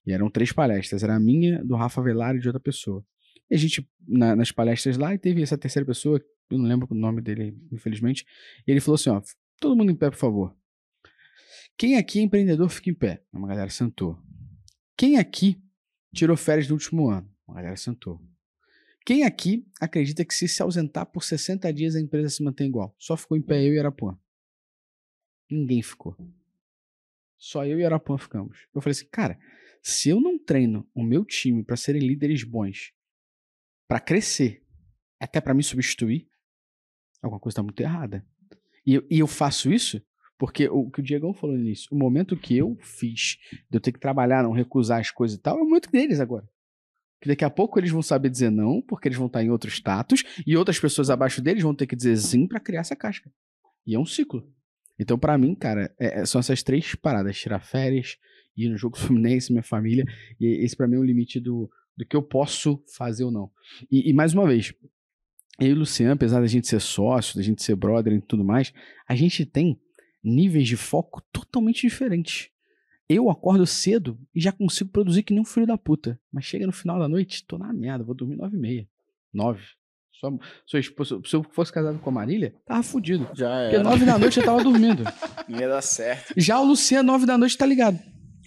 E 0.05 0.11
eram 0.11 0.29
três 0.29 0.51
palestras, 0.51 1.03
era 1.03 1.15
a 1.15 1.19
minha, 1.19 1.63
do 1.63 1.75
Rafa 1.75 2.01
Velar 2.01 2.35
e 2.35 2.39
de 2.39 2.47
outra 2.47 2.59
pessoa. 2.59 3.03
E 3.49 3.55
a 3.55 3.57
gente, 3.57 3.87
na- 4.07 4.35
nas 4.35 4.51
palestras 4.51 4.97
lá, 4.97 5.13
e 5.13 5.17
teve 5.17 5.41
essa 5.41 5.57
terceira 5.57 5.85
pessoa, 5.85 6.19
eu 6.49 6.57
não 6.57 6.65
lembro 6.65 6.87
o 6.89 6.95
nome 6.95 7.21
dele, 7.21 7.55
infelizmente, 7.71 8.25
e 8.67 8.71
ele 8.71 8.79
falou 8.81 8.95
assim, 8.95 9.09
ó, 9.09 9.21
todo 9.59 9.75
mundo 9.75 9.91
em 9.91 9.95
pé, 9.95 10.09
por 10.09 10.17
favor. 10.17 10.55
Quem 11.77 11.97
aqui 11.97 12.19
é 12.19 12.23
empreendedor, 12.23 12.69
fica 12.69 12.89
em 12.89 12.93
pé. 12.93 13.21
Uma 13.31 13.47
galera 13.47 13.69
sentou. 13.69 14.17
Quem 14.97 15.17
aqui 15.17 15.61
tirou 16.11 16.35
férias 16.35 16.67
no 16.67 16.73
último 16.73 17.07
ano? 17.07 17.31
Uma 17.47 17.57
galera 17.57 17.77
sentou. 17.77 18.19
Quem 19.05 19.23
aqui 19.23 19.65
acredita 19.79 20.25
que 20.25 20.33
se 20.33 20.47
se 20.47 20.61
ausentar 20.61 21.05
por 21.05 21.23
60 21.23 21.71
dias 21.71 21.95
a 21.95 22.01
empresa 22.01 22.29
se 22.29 22.43
mantém 22.43 22.67
igual? 22.67 22.95
Só 22.97 23.15
ficou 23.15 23.37
em 23.37 23.41
pé 23.41 23.63
eu 23.63 23.73
e 23.73 23.79
Arapuã. 23.79 24.19
Ninguém 25.49 25.83
ficou. 25.83 26.17
Só 27.37 27.63
eu 27.65 27.79
e 27.79 27.85
Arapuã 27.85 28.17
ficamos. 28.17 28.67
Eu 28.73 28.81
falei 28.81 28.91
assim, 28.91 29.07
cara, 29.09 29.39
se 29.83 30.09
eu 30.09 30.19
não 30.19 30.37
treino 30.37 30.89
o 30.93 31.03
meu 31.03 31.23
time 31.23 31.63
para 31.63 31.77
serem 31.77 32.01
líderes 32.01 32.43
bons, 32.43 32.91
para 33.87 33.99
crescer, 33.99 34.65
até 35.19 35.39
para 35.39 35.53
me 35.53 35.63
substituir, 35.63 36.27
alguma 37.21 37.39
coisa 37.39 37.57
tá 37.57 37.63
muito 37.63 37.79
errada. 37.79 38.25
E 38.85 38.95
eu, 38.95 39.07
e 39.09 39.19
eu 39.19 39.27
faço 39.27 39.71
isso 39.71 40.01
porque 40.37 40.67
o 40.69 40.89
que 40.89 40.99
o 40.99 41.03
Diegão 41.03 41.33
falou 41.33 41.57
início, 41.57 41.87
o 41.91 41.97
momento 41.97 42.37
que 42.37 42.55
eu 42.55 42.77
fiz 42.81 43.37
de 43.69 43.77
eu 43.77 43.79
ter 43.81 43.91
que 43.91 43.99
trabalhar, 43.99 44.43
não 44.43 44.51
recusar 44.51 44.99
as 44.99 45.09
coisas 45.11 45.37
e 45.37 45.41
tal, 45.41 45.57
é 45.57 45.61
o 45.61 45.65
momento 45.65 45.91
deles 45.91 46.19
agora. 46.19 46.47
Que 47.19 47.27
daqui 47.29 47.43
a 47.43 47.49
pouco 47.49 47.79
eles 47.79 47.89
vão 47.89 48.01
saber 48.03 48.29
dizer 48.29 48.51
não, 48.51 48.81
porque 48.81 49.07
eles 49.07 49.17
vão 49.17 49.25
estar 49.27 49.43
em 49.43 49.49
outro 49.49 49.69
status, 49.69 50.23
e 50.45 50.55
outras 50.55 50.79
pessoas 50.79 51.09
abaixo 51.09 51.41
deles 51.41 51.63
vão 51.63 51.73
ter 51.73 51.87
que 51.87 51.95
dizer 51.95 52.15
sim 52.17 52.47
pra 52.47 52.59
criar 52.59 52.81
essa 52.81 52.95
casca. 52.95 53.31
E 53.85 53.95
é 53.95 53.99
um 53.99 54.05
ciclo. 54.05 54.47
Então, 54.99 55.17
pra 55.17 55.37
mim, 55.37 55.55
cara, 55.55 55.93
é- 55.99 56.21
é- 56.21 56.25
são 56.25 56.39
essas 56.39 56.61
três 56.61 56.93
paradas: 56.93 57.37
tirar 57.39 57.59
férias, 57.59 58.17
ir 58.55 58.69
no 58.69 58.77
jogo 58.77 58.97
Fluminense, 59.19 59.51
minha 59.51 59.63
família, 59.63 60.05
e 60.39 60.63
esse 60.63 60.75
pra 60.75 60.87
mim 60.87 60.95
é 60.95 60.99
o 60.99 61.03
limite 61.03 61.39
do, 61.39 61.69
do 61.97 62.05
que 62.05 62.15
eu 62.15 62.21
posso 62.21 62.83
fazer 62.95 63.23
ou 63.23 63.31
não. 63.31 63.49
E, 63.91 64.09
e 64.09 64.13
mais 64.13 64.33
uma 64.35 64.45
vez, 64.45 64.73
eu 65.59 65.69
e 65.69 65.73
o 65.73 65.77
Luciano, 65.77 66.13
apesar 66.13 66.39
da 66.41 66.47
gente 66.47 66.67
ser 66.67 66.79
sócio, 66.79 67.35
da 67.35 67.41
gente 67.41 67.63
ser 67.63 67.75
brother 67.75 68.13
e 68.13 68.21
tudo 68.21 68.43
mais, 68.43 68.71
a 69.07 69.15
gente 69.15 69.43
tem 69.43 69.79
níveis 70.23 70.67
de 70.67 70.75
foco 70.77 71.21
totalmente 71.31 71.81
diferentes. 71.81 72.49
Eu 73.09 73.29
acordo 73.29 73.65
cedo 73.65 74.19
e 74.35 74.41
já 74.41 74.51
consigo 74.51 74.89
produzir 74.91 75.23
que 75.23 75.33
nem 75.33 75.41
um 75.41 75.45
filho 75.45 75.65
da 75.65 75.77
puta. 75.77 76.19
Mas 76.31 76.43
chega 76.45 76.65
no 76.65 76.73
final 76.73 76.99
da 76.99 77.07
noite, 77.07 77.45
tô 77.45 77.57
na 77.57 77.71
merda, 77.71 78.03
vou 78.03 78.13
dormir 78.15 78.35
nove 78.35 78.57
e 78.57 78.59
meia. 78.59 78.87
Nove. 79.33 79.63
Só, 80.19 80.31
sua 80.65 80.79
esposa- 80.79 81.21
se 81.23 81.35
eu 81.35 81.43
fosse 81.51 81.71
casado 81.71 81.99
com 81.99 82.09
a 82.09 82.13
Marília, 82.13 82.55
tava 82.65 82.81
fudido. 82.83 83.29
Já 83.35 83.47
Porque 83.61 83.75
era. 83.75 83.83
nove 83.83 84.03
da 84.05 84.17
noite 84.17 84.39
eu 84.39 84.45
tava 84.45 84.63
dormindo. 84.63 85.03
Não 85.47 85.59
ia 85.59 85.69
dar 85.69 85.81
certo. 85.81 86.33
Já 86.35 86.59
o 86.59 86.65
Luciano, 86.65 87.05
nove 87.11 87.25
da 87.25 87.37
noite, 87.37 87.57
tá 87.57 87.65
ligado. 87.65 87.99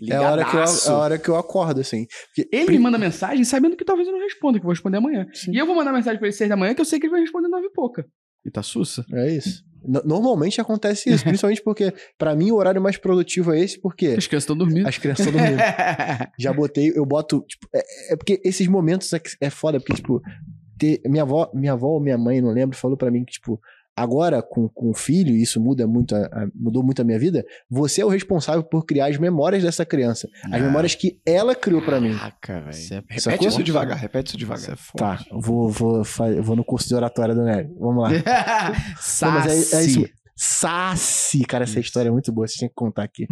É 0.08 0.16
a, 0.16 0.22
hora 0.30 0.44
que 0.44 0.56
eu, 0.56 0.60
é 0.60 0.64
a 0.88 0.96
hora 0.96 1.18
que 1.18 1.28
eu 1.28 1.36
acordo, 1.36 1.80
assim. 1.80 2.06
Porque 2.34 2.48
Ele 2.54 2.64
pri- 2.66 2.76
me 2.78 2.82
manda 2.82 2.96
mensagem 2.98 3.44
sabendo 3.44 3.76
que 3.76 3.84
talvez 3.84 4.08
eu 4.08 4.12
não 4.14 4.20
responda, 4.20 4.58
que 4.58 4.62
eu 4.62 4.66
vou 4.66 4.72
responder 4.72 4.96
amanhã. 4.96 5.26
E 5.48 5.56
eu 5.56 5.66
vou 5.66 5.76
mandar 5.76 5.92
mensagem 5.92 6.18
pra 6.18 6.26
ele 6.26 6.34
seis 6.36 6.48
da 6.50 6.56
manhã, 6.56 6.74
que 6.74 6.80
eu 6.80 6.84
sei 6.86 6.98
que 6.98 7.06
ele 7.06 7.12
vai 7.12 7.20
responder 7.20 7.48
nove 7.48 7.66
e 7.66 7.70
pouca. 7.70 8.06
E 8.44 8.50
tá 8.50 8.62
sussa. 8.62 9.04
É 9.12 9.30
isso. 9.30 9.62
No- 9.84 10.02
Normalmente 10.04 10.60
acontece 10.60 11.10
isso, 11.10 11.24
principalmente 11.24 11.62
porque, 11.62 11.92
pra 12.18 12.34
mim, 12.34 12.50
o 12.50 12.56
horário 12.56 12.80
mais 12.82 12.96
produtivo 12.96 13.52
é 13.52 13.60
esse, 13.60 13.80
porque 13.80 14.08
As 14.18 14.26
crianças 14.26 14.44
estão 14.44 14.56
dormindo. 14.56 14.86
as 14.88 14.98
crianças 14.98 15.26
estão 15.26 15.38
dormindo. 15.40 15.60
Já 16.38 16.52
botei, 16.52 16.92
eu 16.94 17.04
boto. 17.06 17.44
Tipo, 17.48 17.66
é, 17.74 18.12
é 18.12 18.16
porque 18.16 18.40
esses 18.44 18.66
momentos 18.66 19.12
é, 19.12 19.20
é 19.40 19.50
foda, 19.50 19.78
porque, 19.80 19.94
tipo, 19.94 20.20
ter, 20.78 21.00
minha 21.06 21.22
avó, 21.22 21.50
minha 21.54 21.72
avó 21.72 21.88
ou 21.88 22.00
minha 22.00 22.16
mãe, 22.18 22.40
não 22.40 22.50
lembro, 22.52 22.76
falou 22.76 22.96
pra 22.96 23.10
mim 23.10 23.24
que, 23.24 23.32
tipo, 23.32 23.60
agora 23.96 24.40
com, 24.42 24.68
com 24.68 24.90
o 24.90 24.94
filho, 24.94 25.34
e 25.34 25.42
isso 25.42 25.60
muda 25.60 25.86
muito, 25.86 26.14
a- 26.14 26.24
a- 26.26 26.48
mudou 26.54 26.82
muito 26.82 27.02
a 27.02 27.04
minha 27.04 27.18
vida, 27.18 27.44
você 27.68 28.00
é 28.00 28.04
o 28.04 28.08
responsável 28.08 28.62
por 28.62 28.84
criar 28.86 29.06
as 29.06 29.18
memórias 29.18 29.62
dessa 29.62 29.84
criança. 29.84 30.26
As 30.50 30.62
memórias 30.62 30.94
que 30.94 31.20
ela 31.26 31.54
criou 31.54 31.82
pra 31.82 32.00
mim. 32.00 32.16
Caraca, 32.16 32.60
velho. 32.62 32.76
É- 32.76 32.94
Repete 32.96 33.20
Sacou? 33.22 33.48
isso 33.48 33.62
devagar, 33.62 33.98
repete 33.98 34.28
isso 34.28 34.36
devagar. 34.38 34.62
Isso 34.62 34.72
é 34.72 34.76
forte. 34.76 34.98
Tá, 34.98 35.24
vou, 35.32 35.68
vou, 35.68 36.02
vou 36.42 36.56
no 36.56 36.64
curso 36.64 36.88
de 36.88 36.94
oratória 36.94 37.34
do 37.34 37.42
Nery. 37.42 37.68
Vamos 37.78 38.02
lá. 38.02 38.10
Não, 39.22 39.30
mas 39.32 39.46
é- 39.46 39.50
é 39.50 39.82
Saci. 39.82 40.02
isso. 40.02 40.08
Saci, 40.36 41.44
cara, 41.44 41.64
essa 41.64 41.78
história 41.80 42.08
é 42.08 42.12
muito 42.12 42.32
boa, 42.32 42.46
você 42.48 42.54
tinha 42.56 42.68
que 42.68 42.74
contar 42.74 43.02
aqui. 43.04 43.26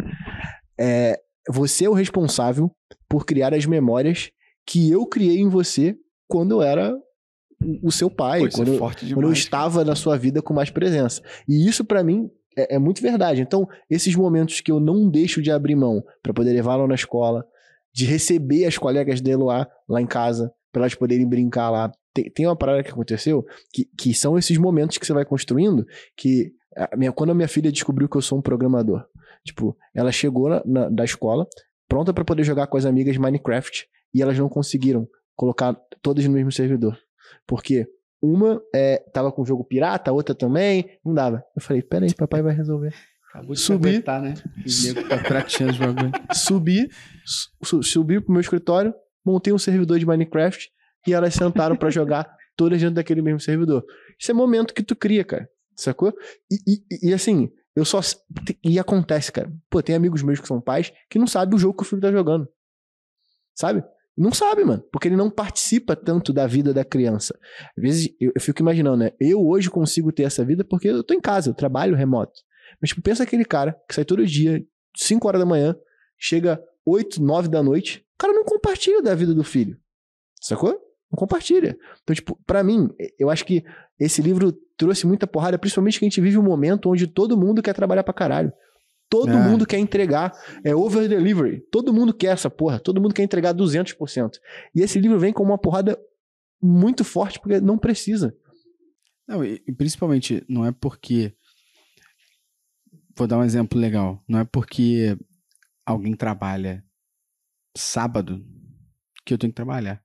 É, 0.79 1.17
você 1.49 1.85
é 1.85 1.89
o 1.89 1.93
responsável 1.93 2.71
por 3.09 3.25
criar 3.25 3.53
as 3.53 3.65
memórias 3.65 4.29
que 4.67 4.91
eu 4.91 5.05
criei 5.07 5.39
em 5.39 5.49
você 5.49 5.95
quando 6.27 6.51
eu 6.51 6.61
era 6.61 6.93
o- 7.83 7.91
seu 7.91 8.09
pai, 8.09 8.41
Pô, 8.41 8.49
quando, 8.55 8.75
é 8.75 8.77
quando 9.13 9.25
eu 9.25 9.33
estava 9.33 9.83
na 9.85 9.95
sua 9.95 10.17
vida 10.17 10.41
com 10.41 10.53
mais 10.53 10.69
presença. 10.69 11.21
E 11.47 11.67
isso 11.67 11.83
pra 11.83 12.03
mim 12.03 12.29
é, 12.57 12.75
é 12.75 12.79
muito 12.79 13.01
verdade. 13.01 13.41
Então, 13.41 13.67
esses 13.89 14.15
momentos 14.15 14.61
que 14.61 14.71
eu 14.71 14.79
não 14.79 15.09
deixo 15.09 15.41
de 15.41 15.51
abrir 15.51 15.75
mão 15.75 16.03
pra 16.23 16.33
poder 16.33 16.53
levá-lo 16.53 16.87
na 16.87 16.95
escola, 16.95 17.45
de 17.93 18.05
receber 18.05 18.65
as 18.65 18.77
colegas 18.77 19.21
de 19.21 19.31
Eloá 19.31 19.67
lá 19.87 20.01
em 20.01 20.07
casa, 20.07 20.51
pra 20.71 20.83
elas 20.83 20.95
poderem 20.95 21.27
brincar 21.27 21.69
lá. 21.69 21.91
Tem, 22.13 22.29
tem 22.31 22.45
uma 22.45 22.55
parada 22.55 22.83
que 22.83 22.89
aconteceu 22.91 23.45
que, 23.73 23.85
que 23.97 24.13
são 24.13 24.37
esses 24.37 24.57
momentos 24.57 24.97
que 24.97 25.05
você 25.05 25.13
vai 25.13 25.25
construindo 25.25 25.85
que 26.17 26.51
a 26.75 26.95
minha, 26.95 27.11
quando 27.11 27.31
a 27.31 27.35
minha 27.35 27.47
filha 27.47 27.71
descobriu 27.71 28.07
que 28.07 28.15
eu 28.17 28.21
sou 28.21 28.37
um 28.37 28.41
programador, 28.41 29.03
tipo, 29.45 29.75
ela 29.93 30.11
chegou 30.11 30.49
na, 30.49 30.61
na- 30.65 30.89
da 30.89 31.03
escola 31.03 31.45
pronta 31.87 32.13
pra 32.13 32.23
poder 32.23 32.43
jogar 32.43 32.67
com 32.67 32.77
as 32.77 32.85
amigas 32.85 33.17
Minecraft 33.17 33.85
e 34.13 34.21
elas 34.21 34.37
não 34.37 34.47
conseguiram 34.47 35.07
colocar 35.35 35.75
todas 36.01 36.23
no 36.25 36.31
mesmo 36.33 36.51
servidor. 36.51 36.97
Porque 37.47 37.87
uma 38.21 38.61
é, 38.75 38.97
tava 39.13 39.31
com 39.31 39.41
o 39.41 39.45
jogo 39.45 39.63
pirata, 39.63 40.11
a 40.11 40.13
outra 40.13 40.35
também, 40.35 40.97
não 41.05 41.13
dava. 41.13 41.43
Eu 41.55 41.61
falei, 41.61 41.81
peraí, 41.81 42.13
papai 42.13 42.41
vai 42.41 42.53
resolver. 42.53 42.93
Acabou 43.29 43.53
de 43.53 43.59
Subir. 43.61 43.91
Né? 43.91 44.01
Tá. 45.07 46.33
Subi, 46.33 46.89
su- 47.63 47.83
subi 47.83 48.19
pro 48.19 48.31
meu 48.31 48.41
escritório, 48.41 48.93
montei 49.25 49.53
um 49.53 49.57
servidor 49.59 49.99
de 49.99 50.05
Minecraft 50.05 50.69
e 51.07 51.13
elas 51.13 51.33
sentaram 51.33 51.75
pra 51.75 51.89
jogar 51.89 52.29
todas 52.57 52.79
dentro 52.79 52.95
daquele 52.95 53.21
mesmo 53.21 53.39
servidor. 53.39 53.85
Isso 54.19 54.31
é 54.31 54.33
momento 54.33 54.73
que 54.73 54.83
tu 54.83 54.95
cria, 54.95 55.23
cara. 55.23 55.47
Sacou? 55.75 56.13
E, 56.51 56.57
e- 56.91 57.09
e, 57.09 57.13
assim, 57.13 57.49
eu 57.75 57.85
só. 57.85 58.01
E 58.63 58.77
acontece, 58.79 59.31
cara. 59.31 59.49
Pô, 59.69 59.81
tem 59.81 59.95
amigos 59.95 60.21
meus 60.23 60.39
que 60.41 60.47
são 60.47 60.59
pais 60.59 60.91
que 61.09 61.17
não 61.19 61.27
sabem 61.27 61.55
o 61.55 61.59
jogo 61.59 61.77
que 61.77 61.83
o 61.83 61.85
filho 61.85 62.01
tá 62.01 62.11
jogando. 62.11 62.49
Sabe? 63.55 63.83
Não 64.19 64.33
sabe, 64.33 64.65
mano. 64.65 64.83
Porque 64.91 65.07
ele 65.07 65.15
não 65.15 65.29
participa 65.29 65.95
tanto 65.95 66.33
da 66.33 66.45
vida 66.45 66.73
da 66.73 66.83
criança. 66.83 67.39
Às 67.77 67.81
vezes 67.81 68.15
eu, 68.19 68.33
eu 68.35 68.41
fico 68.41 68.61
imaginando, 68.61 68.97
né? 68.97 69.11
Eu 69.17 69.47
hoje 69.47 69.69
consigo 69.69 70.11
ter 70.11 70.23
essa 70.23 70.43
vida 70.43 70.65
porque 70.65 70.89
eu 70.89 71.03
tô 71.03 71.13
em 71.13 71.21
casa, 71.21 71.49
eu 71.49 71.53
trabalho 71.53 71.95
remoto. 71.95 72.41
Mas, 72.81 72.89
tipo, 72.89 73.01
pensa 73.01 73.23
aquele 73.23 73.45
cara 73.45 73.79
que 73.87 73.95
sai 73.95 74.03
todo 74.03 74.25
dia, 74.25 74.61
5 74.95 75.25
horas 75.25 75.39
da 75.39 75.45
manhã, 75.45 75.73
chega 76.17 76.61
8, 76.85 77.23
9 77.23 77.47
da 77.47 77.63
noite, 77.63 78.05
o 78.15 78.17
cara 78.17 78.33
não 78.33 78.43
compartilha 78.43 79.01
da 79.01 79.15
vida 79.15 79.33
do 79.33 79.43
filho. 79.43 79.77
Sacou? 80.41 80.71
Não 81.09 81.17
compartilha. 81.17 81.77
Então, 82.03 82.13
tipo, 82.13 82.37
pra 82.45 82.61
mim, 82.61 82.89
eu 83.17 83.29
acho 83.29 83.45
que 83.45 83.63
esse 83.97 84.21
livro 84.21 84.51
trouxe 84.77 85.07
muita 85.07 85.25
porrada, 85.25 85.57
principalmente 85.57 85.97
que 85.97 86.05
a 86.05 86.09
gente 86.09 86.21
vive 86.21 86.37
um 86.37 86.43
momento 86.43 86.89
onde 86.89 87.07
todo 87.07 87.37
mundo 87.37 87.61
quer 87.61 87.73
trabalhar 87.73 88.03
pra 88.03 88.13
caralho. 88.13 88.51
Todo 89.09 89.31
É. 89.31 89.47
mundo 89.49 89.65
quer 89.65 89.79
entregar. 89.79 90.31
É 90.63 90.75
over 90.75 91.07
delivery. 91.09 91.61
Todo 91.71 91.93
mundo 91.93 92.13
quer 92.13 92.27
essa 92.33 92.49
porra. 92.49 92.79
Todo 92.79 93.01
mundo 93.01 93.13
quer 93.13 93.23
entregar 93.23 93.53
200%. 93.53 94.39
E 94.75 94.81
esse 94.81 94.99
livro 94.99 95.17
vem 95.19 95.33
com 95.33 95.43
uma 95.43 95.57
porrada 95.57 95.99
muito 96.61 97.03
forte 97.03 97.39
porque 97.39 97.59
não 97.59 97.77
precisa. 97.77 98.35
Não, 99.27 99.43
e, 99.43 99.59
principalmente, 99.73 100.43
não 100.47 100.65
é 100.65 100.71
porque. 100.71 101.33
Vou 103.17 103.27
dar 103.27 103.37
um 103.39 103.43
exemplo 103.43 103.79
legal. 103.79 104.23
Não 104.27 104.39
é 104.39 104.45
porque 104.45 105.17
alguém 105.85 106.15
trabalha 106.15 106.83
sábado 107.75 108.45
que 109.25 109.33
eu 109.33 109.37
tenho 109.37 109.51
que 109.51 109.55
trabalhar. 109.55 110.03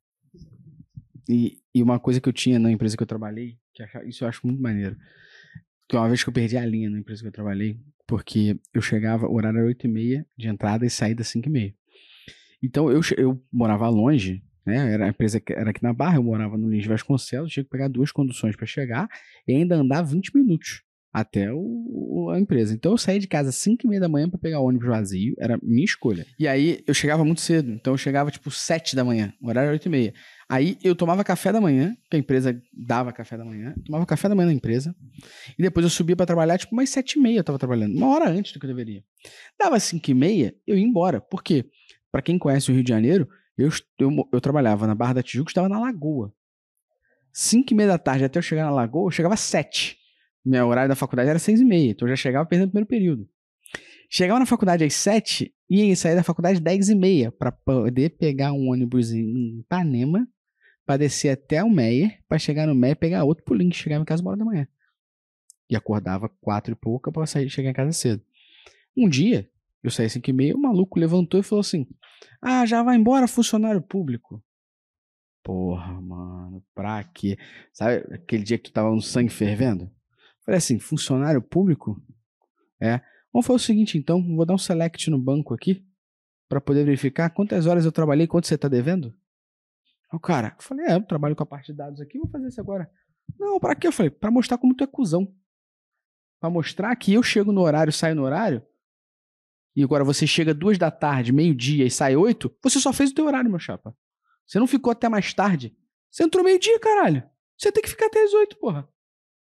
E, 1.28 1.58
e 1.74 1.82
uma 1.82 1.98
coisa 1.98 2.20
que 2.20 2.28
eu 2.28 2.32
tinha 2.32 2.58
na 2.58 2.70
empresa 2.70 2.96
que 2.96 3.02
eu 3.02 3.06
trabalhei, 3.06 3.58
que 3.72 3.82
isso 4.08 4.24
eu 4.24 4.28
acho 4.28 4.46
muito 4.46 4.60
maneiro. 4.60 4.96
Que 5.88 5.96
uma 5.96 6.08
vez 6.08 6.22
que 6.22 6.28
eu 6.28 6.34
perdi 6.34 6.56
a 6.56 6.66
linha 6.66 6.90
na 6.90 6.98
empresa 6.98 7.22
que 7.22 7.28
eu 7.28 7.32
trabalhei, 7.32 7.78
porque 8.06 8.56
eu 8.72 8.82
chegava, 8.82 9.26
o 9.26 9.34
horário 9.34 9.58
era 9.58 9.66
8 9.66 9.86
e 9.86 9.88
meia 9.88 10.26
de 10.36 10.48
entrada 10.48 10.84
e 10.86 10.90
saída 10.90 11.24
5 11.24 11.48
e 11.48 11.50
meia. 11.50 11.74
Então 12.62 12.90
eu, 12.90 13.00
eu 13.16 13.42
morava 13.52 13.88
longe, 13.88 14.42
né? 14.64 14.92
Era 14.92 15.06
a 15.06 15.08
empresa 15.08 15.42
era 15.50 15.70
aqui 15.70 15.82
na 15.82 15.92
Barra, 15.92 16.16
eu 16.16 16.22
morava 16.22 16.56
no 16.56 16.70
Lins 16.70 16.86
Vasconcelos, 16.86 17.52
tinha 17.52 17.64
que 17.64 17.70
pegar 17.70 17.88
duas 17.88 18.12
conduções 18.12 18.54
para 18.56 18.66
chegar 18.66 19.08
e 19.46 19.52
ainda 19.52 19.76
andar 19.76 20.02
20 20.02 20.34
minutos 20.34 20.83
até 21.14 21.48
o, 21.52 22.28
a 22.34 22.40
empresa. 22.40 22.74
Então 22.74 22.90
eu 22.90 22.98
saí 22.98 23.20
de 23.20 23.28
casa 23.28 23.50
às 23.50 23.54
5 23.54 23.86
e 23.86 23.88
meia 23.88 24.00
da 24.00 24.08
manhã 24.08 24.28
para 24.28 24.36
pegar 24.36 24.58
o 24.58 24.66
ônibus 24.66 24.88
vazio, 24.88 25.32
era 25.38 25.56
minha 25.62 25.84
escolha. 25.84 26.26
E 26.36 26.48
aí 26.48 26.82
eu 26.88 26.92
chegava 26.92 27.24
muito 27.24 27.40
cedo, 27.40 27.70
então 27.70 27.94
eu 27.94 27.96
chegava 27.96 28.32
tipo 28.32 28.50
7 28.50 28.96
da 28.96 29.04
manhã, 29.04 29.32
o 29.40 29.48
horário 29.48 29.68
era 29.68 29.74
8 29.74 29.86
e 29.86 29.88
meia. 29.88 30.14
Aí 30.48 30.76
eu 30.82 30.96
tomava 30.96 31.22
café 31.22 31.52
da 31.52 31.60
manhã, 31.60 31.96
que 32.10 32.16
a 32.16 32.18
empresa 32.18 32.60
dava 32.76 33.12
café 33.12 33.38
da 33.38 33.44
manhã, 33.44 33.74
tomava 33.86 34.04
café 34.04 34.28
da 34.28 34.34
manhã 34.34 34.48
na 34.48 34.52
empresa, 34.52 34.92
e 35.56 35.62
depois 35.62 35.84
eu 35.84 35.90
subia 35.90 36.16
pra 36.16 36.26
trabalhar, 36.26 36.58
tipo, 36.58 36.74
umas 36.74 36.90
sete 36.90 37.12
e 37.12 37.22
meia 37.22 37.38
eu 37.38 37.44
tava 37.44 37.60
trabalhando, 37.60 37.96
uma 37.96 38.08
hora 38.08 38.28
antes 38.28 38.52
do 38.52 38.58
que 38.58 38.66
eu 38.66 38.70
deveria. 38.70 39.04
Dava 39.56 39.78
cinco 39.78 40.10
e 40.10 40.14
meia, 40.14 40.52
eu 40.66 40.76
ia 40.76 40.84
embora. 40.84 41.20
Por 41.20 41.44
quê? 41.44 41.64
Pra 42.10 42.20
quem 42.20 42.36
conhece 42.38 42.72
o 42.72 42.74
Rio 42.74 42.82
de 42.82 42.90
Janeiro, 42.90 43.28
eu, 43.56 43.70
eu, 44.00 44.28
eu 44.32 44.40
trabalhava 44.40 44.84
na 44.84 44.96
Barra 44.96 45.14
da 45.14 45.22
Tijuca, 45.22 45.50
estava 45.50 45.68
na 45.68 45.78
Lagoa. 45.78 46.32
Cinco 47.32 47.72
e 47.72 47.76
meia 47.76 47.88
da 47.88 47.98
tarde 47.98 48.24
até 48.24 48.38
eu 48.38 48.42
chegar 48.42 48.64
na 48.64 48.70
Lagoa, 48.72 49.06
eu 49.06 49.12
chegava 49.12 49.34
às 49.34 49.40
sete. 49.40 49.96
Meu 50.44 50.66
horário 50.68 50.88
da 50.88 50.96
faculdade 50.96 51.30
era 51.30 51.38
seis 51.38 51.60
e 51.60 51.64
meia, 51.64 51.90
então 51.90 52.06
eu 52.06 52.14
já 52.14 52.20
chegava 52.20 52.46
perdendo 52.46 52.68
o 52.68 52.70
primeiro 52.70 52.88
período. 52.88 53.28
Chegava 54.10 54.38
na 54.38 54.46
faculdade 54.46 54.84
às 54.84 54.94
sete 54.94 55.54
e 55.68 55.84
ia 55.84 55.96
sair 55.96 56.14
da 56.14 56.22
faculdade 56.22 56.56
às 56.56 56.60
dez 56.60 56.88
e 56.88 56.94
meia 56.94 57.32
pra 57.32 57.50
poder 57.50 58.10
pegar 58.10 58.52
um 58.52 58.70
ônibus 58.70 59.12
em 59.12 59.60
Ipanema 59.60 60.28
pra 60.84 60.96
descer 60.98 61.30
até 61.30 61.64
o 61.64 61.70
Meyer, 61.70 62.22
pra 62.28 62.38
chegar 62.38 62.66
no 62.66 62.74
Meyer, 62.74 62.96
pegar 62.96 63.24
outro 63.24 63.42
pulinho 63.44 63.70
e 63.70 63.74
chegar 63.74 63.98
em 63.98 64.04
casa 64.04 64.22
uma 64.22 64.32
hora 64.32 64.38
da 64.38 64.44
manhã. 64.44 64.68
E 65.68 65.74
acordava 65.74 66.28
quatro 66.28 66.72
e 66.72 66.76
pouca 66.76 67.10
pra 67.10 67.26
sair, 67.26 67.48
chegar 67.48 67.70
em 67.70 67.74
casa 67.74 67.92
cedo. 67.92 68.22
Um 68.94 69.08
dia, 69.08 69.48
eu 69.82 69.90
saí 69.90 70.10
cinco 70.10 70.28
e 70.28 70.32
meia, 70.32 70.54
o 70.54 70.60
maluco 70.60 71.00
levantou 71.00 71.40
e 71.40 71.42
falou 71.42 71.60
assim, 71.60 71.86
ah, 72.40 72.66
já 72.66 72.82
vai 72.82 72.96
embora 72.96 73.26
funcionário 73.26 73.80
público. 73.80 74.44
Porra, 75.42 76.00
mano, 76.00 76.62
pra 76.74 77.02
quê? 77.02 77.38
Sabe 77.72 77.96
aquele 78.14 78.42
dia 78.42 78.58
que 78.58 78.64
tu 78.64 78.72
tava 78.72 78.90
no 78.90 79.00
sangue 79.00 79.30
fervendo? 79.30 79.90
Falei 80.44 80.58
assim, 80.58 80.78
funcionário 80.78 81.40
público? 81.42 82.02
É. 82.80 83.00
Vamos 83.32 83.46
fazer 83.46 83.56
o 83.56 83.58
seguinte 83.58 83.98
então, 83.98 84.22
vou 84.36 84.46
dar 84.46 84.54
um 84.54 84.58
select 84.58 85.10
no 85.10 85.18
banco 85.18 85.54
aqui 85.54 85.84
pra 86.48 86.60
poder 86.60 86.84
verificar 86.84 87.30
quantas 87.30 87.66
horas 87.66 87.84
eu 87.84 87.92
trabalhei 87.92 88.26
quanto 88.26 88.46
você 88.46 88.56
tá 88.56 88.68
devendo. 88.68 89.14
O 90.12 90.20
cara, 90.20 90.54
eu 90.56 90.62
falei, 90.62 90.86
é, 90.86 90.94
eu 90.94 91.02
trabalho 91.02 91.34
com 91.34 91.42
a 91.42 91.46
parte 91.46 91.72
de 91.72 91.78
dados 91.78 92.00
aqui, 92.00 92.18
vou 92.18 92.28
fazer 92.28 92.48
isso 92.48 92.60
agora. 92.60 92.88
Não, 93.38 93.58
pra 93.58 93.74
quê? 93.74 93.88
Eu 93.88 93.92
falei, 93.92 94.10
pra 94.10 94.30
mostrar 94.30 94.58
como 94.58 94.74
tu 94.74 94.84
é 94.84 94.86
cuzão. 94.86 95.34
Pra 96.38 96.48
mostrar 96.50 96.94
que 96.94 97.12
eu 97.12 97.22
chego 97.22 97.50
no 97.50 97.62
horário, 97.62 97.92
saio 97.92 98.14
no 98.14 98.22
horário, 98.22 98.62
e 99.76 99.82
agora 99.82 100.04
você 100.04 100.26
chega 100.26 100.54
duas 100.54 100.78
da 100.78 100.90
tarde, 100.90 101.32
meio-dia 101.32 101.84
e 101.84 101.90
sai 101.90 102.14
oito, 102.14 102.54
você 102.62 102.78
só 102.78 102.92
fez 102.92 103.10
o 103.10 103.14
teu 103.14 103.26
horário, 103.26 103.50
meu 103.50 103.58
chapa. 103.58 103.96
Você 104.46 104.58
não 104.58 104.66
ficou 104.66 104.92
até 104.92 105.08
mais 105.08 105.34
tarde. 105.34 105.76
Você 106.10 106.22
entrou 106.22 106.44
meio-dia, 106.44 106.78
caralho. 106.78 107.28
Você 107.58 107.72
tem 107.72 107.82
que 107.82 107.88
ficar 107.88 108.06
até 108.06 108.22
as 108.22 108.32
oito, 108.34 108.56
porra. 108.58 108.88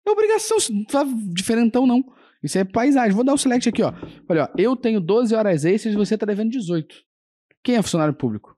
É 0.05 0.11
obrigação, 0.11 0.57
tá 0.89 1.03
diferentão, 1.33 1.85
não. 1.87 2.03
Isso 2.43 2.57
é 2.57 2.63
paisagem. 2.63 3.13
Vou 3.13 3.23
dar 3.23 3.33
o 3.33 3.37
select 3.37 3.69
aqui, 3.69 3.81
ó. 3.81 3.93
Olha, 4.27 4.43
ó, 4.43 4.49
eu 4.57 4.75
tenho 4.75 4.99
12 4.99 5.33
horas 5.33 5.63
extras 5.63 5.93
e 5.93 5.97
você 5.97 6.17
tá 6.17 6.25
devendo 6.25 6.51
18. 6.51 6.93
Quem 7.63 7.75
é 7.77 7.81
funcionário 7.81 8.13
público? 8.13 8.57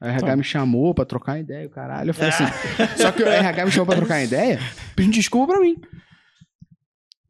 A 0.00 0.08
RH 0.10 0.36
me 0.36 0.44
chamou 0.44 0.94
pra 0.94 1.04
trocar 1.04 1.40
ideia, 1.40 1.66
o 1.66 1.70
caralho. 1.70 2.10
Eu 2.10 2.14
falei 2.14 2.30
assim. 2.30 2.44
Só 3.02 3.10
que 3.10 3.22
o 3.22 3.26
RH 3.26 3.64
me 3.64 3.70
chamou 3.72 3.86
pra 3.86 3.96
trocar 3.96 4.22
ideia, 4.22 4.58
pedindo 4.94 5.14
desculpa 5.14 5.52
pra 5.54 5.60
mim. 5.62 5.76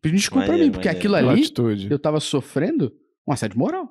Pedindo 0.03 0.19
desculpa 0.19 0.45
pra 0.45 0.53
Maneiro, 0.53 0.67
mim, 0.69 0.73
porque 0.73 0.89
maneiro. 0.89 0.99
aquilo 0.99 1.17
ali 1.31 1.41
Atitude. 1.43 1.91
eu 1.91 1.99
tava 1.99 2.21
sofrendo 2.21 2.93
um 3.27 3.33
assédio 3.33 3.59
moral 3.59 3.89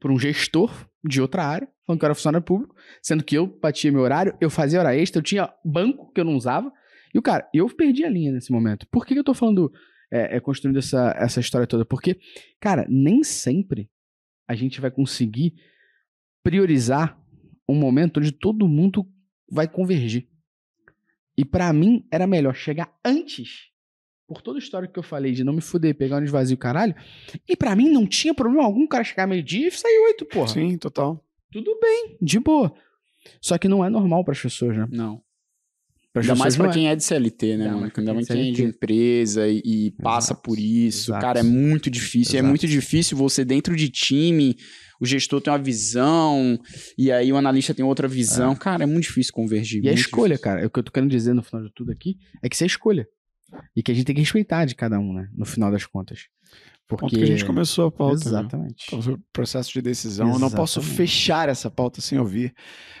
por 0.00 0.10
um 0.10 0.18
gestor 0.18 0.70
de 1.04 1.20
outra 1.20 1.44
área, 1.44 1.68
falando 1.86 1.98
que 2.00 2.04
eu 2.04 2.06
era 2.08 2.14
funcionário 2.14 2.44
público, 2.44 2.74
sendo 3.02 3.22
que 3.22 3.36
eu 3.36 3.46
batia 3.46 3.92
meu 3.92 4.00
horário, 4.02 4.36
eu 4.40 4.50
fazia 4.50 4.80
hora 4.80 4.96
extra, 4.96 5.18
eu 5.20 5.22
tinha 5.24 5.52
banco 5.64 6.10
que 6.12 6.20
eu 6.20 6.24
não 6.24 6.34
usava. 6.34 6.70
E 7.14 7.18
o 7.18 7.22
cara, 7.22 7.48
eu 7.52 7.68
perdi 7.68 8.04
a 8.04 8.10
linha 8.10 8.32
nesse 8.32 8.52
momento. 8.52 8.86
Por 8.90 9.04
que, 9.04 9.14
que 9.14 9.20
eu 9.20 9.24
tô 9.24 9.34
falando, 9.34 9.72
é, 10.10 10.36
é, 10.36 10.40
construindo 10.40 10.78
essa, 10.78 11.14
essa 11.18 11.40
história 11.40 11.66
toda? 11.66 11.84
Porque, 11.84 12.18
cara, 12.60 12.86
nem 12.88 13.22
sempre 13.22 13.90
a 14.48 14.54
gente 14.54 14.80
vai 14.80 14.90
conseguir 14.90 15.54
priorizar 16.42 17.20
um 17.68 17.74
momento 17.74 18.18
onde 18.18 18.32
todo 18.32 18.68
mundo 18.68 19.06
vai 19.50 19.68
convergir. 19.68 20.28
E 21.36 21.44
pra 21.44 21.72
mim 21.72 22.06
era 22.10 22.26
melhor 22.26 22.54
chegar 22.54 22.92
antes, 23.04 23.70
por 24.26 24.42
toda 24.42 24.58
a 24.58 24.62
história 24.62 24.88
que 24.88 24.98
eu 24.98 25.02
falei 25.02 25.32
de 25.32 25.42
não 25.42 25.52
me 25.52 25.60
fuder, 25.60 25.96
pegar 25.96 26.16
ônibus 26.16 26.32
vazio, 26.32 26.56
caralho. 26.56 26.94
E 27.48 27.56
pra 27.56 27.74
mim 27.74 27.88
não 27.88 28.06
tinha 28.06 28.34
problema 28.34 28.64
algum 28.64 28.84
o 28.84 28.88
cara 28.88 29.02
chegar 29.02 29.26
meio-dia 29.26 29.68
e 29.68 29.70
sair 29.70 29.98
oito, 30.06 30.24
porra. 30.24 30.48
Sim, 30.48 30.76
total. 30.78 31.24
Tudo 31.52 31.76
bem, 31.80 32.16
de 32.20 32.38
boa. 32.38 32.72
Só 33.40 33.58
que 33.58 33.68
não 33.68 33.84
é 33.84 33.90
normal 33.90 34.24
pras 34.24 34.40
pessoas, 34.40 34.76
né? 34.76 34.86
Não. 34.90 35.22
Pras 36.12 36.24
Ainda 36.28 36.34
mais 36.38 36.56
pra 36.56 36.66
não 36.66 36.72
quem 36.72 36.88
é 36.88 36.96
de 36.96 37.04
CLT, 37.04 37.56
né, 37.56 37.68
mano? 37.68 37.78
pra 37.78 37.84
Ainda 37.86 37.92
quem 38.02 38.08
é 38.10 38.12
mais 38.14 38.26
de 38.26 38.32
quem 38.32 38.48
é 38.48 38.52
de 38.52 38.62
empresa 38.64 39.46
e, 39.48 39.62
e 39.64 39.90
passa 40.02 40.32
Exato, 40.32 40.42
por 40.42 40.58
isso. 40.58 41.10
exato. 41.12 41.24
Cara, 41.24 41.38
é 41.40 41.42
muito 41.44 41.88
difícil. 41.88 42.34
É 42.34 42.38
Exato. 42.38 42.48
muito 42.48 42.66
difícil 42.66 43.16
você, 43.16 43.44
dentro 43.44 43.76
de 43.76 43.88
time, 43.88 44.56
o 45.00 45.06
gestor 45.06 45.40
tem 45.40 45.52
uma 45.52 45.58
visão, 45.58 46.58
e 46.98 47.12
aí 47.12 47.32
o 47.32 47.36
analista 47.36 47.72
tem 47.72 47.84
outra 47.84 48.08
visão. 48.08 48.56
Cara, 48.56 48.82
é 48.82 48.86
muito 48.86 49.04
difícil 49.04 49.32
convergir. 49.32 49.84
E 49.84 49.88
a 49.88 49.92
escolha, 49.92 50.34
difícil. 50.34 50.42
cara, 50.44 50.66
o 50.66 50.70
que 50.70 50.78
eu 50.80 50.82
tô 50.82 50.90
querendo 50.90 51.10
dizer 51.10 51.32
no 51.32 51.42
final 51.44 51.62
de 51.64 51.72
tudo 51.72 51.92
aqui 51.92 52.16
é 52.42 52.48
que 52.48 52.62
é 52.62 52.66
escolha. 52.66 53.06
E 53.76 53.82
que 53.82 53.92
a 53.92 53.94
gente 53.94 54.04
tem 54.04 54.14
que 54.14 54.20
respeitar 54.20 54.64
de 54.64 54.74
cada 54.74 54.98
um, 54.98 55.12
né? 55.12 55.28
No 55.36 55.44
final 55.46 55.70
das 55.70 55.86
contas. 55.86 56.24
Porque. 56.90 57.04
Ponto 57.06 57.16
que 57.16 57.22
a 57.22 57.26
gente 57.26 57.44
começou 57.44 57.86
a 57.86 57.90
pauta. 57.92 58.16
né? 58.16 58.20
Exatamente. 58.40 58.90
Sobre 58.90 59.12
o 59.14 59.18
processo 59.32 59.72
de 59.72 59.80
decisão. 59.80 60.32
Eu 60.32 60.38
não 60.38 60.50
posso 60.50 60.80
Exatamente. 60.80 60.96
fechar 60.96 61.48
essa 61.48 61.70
pauta 61.70 62.00
sem 62.00 62.18
ouvir 62.18 62.52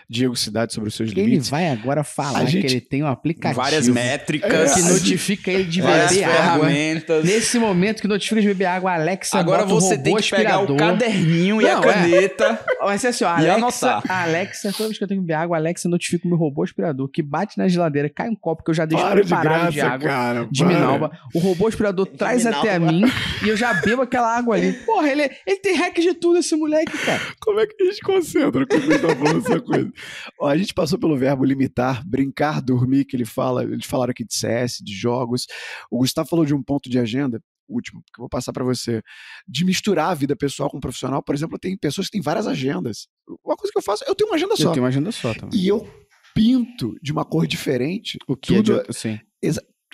Diego 0.08 0.34
Cidade 0.36 0.72
sobre 0.72 0.88
os 0.88 0.94
seus 0.94 1.10
Ele 1.12 1.22
limites. 1.24 1.48
vai 1.50 1.68
agora 1.68 2.02
falar 2.02 2.44
que 2.46 2.56
ele 2.58 2.80
tem 2.80 3.02
um 3.02 3.06
aplicativo 3.06 3.60
Várias 3.62 3.86
métricas, 3.88 4.74
que 4.74 4.82
notifica 4.82 5.50
ele 5.52 5.64
de 5.64 5.80
várias 5.82 6.10
beber 6.10 6.24
água. 6.24 6.66
ferramentas. 6.68 7.24
Nesse 7.24 7.58
momento 7.58 8.00
que 8.02 8.08
notifica 8.08 8.40
de 8.40 8.46
beber 8.48 8.64
água, 8.66 8.94
Alexa 8.94 9.38
Agora 9.38 9.62
bota 9.62 9.74
o 9.74 9.80
você 9.80 9.94
robô 9.96 10.02
tem 10.04 10.16
que 10.16 10.30
pegar 10.30 10.58
o 10.58 10.62
aspirador. 10.62 10.76
caderninho 10.76 11.62
e 11.62 11.68
a 11.68 11.74
Não, 11.76 11.84
é. 11.84 11.92
caneta. 11.92 12.60
Vai 12.82 12.98
ser 12.98 13.08
assim, 13.08 13.24
ó, 13.24 13.28
Alexa, 13.28 13.54
anotar. 13.54 14.02
a 14.08 14.22
Alexa, 14.24 14.72
toda 14.72 14.88
vez 14.88 14.98
que 14.98 15.04
eu 15.04 15.08
tenho 15.08 15.20
que 15.20 15.26
beber 15.26 15.34
água, 15.40 15.56
a 15.56 15.60
Alexa 15.60 15.88
notifica 15.88 16.26
o 16.26 16.28
meu 16.28 16.38
robô 16.38 16.62
aspirador, 16.64 17.08
que 17.08 17.22
bate 17.22 17.56
na 17.58 17.68
geladeira, 17.68 18.08
cai 18.08 18.28
um 18.28 18.34
copo 18.36 18.64
que 18.64 18.70
eu 18.70 18.74
já 18.74 18.84
deixo 18.84 19.04
Para 19.04 19.20
de 19.20 19.28
preparado 19.28 19.54
graça, 19.60 19.70
de, 19.72 19.80
água. 19.80 20.08
cara. 20.08 20.48
De. 20.50 20.64
Minalba. 20.64 21.10
O 21.34 21.38
robô 21.38 21.66
aspirador 21.68 22.06
traz 22.06 22.46
até 22.46 22.74
a 22.74 22.80
mim 22.80 23.02
e 23.44 23.48
eu 23.48 23.56
já 23.56 23.79
bebo 23.82 24.02
aquela 24.02 24.36
água 24.36 24.56
ali. 24.56 24.72
Porra, 24.84 25.08
ele, 25.08 25.22
ele 25.46 25.60
tem 25.60 25.74
hack 25.74 25.98
de 25.98 26.14
tudo, 26.14 26.38
esse 26.38 26.54
moleque, 26.56 26.96
cara. 26.98 27.20
Como 27.40 27.60
é 27.60 27.66
que 27.66 27.82
a 27.82 27.86
gente 27.86 28.00
concentra 28.00 28.66
quando 28.66 28.82
gente 28.82 29.00
tá 29.00 29.16
falando 29.16 29.38
essa 29.38 29.60
coisa? 29.60 29.92
Ó, 30.38 30.48
a 30.48 30.56
gente 30.56 30.74
passou 30.74 30.98
pelo 30.98 31.16
verbo 31.16 31.44
limitar, 31.44 32.06
brincar, 32.06 32.60
dormir, 32.60 33.04
que 33.04 33.16
ele 33.16 33.24
fala. 33.24 33.64
Eles 33.64 33.86
falaram 33.86 34.10
aqui 34.10 34.24
de 34.24 34.34
CS, 34.34 34.78
de 34.82 34.94
jogos. 34.94 35.46
O 35.90 35.98
Gustavo 35.98 36.28
falou 36.28 36.44
de 36.44 36.54
um 36.54 36.62
ponto 36.62 36.88
de 36.88 36.98
agenda, 36.98 37.40
último, 37.68 38.02
que 38.12 38.20
eu 38.20 38.22
vou 38.22 38.28
passar 38.28 38.52
pra 38.52 38.64
você, 38.64 39.02
de 39.46 39.64
misturar 39.64 40.10
a 40.10 40.14
vida 40.14 40.34
pessoal 40.34 40.68
com 40.68 40.80
profissional. 40.80 41.22
Por 41.22 41.34
exemplo, 41.34 41.58
tem 41.58 41.76
pessoas 41.76 42.08
que 42.08 42.12
têm 42.12 42.20
várias 42.20 42.46
agendas. 42.46 43.06
Uma 43.44 43.56
coisa 43.56 43.72
que 43.72 43.78
eu 43.78 43.82
faço, 43.82 44.04
eu 44.06 44.14
tenho 44.14 44.28
uma 44.28 44.36
agenda 44.36 44.56
só. 44.56 44.64
Eu 44.64 44.72
tenho 44.72 44.82
uma 44.82 44.88
agenda 44.88 45.12
só 45.12 45.32
também. 45.34 45.58
E 45.58 45.68
eu 45.68 45.88
pinto 46.34 46.94
de 47.02 47.12
uma 47.12 47.24
cor 47.24 47.46
diferente. 47.46 48.18
O 48.26 48.36
que 48.36 48.54
tudo 48.54 48.80
é 48.80 48.82
de... 48.84 48.92
Sim. 48.92 49.20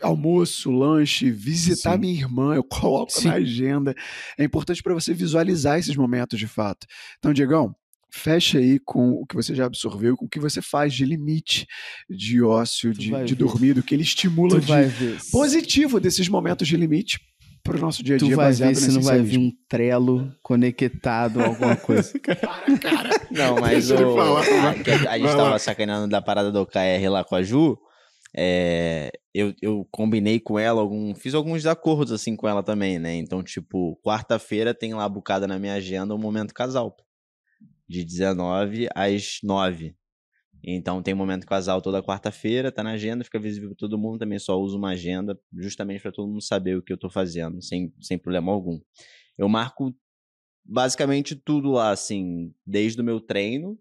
Almoço, 0.02 0.70
lanche, 0.70 1.31
visitar 1.31 1.93
Sim. 1.94 1.98
minha 2.01 2.14
irmã, 2.20 2.55
eu 2.55 2.64
coloco 2.64 3.12
Sim. 3.12 3.28
na 3.28 3.35
agenda. 3.35 3.94
É 4.39 4.44
importante 4.44 4.82
para 4.82 4.94
você 4.94 5.12
visualizar 5.14 5.78
esses 5.78 5.97
momentos 5.97 6.39
de 6.39 6.47
fato. 6.47 6.86
Então, 7.18 7.32
Diegão, 7.32 7.74
fecha 8.10 8.59
aí 8.59 8.78
com 8.78 9.10
o 9.10 9.27
que 9.27 9.35
você 9.35 9.55
já 9.55 9.66
absorveu, 9.66 10.16
com 10.16 10.27
o 10.27 10.28
que 10.28 10.39
você 10.40 10.62
faz 10.62 10.94
de 10.94 11.05
limite 11.05 11.66
de 12.09 12.43
ócio, 12.43 12.93
Tu 12.94 13.01
de, 13.01 13.10
vai 13.10 13.24
de 13.24 13.35
dormir, 13.35 13.74
do 13.74 13.82
que 13.82 13.94
ele 13.94 14.02
estimula 14.02 14.51
Tu 14.56 14.60
de 14.60 14.66
vai 14.66 14.90
positivo 15.32 15.98
desses 16.01 16.28
momentos 16.28 16.66
de 16.68 16.77
limite 16.77 17.18
para 17.62 17.77
o 17.77 17.81
nosso 17.81 18.02
dia 18.02 18.14
a 18.14 18.18
Tu 18.18 18.27
dia 18.27 18.36
vai 18.36 18.47
baseado 18.47 18.74
ver 18.74 18.81
se 18.81 18.93
não 18.93 19.02
vai 19.02 19.20
vir 19.20 19.39
um 19.39 19.51
trelo 19.68 20.32
conectado 20.43 21.40
a 21.40 21.47
alguma 21.48 21.74
coisa. 21.77 22.12
Não, 23.31 23.56
mas 23.60 23.89
Deixa 23.89 23.94
ele 23.94 24.05
o, 24.05 24.14
falar, 24.16 24.40
a, 24.40 24.43
vai. 24.43 24.56
a- 24.62 24.70
a 24.70 25.18
gente 25.18 25.27
Vai 25.27 25.36
tava 25.36 25.51
lá. 25.51 25.59
sacaneando 25.59 26.09
da 26.09 26.23
parada 26.23 26.51
do 26.52 26.60
OKR 26.60 27.09
lá 27.10 27.24
com 27.24 27.35
a 27.35 27.43
Ju. 27.43 27.77
É, 28.37 29.11
eu, 29.33 29.55
eu 29.63 29.89
combinei 29.91 30.39
com 30.39 30.59
ela, 30.59 30.81
algum, 30.81 31.15
fiz 31.15 31.35
alguns 31.35 31.65
acordos 31.65 32.13
assim 32.13 32.37
com 32.37 32.47
ela 32.47 32.63
também, 32.63 32.99
né? 32.99 33.15
Então, 33.15 33.43
tipo, 33.43 33.99
quarta-feira 34.05 34.75
tem 34.75 34.93
lá 34.93 35.09
bucada 35.09 35.47
na 35.47 35.59
minha 35.59 35.73
agenda 35.75 36.15
o 36.15 36.19
momento 36.19 36.53
casal. 36.53 36.95
De 37.89 38.05
19 38.05 38.89
às 38.95 39.39
9. 39.43 39.97
Então 40.63 41.03
tem 41.03 41.15
momento 41.15 41.47
casal 41.47 41.81
toda 41.81 42.03
quarta-feira, 42.03 42.73
tá 42.73 42.83
na 42.83 42.93
agenda, 42.93 43.23
fica 43.23 43.39
visível 43.39 43.71
pra 43.71 43.77
todo 43.77 43.97
mundo. 43.97 44.19
Também 44.19 44.39
só 44.39 44.61
uso 44.61 44.77
uma 44.77 44.91
agenda, 44.91 45.39
justamente 45.55 46.03
pra 46.03 46.13
todo 46.13 46.29
mundo 46.29 46.43
saber 46.43 46.77
o 46.77 46.83
que 46.83 46.93
eu 46.93 46.99
tô 46.99 47.09
fazendo, 47.09 47.63
sem, 47.63 47.95
sem 48.01 48.19
problema 48.19 48.53
algum. 48.53 48.81
Eu 49.39 49.49
marco 49.49 49.95
basicamente 50.65 51.37
tudo 51.37 51.71
lá, 51.71 51.91
assim, 51.91 52.53
desde 52.67 53.01
o 53.01 53.05
meu 53.05 53.21
treino, 53.21 53.79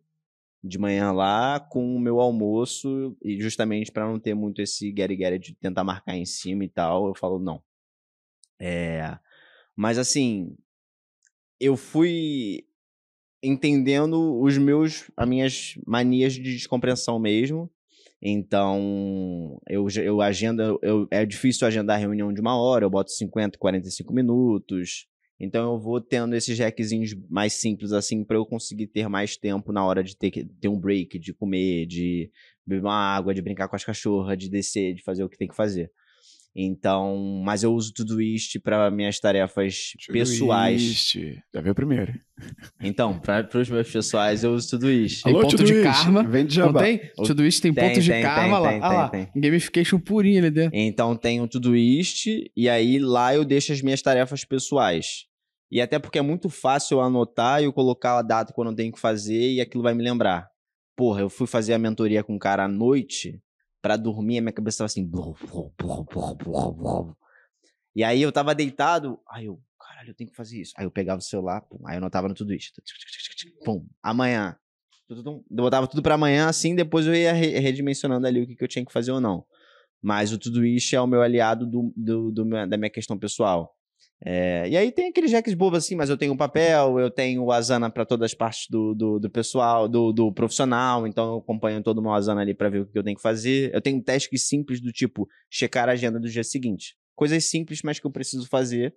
de 0.66 0.80
manhã 0.80 1.12
lá 1.12 1.60
com 1.60 1.96
o 1.96 2.00
meu 2.00 2.20
almoço 2.20 3.16
e 3.24 3.40
justamente 3.40 3.92
para 3.92 4.06
não 4.06 4.20
ter 4.20 4.34
muito 4.34 4.62
esse 4.62 4.94
get 4.96 5.40
de 5.40 5.54
tentar 5.56 5.84
marcar 5.84 6.16
em 6.16 6.26
cima 6.26 6.66
e 6.66 6.70
tal, 6.70 7.08
eu 7.08 7.16
falo 7.16 7.40
não. 7.40 7.62
É, 8.60 9.18
mas 9.76 9.98
assim, 9.98 10.56
eu 11.60 11.78
fui 11.78 12.66
entendendo 13.44 14.40
os 14.42 14.58
meus 14.58 15.12
as 15.16 15.28
minhas 15.28 15.80
manias 15.86 16.34
de 16.34 16.42
descompreensão 16.42 17.20
mesmo. 17.20 17.70
Então, 18.22 19.62
eu, 19.70 19.86
eu 20.04 20.20
agenda, 20.20 20.76
eu, 20.82 21.08
é 21.12 21.26
difícil 21.26 21.68
agendar 21.68 22.00
reunião 22.00 22.34
de 22.34 22.42
uma 22.42 22.60
hora, 22.60 22.84
eu 22.86 22.90
boto 22.90 23.12
50, 23.12 23.60
45 23.60 24.12
minutos. 24.14 25.08
Então 25.40 25.74
eu 25.74 25.80
vou 25.80 26.00
tendo 26.00 26.36
esses 26.36 26.58
hackzinhos 26.58 27.14
mais 27.30 27.54
simples 27.54 27.92
assim 27.92 28.24
para 28.24 28.38
eu 28.38 28.46
conseguir 28.46 28.88
ter 28.88 29.10
mais 29.10 29.36
tempo 29.36 29.72
na 29.72 29.86
hora 29.86 30.04
de 30.04 30.16
ter, 30.16 30.32
ter 30.32 30.68
um 30.70 30.80
break, 30.80 31.20
de 31.20 31.34
comer, 31.34 31.86
de 31.86 32.32
beber 32.66 32.82
uma 32.82 33.16
água, 33.16 33.34
de 33.34 33.42
brincar 33.42 33.68
com 33.68 33.76
as 33.76 33.84
cachorras, 33.84 34.38
de 34.38 34.50
descer, 34.50 34.94
de 34.94 35.04
fazer 35.04 35.24
o 35.24 35.30
que 35.30 35.38
tem 35.38 35.48
que 35.48 35.56
fazer. 35.56 35.92
Então, 36.58 37.42
mas 37.44 37.64
eu 37.64 37.74
uso 37.74 37.92
tudo 37.94 38.22
isto 38.22 38.62
para 38.62 38.90
minhas 38.90 39.20
tarefas 39.20 39.92
pessoais. 40.08 40.82
Todoist. 41.12 41.44
Já 41.54 41.60
veio 41.62 41.76
primeiro. 41.76 42.14
Então, 42.82 43.20
para 43.20 43.46
os 43.60 43.70
meus 43.70 43.92
pessoais 43.92 44.42
eu 44.44 44.54
uso 44.54 44.70
tudo 44.70 44.90
isso. 44.90 45.24
Tem 45.24 45.34
Alô, 45.34 45.42
ponto 45.42 45.58
de 45.58 45.64
Todoist, 45.64 45.84
karma. 45.84 46.24
vem 46.24 46.46
de 46.46 46.58
Não 46.60 46.68
jabá. 46.68 46.80
tem? 46.84 47.02
Tudo 47.26 47.46
isso 47.46 47.62
tem, 47.62 47.74
Tem, 47.74 47.90
pontos 47.90 48.04
de 48.06 48.12
tem, 48.12 48.22
karma 48.24 48.44
tem, 48.44 48.62
lá. 48.62 48.70
tem, 48.70 48.80
ah 48.82 48.94
lá. 48.94 49.10
tem, 49.10 49.28
Gamification 49.36 50.00
purinho 50.00 50.40
ali 50.40 50.50
dentro. 50.50 50.78
Então 50.78 51.14
tenho 51.18 51.46
tudo 51.46 51.76
isto 51.76 52.30
e 52.56 52.70
aí 52.70 53.00
lá 53.00 53.36
eu 53.36 53.44
deixo 53.44 53.74
as 53.74 53.82
minhas 53.82 54.02
tarefas 54.02 54.46
pessoais. 54.46 55.26
E 55.70 55.82
até 55.82 56.00
porque 56.00 56.20
é 56.20 56.22
muito 56.22 56.50
fácil 56.50 57.00
eu 57.00 57.02
anotar 57.02 57.62
e 57.62 57.66
eu 57.66 57.74
colocar 57.74 58.18
a 58.18 58.22
data 58.22 58.54
quando 58.54 58.70
eu 58.72 58.76
tenho 58.76 58.94
que 58.94 59.00
fazer 59.00 59.52
e 59.56 59.60
aquilo 59.60 59.84
vai 59.84 59.94
me 59.94 60.04
lembrar. 60.04 60.48
Porra, 60.96 61.20
eu 61.22 61.30
fui 61.30 61.48
fazer 61.48 61.74
a 61.74 61.78
mentoria 61.80 62.24
com 62.24 62.36
um 62.36 62.40
cara 62.40 62.64
à 62.64 62.68
noite 62.68 63.42
pra 63.86 63.98
dormir, 63.98 64.40
a 64.40 64.42
minha 64.42 64.52
cabeça 64.52 64.80
tava 64.80 64.88
assim. 64.88 65.08
E 67.96 68.04
aí 68.04 68.20
eu 68.20 68.32
tava 68.32 68.56
deitado, 68.56 69.20
aí 69.30 69.46
eu, 69.46 69.62
caralho, 69.80 70.10
eu 70.10 70.16
tenho 70.16 70.28
que 70.32 70.36
fazer 70.36 70.60
isso. 70.60 70.74
Aí 70.76 70.88
eu 70.88 70.90
pegava 70.92 71.20
o 71.20 71.24
celular, 71.24 71.62
pum, 71.62 71.78
aí 71.86 71.94
eu 71.94 72.00
anotava 72.00 72.28
no 72.28 72.34
tudo 72.34 72.52
isso. 72.52 72.72
Pum, 73.64 73.86
amanhã. 74.02 74.58
Eu 75.08 75.64
botava 75.64 75.88
tudo 75.88 76.02
pra 76.02 76.16
amanhã, 76.16 76.50
assim, 76.50 76.74
depois 76.74 77.06
eu 77.06 77.14
ia 77.14 77.32
re- 77.32 77.60
redimensionando 77.60 78.26
ali 78.26 78.42
o 78.42 78.48
que, 78.48 78.56
que 78.56 78.64
eu 78.64 78.68
tinha 78.68 78.84
que 78.84 78.92
fazer 78.92 79.12
ou 79.12 79.22
não. 79.22 79.46
Mas 80.02 80.34
o 80.34 80.40
tudo 80.40 80.66
isso 80.66 80.96
é 80.96 81.00
o 81.02 81.06
meu 81.06 81.22
aliado 81.22 81.68
do, 81.68 81.94
do, 81.96 82.32
do 82.32 82.44
da 82.68 82.78
minha 82.78 82.90
questão 82.90 83.20
pessoal. 83.20 83.75
É, 84.24 84.68
e 84.70 84.78
aí 84.78 84.92
tem 84.92 85.10
aqueles 85.10 85.32
hacks 85.32 85.54
bobos 85.54 85.80
assim, 85.80 85.96
mas 85.96 86.10
eu 86.10 86.18
tenho 86.18 86.34
um 86.34 86.38
papel, 86.38 87.00
eu 87.00 87.12
tenho 87.12 87.44
o 87.44 87.52
Asana 87.52 87.90
para 87.90 88.06
todas 88.06 88.32
as 88.32 88.34
partes 88.34 88.68
do, 88.70 88.96
do, 88.96 89.20
do 89.20 89.30
pessoal, 89.30 89.88
do, 89.88 90.12
do 90.12 90.32
profissional, 90.32 91.06
então 91.06 91.34
eu 91.34 91.38
acompanho 91.38 91.84
todo 91.84 92.00
o 92.00 92.02
meu 92.02 92.14
Asana 92.14 92.42
ali 92.42 92.54
para 92.54 92.70
ver 92.70 92.82
o 92.82 92.86
que 92.86 92.98
eu 92.98 93.04
tenho 93.04 93.16
que 93.16 93.22
fazer. 93.22 93.74
Eu 93.74 93.82
tenho 93.82 94.02
tasks 94.02 94.48
simples 94.48 94.80
do 94.80 94.92
tipo 94.92 95.28
checar 95.50 95.90
a 95.90 95.92
agenda 95.92 96.20
do 96.20 96.30
dia 96.30 96.44
seguinte. 96.44 96.96
Coisas 97.14 97.46
simples, 97.46 97.82
mas 97.84 98.00
que 98.00 98.08
eu 98.08 98.12
preciso 98.12 98.48
fazer. 98.48 98.96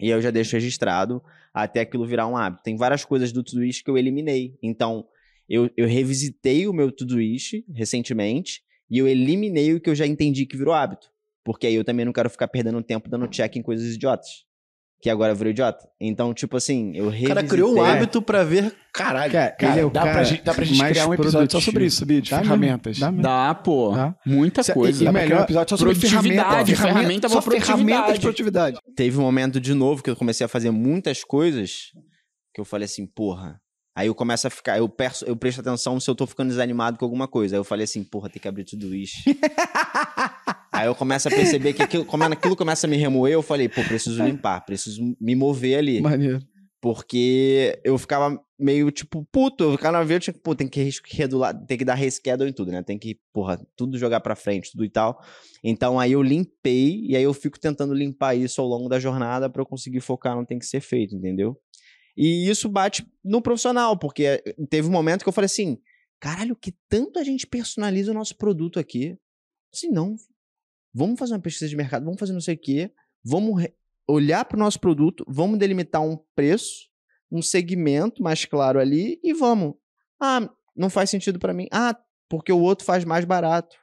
E 0.00 0.10
eu 0.10 0.20
já 0.20 0.30
deixo 0.30 0.54
registrado 0.54 1.22
até 1.52 1.80
aquilo 1.80 2.06
virar 2.06 2.26
um 2.26 2.36
hábito. 2.36 2.62
Tem 2.62 2.76
várias 2.76 3.04
coisas 3.04 3.32
do 3.32 3.42
Todoist 3.42 3.82
que 3.82 3.90
eu 3.90 3.98
eliminei. 3.98 4.56
Então, 4.62 5.06
eu, 5.48 5.70
eu 5.76 5.88
revisitei 5.88 6.68
o 6.68 6.72
meu 6.72 6.92
Todoist 6.92 7.64
recentemente 7.74 8.62
e 8.90 8.98
eu 8.98 9.08
eliminei 9.08 9.74
o 9.74 9.80
que 9.80 9.90
eu 9.90 9.94
já 9.94 10.06
entendi 10.06 10.46
que 10.46 10.56
virou 10.56 10.74
hábito. 10.74 11.10
Porque 11.44 11.66
aí 11.66 11.74
eu 11.74 11.84
também 11.84 12.04
não 12.04 12.12
quero 12.12 12.28
ficar 12.30 12.48
perdendo 12.48 12.82
tempo 12.82 13.08
dando 13.08 13.26
check 13.28 13.56
em 13.56 13.62
coisas 13.62 13.94
idiotas. 13.94 14.28
Que 15.00 15.08
agora 15.08 15.32
virou 15.32 15.52
idiota. 15.52 15.88
Então, 16.00 16.34
tipo 16.34 16.56
assim, 16.56 16.90
eu 16.96 17.04
O 17.04 17.08
revisitei... 17.08 17.34
cara 17.36 17.46
criou 17.46 17.72
um 17.76 17.80
hábito 17.84 18.20
pra 18.20 18.42
ver. 18.42 18.74
Caralho. 18.92 19.30
Cara, 19.32 19.52
Cara, 19.52 19.72
ele 19.72 19.80
é 19.80 19.84
o 19.84 19.90
dá, 19.90 20.00
cara 20.00 20.12
pra 20.12 20.24
gente, 20.24 20.42
dá 20.42 20.52
pra 20.54 20.64
gente 20.64 20.84
criar 20.84 21.06
um 21.06 21.14
episódio 21.14 21.52
só 21.52 21.60
sobre 21.60 21.84
produtivo. 21.88 22.12
isso? 22.12 22.22
De 22.22 22.30
Dá 22.30 22.36
mesmo, 22.38 22.44
ferramentas. 22.48 22.98
dá 22.98 23.10
mesmo. 23.12 23.22
Dá, 23.22 23.54
pô. 23.54 23.92
Tá. 23.94 24.16
Muita 24.26 24.62
Cê- 24.64 24.74
coisa. 24.74 25.00
e 25.00 25.04
Dá 25.06 25.12
pra 25.12 25.20
criar 25.20 25.26
um 25.26 25.36
melhor- 25.38 25.44
episódio 25.44 25.70
só 25.70 25.76
sobre 25.76 25.94
produtividade, 25.94 26.74
ferramenta, 26.74 26.98
ferramenta 26.98 27.28
só 27.28 27.40
ferramenta 27.42 28.12
de 28.12 28.20
produtividade. 28.20 28.78
teve 28.96 29.16
um 29.16 29.22
momento 29.22 29.60
de 29.60 29.72
novo 29.72 30.02
que 30.02 30.10
eu 30.10 30.16
comecei 30.16 30.44
a 30.44 30.48
fazer 30.48 30.72
muitas 30.72 31.22
coisas 31.22 31.92
que 32.52 32.60
eu 32.60 32.64
falei 32.64 32.86
assim, 32.86 33.06
porra. 33.06 33.60
Aí 33.98 34.06
eu 34.06 34.14
começo 34.14 34.46
a 34.46 34.50
ficar, 34.50 34.78
eu, 34.78 34.88
perso, 34.88 35.24
eu 35.24 35.34
presto 35.34 35.60
atenção 35.60 35.98
se 35.98 36.08
eu 36.08 36.14
tô 36.14 36.24
ficando 36.24 36.50
desanimado 36.50 36.96
com 36.96 37.04
alguma 37.04 37.26
coisa. 37.26 37.56
Aí 37.56 37.58
eu 37.58 37.64
falei 37.64 37.82
assim, 37.82 38.04
porra, 38.04 38.28
tem 38.28 38.40
que 38.40 38.46
abrir 38.46 38.62
tudo 38.62 38.94
isso. 38.94 39.16
Aí 40.70 40.86
eu 40.86 40.94
começo 40.94 41.26
a 41.26 41.32
perceber 41.32 41.72
que 41.72 41.82
aquilo, 41.82 42.04
como 42.04 42.22
aquilo 42.22 42.54
começa 42.54 42.86
a 42.86 42.90
me 42.90 42.96
remoer, 42.96 43.32
eu 43.32 43.42
falei, 43.42 43.68
pô, 43.68 43.82
preciso 43.82 44.22
limpar, 44.22 44.64
preciso 44.64 45.02
me 45.20 45.34
mover 45.34 45.78
ali. 45.78 46.00
Maneiro. 46.00 46.40
Porque 46.80 47.76
eu 47.82 47.98
ficava 47.98 48.40
meio, 48.56 48.88
tipo, 48.92 49.26
puto. 49.32 49.64
Eu 49.64 49.72
ficava 49.72 49.98
na 49.98 50.04
vez, 50.04 50.18
eu 50.18 50.20
tinha 50.20 50.34
que, 50.34 50.40
pô, 50.40 50.54
tem 50.54 50.68
que 50.68 50.90
redular, 51.10 51.66
tem 51.66 51.76
que 51.76 51.84
dar 51.84 51.94
reschedule 51.94 52.50
em 52.50 52.52
tudo, 52.52 52.70
né? 52.70 52.84
Tem 52.84 52.96
que, 52.96 53.18
porra, 53.32 53.60
tudo 53.76 53.98
jogar 53.98 54.20
pra 54.20 54.36
frente, 54.36 54.70
tudo 54.70 54.84
e 54.84 54.88
tal. 54.88 55.20
Então 55.64 55.98
aí 55.98 56.12
eu 56.12 56.22
limpei, 56.22 57.00
e 57.04 57.16
aí 57.16 57.22
eu 57.24 57.34
fico 57.34 57.58
tentando 57.58 57.92
limpar 57.92 58.36
isso 58.36 58.60
ao 58.60 58.68
longo 58.68 58.88
da 58.88 59.00
jornada 59.00 59.50
pra 59.50 59.60
eu 59.60 59.66
conseguir 59.66 60.00
focar 60.00 60.36
no 60.36 60.42
que 60.42 60.48
tem 60.50 60.58
que 60.60 60.66
ser 60.66 60.80
feito, 60.80 61.16
entendeu? 61.16 61.58
E 62.20 62.50
isso 62.50 62.68
bate 62.68 63.06
no 63.24 63.40
profissional, 63.40 63.96
porque 63.96 64.24
eh, 64.24 64.56
teve 64.68 64.88
um 64.88 64.90
momento 64.90 65.22
que 65.22 65.28
eu 65.28 65.32
falei 65.32 65.46
assim, 65.46 65.78
caralho, 66.18 66.56
que 66.56 66.74
tanto 66.88 67.16
a 67.20 67.22
gente 67.22 67.46
personaliza 67.46 68.10
o 68.10 68.14
nosso 68.14 68.36
produto 68.36 68.80
aqui. 68.80 69.16
Assim, 69.72 69.88
não, 69.88 70.16
vamos 70.92 71.16
fazer 71.16 71.34
uma 71.34 71.40
pesquisa 71.40 71.68
de 71.68 71.76
mercado, 71.76 72.04
vamos 72.04 72.18
fazer 72.18 72.32
não 72.32 72.40
sei 72.40 72.56
o 72.56 72.58
quê, 72.58 72.90
vamos 73.24 73.64
olhar 74.08 74.44
para 74.44 74.56
o 74.56 74.58
nosso 74.58 74.80
produto, 74.80 75.24
vamos 75.28 75.60
delimitar 75.60 76.02
um 76.02 76.18
preço, 76.34 76.88
um 77.30 77.40
segmento 77.40 78.20
mais 78.20 78.44
claro 78.44 78.80
ali 78.80 79.20
e 79.22 79.32
vamos. 79.32 79.74
Ah, 80.20 80.50
não 80.74 80.90
faz 80.90 81.10
sentido 81.10 81.38
para 81.38 81.54
mim. 81.54 81.68
Ah, 81.70 81.96
porque 82.28 82.50
o 82.50 82.58
outro 82.60 82.84
faz 82.84 83.04
mais 83.04 83.24
barato. 83.24 83.76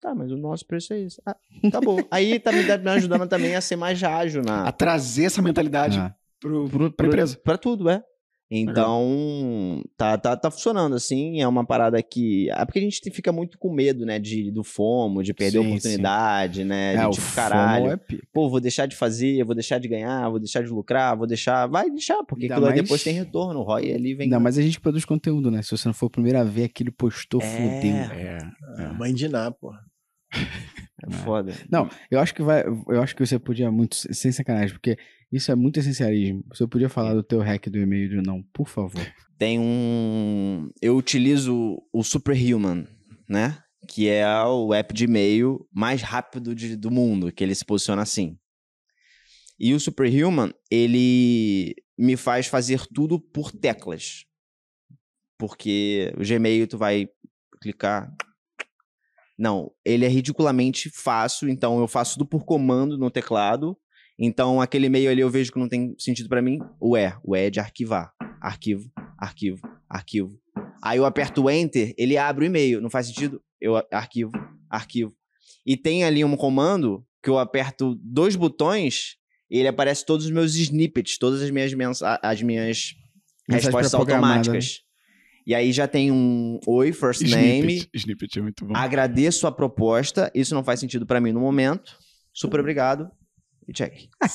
Tá, 0.00 0.14
mas 0.16 0.32
o 0.32 0.36
nosso 0.36 0.66
preço 0.66 0.92
é 0.92 1.00
esse. 1.00 1.22
Ah, 1.24 1.36
acabou. 1.64 2.04
Aí 2.10 2.40
tá 2.40 2.50
me, 2.50 2.62
me 2.64 2.90
ajudando 2.90 3.28
também 3.28 3.54
a 3.54 3.60
ser 3.60 3.76
mais 3.76 4.02
ágil 4.02 4.42
na 4.42 4.64
A 4.66 4.72
trazer 4.72 5.24
essa 5.24 5.40
mentalidade 5.40 5.98
Ah. 6.00 6.17
Pro, 6.40 6.68
pro- 6.68 6.92
pra 6.92 7.06
empresa. 7.06 7.38
Pra 7.42 7.56
tudo, 7.58 7.88
é. 7.88 8.02
Então, 8.50 9.82
tá, 9.94 10.16
tá, 10.16 10.34
tá 10.34 10.50
funcionando 10.50 10.94
assim. 10.96 11.38
É 11.40 11.46
uma 11.46 11.66
parada 11.66 12.02
que. 12.02 12.48
É 12.50 12.64
porque 12.64 12.78
a 12.78 12.82
gente 12.82 12.98
fica 13.10 13.30
muito 13.30 13.58
com 13.58 13.70
medo, 13.70 14.06
né? 14.06 14.18
De, 14.18 14.50
do 14.50 14.64
FOMO, 14.64 15.22
de 15.22 15.34
perder 15.34 15.58
a 15.58 15.62
Sim, 15.62 15.68
oportunidade, 15.68 16.64
né? 16.64 16.94
É, 16.94 17.08
de 17.08 17.16
tipo, 17.16 17.34
caralho. 17.34 17.90
é. 17.92 18.00
Pô, 18.32 18.48
vou 18.48 18.58
deixar 18.58 18.86
de 18.86 18.96
fazer, 18.96 19.44
vou 19.44 19.54
deixar 19.54 19.78
de 19.78 19.86
ganhar, 19.86 20.30
vou 20.30 20.38
deixar 20.38 20.62
de 20.62 20.70
lucrar, 20.70 21.14
vou 21.14 21.26
deixar. 21.26 21.66
Vai 21.66 21.90
deixar, 21.90 22.24
porque 22.24 22.44
Ainda 22.44 22.54
aquilo 22.54 22.68
mais- 22.70 22.80
depois 22.82 23.04
tem 23.04 23.12
retorno. 23.12 23.60
O 23.60 23.64
ROI 23.64 23.92
ali 23.92 24.14
vem. 24.14 24.24
Ainda 24.24 24.40
mais 24.40 24.56
a 24.56 24.62
gente 24.62 24.80
produz 24.80 25.04
conteúdo, 25.04 25.50
né? 25.50 25.60
Se 25.60 25.70
você 25.76 25.86
não 25.86 25.92
for 25.94 26.06
o 26.06 26.10
primeiro 26.10 26.38
a 26.38 26.44
ver 26.44 26.64
aquilo, 26.64 26.90
postou, 26.90 27.42
É. 27.42 27.44
fudeu. 27.44 27.94
É. 28.18 28.38
Ah, 28.78 28.94
Mãe 28.94 29.12
de 29.12 29.28
Ná, 29.28 29.50
porra. 29.50 29.80
É 31.06 31.10
foda. 31.10 31.54
Não, 31.70 31.88
eu 32.10 32.18
acho 32.18 32.34
que 32.34 32.42
vai. 32.42 32.64
Eu 32.66 33.00
acho 33.02 33.14
que 33.14 33.24
você 33.24 33.38
podia 33.38 33.70
muito, 33.70 33.94
sem 33.94 34.32
sacanagem, 34.32 34.74
porque 34.74 34.98
isso 35.30 35.50
é 35.52 35.54
muito 35.54 35.78
essencialismo. 35.78 36.44
Você 36.48 36.66
podia 36.66 36.88
falar 36.88 37.14
do 37.14 37.22
teu 37.22 37.40
hack 37.40 37.66
do 37.68 37.78
e-mail 37.78 38.08
de 38.08 38.16
não, 38.16 38.42
por 38.52 38.68
favor. 38.68 39.00
Tem 39.38 39.58
um. 39.60 40.68
Eu 40.82 40.96
utilizo 40.96 41.80
o 41.92 42.02
Superhuman, 42.02 42.84
né? 43.28 43.62
Que 43.86 44.08
é 44.08 44.26
o 44.44 44.74
app 44.74 44.92
de 44.92 45.04
e-mail 45.04 45.64
mais 45.72 46.02
rápido 46.02 46.54
de- 46.54 46.76
do 46.76 46.90
mundo, 46.90 47.30
que 47.32 47.44
ele 47.44 47.54
se 47.54 47.64
posiciona 47.64 48.02
assim. 48.02 48.36
E 49.58 49.72
o 49.74 49.80
Superhuman, 49.80 50.52
ele 50.70 51.74
me 51.96 52.16
faz 52.16 52.46
fazer 52.48 52.86
tudo 52.92 53.20
por 53.20 53.52
teclas. 53.52 54.24
Porque 55.38 56.12
o 56.16 56.24
Gmail 56.26 56.66
tu 56.66 56.76
vai 56.76 57.08
clicar. 57.62 58.12
Não, 59.38 59.70
ele 59.84 60.04
é 60.04 60.08
ridiculamente 60.08 60.90
fácil, 60.90 61.48
então 61.48 61.78
eu 61.78 61.86
faço 61.86 62.14
tudo 62.14 62.26
por 62.26 62.44
comando 62.44 62.98
no 62.98 63.10
teclado. 63.10 63.76
Então 64.18 64.60
aquele 64.60 64.86
e-mail 64.86 65.10
ali 65.10 65.20
eu 65.20 65.30
vejo 65.30 65.52
que 65.52 65.58
não 65.58 65.68
tem 65.68 65.94
sentido 65.96 66.28
pra 66.28 66.42
mim. 66.42 66.58
O 66.80 66.96
E, 66.96 67.12
o 67.22 67.36
E 67.36 67.46
é 67.46 67.50
de 67.50 67.60
arquivar. 67.60 68.12
Arquivo, 68.40 68.90
arquivo, 69.16 69.60
arquivo. 69.88 70.36
Aí 70.82 70.98
eu 70.98 71.04
aperto 71.04 71.44
o 71.44 71.50
Enter, 71.50 71.94
ele 71.96 72.16
abre 72.16 72.44
o 72.44 72.46
e-mail. 72.46 72.80
Não 72.80 72.90
faz 72.90 73.06
sentido? 73.06 73.40
Eu 73.60 73.76
arquivo, 73.92 74.32
arquivo. 74.68 75.14
E 75.64 75.76
tem 75.76 76.02
ali 76.02 76.24
um 76.24 76.36
comando 76.36 77.04
que 77.22 77.30
eu 77.30 77.38
aperto 77.38 77.94
dois 78.02 78.34
botões 78.34 79.16
e 79.50 79.58
ele 79.58 79.68
aparece 79.68 80.04
todos 80.04 80.26
os 80.26 80.32
meus 80.32 80.56
snippets, 80.56 81.16
todas 81.16 81.42
as 81.42 81.50
minhas, 81.50 82.02
as 82.02 82.42
minhas 82.42 82.94
Mensagem 83.48 83.64
respostas 83.64 83.94
automáticas. 83.94 84.82
E 85.48 85.54
aí 85.54 85.72
já 85.72 85.88
tem 85.88 86.12
um 86.12 86.60
Oi, 86.66 86.92
first 86.92 87.22
name. 87.22 87.76
Snippet. 87.76 87.90
Snippet 87.94 88.38
é 88.38 88.42
muito 88.42 88.66
bom. 88.66 88.76
Agradeço 88.76 89.46
a 89.46 89.50
proposta. 89.50 90.30
Isso 90.34 90.54
não 90.54 90.62
faz 90.62 90.78
sentido 90.78 91.06
pra 91.06 91.22
mim 91.22 91.32
no 91.32 91.40
momento. 91.40 91.96
Super 92.34 92.60
obrigado. 92.60 93.10
E 93.66 93.72
check. 93.72 93.94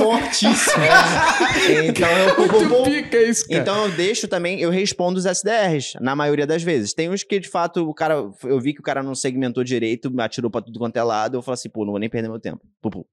Fortíssimo. 0.00 0.82
Então 1.86 2.08
eu 2.08 2.34
pum, 2.34 2.68
pum. 2.68 2.82
pica 2.82 3.22
isso, 3.22 3.46
cara. 3.46 3.60
Então 3.60 3.84
eu 3.84 3.92
deixo 3.92 4.26
também, 4.26 4.60
eu 4.60 4.70
respondo 4.70 5.16
os 5.16 5.26
SDRs, 5.26 5.92
na 6.00 6.16
maioria 6.16 6.46
das 6.46 6.64
vezes. 6.64 6.92
Tem 6.92 7.08
uns 7.08 7.22
que, 7.22 7.38
de 7.38 7.48
fato, 7.48 7.88
o 7.88 7.94
cara. 7.94 8.14
Eu 8.42 8.58
vi 8.58 8.74
que 8.74 8.80
o 8.80 8.82
cara 8.82 9.00
não 9.00 9.14
segmentou 9.14 9.62
direito, 9.62 10.10
me 10.10 10.24
atirou 10.24 10.50
pra 10.50 10.60
tudo 10.60 10.80
quanto 10.80 10.96
é 10.96 11.02
lado. 11.04 11.36
Eu 11.36 11.42
falo 11.42 11.54
assim, 11.54 11.68
pô, 11.68 11.84
não 11.84 11.92
vou 11.92 12.00
nem 12.00 12.10
perder 12.10 12.28
meu 12.28 12.40
tempo. 12.40 12.62
Pum. 12.80 13.04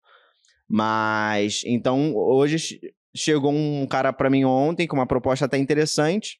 Mas, 0.67 1.61
então, 1.63 2.15
hoje 2.15 2.79
chegou 3.15 3.51
um 3.51 3.85
cara 3.87 4.13
pra 4.13 4.29
mim 4.29 4.43
ontem 4.43 4.87
com 4.87 4.95
uma 4.95 5.07
proposta 5.07 5.45
até 5.45 5.57
interessante. 5.57 6.37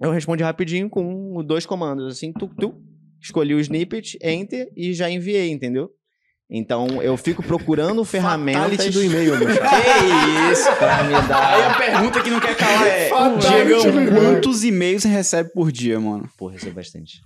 eu 0.00 0.10
respondi 0.10 0.42
rapidinho 0.42 0.88
com 0.88 1.42
dois 1.44 1.66
comandos, 1.66 2.06
assim, 2.12 2.32
tu, 2.32 2.48
tu, 2.48 2.74
escolhi 3.20 3.54
o 3.54 3.60
snippet, 3.60 4.18
enter 4.22 4.68
e 4.76 4.92
já 4.92 5.10
enviei, 5.10 5.50
entendeu? 5.50 5.90
Então 6.54 7.02
eu 7.02 7.16
fico 7.16 7.42
procurando 7.42 8.04
ferramentas. 8.04 8.62
Fatality 8.62 8.90
do 8.90 9.02
e-mail, 9.02 9.38
meu. 9.38 9.48
Que 9.56 10.52
isso? 10.52 10.76
Pra 10.76 11.02
me 11.04 11.14
Aí 11.14 11.28
dar. 11.28 11.70
a 11.70 11.78
pergunta 11.78 12.22
que 12.22 12.30
não 12.30 12.40
quer 12.40 12.56
calar 12.56 12.86
é: 12.86 13.08
Diego, 13.38 14.14
quantos 14.14 14.62
e-mails 14.62 15.02
você 15.02 15.08
recebe 15.08 15.50
por 15.52 15.72
dia, 15.72 15.98
mano? 15.98 16.28
Pô, 16.36 16.48
recebo 16.48 16.74
bastante. 16.74 17.22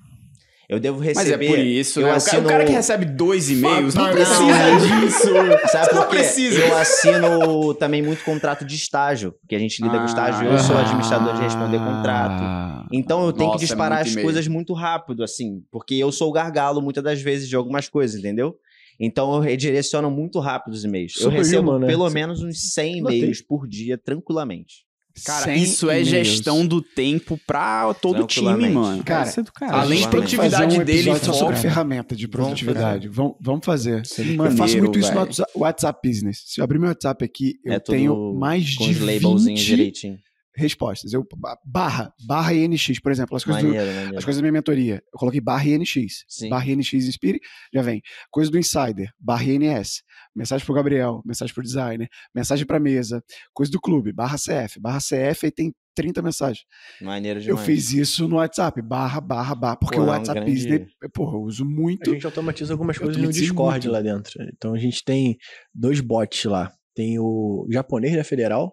Eu 0.68 0.80
devo 0.80 0.98
Mas 0.98 1.16
receber. 1.16 1.44
é 1.44 1.48
por 1.48 1.58
isso, 1.60 2.00
eu 2.00 2.06
né? 2.06 2.08
O 2.08 2.14
cara, 2.14 2.24
o 2.24 2.26
assino- 2.26 2.48
cara 2.48 2.64
que 2.64 2.72
recebe 2.72 3.04
dois 3.04 3.48
e-mails 3.50 3.94
não 3.94 4.10
precisa 4.10 4.42
disso. 5.06 5.68
Sabe 5.70 5.94
Não 5.94 6.02
por 6.02 6.10
quê? 6.10 6.16
precisa. 6.16 6.58
Eu 6.58 6.76
assino 6.76 7.74
também 7.74 8.02
muito 8.02 8.24
contrato 8.24 8.64
de 8.64 8.74
estágio, 8.74 9.34
que 9.48 9.54
a 9.54 9.58
gente 9.58 9.80
lida 9.80 9.94
Ah. 9.96 9.98
com 10.00 10.04
estágio. 10.06 10.46
Eu 10.48 10.58
sou 10.58 10.76
administrador 10.76 11.34
de 11.36 11.42
responder 11.42 11.78
contrato. 11.78 12.86
Então 12.92 13.24
eu 13.26 13.32
tenho 13.32 13.46
Nossa, 13.50 13.58
que 13.58 13.64
é 13.64 13.68
disparar 13.68 14.04
muito 14.04 14.16
as 14.18 14.22
coisas 14.24 14.48
muito 14.48 14.72
rápido, 14.72 15.22
assim, 15.22 15.62
porque 15.70 15.94
eu 15.94 16.10
sou 16.10 16.28
o 16.30 16.32
gargalo 16.32 16.82
muitas 16.82 17.02
das 17.04 17.20
vezes 17.20 17.48
de 17.48 17.54
algumas 17.56 17.88
coisas, 17.88 18.18
entendeu? 18.18 18.56
Então 18.98 19.34
eu 19.34 19.40
redireciono 19.40 20.10
muito 20.10 20.40
rápido 20.40 20.72
os 20.72 20.82
e-mails. 20.82 21.14
Eu 21.16 21.24
Super 21.24 21.36
recebo 21.36 21.70
human, 21.72 21.78
né? 21.80 21.86
pelo 21.86 22.08
menos 22.10 22.42
uns 22.42 22.72
100 22.72 23.02
Notei. 23.02 23.18
e-mails 23.18 23.42
por 23.42 23.68
dia, 23.68 23.98
tranquilamente. 23.98 24.85
Cara, 25.24 25.44
100 25.44 25.62
isso 25.62 25.90
é 25.90 26.04
gestão 26.04 26.66
do 26.66 26.82
tempo 26.82 27.38
pra 27.46 27.92
todo 27.94 28.24
o 28.24 28.26
time, 28.26 28.68
mano. 28.70 29.02
Cara, 29.02 29.28
Isso 29.28 29.40
é 29.40 29.42
do 29.42 29.50
além 29.60 30.00
de 30.00 30.08
produtividade 30.08 30.78
um 30.80 30.84
dele, 30.84 31.18
só 31.18 31.32
sobre 31.32 31.56
ferramenta 31.56 32.14
de 32.14 32.28
produtividade. 32.28 33.08
Vamos, 33.08 33.34
vamos 33.40 33.64
fazer. 33.64 34.02
Que 34.02 34.36
eu 34.36 34.50
faço 34.52 34.78
muito 34.78 34.98
isso 34.98 35.12
no. 35.12 35.60
WhatsApp- 35.60 36.00
Business. 36.06 36.42
Se 36.46 36.60
eu 36.60 36.64
abrir 36.64 36.78
meu 36.78 36.88
WhatsApp 36.88 37.24
aqui, 37.24 37.54
eu 37.64 37.72
é 37.72 37.80
tenho 37.80 38.34
mais 38.34 38.64
de 38.64 38.90
os 38.90 39.00
labelzinhos 39.00 39.60
20 39.60 39.66
direitinho. 39.66 40.18
respostas. 40.54 41.12
Eu, 41.12 41.26
barra, 41.64 42.12
barra 42.26 42.52
INX, 42.54 42.98
por 43.00 43.10
exemplo, 43.12 43.36
as 43.36 43.44
coisas, 43.44 43.62
do, 43.62 43.68
Maneiro, 43.68 43.86
maneiro. 43.94 44.18
as 44.18 44.24
coisas 44.24 44.40
da 44.40 44.42
minha 44.42 44.52
mentoria. 44.52 45.02
Eu 45.12 45.18
coloquei 45.18 45.40
barra 45.40 45.64
INX. 45.68 46.24
Sim. 46.28 46.48
Barra 46.48 46.66
INX 46.70 46.92
Inspire, 46.94 47.40
já 47.72 47.82
vem. 47.82 48.00
Coisa 48.30 48.50
do 48.50 48.58
Insider, 48.58 49.10
barra 49.18 49.44
INS. 49.44 50.02
Mensagem 50.36 50.64
pro 50.66 50.74
Gabriel, 50.74 51.22
mensagem 51.24 51.54
pro 51.54 51.62
designer, 51.62 52.08
mensagem 52.34 52.66
pra 52.66 52.78
mesa. 52.78 53.22
Coisa 53.54 53.72
do 53.72 53.80
clube, 53.80 54.12
barra 54.12 54.36
CF. 54.36 54.78
Barra 54.78 54.98
CF 54.98 55.46
aí 55.46 55.50
tem 55.50 55.72
30 55.94 56.20
mensagens. 56.20 56.64
Maneiro 57.00 57.38
Eu 57.40 57.44
demais. 57.44 57.64
fiz 57.64 57.92
isso 57.94 58.28
no 58.28 58.36
WhatsApp, 58.36 58.82
barra, 58.82 59.18
barra, 59.20 59.54
barra, 59.54 59.76
porque 59.76 59.96
Pô, 59.96 60.02
o 60.02 60.04
é 60.04 60.08
um 60.08 60.10
WhatsApp 60.10 60.40
grande- 60.40 60.52
Business, 60.54 60.92
porra, 61.14 61.36
eu 61.36 61.40
uso 61.42 61.64
A 61.64 61.66
muito. 61.66 62.12
gente 62.12 62.26
automatiza 62.26 62.74
algumas 62.74 62.96
Eu 62.96 63.02
coisas 63.04 63.22
no 63.22 63.32
Discord 63.32 63.88
muito. 63.88 63.90
lá 63.92 64.02
dentro. 64.02 64.32
Então 64.54 64.74
a 64.74 64.78
gente 64.78 65.02
tem 65.02 65.38
dois 65.74 66.00
bots 66.00 66.44
lá. 66.44 66.70
Tem 66.94 67.18
o 67.18 67.66
japonês 67.70 68.14
da 68.14 68.24
Federal, 68.24 68.72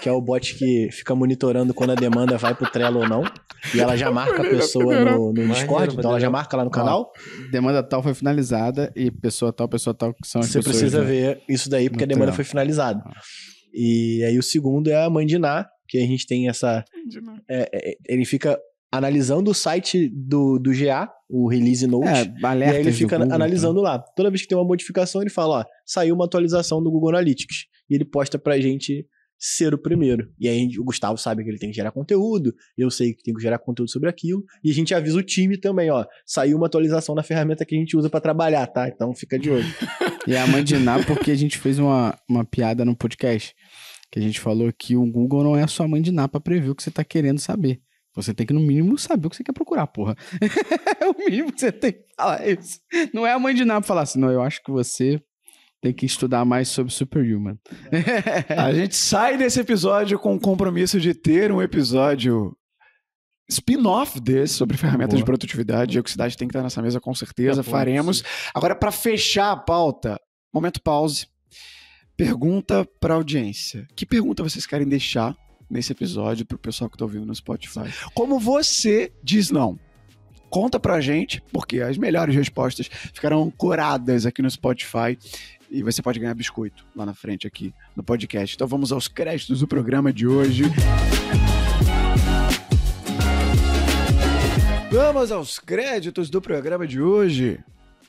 que 0.00 0.08
é 0.08 0.12
o 0.12 0.20
bot 0.20 0.54
que 0.54 0.88
fica 0.92 1.14
monitorando 1.14 1.74
quando 1.74 1.90
a 1.90 1.94
demanda 1.94 2.36
vai 2.38 2.54
pro 2.54 2.70
Trello 2.70 3.00
ou 3.00 3.08
não. 3.08 3.22
E 3.74 3.80
ela 3.80 3.96
já 3.96 4.10
marca 4.10 4.40
a 4.42 4.48
pessoa 4.48 5.04
no, 5.04 5.32
no 5.32 5.46
Discord, 5.48 5.94
então 5.94 6.10
ela 6.10 6.20
já 6.20 6.30
marca 6.30 6.56
lá 6.56 6.64
no 6.64 6.70
canal. 6.70 7.10
Demanda 7.50 7.82
tal 7.82 8.02
foi 8.02 8.14
finalizada 8.14 8.92
e 8.96 9.10
pessoa 9.10 9.52
tal, 9.52 9.68
pessoa 9.68 9.92
tal, 9.94 10.14
que 10.14 10.26
são 10.26 10.40
as 10.40 10.46
Você 10.48 10.58
pessoas. 10.58 10.76
precisa 10.76 11.00
né? 11.02 11.06
ver 11.06 11.42
isso 11.48 11.68
daí, 11.68 11.90
porque 11.90 12.04
a 12.04 12.06
demanda 12.06 12.26
Trello. 12.26 12.36
foi 12.36 12.44
finalizada. 12.44 13.02
E 13.74 14.24
aí 14.24 14.38
o 14.38 14.42
segundo 14.42 14.88
é 14.90 15.04
a 15.04 15.10
Mandiná, 15.10 15.66
que 15.88 15.98
a 15.98 16.06
gente 16.06 16.26
tem 16.26 16.48
essa. 16.48 16.84
é, 17.48 17.68
é, 17.72 17.94
ele 18.08 18.24
fica 18.24 18.58
analisando 18.92 19.50
o 19.50 19.54
site 19.54 20.08
do, 20.08 20.58
do 20.58 20.72
GA, 20.72 21.08
o 21.28 21.48
Release 21.48 21.86
Note. 21.86 22.08
É, 22.08 22.24
E 22.40 22.44
alertas 22.46 22.74
aí 22.76 22.82
ele 22.82 22.90
do 22.90 22.96
fica 22.96 23.18
Google, 23.18 23.34
analisando 23.34 23.80
lá. 23.80 23.98
Toda 24.16 24.30
vez 24.30 24.42
que 24.42 24.48
tem 24.48 24.58
uma 24.58 24.64
modificação, 24.66 25.20
ele 25.20 25.30
fala, 25.30 25.60
ó, 25.60 25.64
saiu 25.86 26.14
uma 26.14 26.24
atualização 26.24 26.82
do 26.82 26.90
Google 26.90 27.10
Analytics. 27.10 27.66
E 27.88 27.94
ele 27.94 28.04
posta 28.04 28.38
pra 28.38 28.58
gente 28.58 29.06
ser 29.40 29.72
o 29.72 29.78
primeiro. 29.78 30.30
E 30.38 30.46
aí 30.46 30.78
o 30.78 30.84
Gustavo 30.84 31.16
sabe 31.16 31.42
que 31.42 31.48
ele 31.48 31.58
tem 31.58 31.70
que 31.70 31.76
gerar 31.76 31.90
conteúdo, 31.90 32.54
eu 32.76 32.90
sei 32.90 33.14
que 33.14 33.22
tem 33.22 33.32
que 33.32 33.40
gerar 33.40 33.58
conteúdo 33.58 33.90
sobre 33.90 34.10
aquilo, 34.10 34.44
e 34.62 34.70
a 34.70 34.74
gente 34.74 34.94
avisa 34.94 35.18
o 35.18 35.22
time 35.22 35.56
também, 35.56 35.90
ó, 35.90 36.04
saiu 36.26 36.58
uma 36.58 36.66
atualização 36.66 37.14
na 37.14 37.22
ferramenta 37.22 37.64
que 37.64 37.74
a 37.74 37.78
gente 37.78 37.96
usa 37.96 38.10
pra 38.10 38.20
trabalhar, 38.20 38.66
tá? 38.66 38.86
Então 38.86 39.14
fica 39.14 39.38
de 39.38 39.50
olho. 39.50 39.64
E 40.26 40.36
a 40.36 40.46
Mandiná, 40.46 41.02
porque 41.02 41.30
a 41.30 41.34
gente 41.34 41.56
fez 41.56 41.78
uma, 41.78 42.14
uma 42.28 42.44
piada 42.44 42.84
no 42.84 42.94
podcast. 42.94 43.54
Que 44.10 44.18
a 44.18 44.22
gente 44.22 44.38
falou 44.38 44.70
que 44.70 44.94
o 44.94 45.06
Google 45.06 45.42
não 45.42 45.56
é 45.56 45.62
a 45.62 46.00
de 46.00 46.12
Ná 46.12 46.28
pra 46.28 46.38
prever 46.38 46.68
o 46.68 46.74
que 46.74 46.82
você 46.82 46.90
tá 46.90 47.02
querendo 47.02 47.38
saber. 47.38 47.80
Você 48.14 48.34
tem 48.34 48.46
que, 48.46 48.52
no 48.52 48.60
mínimo, 48.60 48.98
saber 48.98 49.28
o 49.28 49.30
que 49.30 49.36
você 49.36 49.44
quer 49.44 49.52
procurar, 49.52 49.86
porra. 49.86 50.16
é 51.00 51.06
o 51.06 51.16
mínimo 51.16 51.52
que 51.52 51.60
você 51.60 51.72
tem 51.72 51.92
que 51.92 52.04
falar 52.16 52.46
isso. 52.46 52.80
Não 53.14 53.26
é 53.26 53.32
a 53.32 53.38
mãe 53.38 53.54
de 53.54 53.64
pra 53.64 53.82
falar 53.82 54.02
assim, 54.02 54.18
não, 54.18 54.30
eu 54.30 54.42
acho 54.42 54.62
que 54.62 54.70
você 54.70 55.22
tem 55.80 55.92
que 55.92 56.04
estudar 56.04 56.44
mais 56.44 56.68
sobre 56.68 56.92
Superhuman. 56.92 57.58
A 58.56 58.72
gente 58.74 58.94
sai 58.94 59.36
desse 59.38 59.60
episódio 59.60 60.18
com 60.18 60.34
o 60.34 60.40
compromisso 60.40 61.00
de 61.00 61.14
ter 61.14 61.50
um 61.50 61.62
episódio 61.62 62.56
spin-off 63.48 64.20
desse 64.20 64.54
sobre 64.54 64.76
ferramentas 64.76 65.14
Boa. 65.14 65.18
de 65.18 65.24
produtividade. 65.24 65.92
Diego 65.92 66.08
Cidade 66.08 66.36
tem 66.36 66.46
que 66.46 66.52
estar 66.52 66.62
nessa 66.62 66.82
mesa 66.82 67.00
com 67.00 67.14
certeza, 67.14 67.62
bom, 67.62 67.70
faremos. 67.70 68.22
Agora, 68.54 68.74
para 68.74 68.92
fechar 68.92 69.50
a 69.52 69.56
pauta, 69.56 70.20
momento 70.52 70.80
pause. 70.82 71.26
Pergunta 72.16 72.86
para 73.00 73.14
audiência. 73.14 73.88
Que 73.96 74.04
pergunta 74.04 74.42
vocês 74.42 74.66
querem 74.66 74.86
deixar 74.86 75.34
nesse 75.70 75.92
episódio 75.92 76.44
pro 76.44 76.58
pessoal 76.58 76.90
que 76.90 76.98
tá 76.98 77.04
ouvindo 77.04 77.24
no 77.24 77.34
Spotify? 77.34 77.90
Como 78.14 78.38
você 78.38 79.12
diz 79.22 79.50
não? 79.50 79.78
Conta 80.50 80.78
pra 80.78 81.00
gente, 81.00 81.40
porque 81.52 81.80
as 81.80 81.96
melhores 81.96 82.34
respostas 82.34 82.90
ficarão 83.14 83.50
curadas 83.50 84.26
aqui 84.26 84.42
no 84.42 84.50
Spotify 84.50 85.16
e 85.70 85.82
você 85.82 86.02
pode 86.02 86.18
ganhar 86.18 86.34
biscoito 86.34 86.84
lá 86.94 87.06
na 87.06 87.14
frente 87.14 87.46
aqui 87.46 87.72
no 87.94 88.02
podcast. 88.02 88.56
Então 88.56 88.66
vamos 88.66 88.90
aos 88.90 89.06
créditos 89.06 89.60
do 89.60 89.68
programa 89.68 90.12
de 90.12 90.26
hoje. 90.26 90.64
Vamos 94.90 95.30
aos 95.30 95.58
créditos 95.58 96.28
do 96.28 96.42
programa 96.42 96.86
de 96.86 97.00
hoje. 97.00 97.60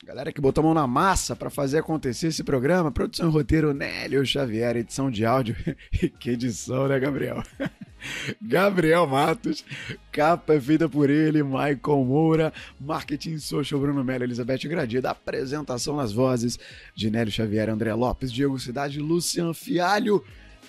Galera 0.04 0.32
que 0.32 0.40
botou 0.40 0.62
a 0.62 0.64
mão 0.64 0.74
na 0.74 0.86
massa 0.86 1.36
para 1.36 1.48
fazer 1.48 1.78
acontecer 1.78 2.26
esse 2.26 2.42
programa. 2.42 2.90
Produção 2.90 3.28
e 3.28 3.32
roteiro 3.32 3.72
Nélio 3.72 4.26
Xavier, 4.26 4.76
edição 4.76 5.08
de 5.08 5.24
áudio. 5.24 5.54
que 6.18 6.30
edição, 6.30 6.88
né, 6.88 6.98
Gabriel? 6.98 7.42
Gabriel 8.40 9.06
Matos, 9.06 9.64
capa 10.10 10.54
é 10.54 10.60
feita 10.60 10.88
por 10.88 11.10
ele, 11.10 11.42
Michael 11.42 12.04
Moura, 12.04 12.52
marketing 12.80 13.38
social 13.38 13.80
Bruno 13.80 14.02
Melo, 14.02 14.24
Elizabeth 14.24 14.60
Gradida, 14.68 15.10
apresentação 15.10 15.96
nas 15.96 16.12
vozes 16.12 16.58
de 16.94 17.10
Xavier, 17.30 17.68
André 17.70 17.94
Lopes, 17.94 18.32
Diego 18.32 18.58
Cidade, 18.58 18.98
Lucian 18.98 19.54
Fialho 19.54 20.24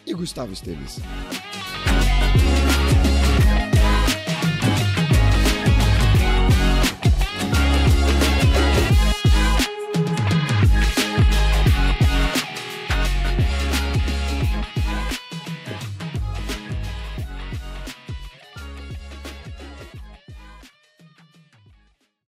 e 0.06 0.14
Gustavo 0.14 0.54
Esteves. 0.54 1.00